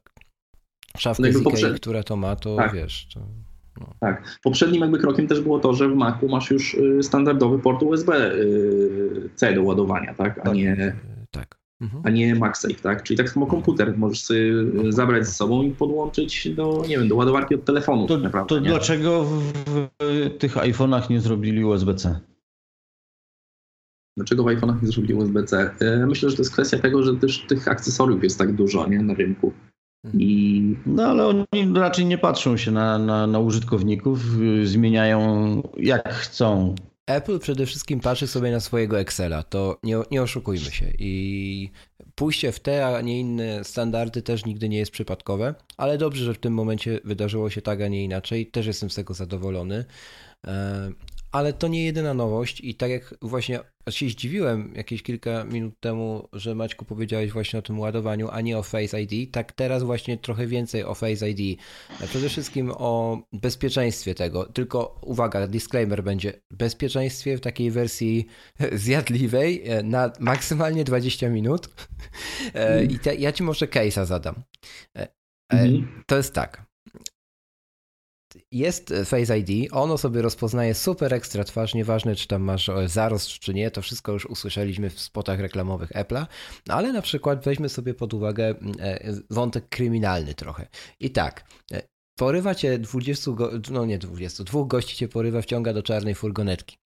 szafkę 0.97 1.23
no 1.23 1.39
z 1.39 1.41
Ikei, 1.41 1.75
która 1.75 2.03
to 2.03 2.15
ma, 2.15 2.35
to 2.35 2.55
tak. 2.55 2.73
wiesz... 2.73 3.07
To... 3.13 3.44
No. 3.79 3.93
Tak. 3.99 4.39
Poprzednim 4.43 4.81
jakby 4.81 4.99
krokiem 4.99 5.27
też 5.27 5.41
było 5.41 5.59
to, 5.59 5.73
że 5.73 5.89
w 5.89 5.95
Macu 5.95 6.29
masz 6.29 6.51
już 6.51 6.73
y, 6.73 7.03
standardowy 7.03 7.59
port 7.59 7.83
USB-C 7.83 9.53
do 9.53 9.63
ładowania, 9.63 10.13
tak? 10.13 10.39
A 10.39 10.41
tak. 10.41 10.53
nie, 10.53 10.73
y, 10.73 10.95
tak. 11.31 11.57
Mhm. 11.81 12.01
a 12.05 12.09
nie 12.09 12.35
MagSafe, 12.35 12.75
tak? 12.75 13.03
Czyli 13.03 13.17
tak 13.17 13.29
samo 13.29 13.45
komputer 13.45 13.97
możesz 13.97 14.23
sobie 14.23 14.39
y, 14.87 14.91
zabrać 14.91 15.25
ze 15.25 15.31
sobą 15.31 15.63
i 15.63 15.71
podłączyć 15.71 16.49
do, 16.49 16.83
nie 16.87 16.97
wiem, 16.97 17.07
do 17.07 17.15
ładowarki 17.15 17.55
od 17.55 17.65
telefonu. 17.65 18.07
To, 18.07 18.17
naprawdę, 18.17 18.55
to 18.55 18.61
dlaczego 18.61 19.23
w, 19.23 19.87
w 19.99 20.37
tych 20.37 20.55
iPhone'ach 20.55 21.09
nie 21.09 21.19
zrobili 21.19 21.65
USB-C? 21.65 22.19
Dlaczego 24.17 24.43
w 24.43 24.47
iPhone'ach 24.47 24.81
nie 24.83 24.87
zrobili 24.87 25.13
USB-C? 25.13 25.75
Myślę, 26.07 26.29
że 26.29 26.35
to 26.35 26.41
jest 26.41 26.53
kwestia 26.53 26.79
tego, 26.79 27.03
że 27.03 27.15
też 27.15 27.45
tych 27.47 27.67
akcesoriów 27.67 28.23
jest 28.23 28.37
tak 28.37 28.53
dużo 28.53 28.87
nie, 28.87 28.99
na 28.99 29.13
rynku. 29.13 29.53
Mhm. 30.05 30.21
I... 30.21 30.75
No 30.85 31.03
ale 31.03 31.27
oni 31.27 31.45
raczej 31.75 32.05
nie 32.05 32.17
patrzą 32.17 32.57
się 32.57 32.71
na, 32.71 32.97
na, 32.97 33.27
na 33.27 33.39
użytkowników, 33.39 34.19
zmieniają 34.63 35.61
jak 35.77 36.13
chcą 36.13 36.75
Apple 37.05 37.39
przede 37.39 37.65
wszystkim 37.65 37.99
patrzy 37.99 38.27
sobie 38.27 38.51
na 38.51 38.59
swojego 38.59 38.99
Excela, 38.99 39.43
to 39.43 39.77
nie, 39.83 39.97
nie 40.11 40.21
oszukujmy 40.21 40.71
się. 40.71 40.85
I 40.99 41.71
pójście 42.15 42.51
w 42.51 42.59
te, 42.59 42.87
a 42.87 43.01
nie 43.01 43.19
inne 43.19 43.63
standardy 43.63 44.21
też 44.21 44.45
nigdy 44.45 44.69
nie 44.69 44.77
jest 44.77 44.91
przypadkowe, 44.91 45.55
ale 45.77 45.97
dobrze, 45.97 46.25
że 46.25 46.33
w 46.33 46.39
tym 46.39 46.53
momencie 46.53 46.99
wydarzyło 47.03 47.49
się 47.49 47.61
tak, 47.61 47.81
a 47.81 47.87
nie 47.87 48.03
inaczej. 48.03 48.47
Też 48.47 48.65
jestem 48.65 48.89
z 48.89 48.95
tego 48.95 49.13
zadowolony. 49.13 49.85
E, 50.47 50.91
ale 51.31 51.53
to 51.53 51.67
nie 51.67 51.85
jedyna 51.85 52.13
nowość 52.13 52.61
i 52.61 52.75
tak 52.75 52.91
jak 52.91 53.15
właśnie 53.21 53.59
się 53.89 54.09
zdziwiłem 54.09 54.73
jakieś 54.75 55.03
kilka 55.03 55.43
minut 55.43 55.79
temu, 55.79 56.29
że 56.33 56.55
Maćku 56.55 56.85
powiedziałeś 56.85 57.31
właśnie 57.31 57.59
o 57.59 57.61
tym 57.61 57.79
ładowaniu, 57.79 58.29
a 58.31 58.41
nie 58.41 58.57
o 58.57 58.63
Face 58.63 59.01
ID, 59.01 59.31
tak 59.31 59.51
teraz 59.51 59.83
właśnie 59.83 60.17
trochę 60.17 60.47
więcej 60.47 60.83
o 60.83 60.95
Face 60.95 61.29
ID. 61.29 61.59
Przede 62.07 62.29
wszystkim 62.29 62.71
o 62.71 63.21
bezpieczeństwie 63.33 64.15
tego. 64.15 64.45
Tylko 64.45 64.99
uwaga, 65.01 65.47
disclaimer 65.47 66.03
będzie 66.03 66.33
bezpieczeństwie 66.51 67.37
w 67.37 67.41
takiej 67.41 67.71
wersji 67.71 68.25
zjadliwej 68.73 69.69
e, 69.69 69.83
na 69.83 70.11
maksymalnie 70.19 70.83
20 70.83 71.29
minut. 71.29 71.69
E, 72.53 72.83
I 72.83 72.99
te, 72.99 73.15
ja 73.15 73.31
ci 73.31 73.43
może 73.43 73.65
case'a 73.65 74.05
zadam. 74.05 74.35
E, 74.97 75.07
mhm. 75.49 76.03
To 76.07 76.17
jest 76.17 76.33
tak 76.33 76.64
jest 78.51 78.93
Face 79.05 79.37
ID, 79.37 79.69
ono 79.71 79.97
sobie 79.97 80.21
rozpoznaje 80.21 80.73
super 80.73 81.13
ekstra 81.13 81.43
twarz, 81.43 81.73
nieważne 81.73 82.15
czy 82.15 82.27
tam 82.27 82.41
masz 82.41 82.69
zarost 82.85 83.27
czy 83.27 83.53
nie, 83.53 83.71
to 83.71 83.81
wszystko 83.81 84.11
już 84.11 84.25
usłyszeliśmy 84.25 84.89
w 84.89 84.99
spotach 84.99 85.39
reklamowych 85.39 85.91
Apple'a, 85.91 86.25
ale 86.69 86.93
na 86.93 87.01
przykład 87.01 87.45
weźmy 87.45 87.69
sobie 87.69 87.93
pod 87.93 88.13
uwagę 88.13 88.55
e, 88.79 89.13
wątek 89.29 89.69
kryminalny 89.69 90.33
trochę. 90.33 90.67
I 90.99 91.09
tak, 91.09 91.45
e, 91.71 91.81
porywa 92.17 92.55
cię 92.55 92.79
20, 92.79 93.31
no 93.71 93.85
nie 93.85 93.97
20, 93.97 94.43
dwóch 94.43 94.67
gości 94.67 94.95
cię 94.95 95.07
porywa, 95.07 95.41
wciąga 95.41 95.73
do 95.73 95.83
czarnej 95.83 96.15
furgonetki. 96.15 96.77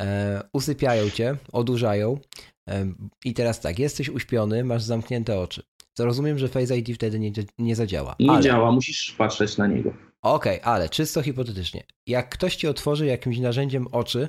E, 0.00 0.42
usypiają 0.52 1.10
cię, 1.10 1.36
odurzają 1.52 2.18
i 3.24 3.34
teraz 3.34 3.60
tak, 3.60 3.78
jesteś 3.78 4.08
uśpiony, 4.08 4.64
masz 4.64 4.82
zamknięte 4.82 5.40
oczy. 5.40 5.62
To 5.96 6.04
rozumiem, 6.04 6.38
że 6.38 6.48
Face 6.48 6.76
ID 6.78 6.94
wtedy 6.94 7.18
nie, 7.18 7.32
nie 7.58 7.76
zadziała. 7.76 8.16
Nie 8.20 8.30
ale... 8.30 8.42
działa, 8.42 8.72
musisz 8.72 9.14
patrzeć 9.18 9.56
na 9.56 9.66
niego. 9.66 9.92
Okej, 10.34 10.60
okay, 10.60 10.72
ale 10.72 10.88
czysto 10.88 11.22
hipotetycznie. 11.22 11.84
Jak 12.06 12.28
ktoś 12.28 12.56
ci 12.56 12.68
otworzy 12.68 13.06
jakimś 13.06 13.38
narzędziem 13.38 13.86
oczy 13.92 14.28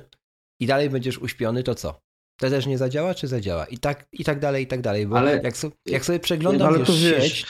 i 0.60 0.66
dalej 0.66 0.90
będziesz 0.90 1.18
uśpiony, 1.18 1.62
to 1.62 1.74
co? 1.74 2.00
To 2.40 2.50
też 2.50 2.66
nie 2.66 2.78
zadziała, 2.78 3.14
czy 3.14 3.28
zadziała? 3.28 3.66
I 3.66 3.78
tak, 3.78 4.06
i 4.12 4.24
tak 4.24 4.40
dalej, 4.40 4.64
i 4.64 4.66
tak 4.66 4.80
dalej. 4.80 5.06
Bo 5.06 5.18
ale, 5.18 5.40
jak, 5.44 5.56
so, 5.56 5.70
jak 5.86 6.04
sobie 6.04 6.18
przeglądam 6.18 6.68
ale 6.68 6.78
to 6.78 6.92
wiesz, 6.92 7.24
sieć, 7.24 7.46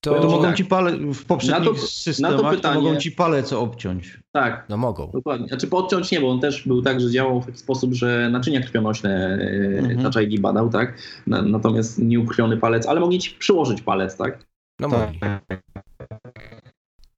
to... 0.00 0.20
to 0.20 0.28
mogą 0.28 0.42
tak. 0.42 0.56
ci 0.56 0.64
pale 0.64 0.96
w 0.96 1.24
poprzednich 1.24 1.80
to, 1.80 1.86
systemach 1.86 2.40
to, 2.40 2.50
pytanie, 2.50 2.74
to 2.74 2.80
mogą 2.82 2.96
ci 2.96 3.12
palec 3.12 3.52
obciąć. 3.52 4.18
Tak. 4.32 4.66
No 4.68 4.76
mogą. 4.76 5.10
Dokładnie. 5.10 5.48
Znaczy 5.48 5.66
podciąć 5.66 6.10
nie, 6.10 6.20
bo 6.20 6.30
on 6.30 6.40
też 6.40 6.66
był 6.66 6.82
tak, 6.82 7.00
że 7.00 7.10
działał 7.10 7.42
w 7.42 7.46
taki 7.46 7.58
sposób, 7.58 7.94
że 7.94 8.28
naczynia 8.30 8.60
krwionośne 8.60 9.38
e, 9.40 9.78
mhm. 9.78 10.02
Touch 10.02 10.22
ID 10.22 10.40
badał, 10.40 10.68
tak? 10.68 10.98
Natomiast 11.26 11.98
nieukrwiony 11.98 12.56
palec, 12.56 12.86
ale 12.86 13.00
mogli 13.00 13.18
ci 13.18 13.30
przyłożyć 13.30 13.82
palec, 13.82 14.16
tak? 14.16 14.46
No 14.80 14.88
tak. 14.88 15.00
mogli 15.00 15.20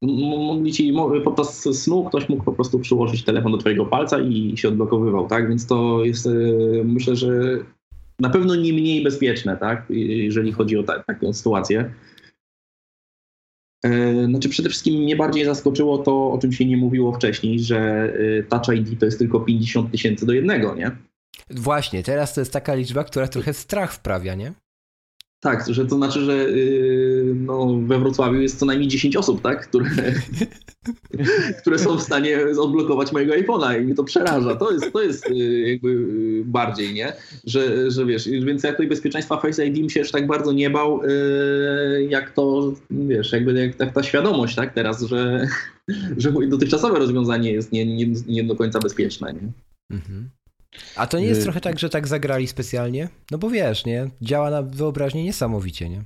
mogli 0.02 0.72
ci, 0.72 0.94
podczas 1.24 1.62
snu 1.62 2.04
ktoś 2.04 2.28
mógł 2.28 2.44
po 2.44 2.52
prostu 2.52 2.78
przyłożyć 2.78 3.24
telefon 3.24 3.52
do 3.52 3.58
twojego 3.58 3.86
palca 3.86 4.20
i 4.20 4.56
się 4.56 4.68
odblokowywał, 4.68 5.28
tak? 5.28 5.48
Więc 5.48 5.66
to 5.66 6.04
jest, 6.04 6.26
e, 6.26 6.30
myślę, 6.84 7.16
że 7.16 7.58
na 8.20 8.30
pewno 8.30 8.54
nie 8.54 8.72
mniej 8.72 9.04
bezpieczne, 9.04 9.56
tak? 9.56 9.86
Jeżeli 9.90 10.52
chodzi 10.52 10.76
o 10.76 10.82
ta, 10.82 11.02
taką 11.02 11.32
sytuację. 11.32 11.94
E, 13.84 14.24
znaczy 14.26 14.48
przede 14.48 14.68
wszystkim 14.68 14.94
mnie 14.94 15.16
bardziej 15.16 15.44
zaskoczyło 15.44 15.98
to, 15.98 16.32
o 16.32 16.38
czym 16.38 16.52
się 16.52 16.64
nie 16.64 16.76
mówiło 16.76 17.12
wcześniej, 17.12 17.60
że 17.60 18.12
e, 18.38 18.42
Touch 18.42 18.68
ID 18.76 19.00
to 19.00 19.06
jest 19.06 19.18
tylko 19.18 19.40
50 19.40 19.90
tysięcy 19.90 20.26
do 20.26 20.32
jednego, 20.32 20.74
nie? 20.74 20.96
Właśnie, 21.50 22.02
teraz 22.02 22.34
to 22.34 22.40
jest 22.40 22.52
taka 22.52 22.74
liczba, 22.74 23.04
która 23.04 23.28
trochę 23.28 23.54
strach 23.54 23.92
wprawia, 23.92 24.34
nie? 24.34 24.52
Tak, 25.40 25.64
że 25.68 25.86
to 25.86 25.96
znaczy, 25.96 26.20
że 26.20 26.50
yy, 26.50 27.34
no, 27.34 27.78
we 27.86 27.98
Wrocławiu 27.98 28.40
jest 28.40 28.58
co 28.58 28.66
najmniej 28.66 28.88
10 28.88 29.16
osób, 29.16 29.42
tak? 29.42 29.68
Które, 29.68 29.86
które 31.60 31.78
są 31.78 31.96
w 31.96 32.02
stanie 32.02 32.38
odblokować 32.58 33.12
mojego 33.12 33.34
iPhone'a 33.34 33.80
i 33.80 33.84
mnie 33.84 33.94
to 33.94 34.04
przeraża. 34.04 34.56
To 34.56 34.72
jest, 34.72 34.92
to 34.92 35.02
jest 35.02 35.30
yy, 35.30 35.70
jakby 35.70 35.88
yy, 35.90 36.44
bardziej, 36.44 36.94
nie? 36.94 37.12
Że, 37.44 37.90
że 37.90 38.06
wiesz, 38.06 38.28
więc 38.28 38.62
ja 38.62 38.70
tutaj 38.70 38.86
bezpieczeństwa 38.86 39.40
Face 39.40 39.66
ID 39.66 39.78
mi 39.78 39.90
się 39.90 40.00
już 40.00 40.10
tak 40.10 40.26
bardzo 40.26 40.52
nie 40.52 40.70
bał, 40.70 41.00
jak 42.08 42.30
to, 42.30 42.72
wiesz, 42.90 43.32
jakby 43.32 43.52
jak, 43.52 43.80
jak 43.80 43.92
ta 43.92 44.02
świadomość, 44.02 44.54
tak? 44.54 44.74
Teraz, 44.74 45.02
że, 45.02 45.46
że 46.16 46.30
moje 46.30 46.48
dotychczasowe 46.48 46.98
rozwiązanie 46.98 47.52
jest 47.52 47.72
nie, 47.72 47.96
nie, 47.96 48.06
nie 48.26 48.44
do 48.44 48.56
końca 48.56 48.78
bezpieczne, 48.78 49.32
nie? 49.32 49.52
Mhm. 49.90 50.30
A 50.96 51.06
to 51.06 51.18
nie 51.18 51.26
jest 51.26 51.40
y- 51.40 51.44
trochę 51.44 51.60
tak, 51.60 51.78
że 51.78 51.90
tak 51.90 52.08
zagrali 52.08 52.46
specjalnie? 52.46 53.08
No 53.30 53.38
bo 53.38 53.50
wiesz, 53.50 53.84
nie? 53.84 54.10
Działa 54.22 54.50
na 54.50 54.62
wyobraźnię 54.62 55.24
niesamowicie, 55.24 55.88
nie? 55.88 56.02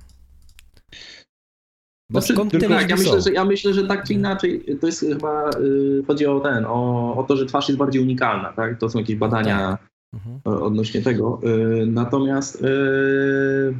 Bo 2.10 2.20
znaczy, 2.20 2.32
skąd 2.32 2.50
tyle 2.50 2.68
tak, 2.68 2.90
ja 2.90 2.96
myślę, 2.96 3.20
że, 3.20 3.32
ja 3.32 3.44
myślę, 3.44 3.74
że 3.74 3.86
tak 3.86 4.04
czy 4.06 4.14
inaczej 4.14 4.64
to 4.80 4.86
jest 4.86 5.00
chyba, 5.00 5.50
yy, 5.60 6.02
chodzi 6.06 6.26
o 6.26 6.40
ten, 6.40 6.64
o, 6.64 7.14
o 7.16 7.22
to, 7.22 7.36
że 7.36 7.46
twarz 7.46 7.68
jest 7.68 7.78
bardziej 7.78 8.02
unikalna, 8.02 8.52
tak? 8.52 8.78
To 8.78 8.88
są 8.88 8.98
jakieś 8.98 9.16
badania 9.16 9.58
tak. 9.58 9.88
mhm. 10.14 10.62
odnośnie 10.62 11.02
tego. 11.02 11.40
Yy, 11.42 11.86
natomiast 11.86 12.62
yy, 12.62 13.74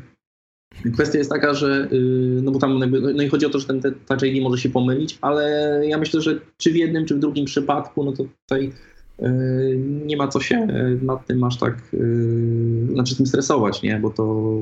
kwestia 0.93 1.19
jest 1.19 1.31
taka, 1.31 1.55
że 1.55 1.89
y, 1.93 2.41
no 2.43 2.51
bo 2.51 2.59
tam 2.59 2.79
jakby, 2.79 3.01
no 3.01 3.23
i 3.23 3.29
chodzi 3.29 3.47
o 3.47 3.51
to, 3.51 3.59
że 3.59 3.67
ten 3.67 3.81
Touch 4.07 4.23
ID 4.23 4.43
może 4.43 4.63
się 4.63 4.71
pomylić, 4.71 5.19
ale 5.21 5.81
ja 5.87 5.99
myślę, 5.99 6.21
że 6.21 6.41
czy 6.57 6.73
w 6.73 6.77
jednym, 6.77 7.07
czy 7.07 7.15
w 7.15 7.19
drugim 7.19 7.45
przypadku, 7.45 8.05
no 8.05 8.13
to 8.13 8.25
tutaj 8.49 8.73
nie 10.07 10.17
ma 10.17 10.29
co 10.29 10.41
się 10.41 10.67
nad 11.03 11.27
tym 11.27 11.45
aż 11.45 11.59
tak, 11.59 11.89
yy, 11.93 12.87
znaczy 12.93 13.17
tym 13.17 13.27
stresować, 13.27 13.83
nie? 13.83 13.99
Bo 13.99 14.11
to 14.11 14.55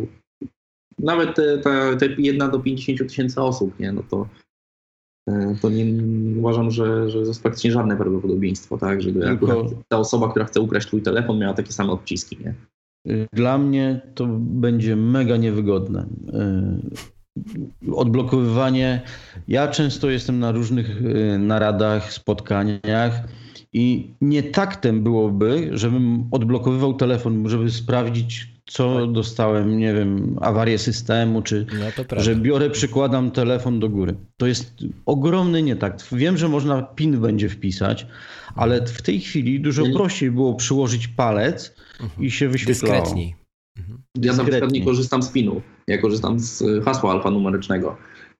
nawet 0.98 1.34
te, 1.34 1.58
te, 1.58 1.96
te 1.96 2.06
1 2.06 2.50
do 2.50 2.58
50 2.58 2.98
tysięcy 3.08 3.40
osób, 3.40 3.80
nie? 3.80 3.92
No 3.92 4.02
to, 4.10 4.28
to 5.60 5.70
nie, 5.70 5.84
uważam, 6.38 6.70
że, 6.70 7.10
że 7.10 7.18
jest 7.18 7.42
praktycznie 7.42 7.72
żadne 7.72 7.96
prawdopodobieństwo, 7.96 8.78
tak? 8.78 9.02
Żeby 9.02 9.20
Tylko... 9.20 9.70
ta 9.88 9.98
osoba, 9.98 10.30
która 10.30 10.44
chce 10.44 10.60
ukraść 10.60 10.86
twój 10.86 11.02
telefon, 11.02 11.38
miała 11.38 11.54
takie 11.54 11.72
same 11.72 11.92
odciski, 11.92 12.38
nie? 12.44 12.54
Dla 13.32 13.58
mnie 13.58 14.00
to 14.14 14.26
będzie 14.40 14.96
mega 14.96 15.36
niewygodne. 15.36 16.06
Odblokowywanie. 17.92 19.02
Ja 19.48 19.68
często 19.68 20.10
jestem 20.10 20.38
na 20.38 20.52
różnych 20.52 21.02
naradach, 21.38 22.12
spotkaniach 22.12 23.22
i 23.72 24.14
nie 24.20 24.42
taktem 24.42 25.02
byłoby, 25.02 25.70
żebym 25.72 26.28
odblokowywał 26.30 26.94
telefon, 26.94 27.48
żeby 27.48 27.70
sprawdzić, 27.70 28.48
co 28.66 29.00
tak. 29.00 29.12
dostałem, 29.12 29.78
nie 29.78 29.94
wiem, 29.94 30.36
awarię 30.40 30.78
systemu, 30.78 31.42
czy 31.42 31.66
no 32.08 32.20
że 32.20 32.36
biorę, 32.36 32.70
przykładam 32.70 33.30
telefon 33.30 33.80
do 33.80 33.88
góry. 33.88 34.14
To 34.36 34.46
jest 34.46 34.74
ogromny 35.06 35.62
nietakt. 35.62 36.14
Wiem, 36.14 36.36
że 36.36 36.48
można 36.48 36.82
PIN 36.82 37.20
będzie 37.20 37.48
wpisać, 37.48 38.06
ale 38.54 38.86
w 38.86 39.02
tej 39.02 39.20
chwili 39.20 39.60
dużo 39.60 39.84
prościej 39.94 40.30
było 40.30 40.54
przyłożyć 40.54 41.08
palec 41.08 41.74
mhm. 42.00 42.24
i 42.24 42.30
się 42.30 42.48
wyświetlało. 42.48 42.94
Dyskretniej. 42.94 43.34
Mhm. 43.78 44.02
Ja 44.22 44.32
na 44.32 44.44
przykład 44.44 44.72
nie 44.72 44.84
korzystam 44.84 45.22
z 45.22 45.28
PIN-u. 45.28 45.62
Ja 45.86 45.98
korzystam 45.98 46.40
z 46.40 46.84
hasła 46.84 47.12
alfanumerycznego. 47.12 47.96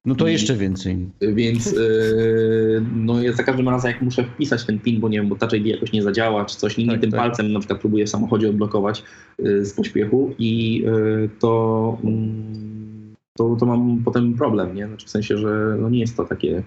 No 0.08 0.14
to 0.14 0.28
jeszcze 0.28 0.56
więcej. 0.56 1.08
Więc 1.20 1.72
yy, 1.72 2.84
no 2.96 3.22
ja 3.22 3.32
za 3.32 3.42
każdym 3.42 3.68
razem 3.68 3.92
jak 3.92 4.02
muszę 4.02 4.24
wpisać 4.24 4.64
ten 4.64 4.78
PIN, 4.78 5.00
bo 5.00 5.08
nie 5.08 5.18
wiem, 5.18 5.28
bo 5.28 5.36
Touch 5.36 5.52
ID 5.52 5.66
jakoś 5.66 5.92
nie 5.92 6.02
zadziała, 6.02 6.44
czy 6.44 6.56
coś, 6.56 6.76
nie, 6.76 6.86
tak, 6.86 7.00
tym 7.00 7.10
tak. 7.10 7.20
palcem 7.20 7.52
na 7.52 7.58
przykład 7.58 7.80
próbuję 7.80 8.06
w 8.06 8.08
samochodzie 8.08 8.48
odblokować 8.48 9.02
yy, 9.38 9.64
z 9.64 9.72
pośpiechu 9.72 10.34
i 10.38 10.78
yy, 10.78 11.30
to, 11.40 11.98
mm, 12.04 13.14
to, 13.38 13.56
to 13.60 13.66
mam 13.66 14.02
potem 14.04 14.34
problem, 14.34 14.74
nie? 14.74 14.86
Znaczy 14.86 15.06
w 15.06 15.10
sensie, 15.10 15.38
że 15.38 15.76
no 15.80 15.90
nie 15.90 16.00
jest 16.00 16.16
to 16.16 16.24
takie 16.24 16.62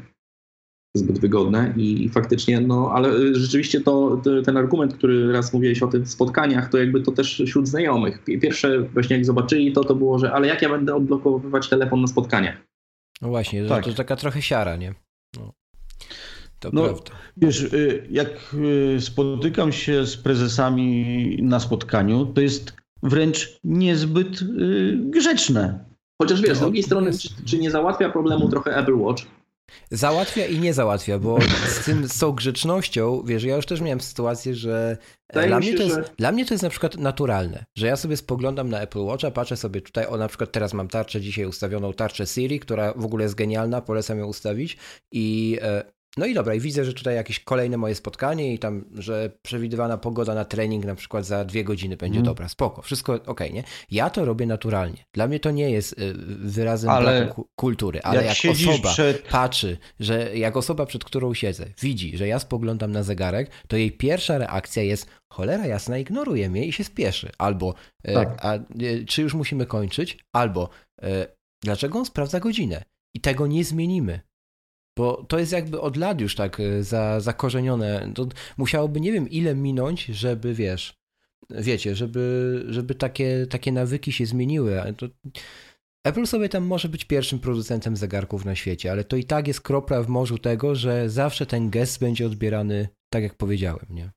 zbyt 0.96 1.20
wygodne 1.20 1.74
i 1.78 2.10
faktycznie, 2.10 2.62
no 2.62 2.92
ale 2.94 3.36
rzeczywiście 3.36 3.82
to, 3.82 4.22
ten 4.46 4.58
argument, 4.58 4.94
który 4.94 5.32
raz 5.32 5.54
mówiłeś 5.54 5.84
o 5.84 5.88
tych 5.88 6.08
spotkaniach, 6.08 6.70
to 6.70 6.78
jakby 6.78 7.02
to 7.02 7.12
też 7.12 7.44
wśród 7.46 7.68
znajomych. 7.68 8.24
Pierwsze 8.24 8.82
właśnie 8.82 9.16
jak 9.16 9.26
zobaczyli 9.26 9.72
to, 9.72 9.84
to 9.84 9.96
było, 9.96 10.20
że 10.20 10.32
ale 10.34 10.48
jak 10.48 10.62
ja 10.62 10.70
będę 10.70 10.96
odblokowywać 10.96 11.70
telefon 11.70 12.02
na 12.02 12.08
spotkaniach? 12.08 12.71
No 13.22 13.30
właśnie, 13.30 13.66
tak. 13.66 13.86
to 13.86 13.94
taka 13.94 14.16
trochę 14.16 14.42
siara, 14.42 14.76
nie? 14.76 14.94
No. 15.38 15.54
To 16.60 16.70
no, 16.74 16.84
prawda. 16.84 17.12
Wiesz, 17.38 17.62
y, 17.62 18.08
jak 18.12 18.56
y, 18.96 19.02
spotykam 19.02 19.72
się 19.72 20.06
z 20.06 20.18
prezesami 20.18 21.38
na 21.42 21.60
spotkaniu, 21.60 22.26
to 22.26 22.42
jest 22.42 22.74
wręcz 23.04 23.60
niezbyt 23.64 24.42
y, 24.42 24.98
grzeczne. 25.02 25.86
Chociaż 26.22 26.42
wiesz, 26.42 26.58
z 26.58 26.60
drugiej 26.60 26.84
strony, 26.84 27.18
czy, 27.18 27.30
czy 27.46 27.58
nie 27.58 27.72
załatwia 27.72 28.10
problemu 28.10 28.50
trochę 28.50 28.78
Apple 28.78 28.96
Watch? 28.96 29.24
Załatwia 29.92 30.46
i 30.46 30.60
nie 30.60 30.74
załatwia, 30.74 31.20
bo 31.20 31.40
z 31.68 31.86
tym 31.86 32.08
z 32.08 32.20
tą 32.20 32.32
grzecznością, 32.32 33.24
wiesz, 33.26 33.44
ja 33.44 33.56
już 33.56 33.66
też 33.66 33.82
miałem 33.82 34.02
sytuację, 34.02 34.56
że 34.56 34.98
dla 35.34 35.60
mnie, 35.60 35.74
to 35.74 35.84
jest, 35.84 35.96
że... 35.96 36.10
dla 36.18 36.32
mnie 36.32 36.46
to 36.46 36.54
jest 36.54 36.64
na 36.64 36.70
przykład 36.70 36.98
naturalne, 36.98 37.66
że 37.78 37.88
ja 37.88 37.96
sobie 37.96 38.18
spoglądam 38.18 38.70
na 38.70 38.82
Apple 38.82 39.00
Watcha, 39.00 39.32
patrzę 39.32 39.58
sobie 39.58 39.82
tutaj, 39.82 40.06
o 40.08 40.18
na 40.18 40.28
przykład 40.28 40.52
teraz 40.52 40.74
mam 40.74 40.88
tarczę 40.88 41.22
dzisiaj 41.22 41.46
ustawioną, 41.46 41.94
tarczę 41.94 42.26
Siri, 42.26 42.60
która 42.60 42.94
w 42.94 43.06
ogóle 43.06 43.24
jest 43.24 43.36
genialna, 43.36 43.82
polecam 43.82 44.20
ją 44.20 44.26
ustawić 44.26 44.78
i 45.12 45.58
e, 45.62 45.84
no 46.18 46.26
i 46.26 46.34
dobra, 46.34 46.54
i 46.56 46.60
widzę, 46.60 46.86
że 46.86 46.94
tutaj 46.94 47.16
jakieś 47.16 47.40
kolejne 47.40 47.78
moje 47.78 47.96
spotkanie 47.96 48.54
i 48.54 48.60
tam, 48.60 48.86
że 48.94 49.32
przewidywana 49.42 49.98
pogoda 49.98 50.34
na 50.36 50.46
trening 50.46 50.86
na 50.86 50.96
przykład 50.96 51.26
za 51.26 51.46
dwie 51.46 51.64
godziny 51.64 51.98
będzie 51.98 52.20
Mhm. 52.20 52.26
dobra, 52.26 52.50
spoko, 52.50 52.82
wszystko 52.82 53.14
ok, 53.26 53.40
nie? 53.54 53.64
Ja 53.92 54.10
to 54.10 54.26
robię 54.26 54.46
naturalnie. 54.46 55.06
Dla 55.14 55.28
mnie 55.28 55.40
to 55.40 55.52
nie 55.52 55.70
jest 55.72 55.94
y, 56.00 56.14
wyrazem 56.40 56.90
Ale 56.90 57.34
kultury, 57.56 58.02
ale 58.02 58.26
jak, 58.26 58.44
jak 58.44 58.54
osoba 58.56 58.90
przed- 58.90 59.22
patrzy, 59.22 59.78
że 60.00 60.38
jak 60.38 60.58
osoba, 60.58 60.86
przed 60.86 61.04
którą 61.04 61.34
siedzę, 61.34 61.66
widzi, 61.82 62.18
że 62.18 62.28
ja 62.28 62.40
spoglądam 62.40 62.92
na 62.92 63.04
zegarek, 63.04 63.52
to 63.68 63.78
jej 63.78 63.92
pierwsza 63.92 64.38
reakcja 64.38 64.84
jest 64.84 65.08
cholera 65.30 65.68
jasna, 65.68 65.98
ignoruje 65.98 66.50
mnie 66.50 66.66
i 66.66 66.74
się 66.74 66.84
spieszy. 66.84 67.30
Albo 67.38 67.74
e, 68.04 68.14
Tak. 68.14 68.46
a, 68.46 68.54
e, 68.56 68.62
czy 69.08 69.22
już 69.22 69.34
musimy 69.34 69.66
kończyć? 69.66 70.18
Albo 70.36 70.70
dlaczego 71.64 72.00
on 72.00 72.06
sprawdza 72.06 72.40
godzinę? 72.40 72.84
I 73.16 73.22
tego 73.22 73.48
nie 73.48 73.64
zmienimy. 73.64 74.20
Bo 74.98 75.26
to 75.28 75.40
jest 75.40 75.52
jakby 75.52 75.82
od 75.82 75.98
lat 75.98 76.22
już 76.22 76.36
tak 76.36 76.60
e, 76.60 76.84
za, 76.84 77.20
zakorzenione. 77.20 78.12
To 78.16 78.28
musiałoby 78.58 79.00
nie 79.02 79.12
wiem 79.12 79.30
ile 79.30 79.56
minąć, 79.56 80.06
żeby 80.06 80.54
wiesz, 80.54 80.94
wiecie, 81.50 81.96
żeby, 81.96 82.66
żeby 82.70 82.96
takie, 82.96 83.48
takie 83.50 83.72
nawyki 83.72 84.12
się 84.12 84.26
zmieniły. 84.26 84.94
To, 84.98 85.08
Apple 86.04 86.26
sobie 86.26 86.50
tam 86.50 86.64
może 86.64 86.90
być 86.90 87.06
pierwszym 87.06 87.40
producentem 87.40 87.98
zegarków 87.98 88.46
na 88.46 88.56
świecie, 88.56 88.92
ale 88.92 89.04
to 89.04 89.16
i 89.16 89.24
tak 89.24 89.48
jest 89.48 89.62
kropla 89.62 90.04
w 90.04 90.08
morzu 90.08 90.38
tego, 90.38 90.76
że 90.76 91.10
zawsze 91.10 91.46
ten 91.46 91.70
gest 91.70 92.00
będzie 92.00 92.26
odbierany 92.26 92.88
tak 93.14 93.24
jak 93.24 93.36
powiedziałem, 93.36 93.86
nie? 93.90 94.12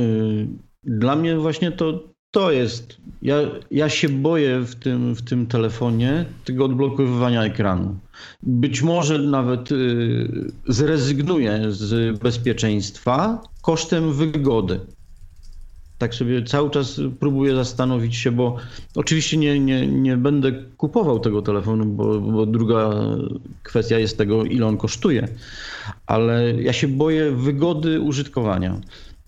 Y, 0.00 0.46
Dla 0.84 1.16
mnie 1.16 1.36
właśnie 1.36 1.72
to, 1.72 2.04
to 2.30 2.52
jest. 2.52 2.96
Ja, 3.22 3.36
ja 3.70 3.88
się 3.88 4.08
boję 4.08 4.60
w 4.60 4.74
tym, 4.74 5.14
w 5.14 5.22
tym 5.22 5.46
telefonie 5.46 6.24
tego 6.44 6.64
odblokowywania 6.64 7.44
ekranu. 7.44 7.96
Być 8.42 8.82
może 8.82 9.18
nawet 9.18 9.72
y, 9.72 10.28
zrezygnuję 10.68 11.62
z 11.68 12.18
bezpieczeństwa 12.18 13.42
kosztem 13.62 14.12
wygody. 14.12 14.80
Tak 15.98 16.14
sobie 16.14 16.42
cały 16.42 16.70
czas 16.70 17.00
próbuję 17.20 17.54
zastanowić 17.54 18.16
się, 18.16 18.32
bo 18.32 18.56
oczywiście 18.94 19.36
nie, 19.36 19.60
nie, 19.60 19.86
nie 19.86 20.16
będę 20.16 20.52
kupował 20.76 21.20
tego 21.20 21.42
telefonu, 21.42 21.84
bo, 21.86 22.20
bo 22.20 22.46
druga 22.46 22.90
kwestia 23.62 23.98
jest 23.98 24.18
tego, 24.18 24.44
ile 24.44 24.66
on 24.66 24.76
kosztuje, 24.76 25.28
ale 26.06 26.62
ja 26.62 26.72
się 26.72 26.88
boję 26.88 27.30
wygody 27.30 28.00
użytkowania. 28.00 28.80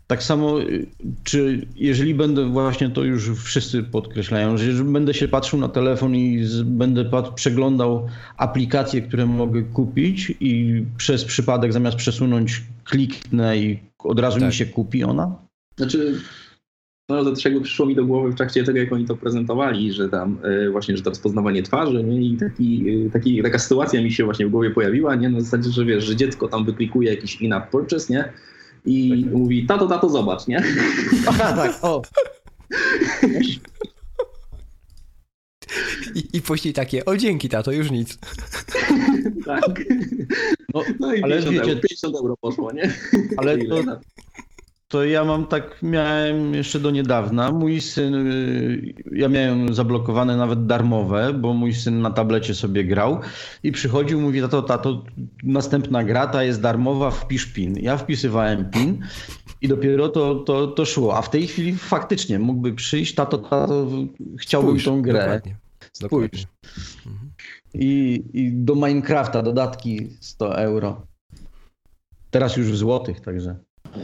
Tak 0.06 0.22
samo, 0.22 0.62
y, 0.62 0.86
czy 1.24 1.66
jeżeli 1.76 2.14
będę, 2.14 2.48
właśnie 2.48 2.90
to 2.90 3.04
już 3.04 3.30
wszyscy 3.30 3.82
podkreślają, 3.82 4.56
że 4.58 4.66
jeżeli 4.66 4.92
będę 4.92 5.14
się 5.14 5.28
patrzył 5.28 5.58
na 5.58 5.68
telefon 5.68 6.16
i 6.16 6.44
z, 6.44 6.62
będę 6.62 7.04
pat, 7.04 7.34
przeglądał 7.34 8.08
aplikacje, 8.36 9.02
które 9.02 9.26
mogę 9.26 9.62
kupić 9.62 10.34
i 10.40 10.82
przez 10.96 11.24
przypadek 11.24 11.72
zamiast 11.72 11.96
przesunąć 11.96 12.62
kliknę 12.84 13.58
i 13.58 13.78
od 13.98 14.20
razu 14.20 14.38
Tak. 14.38 14.48
mi 14.48 14.54
się 14.54 14.66
kupi 14.66 15.04
ona? 15.04 15.36
Znaczy, 15.76 16.20
no 17.08 17.24
to 17.24 17.32
jakby 17.44 17.60
przyszło 17.60 17.86
mi 17.86 17.94
do 17.94 18.04
głowy 18.04 18.30
w 18.30 18.34
trakcie 18.34 18.64
tego, 18.64 18.78
jak 18.78 18.92
oni 18.92 19.04
to 19.04 19.16
prezentowali, 19.16 19.92
że 19.92 20.08
tam 20.08 20.38
e, 20.42 20.70
właśnie, 20.70 20.96
że 20.96 21.02
to 21.02 21.10
rozpoznawanie 21.10 21.62
twarzy, 21.62 22.04
nie? 22.04 22.22
I 22.22 22.36
taki, 22.36 22.84
e, 23.06 23.10
taki, 23.10 23.42
taka 23.42 23.58
sytuacja 23.58 24.02
mi 24.02 24.12
się 24.12 24.24
właśnie 24.24 24.46
w 24.46 24.50
głowie 24.50 24.70
pojawiła, 24.70 25.14
nie? 25.14 25.28
Na 25.28 25.40
zasadzie, 25.40 25.70
że 25.70 25.84
wiesz, 25.84 26.04
że 26.04 26.16
dziecko 26.16 26.48
tam 26.48 26.64
wyklikuje 26.64 27.10
jakiś 27.10 27.40
in-app 27.40 27.70
purchase, 27.70 28.12
nie? 28.12 28.32
I 28.84 29.26
mówi, 29.32 29.66
tato, 29.66 29.86
tato, 29.86 30.08
zobacz, 30.08 30.46
nie? 30.46 30.62
Aha, 31.28 31.52
tak, 31.52 31.78
o. 31.84 32.02
I, 36.14 36.28
I 36.36 36.42
później 36.42 36.74
takie, 36.74 37.04
o 37.04 37.16
dzięki 37.16 37.48
tato, 37.48 37.72
już 37.72 37.90
nic. 37.90 38.18
tak. 39.46 39.84
No, 40.74 40.82
No 41.00 41.14
i 41.14 41.22
ale 41.22 41.34
50, 41.42 41.56
wiecie- 41.56 41.70
euro, 41.70 41.80
50 41.88 42.16
euro 42.16 42.36
poszło, 42.36 42.72
nie? 42.72 42.94
Ale 43.36 43.58
to, 43.58 43.82
to 44.94 45.04
ja 45.04 45.24
mam 45.24 45.46
tak, 45.46 45.82
miałem 45.82 46.54
jeszcze 46.54 46.80
do 46.80 46.90
niedawna. 46.90 47.52
Mój 47.52 47.80
syn, 47.80 48.14
y, 48.14 48.94
ja 49.12 49.28
miałem 49.28 49.74
zablokowane 49.74 50.36
nawet 50.36 50.66
darmowe, 50.66 51.32
bo 51.32 51.54
mój 51.54 51.74
syn 51.74 52.00
na 52.00 52.10
tablecie 52.10 52.54
sobie 52.54 52.84
grał 52.84 53.20
i 53.62 53.72
przychodził, 53.72 54.20
mówi, 54.20 54.40
tato, 54.40 54.62
tato, 54.62 55.04
następna 55.42 56.04
gra, 56.04 56.26
ta 56.26 56.44
jest 56.44 56.60
darmowa, 56.60 57.10
wpisz 57.10 57.46
PIN. 57.46 57.76
Ja 57.76 57.96
wpisywałem 57.96 58.70
PIN 58.70 59.00
i 59.60 59.68
dopiero 59.68 60.08
to, 60.08 60.34
to, 60.34 60.66
to 60.66 60.84
szło. 60.84 61.16
A 61.16 61.22
w 61.22 61.30
tej 61.30 61.46
chwili 61.46 61.76
faktycznie 61.76 62.38
mógłby 62.38 62.72
przyjść, 62.72 63.14
tato, 63.14 63.38
tato, 63.38 63.86
chciałbym 64.38 64.70
Spójrz, 64.70 64.84
tą 64.84 65.02
grę. 65.02 65.20
Dokładnie. 65.20 65.56
Spójrz. 65.92 66.30
Dokładnie. 66.30 66.46
Mhm. 67.06 67.30
I, 67.74 68.24
I 68.32 68.52
do 68.52 68.74
Minecrafta 68.74 69.42
dodatki 69.42 70.08
100 70.20 70.58
euro. 70.58 71.06
Teraz 72.30 72.56
już 72.56 72.66
w 72.66 72.76
złotych, 72.76 73.20
także. 73.20 73.56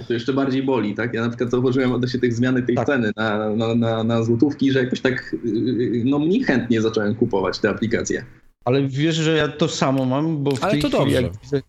To 0.08 0.12
jeszcze 0.12 0.32
bardziej 0.32 0.62
boli, 0.62 0.94
tak? 0.94 1.14
Ja 1.14 1.22
na 1.22 1.28
przykład 1.28 1.50
zauważyłem 1.50 1.92
odnośnie 1.92 2.20
tych 2.20 2.34
zmiany 2.34 2.62
tej 2.62 2.76
Tak. 2.76 2.86
ceny 2.86 3.10
na, 3.16 3.50
na, 3.56 3.74
na, 3.74 4.04
na 4.04 4.22
złotówki, 4.22 4.72
że 4.72 4.84
jakoś 4.84 5.00
tak 5.00 5.36
yy, 5.44 6.02
no 6.04 6.18
mniej 6.18 6.44
chętnie 6.44 6.80
zacząłem 6.82 7.14
kupować 7.14 7.58
te 7.58 7.68
aplikacje. 7.70 8.24
Ale 8.64 8.82
wiesz, 8.88 9.16
że 9.16 9.36
ja 9.36 9.48
to 9.48 9.68
samo 9.68 10.04
mam, 10.04 10.44
bo 10.44 10.50
w 10.56 10.64
Ale 10.64 10.72
tej 10.72 10.80
to 10.82 10.88
chwili 10.88 11.00
dobrze. 11.14 11.22
jak 11.22 11.32
widzę, 11.42 11.62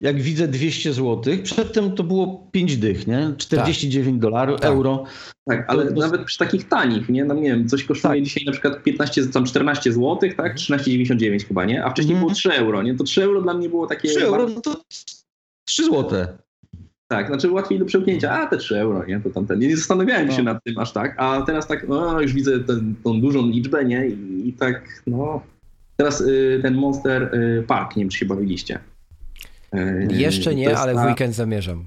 jak 0.00 0.22
widzę 0.22 0.48
200 0.48 0.92
zł, 0.92 1.34
przedtem 1.42 1.92
to 1.94 2.04
było 2.04 2.48
5 2.52 2.76
dych, 2.76 3.06
nie? 3.06 3.34
49 3.38 4.20
dolarów, 4.20 4.60
Tak. 4.60 4.70
euro. 4.70 5.04
Tak, 5.48 5.64
ale 5.68 5.86
To- 5.86 5.92
to- 5.94 6.00
nawet 6.00 6.24
przy 6.24 6.38
takich 6.38 6.68
tanich, 6.68 7.08
nie? 7.08 7.24
No 7.24 7.34
nie 7.34 7.42
wiem, 7.50 7.68
coś 7.68 7.84
kosztuje 7.84 8.14
Tak. 8.14 8.22
dzisiaj 8.24 8.44
na 8.44 8.52
przykład 8.52 8.82
15, 8.82 9.26
tam 9.26 9.44
14 9.44 9.92
zł, 9.92 10.18
tak? 10.36 10.54
13,99 10.56 11.44
chyba, 11.48 11.64
nie? 11.64 11.84
A 11.84 11.90
wcześniej 11.90 12.12
Mhm. 12.14 12.26
było 12.26 12.34
3 12.34 12.52
euro, 12.52 12.82
nie? 12.82 12.94
To 12.94 13.04
3 13.04 13.22
euro 13.24 13.42
dla 13.42 13.54
mnie 13.54 13.68
było 13.68 13.86
takie... 13.86 14.08
3 14.08 14.24
euro, 14.26 14.48
no 14.54 14.60
to 14.60 14.80
3 15.68 15.84
złote. 15.84 16.38
Tak, 17.12 17.26
znaczy 17.26 17.50
łatwiej 17.50 17.78
do 17.78 17.84
przełknięcia, 17.84 18.32
a 18.32 18.46
te 18.46 18.56
3 18.56 18.76
euro, 18.80 19.04
nie? 19.06 19.20
To 19.20 19.30
tamten. 19.30 19.58
Nie 19.58 19.76
zastanawiałem 19.76 20.30
się 20.30 20.42
No. 20.42 20.52
nad 20.52 20.64
tym 20.64 20.78
aż 20.78 20.92
tak, 20.92 21.14
a 21.18 21.42
teraz 21.42 21.66
tak, 21.66 21.88
no 21.88 22.20
już 22.20 22.32
widzę 22.32 22.60
ten, 22.60 22.94
tą 23.04 23.20
dużą 23.20 23.46
liczbę, 23.46 23.84
nie? 23.84 24.06
I, 24.06 24.48
i 24.48 24.52
tak, 24.52 25.02
no... 25.06 25.42
Teraz 25.96 26.20
y, 26.20 26.60
ten 26.62 26.74
Monster 26.74 27.34
y, 27.34 27.64
Park, 27.66 27.96
nie 27.96 28.02
wiem, 28.02 28.10
czy 28.10 28.18
się 28.18 28.26
bawiliście. 28.26 28.78
Y, 29.74 30.08
Jeszcze 30.10 30.54
nie, 30.54 30.78
ale 30.78 30.94
w 30.94 31.06
weekend 31.06 31.34
zamierzam. 31.34 31.84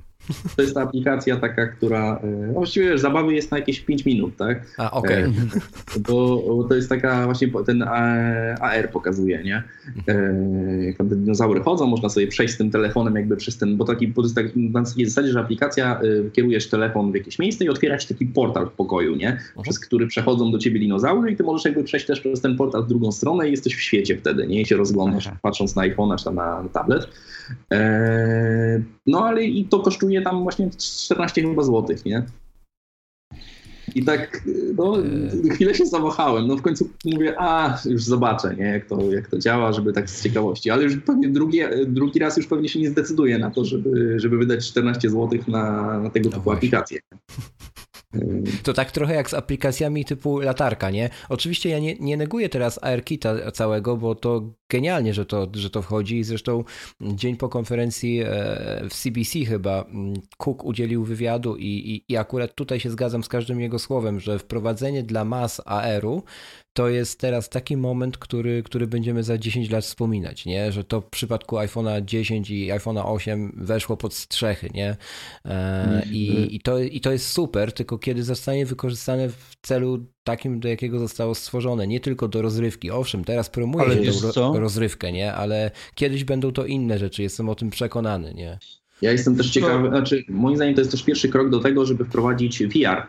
To 0.55 0.61
jest 0.61 0.75
ta 0.75 0.81
aplikacja 0.81 1.37
taka, 1.37 1.67
która... 1.67 2.19
y, 2.49 2.53
Właściwie 2.53 2.89
wiesz, 2.89 3.01
zabawy 3.01 3.33
jest 3.35 3.51
na 3.51 3.57
jakieś 3.57 3.79
5 3.79 4.05
minut, 4.05 4.37
tak? 4.37 4.65
A, 4.77 4.91
okej. 4.91 5.23
E, 5.23 5.31
Bo, 5.99 6.43
bo 6.47 6.63
to 6.63 6.75
jest 6.75 6.89
taka 6.89 7.25
właśnie 7.25 7.47
ten 7.65 7.83
A- 7.83 8.59
AR 8.59 8.89
pokazuje, 8.91 9.43
nie? 9.43 9.63
E, 10.07 10.85
Jak 10.85 10.97
tam 10.97 11.09
te 11.09 11.15
dinozaury 11.15 11.61
chodzą, 11.61 11.87
można 11.87 12.09
sobie 12.09 12.27
przejść 12.27 12.53
z 12.53 12.57
tym 12.57 12.71
telefonem 12.71 13.15
jakby 13.15 13.35
przez 13.37 13.57
ten, 13.57 13.77
bo 13.77 13.85
taki, 13.85 14.07
bo 14.07 14.21
to 14.21 14.25
jest 14.25 14.35
tak, 14.35 14.45
na 14.55 14.83
takiej 14.83 15.05
zasadzie, 15.05 15.27
że 15.31 15.39
aplikacja, 15.39 15.99
kierujesz 16.33 16.69
telefon 16.69 17.11
w 17.11 17.15
jakieś 17.15 17.39
miejsce 17.39 17.65
i 17.65 17.69
otwiera 17.69 17.97
ci 17.97 18.07
taki 18.07 18.25
portal 18.25 18.67
w 18.67 18.71
pokoju, 18.71 19.15
nie? 19.15 19.37
Przez 19.61 19.79
który 19.79 20.07
przechodzą 20.07 20.51
do 20.51 20.57
ciebie 20.57 20.79
dinozaury 20.79 21.31
i 21.31 21.35
ty 21.35 21.43
możesz 21.43 21.65
jakby 21.65 21.83
przejść 21.83 22.05
też 22.05 22.19
przez 22.19 22.41
ten 22.41 22.57
portal 22.57 22.83
w 22.83 22.87
drugą 22.87 23.11
stronę 23.11 23.47
i 23.47 23.51
jesteś 23.51 23.75
w 23.75 23.81
świecie 23.81 24.17
wtedy, 24.17 24.47
nie? 24.47 24.61
I 24.61 24.65
się 24.65 24.77
rozglądasz, 24.77 25.29
patrząc 25.41 25.75
na 25.75 25.81
iPhone'a 25.81 26.17
czy 26.17 26.23
tam 26.25 26.35
na 26.35 26.63
tablet. 26.73 27.07
E, 27.73 28.81
no 29.07 29.25
ale 29.25 29.43
i 29.43 29.65
to 29.65 29.79
kosztuje 29.79 30.21
tam 30.21 30.43
właśnie 30.43 30.69
14 30.69 31.41
chyba 31.41 31.63
złotych, 31.63 32.05
nie? 32.05 32.25
I 33.95 34.03
tak, 34.05 34.43
no, 34.77 34.97
chwilę 35.51 35.75
się 35.75 35.85
zawahałem. 35.85 36.47
No 36.47 36.57
w 36.57 36.61
końcu 36.61 36.89
mówię, 37.05 37.35
a 37.37 37.77
już 37.85 38.03
zobaczę, 38.03 38.55
nie, 38.55 38.65
jak 38.65 38.85
to, 38.85 39.11
jak 39.13 39.27
to 39.27 39.39
działa, 39.39 39.73
żeby 39.73 39.93
tak 39.93 40.09
z 40.09 40.23
ciekawości. 40.23 40.69
Ale 40.71 40.83
już 40.83 40.97
pewnie 40.97 41.29
drugi, 41.29 41.59
drugi 41.87 42.19
raz 42.19 42.37
już 42.37 42.47
pewnie 42.47 42.69
się 42.69 42.79
nie 42.79 42.89
zdecyduję 42.89 43.37
na 43.37 43.51
to, 43.51 43.65
żeby, 43.65 44.19
żeby 44.19 44.37
wydać 44.37 44.67
14 44.67 45.09
zł 45.09 45.39
na, 45.47 45.99
na 45.99 46.09
tego 46.09 46.29
No 46.29 46.31
typu 46.31 46.43
właśnie. 46.43 46.57
aplikacje. 46.57 46.99
To 48.63 48.73
tak 48.73 48.91
trochę 48.91 49.15
jak 49.15 49.29
z 49.29 49.33
aplikacjami 49.33 50.05
typu 50.05 50.39
latarka, 50.39 50.91
nie? 50.91 51.09
Oczywiście 51.29 51.69
ja 51.69 51.79
nie, 51.79 51.95
nie 51.99 52.17
neguję 52.17 52.49
teraz 52.49 52.83
AirKita 52.83 53.51
całego, 53.51 53.97
bo 53.97 54.15
to 54.15 54.53
genialnie, 54.69 55.13
że 55.13 55.25
to, 55.25 55.47
że 55.53 55.69
to 55.69 55.81
wchodzi. 55.81 56.23
Zresztą 56.23 56.63
dzień 57.01 57.37
po 57.37 57.49
konferencji 57.49 58.21
e, 58.21 58.27
w 58.89 58.93
CBC 58.93 59.45
chyba 59.45 59.81
mm, 59.83 60.13
Cook 60.37 60.65
udzielił 60.65 61.03
wywiadu 61.03 61.55
i, 61.55 61.65
i, 61.65 62.13
i 62.13 62.17
akurat 62.17 62.55
tutaj 62.55 62.79
się 62.79 62.89
zgadzam 62.89 63.23
z 63.23 63.27
każdym 63.27 63.61
jego 63.61 63.79
słowem, 63.79 64.19
że 64.19 64.39
wprowadzenie 64.39 65.03
dla 65.03 65.25
mas 65.25 65.61
AR-u 65.65 66.23
to 66.73 66.89
jest 66.89 67.19
teraz 67.19 67.49
taki 67.49 67.77
moment, 67.77 68.17
który, 68.17 68.63
który 68.63 68.87
będziemy 68.87 69.23
za 69.23 69.37
10 69.37 69.69
lat 69.69 69.83
wspominać, 69.83 70.45
nie? 70.45 70.71
Że 70.71 70.83
to 70.83 71.01
w 71.01 71.09
przypadku 71.09 71.55
iPhone'a 71.55 72.05
10 72.05 72.49
i 72.49 72.67
iPhone'a 72.67 73.01
8 73.05 73.51
weszło 73.57 73.97
pod 73.97 74.13
strzechy, 74.13 74.69
nie? 74.73 74.97
E, 75.45 76.03
i, 76.11 76.55
i, 76.55 76.59
to, 76.59 76.79
I 76.79 77.01
to 77.01 77.11
jest 77.11 77.27
super, 77.27 77.73
tylko 77.73 77.97
kiedy 77.97 78.23
zostanie 78.23 78.65
wykorzystane 78.65 79.29
w 79.29 79.55
celu 79.61 80.05
takim, 80.25 80.59
do 80.59 80.67
jakiego 80.67 80.99
zostało 80.99 81.35
stworzone, 81.35 81.87
nie 81.87 81.99
tylko 81.99 82.27
do 82.27 82.41
rozrywki. 82.41 82.91
Owszem, 82.91 83.23
teraz 83.23 83.49
promuje 83.49 84.13
się 84.13 84.31
ro, 84.35 84.59
rozrywkę, 84.59 85.11
nie? 85.11 85.33
Ale 85.33 85.71
kiedyś 85.95 86.23
będą 86.23 86.51
to 86.51 86.65
inne 86.65 86.99
rzeczy, 86.99 87.23
jestem 87.23 87.49
o 87.49 87.55
tym 87.55 87.69
przekonany, 87.69 88.33
nie? 88.33 88.59
Ja 89.01 89.11
jestem 89.11 89.35
też 89.35 89.47
No. 89.47 89.53
ciekawy, 89.53 89.89
znaczy 89.89 90.23
moim 90.29 90.55
zdaniem 90.55 90.75
to 90.75 90.81
jest 90.81 90.91
też 90.91 91.03
pierwszy 91.03 91.29
krok 91.29 91.49
do 91.49 91.59
tego, 91.59 91.85
żeby 91.85 92.05
wprowadzić 92.05 92.63
VR. 92.63 93.07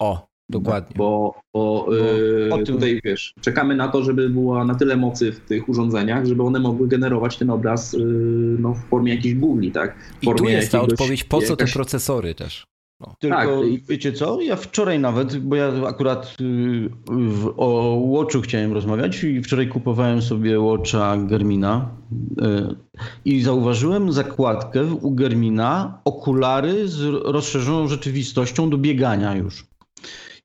O, 0.00 0.34
Dokładnie. 0.48 0.94
Bo, 0.96 1.34
bo, 1.54 1.86
bo 1.88 2.56
yy, 2.56 2.64
tutaj 2.66 3.00
wiesz, 3.04 3.34
czekamy 3.40 3.76
na 3.76 3.88
to, 3.88 4.02
żeby 4.02 4.28
była 4.28 4.64
na 4.64 4.74
tyle 4.74 4.96
mocy 4.96 5.32
w 5.32 5.40
tych 5.40 5.68
urządzeniach, 5.68 6.26
żeby 6.26 6.42
one 6.42 6.60
mogły 6.60 6.88
generować 6.88 7.36
ten 7.36 7.50
obraz 7.50 7.92
yy, 7.92 8.06
no, 8.58 8.74
w 8.74 8.84
formie 8.84 9.14
jakiejś 9.14 9.34
googli, 9.34 9.72
tak? 9.72 9.96
W 10.20 10.24
I 10.24 10.34
tu 10.34 10.44
jest 10.44 10.72
ta 10.72 10.80
odpowiedź, 10.80 11.24
po 11.24 11.40
co 11.40 11.52
jakaś... 11.52 11.72
te 11.72 11.74
procesory 11.78 12.34
też. 12.34 12.66
No. 13.06 13.14
Tylko 13.18 13.36
tak. 13.36 13.86
wiecie 13.88 14.12
co, 14.12 14.40
ja 14.40 14.56
wczoraj 14.56 14.98
nawet, 15.00 15.38
bo 15.38 15.56
ja 15.56 15.72
akurat 15.86 16.36
y, 16.40 16.88
w, 17.08 17.54
o 17.56 18.00
Watchu 18.12 18.40
chciałem 18.40 18.72
rozmawiać 18.72 19.24
i 19.24 19.42
wczoraj 19.42 19.68
kupowałem 19.68 20.22
sobie 20.22 20.60
Watcha 20.60 21.16
Garmina 21.16 21.88
y, 22.42 22.74
i 23.24 23.42
zauważyłem 23.42 24.12
zakładkę 24.12 24.84
u 24.84 25.10
Garmina 25.10 25.98
okulary 26.04 26.88
z 26.88 27.00
rozszerzoną 27.24 27.88
rzeczywistością 27.88 28.70
do 28.70 28.78
biegania 28.78 29.36
już. 29.36 29.66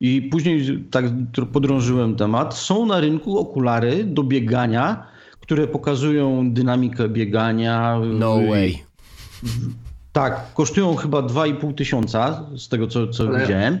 I 0.00 0.22
później 0.22 0.84
tak 0.90 1.04
podrążyłem 1.52 2.16
temat. 2.16 2.54
Są 2.54 2.86
na 2.86 3.00
rynku 3.00 3.38
okulary 3.38 4.04
do 4.04 4.22
biegania, 4.22 5.06
które 5.40 5.66
pokazują 5.66 6.52
dynamikę 6.52 7.08
biegania. 7.08 8.00
No 8.18 8.34
way. 8.34 8.78
Tak, 10.12 10.54
kosztują 10.54 10.96
chyba 10.96 11.18
2,5 11.18 11.74
tysiąca 11.74 12.46
z 12.56 12.68
tego, 12.68 12.86
co, 12.86 13.08
co 13.08 13.32
widziałem. 13.32 13.80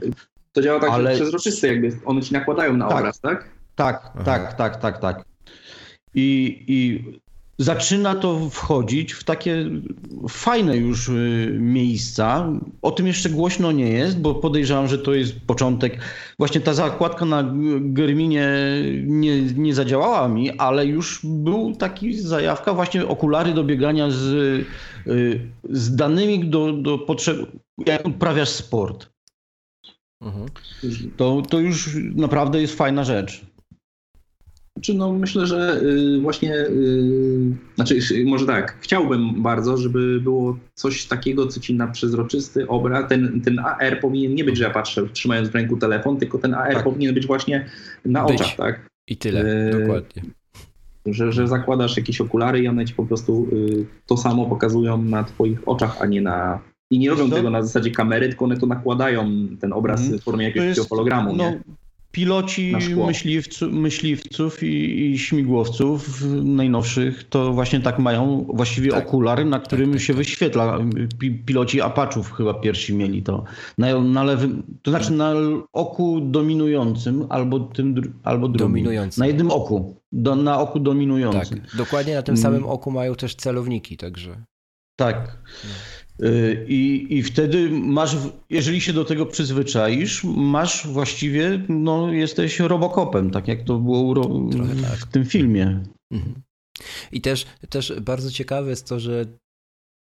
To 0.52 0.62
działa 0.62 0.80
tak, 0.80 0.90
ale... 0.90 1.10
że 1.10 1.22
przezroczyste 1.22 1.68
jakby, 1.68 2.00
one 2.04 2.22
ci 2.22 2.32
nakładają 2.32 2.76
na 2.76 2.88
tak, 2.88 2.98
obraz, 2.98 3.20
tak? 3.20 3.48
Tak, 3.74 4.12
tak, 4.24 4.54
tak, 4.54 4.76
tak, 4.76 4.98
tak. 4.98 5.24
I, 6.14 6.64
I 6.68 7.04
zaczyna 7.60 8.14
to 8.14 8.50
wchodzić 8.50 9.12
w 9.12 9.24
takie 9.24 9.70
fajne 10.28 10.76
już 10.76 11.08
y, 11.08 11.56
miejsca. 11.60 12.52
O 12.82 12.90
tym 12.90 13.06
jeszcze 13.06 13.30
głośno 13.30 13.72
nie 13.72 13.88
jest, 13.88 14.20
bo 14.20 14.34
podejrzewam, 14.34 14.88
że 14.88 14.98
to 14.98 15.14
jest 15.14 15.40
początek. 15.40 15.98
Właśnie 16.38 16.60
ta 16.60 16.74
zakładka 16.74 17.24
na 17.24 17.52
Germinie 17.80 18.48
nie, 19.04 19.42
nie 19.42 19.74
zadziałała 19.74 20.28
mi, 20.28 20.50
ale 20.50 20.86
już 20.86 21.20
był 21.24 21.76
taki 21.76 22.18
zajawka, 22.18 22.74
właśnie 22.74 23.06
okulary 23.06 23.54
do 23.54 23.64
biegania 23.64 24.10
z, 24.10 24.16
y, 25.06 25.40
z 25.70 25.96
danymi 25.96 26.48
do, 26.50 26.72
do 26.72 26.98
potrzeb, 26.98 27.36
jak 27.86 28.06
uprawiasz 28.06 28.48
sport. 28.48 29.10
Mhm. 30.20 30.46
To, 31.16 31.42
to 31.48 31.58
już 31.58 31.96
naprawdę 32.14 32.60
jest 32.60 32.76
fajna 32.76 33.04
rzecz. 33.04 33.46
Znaczy, 34.80 34.94
no 34.94 35.12
myślę, 35.12 35.46
że 35.46 35.80
y, 35.82 36.20
właśnie, 36.20 36.54
y, 36.54 37.56
znaczy 37.74 37.98
może 38.24 38.46
tak, 38.46 38.76
chciałbym 38.80 39.42
bardzo, 39.42 39.76
żeby 39.76 40.20
było 40.20 40.56
coś 40.74 41.06
takiego, 41.06 41.46
co 41.46 41.60
ci 41.60 41.74
na 41.74 41.86
przezroczysty 41.86 42.68
obraz, 42.68 43.08
ten, 43.08 43.40
ten 43.40 43.58
AR 43.58 44.00
powinien 44.00 44.34
nie 44.34 44.44
być, 44.44 44.56
że 44.56 44.64
ja 44.64 44.70
patrzę 44.70 45.08
trzymając 45.12 45.48
w 45.48 45.54
ręku 45.54 45.76
telefon, 45.76 46.16
tylko 46.16 46.38
ten 46.38 46.54
AR 46.54 46.74
tak. 46.74 46.84
powinien 46.84 47.14
być 47.14 47.26
właśnie 47.26 47.66
na 48.04 48.24
być. 48.24 48.40
oczach, 48.40 48.56
tak? 48.56 48.88
I 49.08 49.16
tyle, 49.16 49.40
e, 49.40 49.80
dokładnie. 49.80 50.22
Że, 51.06 51.32
że 51.32 51.48
zakładasz 51.48 51.96
jakieś 51.96 52.20
okulary 52.20 52.60
i 52.60 52.68
one 52.68 52.84
ci 52.84 52.94
po 52.94 53.06
prostu 53.06 53.48
y, 53.52 53.86
to 54.06 54.16
samo 54.16 54.46
pokazują 54.46 55.02
na 55.02 55.24
twoich 55.24 55.68
oczach, 55.68 55.96
a 56.00 56.06
nie 56.06 56.20
na... 56.20 56.60
I 56.92 56.98
nie 56.98 57.10
robią 57.10 57.30
tego 57.30 57.50
na 57.50 57.62
zasadzie 57.62 57.90
kamery, 57.90 58.28
tylko 58.28 58.44
one 58.44 58.56
to 58.56 58.66
nakładają 58.66 59.30
ten 59.60 59.72
obraz 59.72 60.06
mm. 60.06 60.18
w 60.18 60.22
formie 60.22 60.44
jakiegoś 60.44 60.76
jest, 60.76 60.88
hologramu, 60.88 61.36
no, 61.36 61.50
nie? 61.50 61.60
Piloci 62.12 62.74
myśliwców 63.70 64.62
i, 64.62 65.10
i, 65.10 65.18
śmigłowców 65.18 66.24
najnowszych 66.44 67.28
to 67.28 67.52
właśnie 67.52 67.80
tak 67.80 67.98
mają 67.98 68.46
właściwie 68.54 68.90
tak. 68.90 69.06
okulary, 69.06 69.44
na 69.44 69.60
którym 69.60 69.90
tak, 69.90 69.98
tak, 69.98 70.06
się 70.06 70.12
tak. 70.12 70.16
wyświetla. 70.16 70.78
Piloci 71.46 71.80
Apaczów 71.80 72.32
chyba 72.32 72.54
pierwsi 72.54 72.94
mieli 72.94 73.22
to. 73.22 73.44
Na, 73.78 74.00
na 74.00 74.24
lewym, 74.24 74.62
to 74.82 74.90
znaczy 74.90 75.12
na 75.12 75.34
oku 75.72 76.20
dominującym 76.20 77.26
albo 77.28 77.60
tym 77.60 78.12
albo 78.24 78.48
drugim. 78.48 78.68
Dominującym. 78.68 79.20
Na 79.20 79.26
jednym 79.26 79.50
oku. 79.50 79.96
Do, 80.12 80.36
na 80.36 80.60
oku 80.60 80.80
dominującym. 80.80 81.60
Tak, 81.60 81.76
dokładnie 81.76 82.14
na 82.14 82.22
tym 82.22 82.36
samym 82.36 82.66
oku 82.66 82.90
mają 82.90 83.14
też 83.14 83.34
celowniki, 83.34 83.96
także. 83.96 84.44
Tak. 84.96 85.38
No. 85.64 85.70
I, 86.68 87.06
I 87.10 87.22
wtedy 87.22 87.70
masz, 87.70 88.16
jeżeli 88.50 88.80
się 88.80 88.92
do 88.92 89.04
tego 89.04 89.26
przyzwyczaisz, 89.26 90.24
masz 90.24 90.86
właściwie, 90.86 91.64
no 91.68 92.12
jesteś 92.12 92.60
robokopem, 92.60 93.30
tak 93.30 93.48
jak 93.48 93.64
to 93.64 93.78
było 93.78 94.14
w 94.50 94.82
tak. 94.82 95.04
tym 95.10 95.24
filmie. 95.24 95.82
Mhm. 96.10 96.42
I 97.12 97.20
też, 97.20 97.46
też 97.68 97.92
bardzo 98.00 98.30
ciekawe 98.30 98.70
jest 98.70 98.88
to, 98.88 99.00
że 99.00 99.26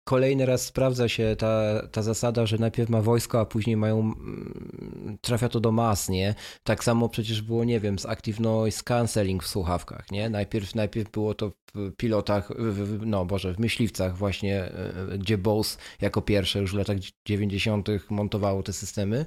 kolejny 0.08 0.46
raz 0.46 0.66
sprawdza 0.66 1.08
się 1.08 1.36
ta, 1.38 1.82
ta 1.92 2.02
zasada, 2.02 2.46
że 2.46 2.58
najpierw 2.58 2.90
ma 2.90 3.02
wojsko, 3.02 3.40
a 3.40 3.44
później 3.44 3.76
mają, 3.76 3.98
mm, 4.00 5.18
trafia 5.20 5.48
to 5.48 5.60
do 5.60 5.72
mas, 5.72 6.08
nie? 6.08 6.34
Tak 6.64 6.84
samo 6.84 7.08
przecież 7.08 7.42
było, 7.42 7.64
nie 7.64 7.80
wiem, 7.80 7.98
z 7.98 8.06
Active 8.06 8.40
Noise 8.40 8.82
Cancelling 8.82 9.44
w 9.44 9.48
słuchawkach, 9.48 10.10
nie? 10.10 10.30
Najpierw, 10.30 10.74
najpierw 10.74 11.10
było 11.10 11.34
to 11.34 11.52
w 11.74 11.92
pilotach, 11.96 12.52
w, 12.58 13.06
no 13.06 13.24
Boże, 13.24 13.54
w 13.54 13.58
myśliwcach 13.58 14.16
właśnie, 14.16 14.64
e, 14.64 15.18
gdzie 15.18 15.38
Bose 15.38 15.78
jako 16.00 16.22
pierwsze 16.22 16.58
już 16.58 16.72
w 16.72 16.76
latach 16.76 16.96
90. 17.26 17.88
montowało 18.10 18.62
te 18.62 18.72
systemy, 18.72 19.26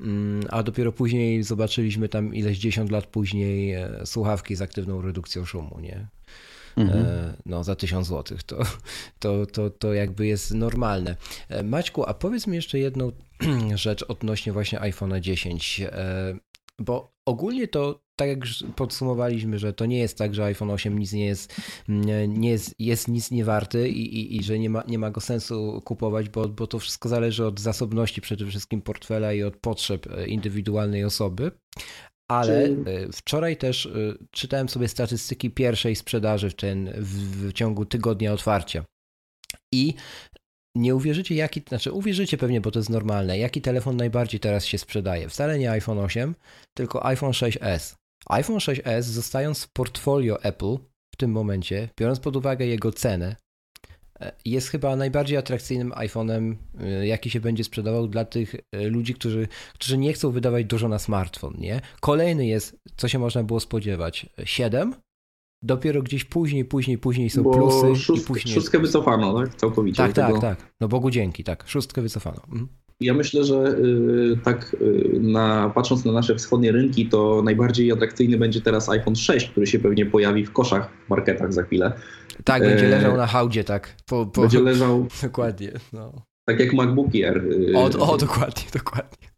mm, 0.00 0.44
a 0.50 0.62
dopiero 0.62 0.92
później 0.92 1.42
zobaczyliśmy 1.42 2.08
tam 2.08 2.34
ileś 2.34 2.58
dziesiąt 2.58 2.90
lat 2.90 3.06
później 3.06 3.72
e, 3.72 4.00
słuchawki 4.04 4.56
z 4.56 4.62
aktywną 4.62 5.02
redukcją 5.02 5.44
szumu, 5.44 5.80
nie? 5.80 6.08
Mhm. 6.78 7.06
E, 7.06 7.34
no, 7.46 7.64
za 7.64 7.76
1000 7.76 8.06
zł. 8.06 8.38
To, 8.46 8.56
to, 9.18 9.46
to, 9.46 9.70
to 9.70 9.94
jakby 9.94 10.26
jest 10.26 10.54
normalne. 10.54 11.16
E, 11.48 11.62
Maćku, 11.62 12.04
a 12.04 12.14
powiedz 12.14 12.46
mi 12.46 12.56
jeszcze 12.56 12.78
jedną 12.78 13.12
rzecz 13.74 14.04
odnośnie 14.08 14.52
właśnie 14.52 14.78
iPhone'a 14.78 15.20
10, 15.20 15.80
e, 15.80 16.38
bo 16.78 17.12
ogólnie 17.26 17.68
to 17.68 18.08
tak 18.18 18.28
jak 18.28 18.38
już 18.38 18.64
podsumowaliśmy, 18.76 19.58
że 19.58 19.72
to 19.72 19.86
nie 19.86 19.98
jest 19.98 20.18
tak, 20.18 20.34
że 20.34 20.44
iPhone 20.44 20.70
8 20.70 20.98
nic 20.98 21.12
nie 21.12 21.26
jest, 21.26 21.54
nie 22.28 22.50
jest, 22.50 22.74
jest 22.78 23.08
nic 23.08 23.30
nie 23.30 23.44
warty 23.44 23.88
i, 23.88 24.18
i, 24.18 24.36
i, 24.36 24.42
że 24.42 24.58
nie 24.58 24.70
ma, 24.70 24.82
nie 24.88 24.98
ma 24.98 25.10
go 25.10 25.20
sensu 25.20 25.82
kupować, 25.84 26.28
bo, 26.28 26.48
bo 26.48 26.66
to 26.66 26.78
wszystko 26.78 27.08
zależy 27.08 27.46
od 27.46 27.60
zasobności 27.60 28.20
przede 28.20 28.46
wszystkim 28.46 28.82
portfela 28.82 29.32
i 29.32 29.42
od 29.42 29.56
potrzeb 29.56 30.06
indywidualnej 30.26 31.04
osoby. 31.04 31.50
Ale 32.28 32.68
Czy... 32.68 32.90
Y, 32.90 33.12
wczoraj 33.12 33.56
też 33.56 33.86
y, 33.86 34.18
czytałem 34.30 34.68
sobie 34.68 34.88
statystyki 34.88 35.50
pierwszej 35.50 35.96
sprzedaży 35.96 36.50
w, 36.50 36.54
ten, 36.54 36.92
w, 36.96 37.52
ciągu 37.52 37.84
tygodnia 37.84 38.32
otwarcia. 38.32 38.84
I 39.72 39.94
nie 40.74 40.94
uwierzycie, 40.94 41.34
jaki, 41.34 41.62
znaczy 41.68 41.92
uwierzycie 41.92 42.38
pewnie, 42.38 42.60
bo 42.60 42.70
to 42.70 42.78
jest 42.78 42.90
normalne, 42.90 43.38
jaki 43.38 43.60
telefon 43.62 43.96
najbardziej 43.96 44.40
teraz 44.40 44.64
się 44.64 44.78
sprzedaje. 44.78 45.28
Wcale 45.28 45.58
nie 45.58 45.70
iPhone 45.70 45.98
8, 45.98 46.34
tylko 46.76 47.06
iPhone 47.06 47.32
6s. 47.32 47.94
iPhone 48.26 48.58
6s, 48.58 49.02
zostając 49.02 49.64
w 49.64 49.72
portfolio 49.72 50.42
Apple 50.42 50.76
w 51.14 51.16
tym 51.16 51.30
momencie, 51.30 51.88
biorąc 52.00 52.20
pod 52.20 52.36
uwagę 52.36 52.66
jego 52.66 52.92
cenę, 52.92 53.36
jest 54.44 54.68
chyba 54.68 54.96
najbardziej 54.96 55.38
atrakcyjnym 55.38 55.90
iPhone'em, 55.90 56.54
y, 57.02 57.06
jaki 57.06 57.30
się 57.30 57.40
będzie 57.40 57.64
sprzedawał 57.64 58.08
dla 58.08 58.24
tych 58.24 58.54
y, 58.54 58.90
ludzi, 58.90 59.14
którzy, 59.14 59.48
którzy 59.74 59.98
nie 59.98 60.12
chcą 60.12 60.30
wydawać 60.30 60.64
dużo 60.64 60.88
na 60.88 60.98
smartfon, 60.98 61.54
nie? 61.58 61.80
Kolejny 62.00 62.46
jest, 62.46 62.76
co 62.96 63.08
się 63.08 63.18
można 63.18 63.42
było 63.42 63.60
spodziewać, 63.60 64.26
7, 64.44 64.94
dopiero 65.62 66.02
gdzieś 66.02 66.24
później, 66.24 66.64
później, 66.64 66.98
później 66.98 67.30
są 67.30 67.42
bo 67.42 67.50
plusy 67.50 67.96
szóst, 67.96 68.22
i 68.22 68.26
później... 68.26 68.54
Szóstkę 68.54 68.78
wycofano, 68.78 69.40
tak? 69.40 69.54
Całkowicie. 69.54 69.96
Tak, 69.96 70.12
tak, 70.12 70.26
tego... 70.26 70.40
tak. 70.40 70.72
No 70.80 70.88
Bogu 70.88 71.10
dzięki, 71.10 71.44
tak. 71.44 71.64
Szóstkę 71.66 72.02
wycofano. 72.02 72.40
Mhm. 72.48 72.68
Ja 73.00 73.14
myślę, 73.14 73.44
że 73.44 73.54
y, 73.54 74.38
tak 74.44 74.76
y, 74.80 75.20
na, 75.20 75.72
patrząc 75.74 76.04
na 76.04 76.12
nasze 76.12 76.34
wschodnie 76.34 76.72
rynki, 76.72 77.06
to 77.06 77.42
najbardziej 77.44 77.92
atrakcyjny 77.92 78.38
będzie 78.38 78.60
teraz 78.60 78.88
iPhone 78.88 79.16
6, 79.16 79.50
który 79.50 79.66
się 79.66 79.78
pewnie 79.78 80.06
pojawi 80.06 80.44
w 80.44 80.52
koszach 80.52 80.90
w 81.06 81.10
marketach 81.10 81.52
za 81.52 81.62
chwilę. 81.62 81.92
Tak, 82.44 82.62
będzie 82.62 82.86
e, 82.86 82.90
leżał 82.90 83.16
na 83.16 83.26
hałdzie, 83.26 83.64
tak. 83.64 83.96
Po, 84.06 84.26
po... 84.26 84.40
Będzie 84.40 84.60
leżał. 84.60 85.06
Dokładnie. 85.22 85.72
No. 85.92 86.12
Tak 86.44 86.60
jak 86.60 86.72
MacBooki 86.72 87.24
Air. 87.24 87.44
Y, 87.44 87.72
o, 87.76 88.12
o 88.12 88.16
dokładnie, 88.18 88.64
dokładnie. 88.72 89.28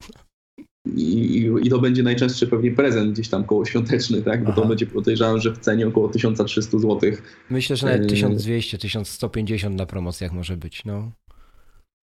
I, 0.97 1.03
i, 1.37 1.67
I, 1.67 1.71
to 1.71 1.79
będzie 1.79 2.03
najczęstszy 2.03 2.47
pewnie 2.47 2.71
prezent 2.71 3.13
gdzieś 3.13 3.29
tam 3.29 3.45
koło 3.45 3.65
świąteczny, 3.65 4.23
tak? 4.23 4.45
Bo 4.45 4.53
Aha. 4.53 4.61
to 4.61 4.69
będzie 4.69 4.87
podejrzewam, 4.87 5.41
że 5.41 5.53
w 5.53 5.59
cenie 5.59 5.89
około 5.89 6.09
1300 6.09 6.79
zł. 6.79 7.11
Myślę, 7.51 7.77
że 7.77 7.87
nawet 7.87 8.09
1200, 8.09 8.79
1150 8.79 9.77
na 9.77 9.87
promocjach 9.87 10.33
może 10.33 10.57
być, 10.57 10.85
no. 10.85 11.13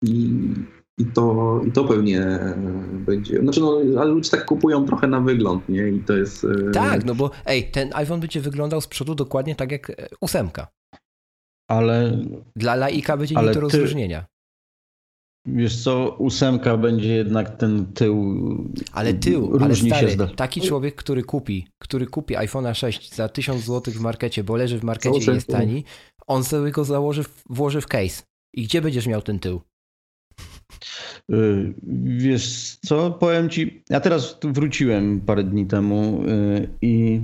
I, 0.04 0.40
i 0.98 1.04
to, 1.06 1.60
I 1.66 1.72
to 1.72 1.84
pewnie 1.84 2.38
będzie. 3.06 3.40
Znaczy, 3.40 3.60
no, 3.60 3.80
ale 4.00 4.10
ludzie 4.10 4.30
tak 4.30 4.44
kupują 4.44 4.86
trochę 4.86 5.06
na 5.06 5.20
wygląd, 5.20 5.68
nie? 5.68 5.88
I 5.88 6.00
to 6.00 6.16
jest. 6.16 6.44
E, 6.44 6.70
tak, 6.70 7.04
no 7.04 7.14
bo 7.14 7.30
ej, 7.46 7.70
ten 7.70 7.90
iPhone 7.94 8.20
będzie 8.20 8.40
wyglądał 8.40 8.80
z 8.80 8.86
przodu 8.86 9.14
dokładnie 9.14 9.54
tak 9.54 9.72
jak 9.72 9.90
e, 9.90 10.08
ósemka. 10.20 10.68
Ale. 11.70 12.18
Dla 12.56 12.74
laika 12.74 13.16
będzie 13.16 13.34
nie 13.34 13.50
to 13.50 13.60
rozróżnienia. 13.60 14.24
Wiesz 15.46 15.82
co, 15.82 16.16
ósemka 16.18 16.76
będzie 16.76 17.14
jednak 17.14 17.56
ten 17.56 17.86
tył. 17.86 18.34
Ale 18.92 19.14
tył, 19.14 19.58
ale 19.60 19.76
stary, 19.76 20.10
się 20.10 20.16
taki 20.36 20.60
człowiek, 20.60 20.94
który 20.94 21.22
kupi, 21.22 21.66
który 21.82 22.06
kupi 22.06 22.34
iPhone'a 22.34 22.74
6 22.74 23.14
za 23.14 23.28
1000 23.28 23.64
zł 23.64 23.94
w 23.94 24.00
markecie, 24.00 24.44
bo 24.44 24.56
leży 24.56 24.78
w 24.78 24.84
markecie 24.84 25.32
i 25.32 25.34
jest 25.34 25.48
tani, 25.48 25.84
on 26.26 26.44
sobie 26.44 26.70
go 26.70 26.84
założy, 26.84 27.24
włoży 27.50 27.80
w 27.80 27.86
case. 27.86 28.22
I 28.54 28.62
gdzie 28.62 28.82
będziesz 28.82 29.06
miał 29.06 29.22
ten 29.22 29.38
tył? 29.38 29.60
Y, 31.32 31.74
wiesz 32.06 32.76
co, 32.86 33.10
powiem 33.10 33.50
ci, 33.50 33.82
ja 33.90 34.00
teraz 34.00 34.38
wróciłem 34.42 35.20
parę 35.20 35.44
dni 35.44 35.66
temu 35.66 36.22
y, 36.28 36.68
i 36.82 37.20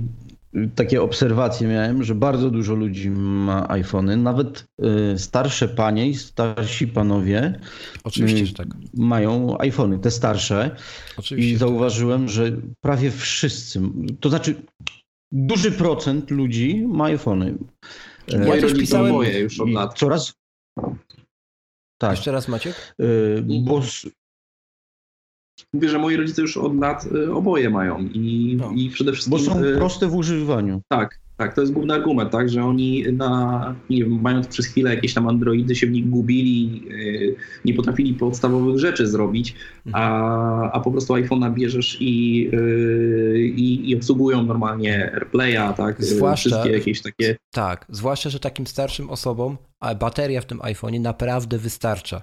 takie 0.75 1.01
obserwacje 1.01 1.67
miałem, 1.67 2.03
że 2.03 2.15
bardzo 2.15 2.49
dużo 2.49 2.73
ludzi 2.75 3.09
ma 3.09 3.69
iPhony, 3.69 4.17
nawet 4.17 4.65
y, 5.13 5.19
starsze 5.19 5.67
panie 5.67 6.07
i 6.09 6.15
starsi 6.15 6.87
panowie 6.87 7.59
Oczywiście, 8.03 8.45
że 8.45 8.53
tak. 8.53 8.67
mają 8.93 9.57
iPhony, 9.59 9.99
te 9.99 10.11
starsze. 10.11 10.75
Oczywiście. 11.17 11.51
I 11.51 11.57
zauważyłem, 11.57 12.29
że 12.29 12.51
prawie 12.81 13.11
wszyscy, 13.11 13.81
to 14.19 14.29
znaczy 14.29 14.55
duży 15.31 15.71
procent 15.71 16.31
ludzi 16.31 16.83
ma 16.87 17.05
iPhony. 17.05 17.57
Ja 18.27 18.39
Moje 18.39 18.51
też 18.61 18.71
rodzice 18.71 18.81
pisałem- 18.81 19.11
moje 19.13 19.39
już 19.39 19.59
od 19.59 19.69
lat. 19.69 19.97
coraz. 19.99 20.33
Tak, 22.01 22.11
Jeszcze 22.11 22.31
raz 22.31 22.47
Maciek? 22.47 22.93
y, 22.99 23.43
bo 23.65 23.81
Mówię, 25.73 25.89
że 25.89 25.99
moi 25.99 26.15
rodzice 26.15 26.41
już 26.41 26.57
od 26.57 26.75
lat 26.79 27.05
y, 27.05 27.33
oboje 27.33 27.69
mają 27.69 27.99
i, 27.99 28.55
No. 28.59 28.71
i 28.75 28.89
przede 28.89 29.11
wszystkim... 29.13 29.31
bo 29.31 29.43
są 29.43 29.63
y, 29.63 29.75
proste 29.75 30.07
w 30.07 30.15
używaniu. 30.15 30.81
Tak, 30.87 31.19
tak, 31.41 31.55
to 31.55 31.61
jest 31.61 31.73
główny 31.73 31.93
argument, 31.93 32.31
tak, 32.31 32.49
że 32.49 32.63
oni 32.63 33.03
na, 33.13 33.75
nie 33.89 34.03
wiem, 34.03 34.21
mając 34.21 34.47
przez 34.47 34.65
chwilę 34.65 34.95
jakieś 34.95 35.13
tam 35.13 35.27
androidy 35.27 35.75
się 35.75 35.87
w 35.87 35.91
nich 35.91 36.09
gubili, 36.09 36.83
yy, 36.87 37.35
nie 37.65 37.73
potrafili 37.73 38.13
podstawowych 38.13 38.79
rzeczy 38.79 39.07
zrobić, 39.07 39.55
a, 39.93 40.71
a 40.71 40.79
po 40.79 40.91
prostu 40.91 41.13
iPhone'a 41.13 41.53
bierzesz 41.53 41.97
i, 41.99 42.43
yy, 42.51 43.39
i, 43.39 43.89
i 43.89 43.95
obsługują 43.95 44.43
normalnie 44.43 45.11
AirPlaya, 45.13 45.73
tak, 45.77 45.99
yy, 45.99 46.05
Zwłaszcza- 46.05 46.49
wszystkie 46.49 46.71
jakieś 46.71 47.01
takie, 47.01 47.35
Tak, 47.51 47.85
zwłaszcza, 47.89 48.29
że 48.29 48.39
takim 48.39 48.67
starszym 48.67 49.09
osobom 49.09 49.57
bateria 49.99 50.41
w 50.41 50.45
tym 50.45 50.59
iPhone'ie 50.59 51.01
naprawdę 51.01 51.57
wystarcza. 51.57 52.21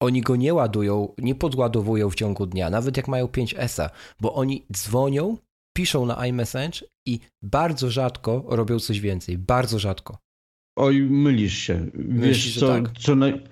Oni 0.00 0.20
go 0.20 0.36
nie 0.36 0.54
ładują, 0.54 1.14
nie 1.18 1.34
podładowują 1.34 2.10
w 2.10 2.14
ciągu 2.14 2.46
dnia, 2.46 2.70
nawet 2.70 2.96
jak 2.96 3.08
mają 3.08 3.26
5S-a, 3.26 3.90
bo 4.20 4.34
oni 4.34 4.66
dzwonią, 4.72 5.36
piszą 5.80 6.06
na 6.06 6.26
iMessage 6.26 6.80
i 7.06 7.20
bardzo 7.42 7.90
rzadko 7.90 8.44
robią 8.48 8.78
coś 8.78 9.00
więcej. 9.00 9.38
Bardzo 9.38 9.78
rzadko. 9.78 10.18
Oj, 10.78 11.02
mylisz 11.02 11.58
się. 11.58 11.86
Myślisz, 11.94 12.26
Wiesz 12.28 12.36
że 12.38 12.60
co, 12.60 12.68
tak? 12.68 12.90
co 12.98 13.14
naj... 13.14 13.42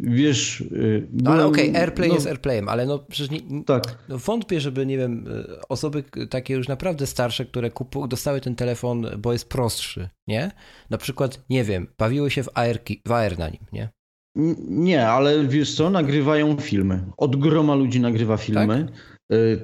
Wiesz... 0.00 0.60
y, 0.60 1.08
No, 1.12 1.30
ale 1.30 1.38
byłem- 1.40 1.52
okej, 1.52 1.76
AirPlay 1.76 2.08
no, 2.08 2.14
jest 2.14 2.26
AirPlayem, 2.26 2.68
ale 2.68 2.86
no 2.86 2.98
przecież 2.98 3.30
nie, 3.30 3.64
Tak, 3.64 3.98
no 4.08 4.18
wątpię, 4.18 4.60
żeby, 4.60 4.86
nie 4.86 4.98
wiem, 4.98 5.26
y, 5.28 5.68
osoby 5.68 6.04
takie 6.30 6.54
już 6.54 6.68
naprawdę 6.68 7.06
starsze, 7.06 7.44
które 7.44 7.70
kupu, 7.70 8.08
dostały 8.08 8.40
ten 8.40 8.54
telefon, 8.54 9.06
bo 9.18 9.32
jest 9.32 9.48
prostszy, 9.48 10.08
nie? 10.28 10.50
Na 10.90 10.98
przykład, 10.98 11.44
nie 11.50 11.64
wiem, 11.64 11.86
bawiły 11.98 12.30
się 12.30 12.42
w 12.42 12.48
AR, 12.54 12.78
w 13.08 13.12
AR 13.12 13.38
na 13.38 13.48
nim, 13.48 13.60
nie? 13.72 13.88
Nie, 14.68 15.08
ale 15.08 15.44
wiesz 15.46 15.74
co, 15.74 15.90
nagrywają 15.90 16.56
filmy. 16.56 17.04
Od 17.16 17.36
groma 17.36 17.74
ludzi 17.74 18.00
nagrywa 18.00 18.36
filmy. 18.36 18.86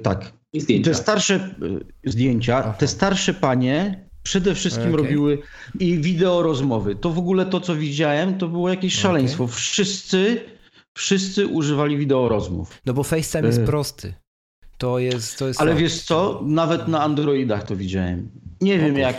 Tak. 0.03 0.19
tak. 0.21 0.38
Zdjęcia. 0.53 0.91
te 0.91 0.95
starsze 0.97 1.49
y, 2.05 2.09
zdjęcia, 2.11 2.57
Aha. 2.57 2.73
te 2.73 2.87
starsze 2.87 3.33
panie 3.33 4.05
przede 4.23 4.55
wszystkim 4.55 4.93
Okej. 4.93 4.95
robiły 5.03 5.37
i 5.79 5.97
wideo 5.99 6.41
rozmowy. 6.43 6.95
To 6.95 7.09
w 7.09 7.17
ogóle 7.17 7.45
to, 7.45 7.61
co 7.61 7.75
widziałem, 7.75 8.37
to 8.37 8.47
było 8.47 8.69
jakieś 8.69 8.95
szaleństwo. 8.95 9.47
Wszyscy, 9.47 10.41
wszyscy 10.97 11.47
używali 11.47 11.97
wideo 11.97 12.29
rozmów. 12.29 12.81
No 12.85 12.93
bo 12.93 13.03
FaceTime 13.03 13.47
jest 13.47 13.59
Y. 13.59 13.65
prosty. 13.65 14.13
To 14.77 14.99
jest, 14.99 15.39
to 15.39 15.47
jest 15.47 15.61
Ale 15.61 15.71
fakt. 15.71 15.81
wiesz 15.81 16.01
co, 16.01 16.41
nawet 16.45 16.87
na 16.87 17.01
Androidach 17.03 17.63
to 17.63 17.75
widziałem. 17.75 18.29
Nie 18.61 18.75
O 18.75 18.79
wiem 18.79 18.97
jak, 18.97 19.15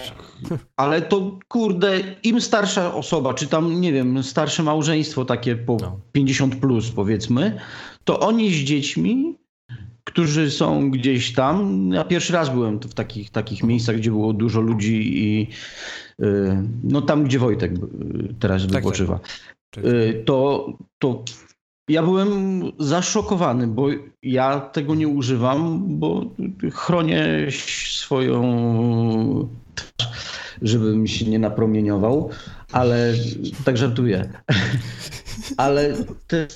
ale 0.77 1.03
to 1.03 1.39
kurde, 1.49 2.01
im 2.23 2.41
starsza 2.41 2.95
osoba, 2.95 3.35
czy 3.35 3.47
tam, 3.47 3.81
nie 3.81 3.93
wiem, 3.93 4.23
starsze 4.23 4.63
małżeństwo 4.63 5.25
takie 5.25 5.57
po 5.57 5.77
No. 5.81 6.01
50 6.13 6.57
plus 6.57 6.91
powiedzmy, 6.91 7.61
to 8.05 8.21
oni 8.21 8.55
z 8.55 8.57
dziećmi, 8.57 9.39
którzy 10.05 10.51
są 10.51 10.91
gdzieś 10.91 11.33
tam, 11.33 11.89
ja 11.93 12.05
pierwszy 12.05 12.33
raz 12.33 12.51
byłem 12.51 12.81
w 12.81 12.95
takich, 12.95 13.31
takich 13.31 13.63
miejscach, 13.63 13.97
gdzie 13.97 14.11
było 14.11 14.33
dużo 14.33 14.61
ludzi 14.61 15.25
i 15.25 15.49
y, 16.23 16.63
no 16.83 17.03
tam, 17.03 17.25
gdzie 17.25 17.39
Wojtek 17.39 17.73
y, 17.73 17.79
teraz 18.41 18.63
tak. 18.63 18.73
wypoczywa, 18.73 19.21
Tak. 19.71 19.85
to, 20.25 20.67
to 20.99 21.25
ja 21.89 22.03
byłem 22.03 22.63
zaszokowany, 22.79 23.67
bo 23.67 23.89
ja 24.23 24.61
tego 24.61 24.95
nie 24.95 25.09
używam, 25.09 25.85
bo 25.99 26.25
chronię 26.73 27.47
swoją 27.95 29.49
twarz, 29.75 30.31
żebym 30.63 31.07
się 31.07 31.25
nie 31.25 31.39
napromieniował, 31.39 32.31
ale 32.73 33.15
tak 33.65 33.77
żartuję. 33.77 34.29
Ale 35.57 35.95
te, 36.27 36.47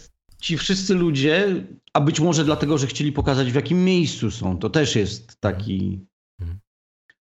ci 0.45 0.59
wszyscy 0.59 0.95
ludzie, 0.95 1.65
a 1.93 2.01
być 2.01 2.21
może 2.21 2.45
dlatego, 2.45 2.79
że 2.79 2.87
chcieli 2.87 3.13
pokazać 3.13 3.53
w 3.53 3.55
jakim 3.55 3.85
miejscu 3.85 4.31
są, 4.31 4.59
to 4.59 4.71
też 4.71 4.97
jest 4.97 5.41
taki... 5.41 6.01
Mhm. 6.41 6.59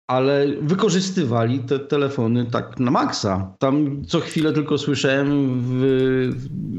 Ale 0.06 0.46
wykorzystywali 0.60 1.58
te 1.58 1.78
telefony 1.78 2.46
tak 2.46 2.80
na 2.80 2.90
maksa. 2.90 3.54
Tam 3.58 4.04
co 4.04 4.20
chwilę 4.20 4.52
tylko 4.52 4.78
słyszałem 4.78 5.60
w, 5.60 5.80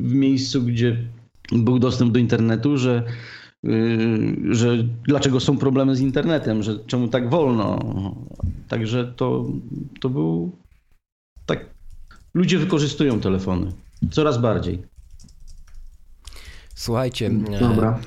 w 0.04 0.14
miejscu, 0.14 0.64
gdzie 0.64 0.98
był 1.52 1.80
dostęp 1.80 2.12
do 2.12 2.20
internetu, 2.20 2.78
że, 2.78 3.04
yy, 3.64 4.56
że 4.56 4.78
dlaczego 5.08 5.40
są 5.40 5.58
problemy 5.58 5.96
z 5.96 6.00
internetem, 6.00 6.64
że 6.64 6.80
czemu 6.88 7.08
tak 7.08 7.30
wolno. 7.30 7.80
Także 8.68 9.14
to, 9.16 9.46
to 10.00 10.10
był 10.10 10.52
tak. 11.46 11.66
Ludzie 12.34 12.58
wykorzystują 12.58 13.20
telefony 13.20 13.72
coraz 14.12 14.38
bardziej. 14.38 14.97
Słuchajcie, 16.82 17.28
e, 17.28 17.60
Dobra. 17.60 18.00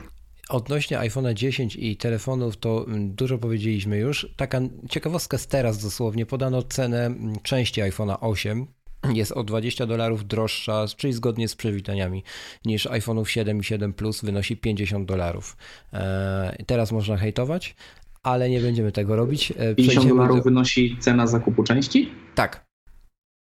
odnośnie 0.49 0.99
iPhone'a 0.99 1.35
10 1.35 1.77
i 1.77 1.97
telefonów 1.97 2.57
to 2.57 2.85
mm, 2.87 3.15
dużo 3.15 3.39
powiedzieliśmy 3.39 3.99
już. 3.99 4.29
Taka 4.37 4.61
ciekawostka 4.91 5.39
z 5.39 5.47
teraz 5.47 5.83
dosłownie. 5.83 6.27
Podano 6.27 6.63
cenę 6.63 7.07
mm, 7.07 7.39
części 7.43 7.81
iPhone'a 7.83 8.17
8. 8.21 8.67
Jest 9.15 9.33
o 9.33 9.45
20 9.45 9.87
dolarów 9.87 10.27
droższa, 10.27 10.85
czyli 10.97 11.13
zgodnie 11.13 11.49
z 11.49 11.57
przewidaniami, 11.57 12.25
niż 12.65 12.87
iPhone'ów 12.87 13.25
7 13.25 13.59
i 13.61 13.65
7 13.65 13.93
Plus 13.93 14.21
wynosi 14.25 14.57
50 14.57 15.09
dolarów. 15.09 15.57
E, 15.93 16.65
teraz 16.67 16.93
można 16.93 17.17
hejtować, 17.17 17.75
ale 18.23 18.51
nie 18.51 18.61
będziemy 18.61 18.93
tego 18.93 19.17
robić. 19.17 19.51
E, 19.51 19.55
50 19.55 19.77
przejdziemy 19.77 20.09
dolarów 20.15 20.37
do- 20.37 20.43
wynosi 20.43 20.97
cena 21.01 21.27
zakupu 21.27 21.63
części? 21.65 22.13
Tak, 22.35 22.65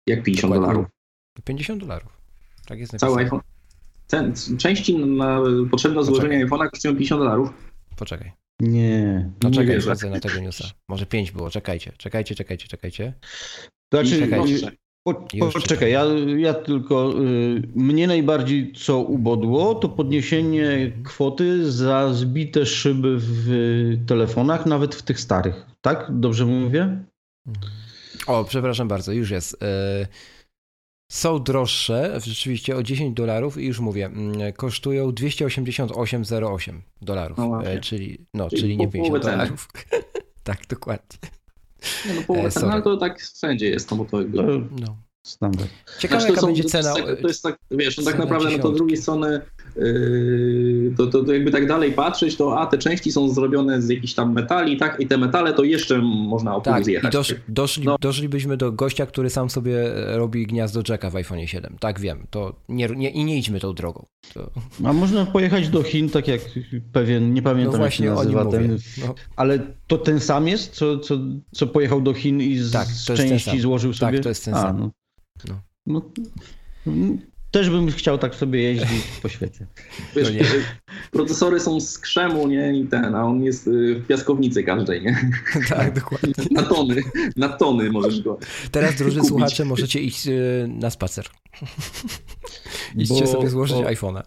Jak 0.08 0.24
50 0.24 0.54
Dokładnie. 0.54 0.74
dolarów? 0.74 0.92
50 1.44 1.82
dolarów. 1.82 2.18
Tak 2.66 2.80
jest 2.80 2.98
Cały 2.98 3.12
napisane. 3.16 3.24
iPhone. 3.26 3.57
Cen, 4.08 4.34
części 4.58 4.98
na, 4.98 5.42
potrzebne 5.72 5.96
do 5.96 6.04
złożenia 6.04 6.46
iPhone'a 6.46 6.70
kosztują 6.70 6.94
50 6.94 7.22
dolarów. 7.22 7.50
Poczekaj. 7.98 8.32
Nie. 8.60 9.30
No 9.44 9.50
Nie 9.50 9.56
czekaj, 9.56 9.74
wierzę. 9.76 10.10
na 10.10 10.20
tego 10.20 10.40
newsa. 10.40 10.66
Może 10.90 11.06
5 11.06 11.32
było, 11.32 11.50
czekajcie, 11.50 11.92
czekajcie, 11.98 12.36
czekajcie, 12.36 12.68
czekajcie. 12.68 13.14
Znaczy, 13.94 14.20
Czekajcie. 14.20 14.68
y, 14.68 14.72
po, 15.04 15.28
Już 15.34 15.54
poczekaj, 15.54 15.92
ja, 15.92 16.06
ja 16.38 16.54
tylko. 16.54 17.14
Y, 17.24 17.62
mnie 17.76 18.08
najbardziej 18.08 18.74
co 18.74 18.98
ubodło, 19.00 19.76
to 19.76 19.90
podniesienie 19.90 20.92
kwoty 21.04 21.72
za 21.72 22.14
zbite 22.14 22.66
szyby 22.66 23.16
w 23.20 23.48
telefonach, 24.08 24.66
nawet 24.66 24.96
w 24.96 25.02
tych 25.02 25.20
starych. 25.20 25.66
Tak? 25.82 26.08
Dobrze 26.10 26.46
mówię? 26.46 27.04
O, 28.28 28.44
przepraszam 28.44 28.88
bardzo, 28.88 29.12
już 29.12 29.30
jest. 29.32 29.64
E, 29.64 30.08
Są 31.12 31.40
droższe, 31.44 32.20
rzeczywiście 32.26 32.76
o 32.78 32.84
10 32.84 33.16
dolarów 33.16 33.58
i 33.58 33.66
już 33.66 33.80
mówię, 33.80 34.06
mm, 34.06 34.54
kosztują 34.54 35.12
288,08 35.12 36.82
dolarów, 37.02 37.38
No 37.38 37.64
e, 37.64 37.80
czyli, 37.80 38.26
no, 38.34 38.50
Czyli 38.50 38.62
czyli 38.62 38.78
nie 38.78 38.88
po 38.88 38.92
połowę 38.92 39.20
50 39.20 39.24
ceny. 39.24 39.38
dolarów. 39.38 39.68
tak, 40.44 40.60
dokładnie. 40.70 41.18
Nie, 42.08 42.14
no, 42.14 42.22
połowę 42.22 42.48
E, 42.48 42.52
ceny, 42.52 42.72
ale 42.72 42.82
to 42.82 42.98
tak 42.98 43.20
wszędzie 43.22 43.70
jest, 43.70 43.92
no 43.92 43.98
bo 43.98 44.06
to 44.06 44.18
jakby... 44.22 44.44
No. 44.82 44.98
standard. 45.24 45.70
Ciekawe, 46.00 46.22
Znaczy, 46.22 46.32
jaka 46.34 46.42
są- 46.42 46.48
będzie 46.48 46.64
cena. 46.64 46.94
tak- 46.96 47.22
To 47.22 47.28
jest 47.28 47.44
tak, 47.44 47.58
wiesz, 47.72 47.98
no 47.98 48.04
tak 48.04 48.18
naprawdę 48.20 48.50
no 48.52 48.60
to 48.60 48.74
z 48.74 48.78
drugiej 48.78 48.98
strony 48.98 49.42
to, 50.98 51.08
to, 51.08 51.24
to 51.24 51.34
jakby 51.34 51.52
tak 51.52 51.68
dalej 51.68 51.92
patrzeć, 51.92 52.36
to 52.36 52.60
a 52.60 52.66
te 52.66 52.78
części 52.78 53.12
są 53.12 53.30
zrobione 53.30 53.82
z 53.82 53.90
jakichś 53.90 54.14
tam 54.14 54.34
metali, 54.34 54.78
tak? 54.78 55.00
I 55.00 55.08
te 55.08 55.18
metale 55.18 55.54
to 55.54 55.64
jeszcze 55.64 55.98
można 56.02 56.56
o 56.56 56.62
pół 56.62 56.74
Tak, 56.74 56.82
i 56.82 56.86
zjechać. 56.86 57.14
dosz, 57.14 57.36
doszli, 57.48 57.86
No. 57.86 57.96
doszlibyśmy 58.02 58.58
do 58.58 58.72
gościa, 58.72 59.06
który 59.06 59.30
sam 59.30 59.50
sobie 59.50 59.90
robi 60.08 60.48
gniazdo 60.48 60.82
Jacka 60.90 61.10
w 61.10 61.16
iPhone 61.16 61.48
7. 61.48 61.76
Tak 61.80 62.00
wiem, 62.00 62.28
to 62.30 62.56
nie, 62.70 62.88
nie, 62.88 63.10
i 63.10 63.26
nie 63.26 63.38
idźmy 63.38 63.60
tą 63.60 63.74
drogą. 63.74 64.06
To, 64.34 64.52
A 64.84 64.94
można 64.94 65.26
pojechać 65.26 65.70
do 65.70 65.84
Chin, 65.84 66.10
tak 66.10 66.28
jak 66.28 66.42
pewien, 66.94 67.34
nie 67.34 67.42
no 67.42 67.50
pamiętam 67.50 67.72
jak 67.74 67.82
właśnie 67.82 68.06
się 68.06 68.14
o 68.14 68.24
nim 68.24 68.34
nazywa 68.36 68.52
ten. 68.52 68.78
No, 69.08 69.16
Ale 69.36 69.60
to 69.88 69.98
ten 69.98 70.20
sam 70.20 70.48
jest, 70.48 70.72
co, 70.74 71.00
co, 71.00 71.18
co 71.52 71.68
pojechał 71.68 72.02
do 72.02 72.14
Chin 72.14 72.42
i 72.42 72.58
z, 72.58 72.72
Tak, 72.72 72.88
części 73.16 73.60
złożył 73.60 73.92
Tak, 73.92 74.00
sobie? 74.00 74.20
to 74.20 74.30
jest 74.30 74.46
ten 74.46 74.54
A, 74.54 74.62
sam. 74.62 74.80
No. 74.80 74.92
No. 75.48 75.62
No, 75.88 76.02
mm, 76.88 77.18
też 77.52 77.70
bym 77.70 77.92
chciał 77.92 78.18
tak 78.18 78.36
sobie 78.36 78.64
jeździć 78.64 79.04
po 79.22 79.30
świecie. 79.30 79.66
Wiesz, 80.16 80.28
no 80.30 80.36
nie. 80.36 80.46
procesory 81.12 81.60
są 81.60 81.80
z 81.80 82.00
krzemu, 82.00 82.48
nie? 82.48 82.80
I 82.80 82.86
ten, 82.88 83.16
a 83.16 83.24
on 83.24 83.44
jest 83.44 83.68
yy, 83.68 83.96
w 83.96 84.08
piaskownicy 84.08 84.64
każdej, 84.64 85.02
nie? 85.02 85.32
tak, 85.70 85.94
dokładnie. 85.94 86.34
Na 86.52 86.64
tony, 86.64 87.04
na 87.36 87.50
tony 87.50 87.92
możesz 87.92 88.22
go. 88.22 88.40
Teraz, 88.72 88.96
drodzy 88.96 89.16
kupić. 89.16 89.30
słuchacze, 89.30 89.66
możecie 89.66 90.00
iść 90.00 90.28
y, 90.28 90.68
na 90.68 90.90
spacer. 90.90 91.26
Idźcie 92.96 93.22
Bo- 93.22 93.32
sobie 93.32 93.50
złożyć 93.50 93.78
iPhone'a. 93.78 94.22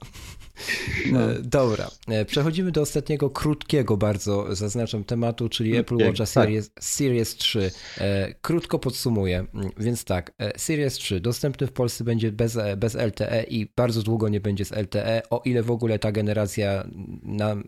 No. 1.13 1.19
Dobra, 1.43 1.91
e, 2.09 2.25
przechodzimy 2.25 2.73
do 2.73 2.81
ostatniego 2.81 3.31
krótkiego 3.31 3.97
bardzo, 3.97 4.55
zaznaczam 4.55 5.05
tematu, 5.05 5.49
czyli 5.49 5.77
Apple 5.77 5.97
Watcha 5.97 6.25
tak. 6.25 6.29
Series, 6.29 6.71
Series 6.81 7.37
3. 7.37 7.71
E, 7.99 8.35
krótko 8.35 8.79
podsumuję, 8.79 9.47
mm, 9.55 9.71
więc 9.79 10.05
tak, 10.05 10.33
Series 10.57 10.95
3 10.95 11.21
dostępny 11.21 11.67
w 11.67 11.73
Polsce 11.73 12.05
będzie 12.05 12.33
bez, 12.33 12.59
bez 12.77 12.95
LTE 12.95 13.45
i 13.49 13.73
bardzo 13.77 14.03
długo 14.03 14.29
nie 14.29 14.41
będzie 14.41 14.65
z 14.65 14.73
LTE, 14.73 15.23
o 15.31 15.43
ile 15.45 15.63
w 15.63 15.71
ogóle 15.71 15.99
ta 15.99 16.13
generacja 16.13 16.87
nam, 17.23 17.65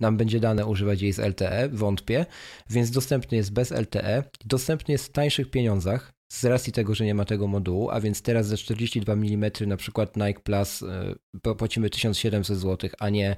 nam 0.00 0.16
będzie 0.16 0.40
dane 0.40 0.66
używać 0.66 1.02
jej 1.02 1.12
z 1.12 1.18
LTE, 1.18 1.68
wątpię, 1.72 2.26
więc 2.70 2.90
dostępny 2.90 3.36
jest 3.36 3.52
bez 3.52 3.70
LTE, 3.70 4.22
dostępny 4.44 4.92
jest 4.92 5.06
w 5.06 5.12
tańszych 5.12 5.50
pieniądzach, 5.50 6.13
z 6.32 6.44
racji 6.44 6.72
tego, 6.72 6.94
że 6.94 7.04
nie 7.04 7.14
ma 7.14 7.24
tego 7.24 7.46
modułu, 7.46 7.90
a 7.90 8.00
więc 8.00 8.22
teraz 8.22 8.46
za 8.46 8.56
42 8.56 9.12
mm 9.12 9.50
na 9.66 9.76
przykład 9.76 10.16
Nike 10.16 10.40
Plus 10.40 10.82
e, 10.82 11.54
płacimy 11.54 11.90
1700 11.90 12.58
zł, 12.58 12.90
a 12.98 13.10
nie 13.10 13.36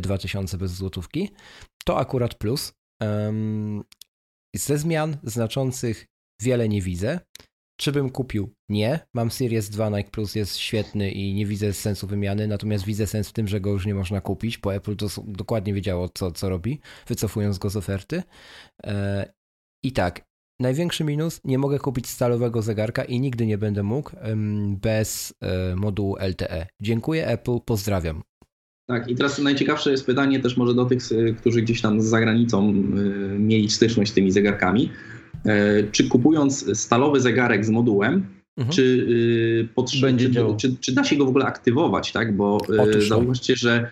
2000 0.00 0.56
e, 0.56 0.60
bez 0.60 0.72
złotówki, 0.72 1.30
to 1.84 1.98
akurat 1.98 2.34
plus. 2.34 2.72
Ze 4.56 4.78
zmian 4.78 5.16
znaczących 5.22 6.06
wiele 6.42 6.68
nie 6.68 6.82
widzę. 6.82 7.20
Czy 7.80 7.92
bym 7.92 8.10
kupił? 8.10 8.54
Nie. 8.68 9.00
Mam 9.14 9.30
Series 9.30 9.70
2 9.70 9.90
Nike 9.90 10.10
Plus, 10.10 10.34
jest 10.34 10.56
świetny 10.56 11.10
i 11.10 11.34
nie 11.34 11.46
widzę 11.46 11.72
sensu 11.72 12.06
wymiany, 12.06 12.46
natomiast 12.46 12.84
widzę 12.84 13.06
sens 13.06 13.28
w 13.28 13.32
tym, 13.32 13.48
że 13.48 13.60
go 13.60 13.70
już 13.70 13.86
nie 13.86 13.94
można 13.94 14.20
kupić, 14.20 14.58
bo 14.58 14.74
Apple 14.74 14.96
dokładnie 15.24 15.74
wiedziało, 15.74 16.08
co, 16.08 16.32
co 16.32 16.48
robi, 16.48 16.80
wycofując 17.06 17.58
go 17.58 17.70
z 17.70 17.76
oferty. 17.76 18.22
E, 18.84 19.32
I 19.84 19.92
tak, 19.92 20.25
Największy 20.60 21.04
minus, 21.04 21.40
nie 21.44 21.58
mogę 21.58 21.78
kupić 21.78 22.06
stalowego 22.06 22.62
zegarka 22.62 23.04
i 23.04 23.20
nigdy 23.20 23.46
nie 23.46 23.58
będę 23.58 23.82
mógł 23.82 24.10
bez 24.82 25.34
e, 25.40 25.76
modułu 25.76 26.16
LTE. 26.20 26.66
Dziękuję 26.82 27.26
Apple, 27.28 27.58
pozdrawiam. 27.64 28.22
Tak, 28.88 29.08
i 29.08 29.14
teraz 29.14 29.38
najciekawsze 29.38 29.90
jest 29.90 30.06
pytanie 30.06 30.40
też 30.40 30.56
może 30.56 30.74
do 30.74 30.84
tych, 30.84 31.02
którzy 31.38 31.62
gdzieś 31.62 31.80
tam 31.80 32.00
z 32.00 32.04
zagranicą 32.04 32.72
mieli 33.38 33.70
styczność 33.70 34.10
z 34.10 34.14
tymi 34.14 34.30
zegarkami. 34.30 34.90
E, 35.46 35.82
czy 35.92 36.08
kupując 36.08 36.78
stalowy 36.78 37.20
zegarek 37.20 37.64
z 37.64 37.70
modułem, 37.70 38.26
mhm. 38.56 38.74
czy, 38.74 38.82
y, 38.82 39.68
potrzeb, 39.74 40.16
czy, 40.18 40.30
czy, 40.56 40.76
czy, 40.80 40.94
da 40.94 41.04
się 41.04 41.16
go 41.16 41.24
w 41.24 41.28
ogóle 41.28 41.44
aktywować, 41.44 42.12
tak? 42.12 42.36
Bo 42.36 42.58
e, 42.76 42.82
Otóż 42.82 43.08
zauważcie, 43.08 43.56
że 43.56 43.90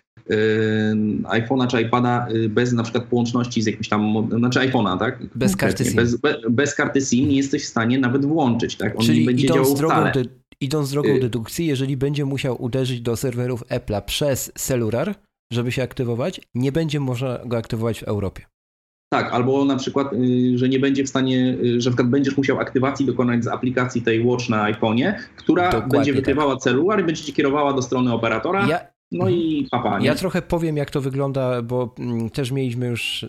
iPhone'a 1.24 1.66
czy 1.66 1.82
iPada 1.82 2.28
y, 2.30 2.48
bez 2.48 2.72
na 2.72 2.82
przykład 2.82 3.04
połączności 3.04 3.62
z 3.62 3.66
jakimś 3.66 3.88
tam, 3.88 4.28
znaczy 4.38 4.58
iPhone'a, 4.58 4.98
tak? 4.98 5.18
Bez 5.34 5.56
karty 5.56 5.84
SIM. 5.84 5.96
Bez, 5.96 6.18
bez, 6.50 6.74
karty 6.74 7.00
SIM 7.00 7.28
nie 7.28 7.36
jesteś 7.36 7.64
w 7.64 7.68
stanie 7.68 7.98
nawet 7.98 8.24
włączyć, 8.24 8.76
tak? 8.76 8.98
On 9.00 9.06
Czyli 9.06 9.20
nie 9.20 9.26
będzie 9.26 9.46
idąc 9.46 9.74
drogą, 9.74 9.94
wcale. 9.94 10.12
idąc 10.60 10.90
drogą 10.90 11.08
y- 11.08 11.20
dedukcji, 11.20 11.66
jeżeli 11.66 11.96
będzie 11.96 12.24
musiał 12.24 12.62
uderzyć 12.62 13.00
do 13.00 13.16
serwerów 13.16 13.64
Apple'a 13.64 14.02
przez 14.02 14.52
celular, 14.54 15.14
żeby 15.52 15.72
się 15.72 15.82
aktywować, 15.82 16.40
nie 16.54 16.72
będzie 16.72 17.00
można 17.00 17.38
go 17.46 17.56
aktywować 17.56 18.00
w 18.00 18.02
Europie. 18.02 18.42
Tak, 19.12 19.32
albo 19.32 19.64
na 19.64 19.76
przykład, 19.76 20.12
y, 20.12 20.58
że 20.58 20.68
nie 20.68 20.78
będzie 20.78 21.04
w 21.04 21.08
stanie, 21.08 21.56
że 21.62 21.90
na 21.90 21.96
przykład 21.96 22.08
będziesz 22.08 22.36
musiał 22.36 22.60
aktywacji 22.60 23.06
dokonać 23.06 23.44
z 23.44 23.46
aplikacji 23.46 24.02
tej 24.02 24.24
Watch 24.24 24.48
na 24.48 24.72
iPhone'ie, 24.72 25.14
która 25.36 25.64
Dokładnie 25.64 25.90
będzie 25.90 26.12
tak. 26.12 26.20
wykrywała 26.20 26.52
tak. 26.52 26.62
celular 26.62 27.00
i 27.00 27.04
będzie 27.04 27.22
ci 27.22 27.32
kierowała 27.32 27.72
do 27.72 27.82
strony 27.82 28.12
operatora. 28.12 28.66
Ja, 28.68 28.93
no 29.18 29.28
i 29.28 29.68
papa. 29.70 29.98
Nie? 29.98 30.06
Ja 30.06 30.14
trochę 30.14 30.42
powiem, 30.42 30.76
jak 30.76 30.90
to 30.90 31.00
wygląda, 31.00 31.62
bo 31.62 31.94
mm, 31.98 32.30
też 32.30 32.50
mieliśmy 32.50 32.86
już 32.86 33.26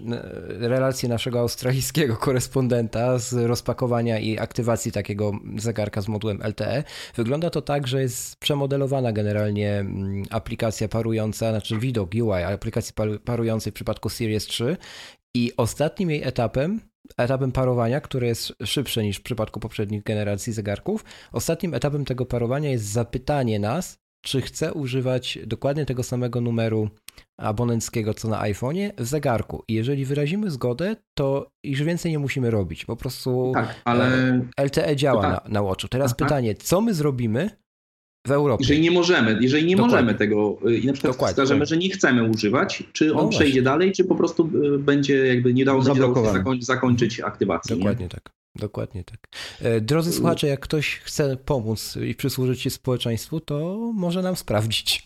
relację 0.48 1.10
naszego 1.10 1.40
australijskiego 1.40 2.18
korespondenta 2.18 3.18
z 3.18 3.34
rozpakowania 3.34 4.20
i 4.20 4.40
aktywacji 4.40 4.92
takiego 4.92 5.32
zegarka 5.58 6.02
z 6.02 6.08
modułem 6.08 6.40
LTE. 6.44 6.84
Wygląda 7.16 7.50
to 7.50 7.62
tak, 7.62 7.88
że 7.88 8.02
jest 8.02 8.40
przemodelowana 8.40 9.12
generalnie 9.12 9.72
mm, 9.72 10.24
aplikacja 10.30 10.88
parująca, 10.88 11.50
znaczy 11.50 11.80
widok 11.80 12.10
UI 12.14 12.44
aplikacji 12.44 12.94
parującej 13.26 13.72
w 13.72 13.76
przypadku 13.76 14.10
Series 14.10 14.46
3 14.46 14.78
i 15.36 15.52
ostatnim 15.58 16.10
jej 16.12 16.24
etapem 16.24 16.80
etapem 17.18 17.52
parowania, 17.52 18.02
który 18.02 18.28
jest 18.28 18.54
szybszy 18.64 19.04
niż 19.04 19.18
w 19.18 19.22
przypadku 19.22 19.60
poprzednich 19.60 20.04
generacji 20.04 20.54
zegarków. 20.54 21.04
Ostatnim 21.32 21.74
etapem 21.74 22.06
tego 22.06 22.26
parowania 22.26 22.70
jest 22.70 22.86
zapytanie 22.86 23.60
nas, 23.60 24.05
czy 24.26 24.42
chcę 24.42 24.74
używać 24.74 25.40
dokładnie 25.46 25.86
tego 25.86 26.04
samego 26.04 26.42
numeru 26.42 26.90
abonenckiego 27.38 28.14
co 28.14 28.28
na 28.28 28.42
iPhone'ie 28.42 28.92
w 28.98 29.06
zegarku. 29.06 29.64
I 29.68 29.74
jeżeli 29.74 30.06
wyrazimy 30.06 30.52
zgodę, 30.52 30.96
to 31.18 31.52
już 31.64 31.84
więcej 31.84 32.12
nie 32.12 32.20
musimy 32.20 32.52
robić. 32.52 32.86
Po 32.86 32.96
prostu 32.96 33.52
tak, 33.54 33.82
ale... 33.86 34.08
LTE 34.60 34.96
działa 34.96 35.22
tak. 35.22 35.32
na, 35.32 35.54
na 35.54 35.64
Watchu. 35.64 35.88
Teraz 35.88 36.12
Aha. 36.12 36.26
pytanie, 36.26 36.56
co 36.56 36.82
my 36.82 36.94
zrobimy 36.94 37.50
w 38.28 38.32
Europie? 38.32 38.64
Jeżeli 38.64 38.82
nie 38.82 38.92
możemy, 38.92 39.38
jeżeli 39.42 39.66
nie 39.66 39.76
Dokładnie. 39.76 39.96
możemy 39.96 40.18
tego 40.18 40.58
y, 40.68 40.78
i 40.78 40.88
na 40.88 40.94
przykład 40.94 41.14
Dokładnie. 41.14 41.34
wskażemy, 41.34 41.66
że 41.66 41.78
nie 41.78 41.90
chcemy 41.90 42.30
używać, 42.30 42.84
czy 42.94 43.16
on 43.16 43.24
no 43.24 43.30
przejdzie 43.30 43.62
dalej, 43.62 43.92
czy 43.92 44.06
po 44.06 44.16
prostu 44.16 44.50
y, 44.76 44.80
będzie 44.80 45.28
jakby 45.28 45.54
nie 45.54 45.66
dało 45.66 45.84
się 45.84 45.94
zakończyć 46.60 47.20
aktywacji. 47.20 47.78
Dokładnie 47.78 48.06
nie? 48.06 48.10
tak. 48.10 48.30
Dokładnie 48.56 49.04
tak. 49.04 49.28
E, 49.62 49.82
drodzy 49.82 50.14
słuchacze, 50.14 50.48
jak 50.48 50.60
ktoś 50.60 51.00
chce 51.00 51.38
pomóc 51.38 51.98
i 52.10 52.16
przysłużyć 52.16 52.62
się 52.62 52.70
społeczeństwu, 52.70 53.40
to 53.40 53.92
może 53.94 54.22
nam 54.22 54.36
sprawdzić. 54.36 55.04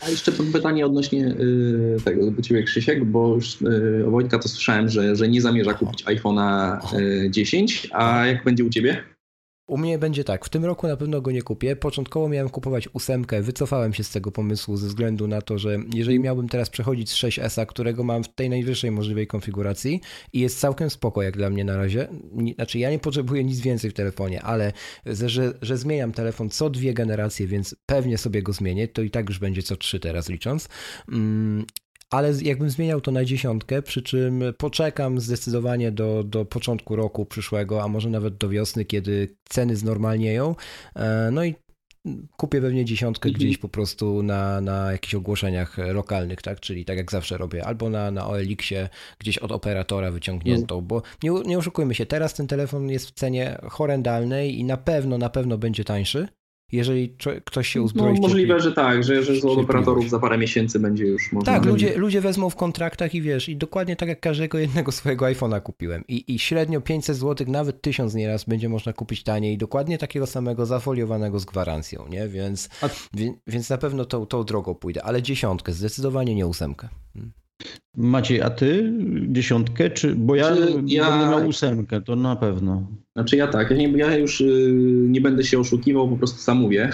A 0.00 0.08
jeszcze 0.08 0.32
pytanie 0.32 0.86
odnośnie 0.86 1.18
yy, 1.18 1.96
tego 2.04 2.30
do 2.30 2.42
ciebie 2.42 2.62
Krzysiek, 2.62 3.04
bo 3.04 3.34
już 3.34 3.60
yy, 3.60 4.04
Wojtka 4.10 4.38
to 4.38 4.48
słyszałem, 4.48 4.88
że, 4.88 5.16
że 5.16 5.28
nie 5.28 5.40
zamierza 5.40 5.74
kupić 5.74 6.04
iPhone'a 6.04 6.78
yy, 6.98 7.30
10, 7.30 7.88
a 7.92 8.26
jak 8.26 8.44
będzie 8.44 8.64
u 8.64 8.70
ciebie? 8.70 9.04
U 9.72 9.78
mnie 9.78 9.98
będzie 9.98 10.24
tak, 10.24 10.44
w 10.44 10.48
tym 10.48 10.64
roku 10.64 10.86
na 10.86 10.96
pewno 10.96 11.20
go 11.20 11.30
nie 11.30 11.42
kupię. 11.42 11.76
Początkowo 11.76 12.28
miałem 12.28 12.48
kupować 12.50 12.88
ósemkę, 12.92 13.42
wycofałem 13.42 13.94
się 13.94 14.04
z 14.04 14.10
tego 14.10 14.32
pomysłu 14.32 14.76
ze 14.76 14.86
względu 14.86 15.28
na 15.28 15.42
to, 15.42 15.58
że 15.58 15.78
jeżeli 15.94 16.20
miałbym 16.20 16.48
teraz 16.48 16.70
przechodzić 16.70 17.10
z 17.10 17.14
6S, 17.14 17.66
którego 17.66 18.04
mam 18.04 18.24
w 18.24 18.28
tej 18.28 18.50
najwyższej 18.50 18.90
możliwej 18.90 19.26
konfiguracji 19.26 20.00
i 20.32 20.40
jest 20.40 20.60
całkiem 20.60 20.90
spoko 20.90 21.22
jak 21.22 21.36
dla 21.36 21.50
mnie 21.50 21.64
na 21.64 21.76
razie, 21.76 22.08
znaczy 22.54 22.78
ja 22.78 22.90
nie 22.90 22.98
potrzebuję 22.98 23.44
nic 23.44 23.60
więcej 23.60 23.90
w 23.90 23.94
telefonie, 23.94 24.42
ale 24.42 24.72
że, 25.06 25.54
że 25.62 25.76
zmieniam 25.76 26.12
telefon 26.12 26.50
co 26.50 26.70
dwie 26.70 26.94
generacje, 26.94 27.46
więc 27.46 27.76
pewnie 27.86 28.18
sobie 28.18 28.42
go 28.42 28.52
zmienię, 28.52 28.88
to 28.88 29.02
i 29.02 29.10
tak 29.10 29.28
już 29.28 29.38
będzie 29.38 29.62
co 29.62 29.76
trzy 29.76 30.00
teraz 30.00 30.28
licząc. 30.28 30.68
Ale 32.12 32.32
jakbym 32.42 32.70
zmieniał 32.70 33.00
to 33.00 33.10
na 33.10 33.24
dziesiątkę, 33.24 33.82
przy 33.82 34.02
czym 34.02 34.42
poczekam 34.58 35.20
zdecydowanie 35.20 35.92
do, 35.92 36.24
do 36.24 36.44
początku 36.44 36.96
roku 36.96 37.26
przyszłego, 37.26 37.82
a 37.82 37.88
może 37.88 38.10
nawet 38.10 38.36
do 38.36 38.48
wiosny, 38.48 38.84
kiedy 38.84 39.36
ceny 39.48 39.76
znormalnieją. 39.76 40.54
E, 40.96 41.30
no 41.32 41.44
i 41.44 41.54
kupię 42.36 42.60
pewnie 42.60 42.84
dziesiątkę 42.84 43.28
mhm. 43.28 43.38
gdzieś 43.38 43.58
po 43.58 43.68
prostu 43.68 44.22
na, 44.22 44.60
na 44.60 44.92
jakichś 44.92 45.14
ogłoszeniach 45.14 45.78
lokalnych, 45.78 46.42
tak? 46.42 46.60
Czyli 46.60 46.84
tak 46.84 46.96
jak 46.96 47.10
zawsze 47.10 47.38
robię, 47.38 47.64
albo 47.64 47.90
na, 47.90 48.10
na 48.10 48.26
OLX-ie 48.26 48.88
gdzieś 49.18 49.38
od 49.38 49.52
operatora 49.52 50.10
wyciągniętą, 50.10 50.74
no. 50.74 50.82
bo 50.82 51.02
nie, 51.22 51.30
nie 51.30 51.58
oszukujmy 51.58 51.94
się, 51.94 52.06
teraz 52.06 52.34
ten 52.34 52.46
telefon 52.46 52.90
jest 52.90 53.06
w 53.06 53.12
cenie 53.12 53.58
horrendalnej 53.62 54.58
i 54.58 54.64
na 54.64 54.76
pewno, 54.76 55.18
na 55.18 55.30
pewno 55.30 55.58
będzie 55.58 55.84
tańszy, 55.84 56.28
jeżeli 56.72 57.16
ktoś 57.44 57.68
się 57.68 57.82
uzbroi. 57.82 58.14
No, 58.14 58.20
możliwe, 58.20 58.60
że 58.60 58.72
tak, 58.72 59.04
że, 59.04 59.22
że 59.22 59.40
z 59.40 59.44
operatorów 59.44 60.10
za 60.10 60.18
parę 60.18 60.38
miesięcy 60.38 60.80
będzie 60.80 61.04
już 61.04 61.32
można. 61.32 61.52
Tak, 61.52 61.64
ludzie, 61.64 61.96
ludzie 61.96 62.20
wezmą 62.20 62.50
w 62.50 62.56
kontraktach 62.56 63.14
i 63.14 63.22
wiesz, 63.22 63.48
i 63.48 63.56
dokładnie 63.56 63.96
tak 63.96 64.08
jak 64.08 64.20
każdego 64.20 64.58
jednego 64.58 64.92
swojego 64.92 65.26
iPhone'a 65.26 65.60
kupiłem. 65.60 66.04
I, 66.08 66.34
I 66.34 66.38
średnio 66.38 66.80
500 66.80 67.16
zł, 67.16 67.46
nawet 67.50 67.82
1000 67.82 68.14
nieraz 68.14 68.44
będzie 68.44 68.68
można 68.68 68.92
kupić 68.92 69.22
taniej, 69.22 69.58
dokładnie 69.58 69.98
takiego 69.98 70.26
samego 70.26 70.66
zafoliowanego 70.66 71.38
z 71.38 71.44
gwarancją, 71.44 72.08
nie? 72.08 72.28
Więc, 72.28 72.68
A... 72.82 72.88
więc 73.46 73.70
na 73.70 73.78
pewno 73.78 74.04
tą, 74.04 74.26
tą 74.26 74.44
drogą 74.44 74.74
pójdę, 74.74 75.02
ale 75.02 75.22
dziesiątkę, 75.22 75.72
zdecydowanie 75.72 76.34
nie 76.34 76.46
ósemkę. 76.46 76.88
Hmm. 77.14 77.32
Maciej, 77.96 78.42
a 78.42 78.50
ty 78.50 78.92
dziesiątkę, 79.28 79.90
czy 79.90 80.14
bo 80.14 80.34
ja, 80.34 80.50
ja 80.86 81.10
będę 81.10 81.26
miał 81.26 81.48
ósemkę, 81.48 82.00
to 82.00 82.16
na 82.16 82.36
pewno. 82.36 82.86
Znaczy 83.16 83.36
ja 83.36 83.46
tak, 83.46 83.70
ja, 83.70 83.76
nie, 83.76 83.88
ja 83.88 84.16
już 84.16 84.40
y, 84.40 84.74
nie 85.08 85.20
będę 85.20 85.44
się 85.44 85.58
oszukiwał, 85.58 86.08
po 86.08 86.16
prostu 86.16 86.38
sam 86.38 86.58
mówię, 86.58 86.90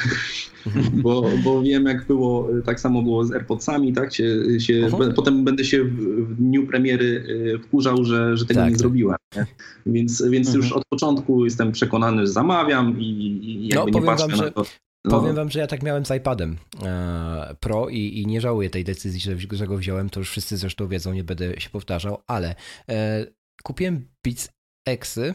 bo, 1.02 1.24
bo 1.44 1.62
wiem 1.62 1.84
jak 1.84 2.06
było, 2.06 2.48
tak 2.64 2.80
samo 2.80 3.02
było 3.02 3.24
z 3.24 3.32
AirPodsami, 3.32 3.92
tak, 3.92 4.14
się, 4.14 4.44
się 4.58 4.88
potem 5.16 5.44
będę 5.44 5.64
się 5.64 5.84
w 5.84 6.36
dniu 6.36 6.66
premiery 6.66 7.06
y, 7.06 7.58
wkurzał, 7.58 8.04
że, 8.04 8.36
że 8.36 8.46
tego 8.46 8.60
tak. 8.60 8.70
nie 8.70 8.78
zrobiłem. 8.78 9.16
Nie? 9.36 9.46
Więc, 9.86 10.22
więc 10.30 10.54
już 10.54 10.64
mhm. 10.64 10.80
od 10.80 10.84
początku 10.88 11.44
jestem 11.44 11.72
przekonany, 11.72 12.26
że 12.26 12.32
zamawiam 12.32 13.00
i, 13.00 13.04
i 13.04 13.68
jakby 13.68 13.90
no, 13.90 14.00
nie 14.00 14.06
patrzę 14.06 14.28
wam, 14.28 14.38
na 14.38 14.50
to. 14.50 14.64
No. 15.04 15.20
Powiem 15.20 15.36
wam, 15.36 15.50
że 15.50 15.60
ja 15.60 15.66
tak 15.66 15.82
miałem 15.82 16.06
z 16.06 16.10
iPadem 16.10 16.56
e, 16.82 17.56
Pro 17.60 17.88
i, 17.88 18.18
i, 18.18 18.26
nie 18.26 18.40
żałuję 18.40 18.70
tej 18.70 18.84
decyzji, 18.84 19.20
że, 19.20 19.56
że 19.56 19.66
go 19.66 19.76
wziąłem, 19.76 20.10
to 20.10 20.20
już 20.20 20.30
wszyscy 20.30 20.56
zresztą 20.56 20.88
wiedzą, 20.88 21.12
nie 21.12 21.24
będę 21.24 21.60
się 21.60 21.70
powtarzał, 21.70 22.22
ale 22.26 22.54
e, 22.88 23.26
kupiłem 23.62 24.08
Beats 24.24 24.48
Xy 24.88 25.34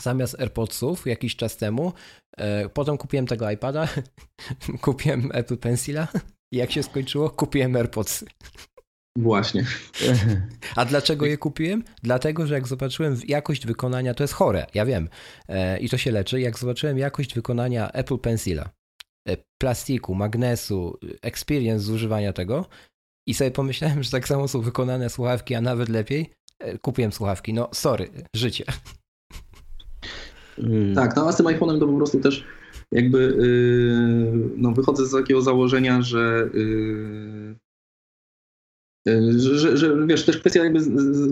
zamiast 0.00 0.40
AirPodsów 0.40 1.06
jakiś 1.06 1.36
czas 1.36 1.56
temu. 1.56 1.92
E, 2.36 2.68
potem 2.68 2.98
kupiłem 2.98 3.26
tego 3.26 3.50
iPada, 3.50 3.88
kupiłem 4.80 5.30
Apple 5.34 5.56
Pencila 5.56 6.08
i 6.52 6.56
jak 6.56 6.72
się 6.72 6.82
skończyło, 6.82 7.30
kupiłem 7.30 7.76
AirPodsy. 7.76 8.26
Właśnie. 9.18 9.64
A 10.76 10.84
dlaczego 10.84 11.26
je 11.26 11.36
kupiłem? 11.36 11.84
Dlatego, 12.02 12.46
że 12.46 12.54
jak 12.54 12.68
zobaczyłem 12.68 13.16
jakość 13.28 13.66
wykonania, 13.66 14.14
to 14.14 14.24
jest 14.24 14.34
chore, 14.34 14.66
ja 14.74 14.86
wiem, 14.86 15.08
i 15.80 15.88
to 15.88 15.98
się 15.98 16.10
leczy, 16.10 16.40
jak 16.40 16.58
zobaczyłem 16.58 16.98
jakość 16.98 17.34
wykonania 17.34 17.92
Apple 17.92 18.18
Pencila 18.18 18.77
plastiku, 19.58 20.14
magnesu, 20.14 20.98
experience 21.22 21.84
zużywania 21.84 22.32
tego 22.32 22.66
i 23.26 23.34
sobie 23.34 23.50
pomyślałem, 23.50 24.02
że 24.02 24.10
tak 24.10 24.28
samo 24.28 24.48
są 24.48 24.60
wykonane 24.60 25.10
słuchawki, 25.10 25.54
a 25.54 25.60
nawet 25.60 25.88
lepiej. 25.88 26.30
Kupiłem 26.82 27.12
słuchawki. 27.12 27.54
No, 27.54 27.68
sorry, 27.72 28.10
życie. 28.34 28.64
Tak, 30.94 31.16
no 31.16 31.28
a 31.28 31.32
z 31.32 31.36
tym 31.36 31.46
iPhone'em 31.46 31.78
to 31.78 31.86
po 31.86 31.96
prostu 31.96 32.20
też 32.20 32.44
jakby 32.92 33.18
yy, 33.18 34.50
no 34.56 34.72
wychodzę 34.72 35.06
z 35.06 35.12
takiego 35.12 35.42
założenia, 35.42 36.02
że 36.02 36.50
yy, 36.54 37.56
że, 39.36 39.76
że, 39.76 40.06
wiesz, 40.06 40.24
też 40.24 40.38
kwestia 40.38 40.64
jakby 40.64 40.80
z, 40.80 40.88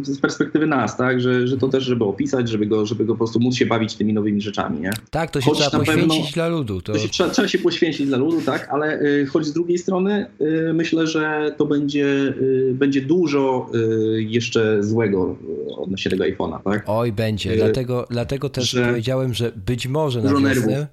z, 0.07 0.21
perspektywy 0.21 0.67
nas, 0.67 0.97
tak, 0.97 1.21
że, 1.21 1.47
że 1.47 1.59
to 1.59 1.69
też, 1.69 1.85
żeby 1.85 2.05
opisać, 2.05 2.49
żeby 2.49 2.67
go, 2.67 2.87
żeby 2.87 3.05
go 3.05 3.13
po 3.13 3.19
prostu 3.19 3.41
móc 3.41 3.55
się 3.55 3.67
bawić 3.67 3.95
tymi 3.95 4.13
nowymi 4.13 4.41
rzeczami, 4.41 4.81
nie? 4.81 4.91
Tak, 5.11 5.31
to 5.31 5.41
się 5.41 5.51
choć 5.51 5.59
trzeba 5.59 5.79
poświęcić 5.79 6.09
pewno, 6.09 6.33
dla 6.35 6.49
ludu. 6.49 6.81
To... 6.81 6.93
to 6.93 6.99
się, 6.99 7.09
trzeba, 7.09 7.31
trzeba, 7.31 7.49
się 7.49 7.59
poświęcić 7.59 8.07
dla 8.07 8.19
ludu, 8.19 8.43
tak, 8.47 8.69
ale 8.69 9.01
y, 9.01 9.27
choć 9.27 9.47
z 9.47 9.53
drugiej 9.53 9.79
strony 9.79 10.27
y, 10.41 10.73
myślę, 10.75 11.07
że 11.07 11.55
to 11.57 11.67
będzie, 11.67 12.07
y, 12.07 12.75
będzie 12.75 13.03
dużo 13.03 13.71
jeszcze 14.17 14.83
złego 14.83 15.37
odnośnie 15.77 16.11
tego 16.11 16.25
iPhone'a, 16.25 16.63
tak? 16.63 16.85
Oj, 16.87 17.13
będzie, 17.13 17.57
dlatego, 17.57 18.07
dlatego 18.11 18.49
też 18.49 18.71
że 18.71 18.87
powiedziałem, 18.87 19.35
że 19.35 19.53
być 19.67 19.87
może 19.89 20.23
na 20.23 20.31
wiosnę, 20.31 20.49
nerwów. 20.49 20.87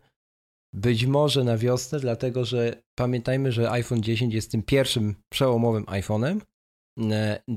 być 0.74 1.06
może 1.06 1.44
na 1.44 1.58
wiosnę, 1.58 2.00
dlatego 2.00 2.46
że 2.46 2.76
pamiętajmy, 2.96 3.52
że 3.52 3.72
iPhone 3.72 4.04
10 4.04 4.34
jest 4.34 4.52
tym 4.52 4.64
pierwszym 4.64 5.16
przełomowym 5.32 5.84
iPhone'em, 5.84 6.40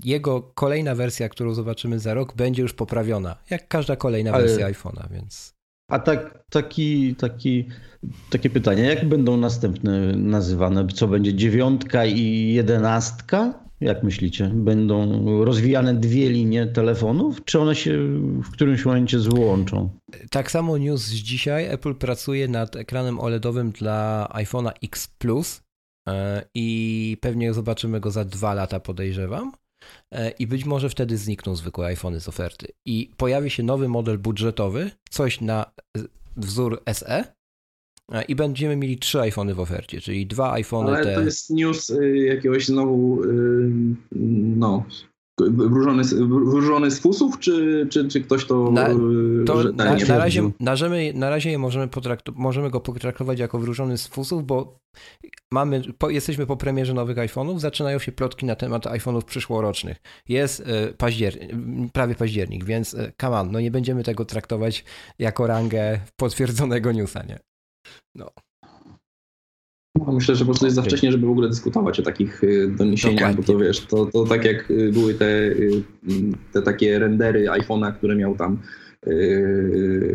jego 0.04 0.42
kolejna 0.42 0.94
wersja, 0.94 1.28
którą 1.28 1.54
zobaczymy 1.54 1.98
za 1.98 2.14
rok, 2.14 2.34
będzie 2.36 2.62
już 2.62 2.72
poprawiona, 2.72 3.36
jak 3.50 3.68
każda 3.68 3.96
kolejna 3.96 4.32
Ale... 4.32 4.44
wersja 4.44 4.70
iPhone'a, 4.70 5.10
więc. 5.10 5.56
A 5.90 5.98
tak, 5.98 6.44
taki, 6.50 7.14
taki, 7.14 7.68
takie 8.30 8.50
pytanie, 8.50 8.82
jak 8.82 9.08
będą 9.08 9.36
następne 9.36 10.16
nazywane? 10.16 10.86
Co 10.86 11.08
będzie 11.08 11.34
dziewiątka 11.34 12.06
i 12.06 12.52
jedenastka? 12.52 13.66
Jak 13.80 14.02
myślicie? 14.02 14.50
Będą 14.54 15.24
rozwijane 15.44 15.94
dwie 15.94 16.30
linie 16.30 16.66
telefonów, 16.66 17.44
czy 17.44 17.60
one 17.60 17.74
się 17.74 17.98
w 18.42 18.50
którymś 18.50 18.84
momencie 18.84 19.18
złączą? 19.18 19.90
Tak 20.30 20.50
samo 20.50 20.78
news 20.78 21.00
z 21.00 21.12
dzisiaj. 21.12 21.66
Apple 21.66 21.94
pracuje 21.94 22.48
nad 22.48 22.76
ekranem 22.76 23.20
OLEDowym 23.20 23.70
dla 23.70 24.28
iPhone'a 24.34 24.72
X 24.82 25.08
Plus 25.18 25.60
E, 25.60 25.65
i 26.54 27.16
pewnie 27.20 27.54
zobaczymy 27.54 28.00
go 28.00 28.10
za 28.10 28.24
dwa 28.24 28.54
lata, 28.54 28.80
podejrzewam. 28.80 29.52
E, 30.12 30.30
I 30.30 30.46
być 30.46 30.64
może 30.64 30.88
wtedy 30.88 31.16
znikną 31.16 31.56
zwykłe 31.56 31.86
iPhony 31.86 32.20
z 32.20 32.28
oferty. 32.28 32.66
I 32.84 33.10
pojawi 33.16 33.50
się 33.50 33.62
nowy 33.62 33.88
model 33.88 34.18
budżetowy, 34.18 34.90
coś 35.10 35.40
na 35.40 35.72
wzór 36.36 36.82
SE, 36.92 37.24
e, 38.12 38.22
i 38.22 38.34
będziemy 38.34 38.76
mieli 38.76 38.98
trzy 38.98 39.20
iPhony 39.20 39.54
w 39.54 39.60
ofercie, 39.60 40.00
czyli 40.00 40.26
dwa 40.26 40.52
iPhony. 40.52 40.88
Ale 40.88 41.04
te... 41.04 41.14
to 41.14 41.20
jest 41.20 41.50
news 41.50 41.90
y, 41.90 42.18
jakiegoś 42.18 42.66
znowu, 42.66 43.24
y, 43.24 43.70
no, 44.56 44.86
Wróżony, 45.40 46.02
wróżony 46.26 46.90
z 46.90 47.00
fusów, 47.00 47.38
czy, 47.38 47.86
czy, 47.90 48.08
czy 48.08 48.20
ktoś 48.20 48.44
to... 48.44 48.70
Na, 48.70 48.88
to 49.46 49.62
że, 49.62 49.72
na, 49.72 49.84
na, 49.84 49.90
razie, 49.92 50.06
na, 50.06 50.18
razie, 50.18 51.12
na 51.14 51.30
razie 51.30 51.58
możemy, 51.58 51.88
możemy 52.34 52.70
go 52.70 52.80
potraktować 52.80 53.38
jako 53.38 53.58
wróżony 53.58 53.98
z 53.98 54.06
fusów, 54.06 54.46
bo 54.46 54.78
mamy, 55.52 55.82
po, 55.98 56.10
jesteśmy 56.10 56.46
po 56.46 56.56
premierze 56.56 56.94
nowych 56.94 57.16
iPhone'ów, 57.16 57.58
zaczynają 57.58 57.98
się 57.98 58.12
plotki 58.12 58.46
na 58.46 58.56
temat 58.56 58.84
iPhone'ów 58.84 59.22
przyszłorocznych. 59.22 59.96
Jest 60.28 60.60
y, 60.60 60.64
październik, 60.98 61.52
prawie 61.92 62.14
październik, 62.14 62.64
więc 62.64 62.94
y, 62.94 63.12
come 63.20 63.40
on, 63.40 63.50
no 63.50 63.60
nie 63.60 63.70
będziemy 63.70 64.04
tego 64.04 64.24
traktować 64.24 64.84
jako 65.18 65.46
rangę 65.46 66.00
potwierdzonego 66.16 66.92
newsa, 66.92 67.22
nie? 67.22 67.38
No. 68.14 68.30
No, 70.06 70.12
myślę, 70.12 70.36
że 70.36 70.44
po 70.44 70.50
prostu 70.50 70.64
jest 70.64 70.76
za 70.76 70.82
wcześnie, 70.82 71.12
żeby 71.12 71.26
w 71.26 71.30
ogóle 71.30 71.48
dyskutować 71.48 72.00
o 72.00 72.02
takich 72.02 72.44
y, 72.44 72.68
doniesieniach, 72.68 73.36
bo 73.36 73.42
to 73.42 73.58
wiesz, 73.58 73.80
to, 73.80 74.06
to 74.06 74.24
tak 74.24 74.44
jak 74.44 74.70
y, 74.70 74.92
były 74.92 75.14
te, 75.14 75.46
y, 75.46 75.82
te 76.52 76.62
takie 76.62 76.98
rendery 76.98 77.46
iPhone'a, 77.46 77.92
które 77.92 78.16
miał 78.16 78.36
tam 78.36 78.58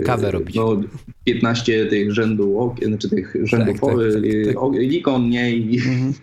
Kawę 0.06 0.32
robić. 0.32 0.56
No, 0.56 0.82
15 1.24 1.86
tych 1.86 2.12
rzędu, 2.12 2.76
znaczy 2.88 3.10
tych 3.10 3.36
rzędów 3.44 3.80
tak, 3.80 3.90
tak, 3.90 4.56
tak, 4.56 4.82
ikon, 4.82 5.30
nie 5.30 5.52
i 5.52 5.78
mhm. 5.78 6.14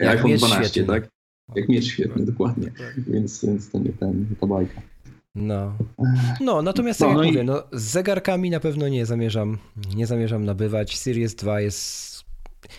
iPhone 0.16 0.36
12, 0.36 0.68
świetny. 0.68 0.94
tak? 0.94 1.08
Jak 1.54 1.68
miecz 1.68 1.84
świetny, 1.84 2.26
dokładnie. 2.26 2.72
Więc, 3.06 3.44
więc 3.44 3.70
to 3.70 3.78
nie 3.78 3.92
ten, 3.92 4.26
ta 4.40 4.46
bajka. 4.46 4.82
No. 5.34 5.72
No, 6.40 6.62
natomiast 6.62 7.00
no, 7.00 7.06
tak 7.06 7.16
jak 7.16 7.24
no 7.24 7.30
mówię, 7.30 7.42
i... 7.42 7.44
no, 7.44 7.62
z 7.72 7.82
zegarkami 7.82 8.50
na 8.50 8.60
pewno 8.60 8.88
nie 8.88 9.06
zamierzam, 9.06 9.58
nie 9.96 10.06
zamierzam 10.06 10.44
nabywać. 10.44 10.98
Series 10.98 11.34
2 11.34 11.60
jest 11.60 12.13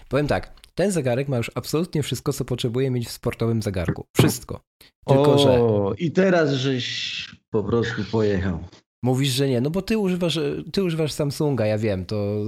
Powiem 0.09 0.27
tak, 0.27 0.53
ten 0.75 0.91
zegarek 0.91 1.27
ma 1.27 1.37
już 1.37 1.51
absolutnie 1.55 2.03
wszystko, 2.03 2.33
co 2.33 2.45
potrzebuje 2.45 2.91
mieć 2.91 3.07
w 3.07 3.11
sportowym 3.11 3.61
zegarku. 3.61 4.05
Wszystko. 4.17 4.61
Tylko, 5.07 5.33
o, 5.33 5.37
że... 5.37 5.59
I 5.97 6.11
teraz 6.11 6.51
żeś 6.51 7.35
po 7.49 7.63
prostu 7.63 8.03
pojechał. 8.11 8.63
Mówisz, 9.03 9.29
że 9.29 9.47
nie, 9.47 9.61
no 9.61 9.69
bo 9.69 9.81
ty 9.81 9.97
używasz, 9.97 10.39
ty 10.71 10.83
używasz 10.83 11.11
Samsunga, 11.11 11.65
ja 11.65 11.77
wiem, 11.77 12.05
to... 12.05 12.43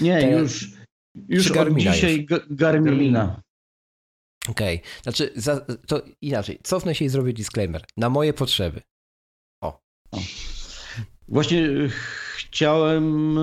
Nie, 0.00 0.20
te... 0.20 0.30
już, 0.30 0.70
już 1.28 1.50
od 1.50 1.76
dzisiaj 1.76 2.26
już. 2.30 2.40
Garmina. 2.50 3.42
Okej, 4.48 4.78
okay. 4.78 4.90
znaczy 5.02 5.32
za, 5.36 5.60
to 5.86 6.02
inaczej, 6.22 6.58
cofnę 6.62 6.94
się 6.94 7.04
i 7.04 7.08
zrobię 7.08 7.32
disclaimer. 7.32 7.84
Na 7.96 8.10
moje 8.10 8.32
potrzeby. 8.32 8.80
O. 9.62 9.80
o. 10.12 10.18
Właśnie 11.30 11.68
chciałem 12.36 13.38
e, 13.38 13.42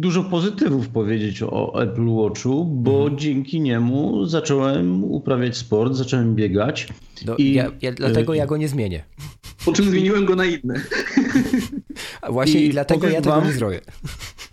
dużo 0.00 0.24
pozytywów 0.24 0.88
powiedzieć 0.88 1.42
o 1.42 1.82
Apple 1.82 2.08
Watchu, 2.08 2.64
bo 2.64 2.98
mhm. 3.00 3.18
dzięki 3.18 3.60
niemu 3.60 4.26
zacząłem 4.26 5.04
uprawiać 5.04 5.56
sport, 5.56 5.94
zacząłem 5.94 6.34
biegać. 6.34 6.88
Do, 7.24 7.36
i, 7.36 7.52
ja, 7.52 7.70
ja, 7.82 7.92
dlatego 7.92 8.34
ja 8.34 8.46
go 8.46 8.56
nie 8.56 8.68
zmienię. 8.68 9.04
Po 9.64 9.72
czym 9.72 9.90
zmieniłem 9.90 10.24
go 10.24 10.36
na 10.36 10.44
inne. 10.44 10.80
A 12.22 12.32
właśnie 12.32 12.60
i, 12.60 12.66
i 12.66 12.70
dlatego 12.70 13.08
ja 13.08 13.20
tego 13.20 13.44
nie 13.44 13.52
zrobię. 13.52 13.80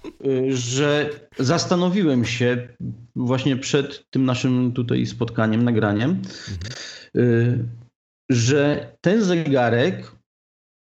E, 0.06 0.56
że 0.56 1.10
zastanowiłem 1.40 2.26
się 2.26 2.68
właśnie 3.16 3.58
przed 3.58 4.10
tym 4.10 4.26
naszym 4.26 4.72
tutaj 4.72 5.06
spotkaniem, 5.06 5.64
nagraniem, 5.64 6.10
mhm. 6.10 6.28
E, 7.16 7.58
że 8.30 8.92
ten 9.02 9.24
zegarek 9.24 10.12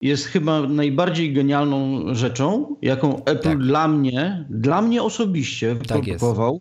jest 0.01 0.25
chyba 0.25 0.61
najbardziej 0.61 1.33
genialną 1.33 2.05
rzeczą, 2.15 2.75
jaką 2.81 3.25
Apple 3.25 3.43
tak. 3.43 3.59
dla 3.59 3.87
mnie, 3.87 4.45
dla 4.49 4.81
mnie 4.81 5.03
osobiście 5.03 5.75
tak 5.75 5.97
wyprodukował. 5.97 6.59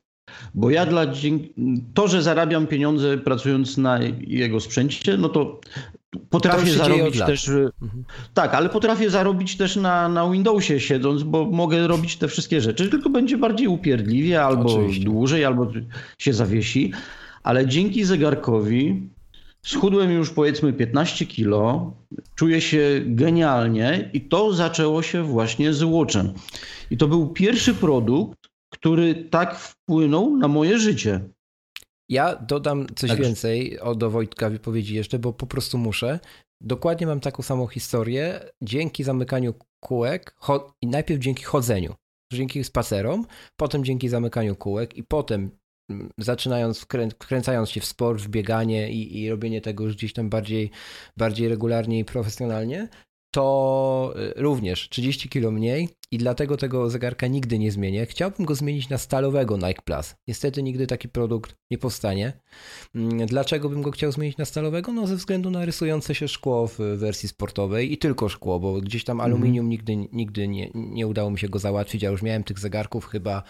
Bo 0.54 0.70
ja 0.70 0.86
dla 0.86 1.06
to, 1.94 2.08
że 2.08 2.22
zarabiam 2.22 2.66
pieniądze 2.66 3.18
pracując 3.18 3.78
na 3.78 3.98
jego 4.20 4.60
sprzęcie, 4.60 5.16
no 5.16 5.28
to 5.28 5.60
potrafię 6.30 6.72
to 6.72 6.78
zarobić 6.78 7.18
też. 7.18 7.48
Mhm. 7.48 8.04
Tak, 8.34 8.54
ale 8.54 8.68
potrafię 8.68 9.10
zarobić 9.10 9.56
też 9.56 9.76
na, 9.76 10.08
na 10.08 10.30
Windowsie 10.30 10.80
siedząc, 10.80 11.22
bo 11.22 11.44
mogę 11.44 11.86
robić 11.86 12.16
te 12.16 12.28
wszystkie 12.28 12.60
rzeczy, 12.60 12.88
tylko 12.88 13.10
będzie 13.10 13.38
bardziej 13.38 13.68
upierdliwie, 13.68 14.42
albo 14.42 14.74
Oczywiście. 14.74 15.04
dłużej, 15.04 15.44
albo 15.44 15.66
się 16.18 16.32
zawiesi. 16.32 16.92
Ale 17.42 17.66
dzięki 17.66 18.04
zegarkowi 18.04 19.08
Schudłem 19.62 20.12
już 20.12 20.30
powiedzmy 20.30 20.72
15 20.72 21.26
kilo, 21.26 21.92
czuję 22.34 22.60
się 22.60 23.02
genialnie 23.06 24.10
i 24.12 24.20
to 24.20 24.52
zaczęło 24.52 25.02
się 25.02 25.22
właśnie 25.22 25.72
z 25.72 25.82
Watchem. 25.82 26.32
I 26.90 26.96
to 26.96 27.08
był 27.08 27.28
pierwszy 27.28 27.74
produkt, 27.74 28.38
który 28.72 29.14
tak 29.14 29.58
wpłynął 29.58 30.36
na 30.36 30.48
moje 30.48 30.78
życie. 30.78 31.20
Ja 32.08 32.36
dodam 32.36 32.86
coś 32.96 33.10
tak. 33.10 33.20
więcej 33.20 33.80
o 33.80 33.94
do 33.94 34.10
Wojtka 34.10 34.50
wypowiedzi 34.50 34.94
jeszcze, 34.94 35.18
bo 35.18 35.32
po 35.32 35.46
prostu 35.46 35.78
muszę. 35.78 36.20
Dokładnie 36.60 37.06
mam 37.06 37.20
taką 37.20 37.42
samą 37.42 37.66
historię. 37.66 38.40
Dzięki 38.62 39.04
zamykaniu 39.04 39.54
kółek 39.80 40.36
i 40.82 40.86
najpierw 40.86 41.20
dzięki 41.20 41.44
chodzeniu, 41.44 41.94
dzięki 42.32 42.64
spacerom, 42.64 43.26
potem 43.56 43.84
dzięki 43.84 44.08
zamykaniu 44.08 44.56
kółek 44.56 44.96
i 44.96 45.02
potem 45.02 45.50
zaczynając, 46.18 46.78
wkrę, 46.78 47.08
wkręcając 47.08 47.70
się 47.70 47.80
w 47.80 47.84
sport, 47.84 48.20
w 48.20 48.28
bieganie 48.28 48.90
i, 48.92 49.20
i 49.20 49.30
robienie 49.30 49.60
tego 49.60 49.84
już 49.84 49.96
gdzieś 49.96 50.12
tam 50.12 50.30
bardziej, 50.30 50.70
bardziej 51.16 51.48
regularnie 51.48 51.98
i 51.98 52.04
profesjonalnie, 52.04 52.88
to 53.30 54.14
y, 54.36 54.42
również 54.42 54.88
30 54.88 55.28
kilo 55.28 55.50
mniej 55.50 55.88
i 56.10 56.18
dlatego 56.18 56.56
tego 56.56 56.90
zegarka 56.90 57.26
nigdy 57.26 57.58
nie 57.58 57.72
zmienię. 57.72 58.06
Chciałbym 58.06 58.46
go 58.46 58.54
zmienić 58.54 58.88
na 58.88 58.98
stalowego 58.98 59.56
Nike 59.56 59.82
Plus. 59.84 60.14
Niestety 60.28 60.62
nigdy 60.62 60.86
taki 60.86 61.08
produkt 61.08 61.54
nie 61.70 61.78
powstanie. 61.78 62.32
Mm, 62.94 63.26
dlaczego 63.26 63.68
bym 63.68 63.82
go 63.82 63.90
chciał 63.90 64.12
zmienić 64.12 64.36
na 64.36 64.44
stalowego? 64.44 64.92
No 64.92 65.06
ze 65.06 65.16
względu 65.16 65.50
na 65.50 65.64
rysujące 65.64 66.14
się 66.14 66.28
szkło 66.28 66.66
w 66.68 66.78
wersji 66.78 67.28
sportowej 67.28 67.92
i 67.92 67.98
tylko 67.98 68.28
szkło, 68.28 68.60
bo 68.60 68.80
gdzieś 68.80 69.04
tam 69.04 69.20
aluminium 69.20 69.66
mm. 69.66 69.70
nigdy, 69.70 69.96
nigdy 70.12 70.48
nie, 70.48 70.70
nie 70.74 71.06
udało 71.06 71.30
mi 71.30 71.38
się 71.38 71.48
go 71.48 71.58
załatwić. 71.58 72.02
Ja 72.02 72.10
już 72.10 72.22
miałem 72.22 72.44
tych 72.44 72.58
zegarków 72.58 73.06
chyba 73.06 73.42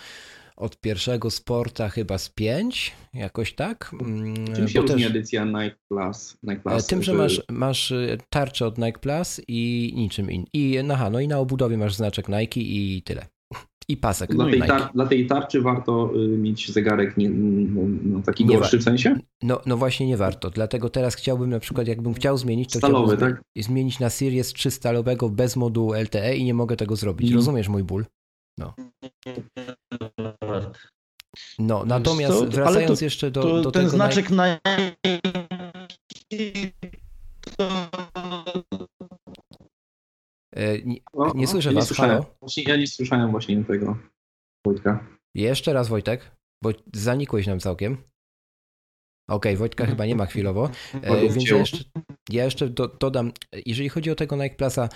od 0.61 0.81
pierwszego 0.81 1.31
sporta 1.31 1.89
chyba 1.89 2.19
z 2.19 2.28
pięć, 2.28 2.93
jakoś 3.15 3.55
tak. 3.55 3.91
Mm, 4.01 4.55
Czym 4.55 4.69
się 4.69 4.81
różni 4.81 4.97
też... 4.97 5.07
edycja 5.07 5.45
Nike 5.45 5.77
Plus? 5.89 6.39
Nike 6.43 6.61
Plus 6.61 6.85
e, 6.85 6.89
Tym, 6.89 7.03
że 7.03 7.15
masz, 7.15 7.43
masz 7.51 7.93
e, 7.93 8.19
tarczę 8.31 8.66
od 8.66 8.78
Nike 8.78 8.99
Plus 8.99 9.41
i 9.49 9.93
niczym 9.97 10.31
innym. 10.31 10.47
I, 10.53 10.78
aha, 10.93 11.11
no 11.11 11.20
i 11.20 11.28
na 11.28 11.39
obudowie 11.39 11.78
masz 11.78 11.95
znaczek 11.95 12.28
Nike 12.28 12.61
i 12.61 13.03
tyle. 13.05 13.27
I 13.89 13.97
pasek. 13.97 14.35
Dla 14.35 14.45
no 14.45 14.51
tej, 14.51 14.61
tar- 14.61 14.93
dla 14.95 15.07
tej 15.07 15.27
tarczy 15.27 15.61
warto 15.61 16.12
y, 16.16 16.39
mieć 16.39 16.73
zegarek 16.73 17.16
nie, 17.16 17.31
no, 17.31 17.81
no, 18.03 18.23
taki 18.23 18.47
Nie 18.47 18.57
gorszy 18.57 18.78
w 18.78 18.82
sensie? 18.82 19.16
No, 19.43 19.61
no 19.66 19.77
właśnie 19.77 20.07
nie 20.07 20.16
warto. 20.16 20.51
Dlatego 20.51 20.89
teraz 20.89 21.15
chciałbym 21.15 21.51
na 21.51 21.61
przykład, 21.61 21.89
jakbym 21.89 22.15
chciał 22.15 22.39
zmienić, 22.39 22.73
to 22.73 22.78
Stalowy, 22.78 23.16
tak? 23.16 23.43
zmi- 23.57 23.62
zmienić 23.62 24.01
na 24.01 24.11
Series 24.11 24.53
3 24.53 24.70
stalowego 24.70 25.28
bez 25.28 25.57
modułu 25.57 25.95
LTE 25.95 26.37
i 26.37 26.45
nie 26.45 26.55
mogę 26.55 26.77
tego 26.77 26.97
zrobić. 26.97 27.28
Mm. 27.28 27.37
Rozumiesz 27.37 27.69
mój 27.69 27.85
ból? 27.85 28.05
No, 31.59 31.85
natomiast 31.85 32.35
co, 32.35 32.41
ale 32.41 32.51
wracając 32.51 32.99
to- 32.99 33.05
jeszcze 33.05 33.31
do, 33.31 33.43
To 33.43 33.62
do 33.62 33.70
ten 33.70 33.82
tego... 33.82 33.97
znaczek 33.97 34.31
na... 34.31 34.59
E, 40.57 40.82
nie, 40.85 41.01
No, 41.15 41.32
Nie 41.35 41.45
no, 41.45 41.51
słyszę 41.51 41.69
ja 41.69 41.74
was, 41.74 41.87
słyszałem. 41.87 42.23
ja 42.57 42.77
nie 42.77 42.87
słyszałem 42.87 43.31
właśnie 43.31 43.65
tego 43.65 43.99
Wojtka. 44.66 45.07
Jeszcze 45.35 45.73
raz 45.73 45.89
Wojtek, 45.89 46.37
bo 46.65 46.70
zanikłeś 46.95 47.47
nam 47.47 47.61
całkiem. 47.61 47.97
Okej, 49.31 49.57
Wojtka 49.57 49.87
chyba 49.87 50.07
nie 50.07 50.16
ma 50.16 50.27
chwilowo, 50.27 50.70
e, 51.03 51.20
więc 51.20 51.51
ja 51.51 51.57
jeszcze, 51.57 51.85
ja 52.31 52.45
jeszcze 52.45 52.69
do, 52.69 52.89
dodam, 52.89 53.32
jeżeli 53.66 53.89
chodzi 53.89 54.11
o 54.11 54.15
tego 54.15 54.37
Nike 54.37 54.57
Plusa, 54.57 54.89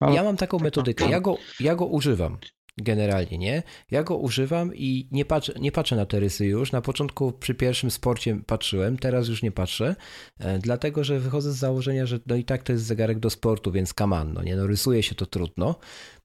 ja 0.00 0.22
mam 0.22 0.36
taką 0.36 0.58
metodykę, 0.58 1.10
ja 1.10 1.20
go, 1.20 1.36
ja 1.60 1.76
go 1.76 1.86
używam 1.86 2.38
generalnie, 2.78 3.38
nie? 3.38 3.62
Ja 3.90 4.02
go 4.02 4.16
używam 4.16 4.74
i 4.74 5.08
nie 5.10 5.24
patrzę, 5.24 5.52
nie 5.60 5.72
patrzę 5.72 5.96
na 5.96 6.06
te 6.06 6.20
rysy 6.20 6.46
już. 6.46 6.72
Na 6.72 6.80
początku 6.80 7.32
przy 7.32 7.54
pierwszym 7.54 7.90
sporcie 7.90 8.40
patrzyłem, 8.46 8.98
teraz 8.98 9.28
już 9.28 9.42
nie 9.42 9.52
patrzę, 9.52 9.96
e, 10.38 10.58
dlatego, 10.58 11.04
że 11.04 11.20
wychodzę 11.20 11.52
z 11.52 11.56
założenia, 11.56 12.06
że 12.06 12.18
no 12.26 12.36
i 12.36 12.44
tak 12.44 12.62
to 12.62 12.72
jest 12.72 12.84
zegarek 12.84 13.18
do 13.18 13.30
sportu, 13.30 13.72
więc 13.72 13.94
kaman, 13.94 14.32
no 14.32 14.42
nie, 14.42 14.56
no 14.56 14.66
rysuje 14.66 15.02
się 15.02 15.14
to 15.14 15.26
trudno. 15.26 15.74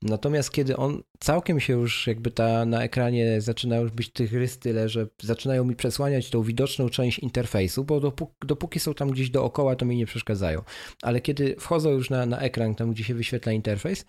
Natomiast 0.02 0.52
kiedy 0.52 0.78
on 0.78 1.04
całkiem 1.20 1.60
się 1.60 1.74
już 1.74 2.08
jakby 2.08 2.32
ta 2.32 2.66
na 2.66 2.84
ekranie 2.84 3.42
zaczyna 3.42 3.78
już 3.78 3.92
być 3.92 4.10
tych 4.10 4.34
rys 4.34 4.60
tyle, 4.60 4.90
że 4.90 5.08
zaczynają 5.24 5.64
mi 5.64 5.76
przesłaniać 5.76 6.30
tą 6.30 6.44
widoczną 6.44 6.90
część 6.90 7.20
interfejsu, 7.20 7.84
bo 7.84 8.00
dopóki, 8.00 8.34
dopóki 8.46 8.80
są 8.80 8.94
tam 8.94 9.12
gdzieś 9.12 9.30
dookoła, 9.30 9.76
to 9.76 9.86
mi 9.86 9.98
nie 9.98 10.06
przeszkadzają. 10.06 10.62
Ale 11.02 11.22
kiedy 11.22 11.56
wchodzą 11.60 11.90
już 11.90 12.10
na, 12.10 12.26
na 12.26 12.40
ekran, 12.40 12.76
tam 12.76 12.92
gdzie 12.92 13.04
się 13.04 13.14
wyświetla 13.14 13.52
interfejs, 13.52 14.06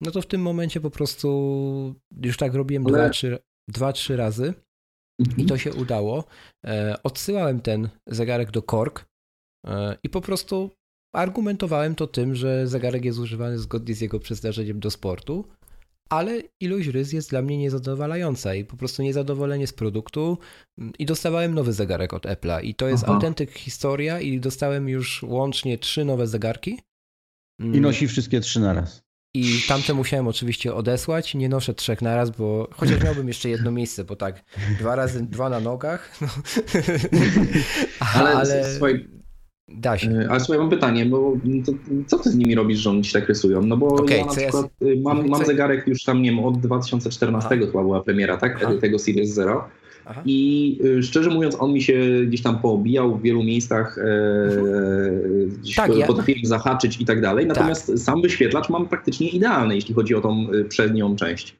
no 0.00 0.10
to 0.10 0.22
w 0.22 0.26
tym 0.26 0.42
momencie 0.42 0.80
po 0.80 0.90
prostu 0.90 1.94
już 2.22 2.36
tak 2.36 2.54
robiłem 2.54 2.86
Ale- 2.86 2.98
dwa, 2.98 3.10
trzy, 3.10 3.38
dwa, 3.68 3.92
trzy 3.92 4.16
razy 4.16 4.54
i 5.36 5.46
to 5.46 5.58
się 5.58 5.74
udało. 5.74 6.24
E, 6.66 6.96
odsyłałem 7.02 7.60
ten 7.60 7.88
zegarek 8.06 8.50
do 8.50 8.62
Korg 8.62 9.06
e, 9.66 9.96
i 10.02 10.08
po 10.08 10.20
prostu 10.20 10.70
argumentowałem 11.14 11.94
to 11.94 12.06
tym, 12.06 12.34
że 12.34 12.66
zegarek 12.66 13.04
jest 13.04 13.18
używany 13.18 13.58
zgodnie 13.58 13.94
z 13.94 14.00
jego 14.00 14.20
przeznaczeniem 14.20 14.80
do 14.80 14.90
sportu, 14.90 15.44
ale 16.10 16.42
ilość 16.60 16.88
rys 16.88 17.12
jest 17.12 17.30
dla 17.30 17.42
mnie 17.42 17.58
niezadowalająca 17.58 18.54
i 18.54 18.64
po 18.64 18.76
prostu 18.76 19.02
niezadowolenie 19.02 19.66
z 19.66 19.72
produktu 19.72 20.38
mm, 20.78 20.92
i 20.98 21.06
dostawałem 21.06 21.54
nowy 21.54 21.72
zegarek 21.72 22.14
od 22.14 22.26
Apple'a 22.26 22.64
i 22.64 22.74
to 22.74 22.88
jest 22.88 23.04
Aha. 23.04 23.14
autentyk 23.14 23.50
historia 23.50 24.20
i 24.20 24.40
dostałem 24.40 24.88
już 24.88 25.22
łącznie 25.22 25.78
trzy 25.78 26.04
nowe 26.04 26.26
zegarki. 26.26 26.78
Mm, 27.60 27.74
I 27.74 27.80
nosi 27.80 28.08
wszystkie 28.08 28.40
trzy 28.40 28.60
na 28.60 28.72
raz. 28.72 29.02
I 29.34 29.62
tamte 29.68 29.94
musiałem 29.94 30.28
oczywiście 30.28 30.74
odesłać. 30.74 31.34
Nie 31.34 31.48
noszę 31.48 31.74
trzech 31.74 32.02
naraz, 32.02 32.30
bo 32.30 32.68
chociaż 32.72 33.02
miałbym 33.04 33.28
jeszcze 33.28 33.48
jedno 33.48 33.70
miejsce, 33.70 34.04
bo 34.04 34.16
tak, 34.16 34.44
dwa 34.78 34.96
razy 34.96 35.26
dwa 35.26 35.48
na 35.50 35.60
nogach. 35.60 36.20
No. 36.20 36.28
Ale, 38.14 38.30
ale 38.30 38.72
słuchaj, 38.72 39.08
da 39.68 39.98
się. 39.98 40.10
e, 40.10 40.30
ale 40.30 40.40
słuchaj, 40.40 40.58
mam 40.58 40.70
pytanie, 40.70 41.06
bo 41.06 41.36
to, 41.66 41.72
co 42.06 42.18
ty 42.18 42.30
z 42.30 42.34
nimi 42.34 42.54
robisz, 42.54 42.78
że 42.78 42.90
oni 42.90 43.02
ci 43.02 43.12
tak 43.12 43.28
rysują? 43.28 43.62
No 43.62 43.76
bo 43.76 43.86
Okej, 43.86 44.18
ja 44.18 44.26
na 44.26 44.32
przykład 44.32 44.66
y, 44.82 45.00
mam, 45.04 45.28
mam 45.28 45.44
zegarek 45.44 45.86
już 45.86 46.04
tam, 46.04 46.22
nie 46.22 46.30
wiem, 46.30 46.44
od 46.44 46.60
2014 46.60 47.48
Aha. 47.52 47.66
chyba 47.66 47.82
była 47.82 48.02
premiera, 48.02 48.36
tak? 48.36 48.62
Aha. 48.64 48.74
Tego 48.80 48.98
Series 48.98 49.30
Zero. 49.30 49.68
Aha. 50.10 50.22
I 50.26 50.78
y, 50.84 51.02
szczerze 51.02 51.30
mówiąc, 51.30 51.56
on 51.58 51.72
mi 51.72 51.82
się 51.82 51.94
gdzieś 52.26 52.42
tam 52.42 52.58
poobijał 52.60 53.16
w 53.18 53.22
wielu 53.22 53.42
miejscach, 53.42 53.98
e, 53.98 54.04
gdzieś 55.62 55.76
Tak, 55.76 55.96
ja- 55.96 56.06
potrafiłem 56.06 56.44
zahaczyć 56.44 57.00
i 57.00 57.04
tak 57.04 57.20
dalej. 57.20 57.46
Natomiast 57.46 58.04
sam 58.04 58.22
wyświetlacz 58.22 58.68
mam 58.68 58.88
praktycznie 58.88 59.28
idealny, 59.28 59.74
jeśli 59.74 59.94
chodzi 59.94 60.14
o 60.14 60.20
tą 60.20 60.46
y, 60.52 60.64
przednią 60.64 61.16
część. 61.16 61.56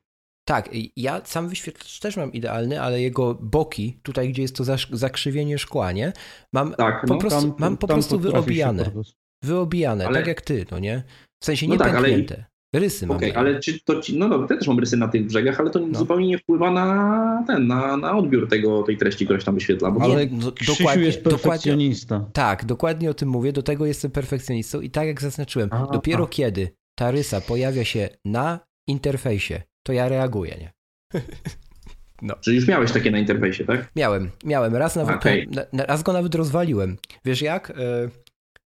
Tak, 0.48 0.70
ja 0.97 1.20
sam 1.24 1.48
wyświetlacz 1.48 2.01
też 2.01 2.16
mam 2.16 2.32
idealny, 2.32 2.81
ale 2.81 3.01
jego 3.01 3.35
boki, 3.35 3.97
tutaj 4.02 4.28
gdzie 4.28 4.43
jest 4.43 4.56
to 4.56 4.64
zakrzywienie 4.93 5.59
szkła, 5.59 5.93
nie? 5.93 6.12
Mam 6.52 6.74
Tak, 6.74 7.01
po 7.06 7.14
no. 7.14 7.20
prostu, 7.20 7.55
mam 7.59 7.77
po 7.77 7.86
prostu 7.86 8.18
wyobijane. 8.18 8.85
po 8.85 8.90
prostu- 8.90 9.14
Wyobijane, 9.44 10.06
Ale- 10.06 10.18
tak 10.18 10.27
jak 10.27 10.40
ty, 10.40 10.66
no 10.70 10.78
nie? 10.78 11.02
W 11.43 11.44
sensie 11.44 11.66
No 11.66 11.72
nie 11.72 11.78
tak, 11.78 11.94
ale-. 11.94 12.49
Rysy 12.75 13.07
mam. 13.07 13.17
Okej, 13.17 13.29
takie. 13.29 13.39
ale 13.41 13.61
czy 13.61 13.81
to 13.81 14.01
ci, 14.01 14.19
no 14.19 14.29
dobra, 14.29 14.49
ty 14.49 14.57
też 14.57 14.69
mam 14.69 14.79
rysy 14.79 14.97
na 14.97 15.09
tych 15.09 15.27
brzegach, 15.27 15.61
ale 15.61 15.71
to 15.71 15.79
No. 15.79 15.99
zupełnie 15.99 16.27
nie 16.27 16.39
wpływa 16.39 16.71
na 16.71 17.45
ten, 17.47 17.67
na, 17.67 17.97
na 17.97 18.17
odbiór 18.17 18.49
tego, 18.49 18.83
tej 18.83 18.97
treści, 18.97 19.25
która 19.25 19.39
się 19.41 19.47
tam 19.47 19.55
wyświetla. 19.55 19.91
Bo 19.91 20.03
Ale 20.03 20.27
no, 20.31 20.53
Krzysiu 20.53 20.73
dokładnie- 20.79 21.05
jest 21.05 21.23
dokładnie- 21.23 21.43
perfekcjonista. 21.43 22.25
Tak, 22.33 22.65
dokładnie 22.65 23.11
o 23.11 23.15
tym 23.15 23.29
mówię, 23.29 23.53
do 23.53 23.63
tego 23.63 23.87
jestem 23.87 24.11
perfekcjonistą 24.11 24.81
i 24.81 24.91
tak 24.91 25.07
jak 25.07 25.21
zaznaczyłem, 25.21 25.69
Aha. 25.73 25.87
dopiero 25.93 26.27
kiedy 26.27 26.69
ta 26.95 27.11
rysa 27.11 27.41
pojawia 27.41 27.85
się 27.85 28.09
na 28.25 28.61
interfejsie, 28.89 29.63
to 29.83 29.93
ja 29.93 30.09
reaguję, 30.09 30.57
nie? 30.61 30.73
Czyli 32.41 32.57
już 32.57 32.69
miałeś 32.69 32.93
takie 32.93 33.11
na 33.11 33.19
interfejsie, 33.19 33.65
tak? 33.65 33.91
Miałem, 33.97 34.31
miałem, 34.45 34.77
raz 34.77 34.97
nawet, 34.97 35.17
na, 35.73 35.85
raz 35.87 36.03
go 36.03 36.13
nawet 36.13 36.35
rozwaliłem. 36.35 36.97
Wiesz 37.25 37.43
jak? 37.43 37.73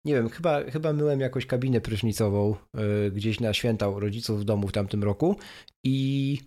Nie 0.04 0.14
wiem, 0.14 0.28
chyba, 0.28 0.64
chyba 0.64 0.92
myłem 0.92 1.20
jakąś 1.20 1.46
kabinę 1.46 1.80
prysznicową 1.80 2.56
e, 2.76 3.10
gdzieś 3.10 3.40
na 3.40 3.52
święta 3.54 3.88
u 3.88 4.00
rodziców 4.00 4.40
w 4.40 4.44
domu 4.44 4.68
w 4.68 4.72
tamtym 4.72 5.04
roku 5.04 5.36
i 5.84 6.38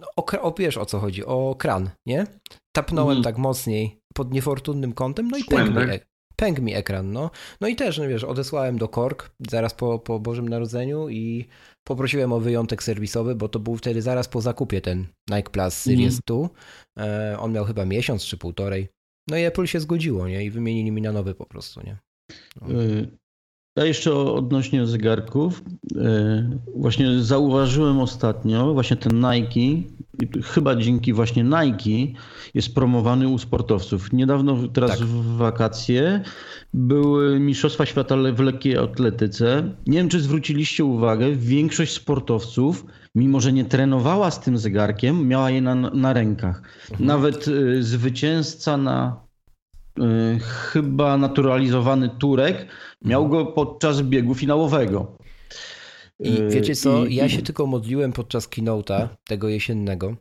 no, 0.00 0.06
o, 0.42 0.54
wiesz 0.58 0.78
o 0.78 0.86
co 0.86 0.98
chodzi, 0.98 1.24
o 1.24 1.54
kran, 1.58 1.90
nie? 2.06 2.26
Tapnąłem 2.72 3.16
Mhm. 3.16 3.24
tak 3.24 3.38
mocniej 3.38 3.98
pod 4.14 4.32
niefortunnym 4.32 4.92
kątem, 4.92 5.28
no 5.28 5.38
i 5.38 5.44
pękł 5.44 5.80
mi, 5.80 5.86
tak? 5.86 6.06
pękł 6.36 6.62
mi 6.62 6.74
ekran, 6.74 7.12
no. 7.12 7.30
No 7.60 7.68
i 7.68 7.76
też, 7.76 7.98
no 7.98 8.08
wiesz, 8.08 8.24
odesłałem 8.24 8.78
do 8.78 8.88
Kork 8.88 9.30
zaraz 9.50 9.74
po, 9.74 9.98
po 9.98 10.20
Bożym 10.20 10.48
Narodzeniu 10.48 11.08
i 11.08 11.48
poprosiłem 11.84 12.32
o 12.32 12.40
wyjątek 12.40 12.82
serwisowy, 12.82 13.34
bo 13.34 13.48
to 13.48 13.58
był 13.58 13.76
wtedy 13.76 14.02
zaraz 14.02 14.28
po 14.28 14.40
zakupie 14.40 14.80
ten 14.80 15.06
Nike 15.30 15.50
Plus 15.50 15.74
Series 15.74 16.20
2. 16.26 16.48
E, 16.98 17.36
on 17.38 17.52
miał 17.52 17.64
chyba 17.64 17.84
miesiąc 17.84 18.24
czy 18.24 18.36
półtorej. 18.36 18.88
No 19.28 19.36
i 19.36 19.42
Apple 19.42 19.66
się 19.66 19.80
zgodziło, 19.80 20.28
nie? 20.28 20.44
I 20.44 20.50
wymienili 20.50 20.92
mi 20.92 21.02
na 21.02 21.12
nowy 21.12 21.34
po 21.34 21.46
prostu, 21.46 21.80
nie? 21.86 21.98
No. 22.62 22.82
Y, 22.82 23.08
Ja 23.76 23.84
jeszcze 23.84 24.14
odnośnie 24.14 24.86
zegarków. 24.86 25.62
y, 25.96 26.58
Właśnie 26.76 27.22
zauważyłem 27.22 28.00
ostatnio, 28.00 28.74
właśnie 28.74 28.96
ten 28.96 29.20
Nike, 29.20 29.88
chyba 30.42 30.76
dzięki 30.76 31.12
właśnie 31.12 31.44
Nike 31.44 32.18
jest 32.54 32.74
promowany 32.74 33.28
u 33.28 33.38
sportowców. 33.38 34.12
Niedawno, 34.12 34.56
teraz 34.72 34.90
Tak. 34.90 35.00
w 35.08 35.36
wakacje, 35.36 36.22
były 36.74 37.40
Mistrzostwa 37.40 37.86
Świata 37.86 38.16
w 38.32 38.40
lekkiej 38.40 38.76
atletyce. 38.78 39.70
Nie 39.86 39.98
wiem, 39.98 40.08
czy 40.08 40.20
zwróciliście 40.20 40.84
uwagę, 40.84 41.32
większość 41.32 41.92
sportowców, 41.92 42.86
mimo 43.14 43.40
że 43.40 43.52
nie 43.52 43.64
trenowała 43.64 44.30
z 44.30 44.40
tym 44.40 44.58
zegarkiem, 44.58 45.28
miała 45.28 45.50
je 45.50 45.60
na, 45.62 45.74
na 45.74 46.12
rękach. 46.12 46.62
Mhm. 46.90 47.06
Nawet 47.06 47.48
y, 47.48 47.82
zwycięzca 47.82 48.76
na 48.76 49.23
chyba 50.40 51.16
naturalizowany 51.16 52.08
Turek 52.18 52.66
miał 53.02 53.28
go 53.28 53.46
podczas 53.46 54.02
biegu 54.02 54.34
finałowego. 54.34 55.16
I 56.20 56.40
Y, 56.40 56.48
wiecie 56.50 56.74
co? 56.74 57.06
Ja 57.06 57.28
się 57.28 57.42
tylko 57.42 57.66
modliłem 57.66 58.12
podczas 58.12 58.48
keynote'a 58.48 59.08
tego 59.28 59.48
jesiennego, 59.48 60.16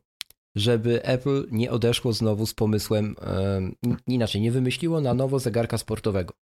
żeby 0.55 1.03
Apple 1.03 1.47
nie 1.51 1.71
odeszło 1.71 2.13
znowu 2.13 2.45
z 2.45 2.53
pomysłem, 2.53 3.15
em, 3.21 3.75
inaczej, 4.07 4.41
nie 4.41 4.51
wymyśliło 4.51 5.01
na 5.01 5.13
nowo 5.13 5.39
zegarka 5.39 5.77
sportowego. 5.77 6.33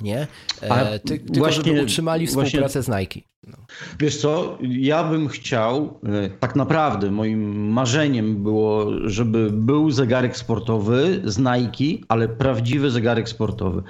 Nie? 0.00 0.26
E, 0.60 0.98
ty, 0.98 1.18
tylko 1.18 1.38
właśnie- 1.38 1.64
żeby 1.72 1.82
utrzymali 1.82 2.26
właśnie- 2.26 2.50
współpracę 2.50 2.82
z 2.82 2.88
Nike. 2.88 3.20
No. 3.46 3.56
Wiesz 4.00 4.16
co, 4.16 4.58
ja 4.60 5.04
bym 5.04 5.28
chciał, 5.28 6.00
e, 6.04 6.30
tak 6.30 6.56
naprawdę 6.56 7.10
moim 7.10 7.70
marzeniem 7.72 8.42
było, 8.42 8.86
żeby 9.04 9.50
był 9.50 9.90
zegarek 9.90 10.36
sportowy 10.36 11.22
z 11.24 11.38
Nike, 11.38 12.04
ale 12.08 12.28
prawdziwy 12.28 12.90
zegarek 12.90 13.28
sportowy. 13.28 13.82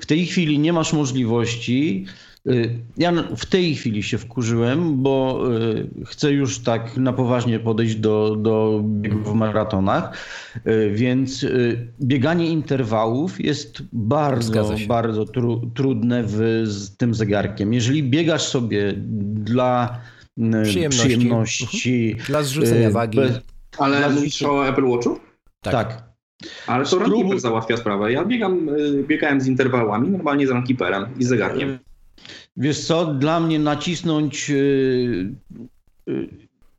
W 0.00 0.06
tej 0.06 0.26
chwili 0.26 0.58
nie 0.58 0.72
masz 0.72 0.92
możliwości. 0.92 2.06
E, 2.48 2.50
Ja 2.96 3.12
w 3.36 3.46
tej 3.46 3.74
chwili 3.74 4.02
się 4.02 4.18
wkurzyłem, 4.18 5.02
bo 5.02 5.44
e, 6.00 6.04
chcę 6.04 6.32
już 6.32 6.58
tak 6.58 6.96
na 6.96 7.12
poważnie 7.12 7.58
podejść 7.60 7.94
do, 7.96 8.36
do 8.36 8.80
biegów 8.84 9.30
w 9.32 9.34
maratonach, 9.34 10.16
e, 10.64 10.90
więc 10.90 11.46
bieganie 12.02 12.46
interwałów 12.46 13.40
jest 13.44 13.82
bardzo, 13.92 14.70
bardzo 14.88 15.24
tru, 15.24 15.70
trudne 15.74 16.22
w, 16.26 16.62
z 16.64 16.96
tym 16.96 17.14
zegarkiem. 17.14 17.72
Jeżeli 17.74 18.02
biegasz 18.02 18.42
sobie 18.42 18.92
dla 19.34 20.00
Przyjemności. 20.62 21.08
przyjemności 21.08 22.16
Dla 22.26 22.42
zrzucenia 22.42 22.90
wagi. 22.90 23.18
bez- 23.18 23.40
Ale 23.78 23.98
Dla- 23.98 24.08
mówisz 24.10 24.42
o 24.42 24.68
Apple 24.68 24.84
Watchu? 24.84 25.18
Tak. 25.62 25.72
tak. 25.72 26.02
Ale 26.66 26.84
to 26.84 26.90
Spróbuj- 26.96 27.10
Runkeeper 27.10 27.40
załatwia 27.40 27.76
sprawę. 27.76 28.12
Ja 28.12 28.24
biegam, 28.24 28.68
y, 28.68 29.04
biegałem 29.08 29.40
z 29.40 29.46
interwałami, 29.46 30.08
normalnie 30.10 30.46
z 30.46 30.50
Runkeeperem 30.50 31.06
i 31.18 31.24
zegarkiem. 31.24 31.78
Wiesz 32.56 32.80
co, 32.86 33.06
dla 33.14 33.40
mnie 33.40 33.58
nacisnąć 33.58 34.50
y, 34.50 35.34
y, 36.08 36.28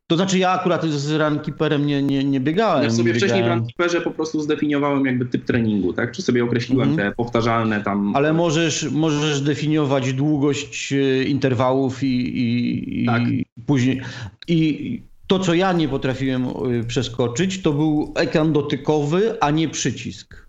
To 0.06 0.16
znaczy 0.16 0.38
ja 0.38 0.50
akurat 0.50 0.84
z 0.86 1.10
runkeeperem 1.12 1.86
nie, 1.86 2.02
nie, 2.02 2.24
nie 2.24 2.40
biegałem. 2.40 2.84
Ja 2.84 2.90
sobie 2.90 3.12
biegałem... 3.12 3.18
wcześniej 3.18 3.44
w 3.44 3.46
runkeeperze 3.46 4.00
po 4.00 4.10
prostu 4.10 4.40
zdefiniowałem 4.40 5.06
jakby 5.06 5.26
typ 5.26 5.44
treningu, 5.44 5.92
tak? 5.92 6.12
Czy 6.12 6.22
sobie 6.22 6.44
określiłem 6.44 6.90
Mhm. 6.90 7.10
te 7.10 7.16
powtarzalne 7.16 7.82
tam... 7.82 8.16
Ale 8.16 8.32
możesz, 8.32 8.90
możesz 8.90 9.40
definiować 9.40 10.12
długość 10.12 10.92
e, 10.92 11.22
interwałów 11.24 12.02
i, 12.02 12.06
i, 12.38 13.02
i 13.02 13.06
Tak. 13.06 13.22
później. 13.66 14.00
I 14.48 15.02
to, 15.26 15.38
co 15.38 15.54
ja 15.54 15.72
nie 15.72 15.88
potrafiłem 15.88 16.46
przeskoczyć, 16.88 17.62
to 17.62 17.72
był 17.72 18.12
ekran 18.16 18.52
dotykowy, 18.52 19.40
a 19.42 19.50
nie 19.50 19.68
przycisk. 19.68 20.45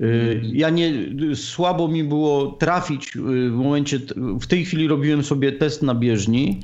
E, 0.00 0.06
Ja 0.52 0.70
nie, 0.70 0.92
słabo 1.34 1.88
mi 1.88 2.04
było 2.04 2.46
trafić 2.46 3.16
e, 3.16 3.20
w 3.50 3.54
momencie, 3.56 4.00
w 4.40 4.46
tej 4.46 4.64
chwili 4.64 4.88
robiłem 4.88 5.24
sobie 5.24 5.52
test 5.52 5.82
na 5.82 5.94
bieżni 5.94 6.60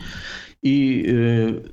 i 0.63 1.07
e, 1.09 1.71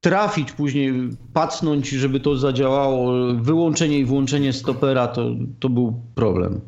trafić 0.00 0.52
później, 0.52 0.92
pacnąć, 1.32 1.88
żeby 1.88 2.20
to 2.20 2.36
zadziałało, 2.36 3.12
wyłączenie 3.34 3.98
i 3.98 4.04
włączenie 4.04 4.52
stopera, 4.52 5.06
to, 5.06 5.30
to 5.60 5.68
był 5.68 6.02
problem. 6.14 6.60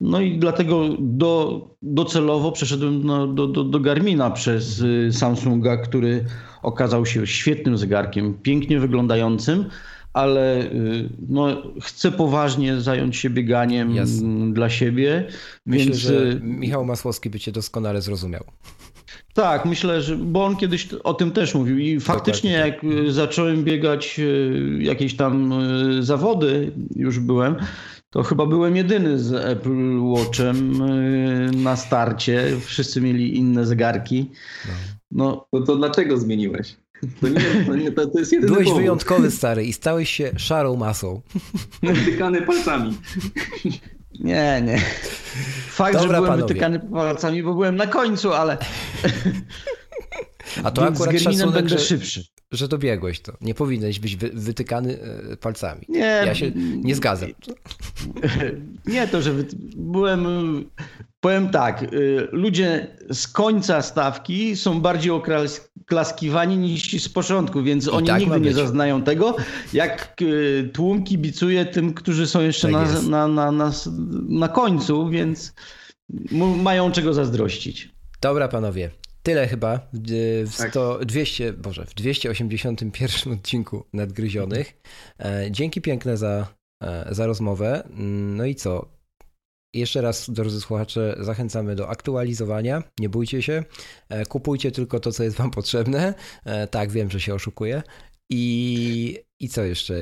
No 0.00 0.20
i 0.20 0.38
dlatego 0.38 0.88
do, 0.98 1.62
docelowo 1.82 2.52
przeszedłem 2.52 3.04
no, 3.04 3.26
do, 3.26 3.46
do, 3.46 3.64
do 3.64 3.80
Garmina 3.80 4.30
przez 4.30 4.80
y, 4.80 5.08
Samsunga, 5.12 5.76
który 5.76 6.24
okazał 6.62 7.06
się 7.06 7.26
świetnym 7.26 7.78
zegarkiem, 7.78 8.34
pięknie 8.34 8.80
wyglądającym, 8.80 9.64
ale 10.18 10.62
y, 10.62 11.08
no, 11.28 11.62
chcę 11.82 12.12
poważnie 12.12 12.80
zająć 12.80 13.16
się 13.16 13.30
bieganiem 13.30 13.94
Jasne. 13.94 14.52
dla 14.52 14.70
siebie. 14.70 15.26
Myślę, 15.66 15.84
więc, 15.84 15.96
że 15.96 16.14
y, 16.14 16.40
Michał 16.42 16.84
Masłowski 16.84 17.30
by 17.30 17.40
cię 17.40 17.52
doskonale 17.52 18.02
zrozumiał. 18.02 18.44
tak, 19.34 19.64
myślę, 19.64 20.02
że, 20.02 20.16
bo 20.16 20.44
on 20.44 20.56
kiedyś 20.56 20.88
o 21.04 21.14
tym 21.14 21.30
też 21.30 21.54
mówił 21.54 21.78
i 21.78 22.00
faktycznie 22.00 22.50
jak 22.52 22.84
y, 22.84 23.12
zacząłem 23.12 23.64
biegać 23.64 24.20
jakieś 24.78 25.16
tam 25.16 25.52
zawody, 26.00 26.72
już 26.96 27.18
byłem, 27.18 27.56
to 28.10 28.22
chyba 28.22 28.46
byłem 28.46 28.76
jedyny 28.76 29.18
z 29.18 29.32
Apple 29.32 29.98
Watchem 30.00 30.82
na 31.62 31.76
starcie. 31.76 32.44
Wszyscy 32.60 33.00
mieli 33.00 33.36
inne 33.36 33.66
zegarki. 33.66 34.30
No, 35.10 35.46
No 35.52 35.60
to 35.60 35.76
dlaczego 35.76 36.16
zmieniłeś? 36.18 36.76
To, 37.20 37.28
nie, 37.28 37.40
to, 37.66 37.76
nie, 37.76 37.92
to, 37.92 38.06
to 38.06 38.18
jest 38.18 38.32
jedyny 38.32 38.52
Byłeś 38.52 38.66
powód. 38.66 38.80
wyjątkowy 38.82 39.30
stary 39.30 39.64
i 39.64 39.72
stałeś 39.72 40.10
się 40.10 40.30
szarą 40.36 40.76
masą. 40.76 41.20
Wytykany 41.82 42.42
palcami. 42.42 42.98
nie, 44.20 44.62
nie. 44.66 44.78
Fakt, 45.68 45.92
Dobra, 45.92 46.02
że 46.02 46.08
byłem 46.08 46.24
panowie. 46.30 46.42
wytykany 46.42 46.80
palcami, 46.80 47.42
bo 47.42 47.54
byłem 47.54 47.76
na 47.76 47.86
końcu, 47.86 48.32
ale 48.32 48.58
A 50.64 50.70
to 50.70 50.82
więc 50.82 50.98
z 50.98 51.00
akurat 51.00 51.14
Garminem 51.14 51.34
szacunek, 51.38 51.54
będę 51.54 51.78
że, 51.78 51.84
szybszy. 51.84 52.24
Że 52.52 52.68
dobiegłeś 52.68 53.20
to. 53.20 53.32
Nie 53.40 53.54
powinieneś 53.54 53.98
być 53.98 54.16
wy, 54.16 54.30
wytykany 54.34 54.98
e, 55.32 55.36
palcami. 55.36 55.82
Nie, 55.88 56.22
Ja 56.26 56.34
się 56.34 56.50
nie 56.82 56.94
zgadzam. 56.94 57.28
Nie 58.86 59.08
to, 59.08 59.22
że 59.22 59.34
byłem. 59.76 60.26
Powiem 61.20 61.50
tak, 61.50 61.82
y, 61.82 62.28
ludzie 62.32 62.96
z 63.12 63.28
końca 63.28 63.82
stawki 63.82 64.56
są 64.56 64.80
bardziej 64.80 65.12
oklaskiwani 65.12 66.56
niż 66.56 66.82
ci 66.82 67.00
z 67.00 67.08
początku, 67.08 67.62
więc 67.62 67.88
oni 67.88 68.06
tak 68.06 68.20
nigdy 68.20 68.40
nie 68.40 68.52
zaznają 68.52 69.02
tego, 69.02 69.36
jak 69.72 70.16
y, 70.22 70.70
tłum 70.72 71.04
kibicuje 71.04 71.64
tym, 71.64 71.94
którzy 71.94 72.26
są 72.26 72.40
jeszcze 72.40 72.72
Tak 72.72 73.02
na, 73.02 73.02
na, 73.02 73.28
na, 73.28 73.52
na, 73.52 73.72
na 74.28 74.48
końcu, 74.48 75.08
więc 75.08 75.54
mają 76.62 76.92
czego 76.92 77.14
zazdrościć. 77.14 77.88
Dobra, 78.20 78.48
panowie. 78.48 78.90
Tyle 79.22 79.48
chyba 79.48 79.78
w, 79.92 80.46
w 80.50 80.56
Tak. 80.56 80.70
100, 80.70 80.98
200, 81.04 81.52
Boże, 81.52 81.86
w 81.86 81.94
281 81.94 83.32
odcinku 83.32 83.84
Nadgryzionych. 83.92 84.80
E, 85.20 85.48
dzięki 85.50 85.80
piękne 85.80 86.16
za, 86.16 86.54
e, 86.82 87.06
za 87.14 87.26
rozmowę. 87.26 87.88
No 88.36 88.44
i 88.44 88.54
co? 88.54 88.98
Jeszcze 89.74 90.00
raz, 90.00 90.30
drodzy 90.30 90.60
słuchacze, 90.60 91.16
zachęcamy 91.20 91.76
do 91.76 91.88
aktualizowania. 91.88 92.82
Nie 93.00 93.08
bójcie 93.08 93.42
się. 93.42 93.64
E, 94.08 94.26
kupujcie 94.26 94.72
tylko 94.72 95.00
to, 95.00 95.12
co 95.12 95.22
jest 95.24 95.36
Wam 95.36 95.50
potrzebne. 95.50 96.14
Tak, 96.70 96.90
wiem, 96.90 97.10
że 97.10 97.20
się 97.20 97.34
oszukuję. 97.34 97.82
I, 98.30 99.18
i 99.40 99.48
co 99.48 99.62
jeszcze? 99.64 99.94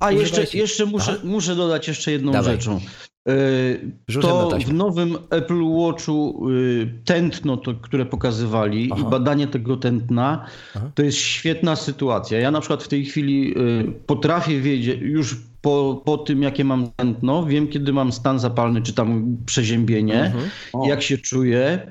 A 0.00 0.06
Używajcie- 0.10 0.40
jeszcze, 0.40 0.58
jeszcze 0.58 0.86
muszę, 0.86 1.10
Aha. 1.12 1.20
muszę 1.24 1.54
dodać 1.54 1.88
jeszcze 1.88 2.12
jedną 2.12 2.32
Dawaj. 2.32 2.52
rzeczą. 2.56 2.80
Na 3.26 4.22
To 4.22 4.58
w 4.66 4.72
nowym 4.72 5.16
Apple 5.30 5.62
Watchu 5.64 6.48
y, 6.50 6.88
tętno, 7.04 7.56
to, 7.56 7.74
które 7.74 8.06
pokazywali 8.06 8.90
Aha. 8.92 9.02
i 9.02 9.10
badanie 9.10 9.46
tego 9.46 9.76
tętna, 9.76 10.46
Aha. 10.76 10.90
to 10.94 11.02
jest 11.02 11.18
świetna 11.18 11.76
sytuacja. 11.76 12.38
Ja 12.38 12.50
na 12.50 12.60
przykład 12.60 12.82
w 12.82 12.88
tej 12.88 13.04
chwili 13.04 13.58
y, 13.58 13.92
potrafię 14.06 14.60
wiedzieć, 14.60 15.00
już 15.00 15.36
po, 15.60 16.02
po 16.04 16.18
tym 16.18 16.42
jakie 16.42 16.64
mam 16.64 16.90
tętno, 16.96 17.46
wiem 17.46 17.68
kiedy 17.68 17.92
mam 17.92 18.12
stan 18.12 18.38
zapalny, 18.38 18.82
czy 18.82 18.92
tam 18.92 19.36
przeziębienie, 19.46 20.24
Mhm. 20.24 20.50
Jak 20.88 21.02
się 21.02 21.18
czuję, 21.18 21.90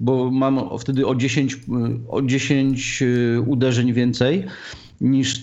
bo 0.00 0.30
mam 0.30 0.78
wtedy 0.78 1.06
o 1.06 1.14
10, 1.14 1.54
y, 1.54 1.58
o 2.08 2.22
10 2.22 3.02
y, 3.02 3.40
uderzeń 3.46 3.92
więcej 3.92 4.44
niż 5.00 5.40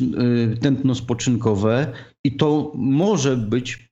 tętno 0.61 0.95
spoczynkowe 0.95 1.87
i 2.23 2.37
to 2.37 2.71
może 2.75 3.37
być 3.37 3.89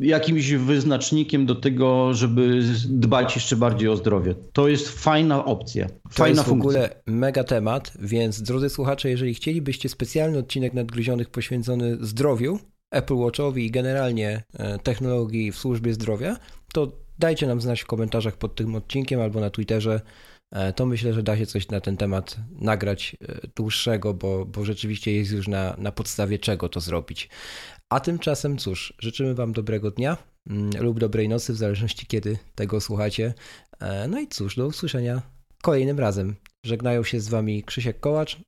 jakimś 0.00 0.50
wyznacznikiem 0.52 1.46
do 1.46 1.54
tego, 1.54 2.14
żeby 2.14 2.62
dbać 2.88 3.34
jeszcze 3.34 3.56
bardziej 3.56 3.88
o 3.88 3.96
zdrowie. 3.96 4.34
To 4.52 4.68
jest 4.68 4.88
fajna 4.88 5.44
opcja, 5.44 5.86
To 5.88 5.94
fajna 6.10 6.34
jest 6.36 6.42
w 6.42 6.48
funkcja. 6.48 6.68
ogóle 6.70 7.02
mega 7.06 7.44
temat, 7.44 7.92
więc 8.00 8.42
drodzy 8.42 8.68
słuchacze, 8.70 9.10
jeżeli 9.10 9.34
chcielibyście 9.34 9.88
specjalny 9.88 10.38
odcinek 10.38 10.74
nadgryzionych 10.74 11.30
poświęcony 11.30 11.96
zdrowiu, 12.00 12.58
Apple 12.90 13.14
Watchowi 13.16 13.66
i 13.66 13.70
generalnie 13.70 14.42
e, 14.58 14.78
technologii 14.78 15.52
w 15.52 15.56
służbie 15.58 15.94
zdrowia, 15.94 16.36
to 16.72 16.92
dajcie 17.18 17.46
nam 17.46 17.60
znać 17.60 17.80
w 17.80 17.86
komentarzach 17.86 18.36
pod 18.36 18.54
tym 18.54 18.74
odcinkiem 18.74 19.20
albo 19.20 19.40
na 19.40 19.50
Twitterze. 19.50 20.00
E, 20.52 20.72
To 20.72 20.86
myślę, 20.86 21.12
że 21.12 21.22
da 21.22 21.36
się 21.38 21.46
coś 21.46 21.68
na 21.68 21.80
ten 21.80 21.96
temat 21.96 22.36
nagrać 22.60 23.16
e, 23.28 23.40
dłuższego, 23.56 24.14
bo, 24.14 24.44
bo 24.46 24.64
rzeczywiście 24.64 25.12
jest 25.12 25.32
już 25.32 25.48
na, 25.48 25.74
na 25.78 25.92
podstawie 25.92 26.38
czego 26.38 26.68
to 26.68 26.80
zrobić. 26.80 27.28
A 27.90 28.00
tymczasem 28.00 28.58
cóż, 28.58 28.92
życzymy 28.98 29.34
Wam 29.34 29.52
dobrego 29.52 29.90
dnia 29.90 30.16
mm, 30.50 30.70
lub 30.80 31.00
dobrej 31.00 31.28
nocy, 31.28 31.52
w 31.52 31.56
zależności 31.56 32.06
kiedy 32.06 32.38
tego 32.54 32.80
słuchacie. 32.80 33.34
E, 33.80 34.08
No 34.08 34.20
i 34.20 34.28
cóż, 34.28 34.56
do 34.56 34.66
usłyszenia 34.66 35.22
kolejnym 35.62 35.98
razem. 35.98 36.34
Żegnają 36.64 37.04
się 37.04 37.20
z 37.20 37.28
Wami 37.28 37.64
Krzysiek 37.64 38.00
Kołacz. 38.00 38.40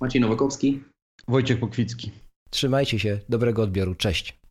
Maciej 0.00 0.20
Nowakowski. 0.20 0.82
Wojciech 1.28 1.60
Pokwicki. 1.60 2.10
Trzymajcie 2.50 2.98
się, 2.98 3.20
dobrego 3.28 3.62
odbioru, 3.62 3.94
cześć. 3.94 4.43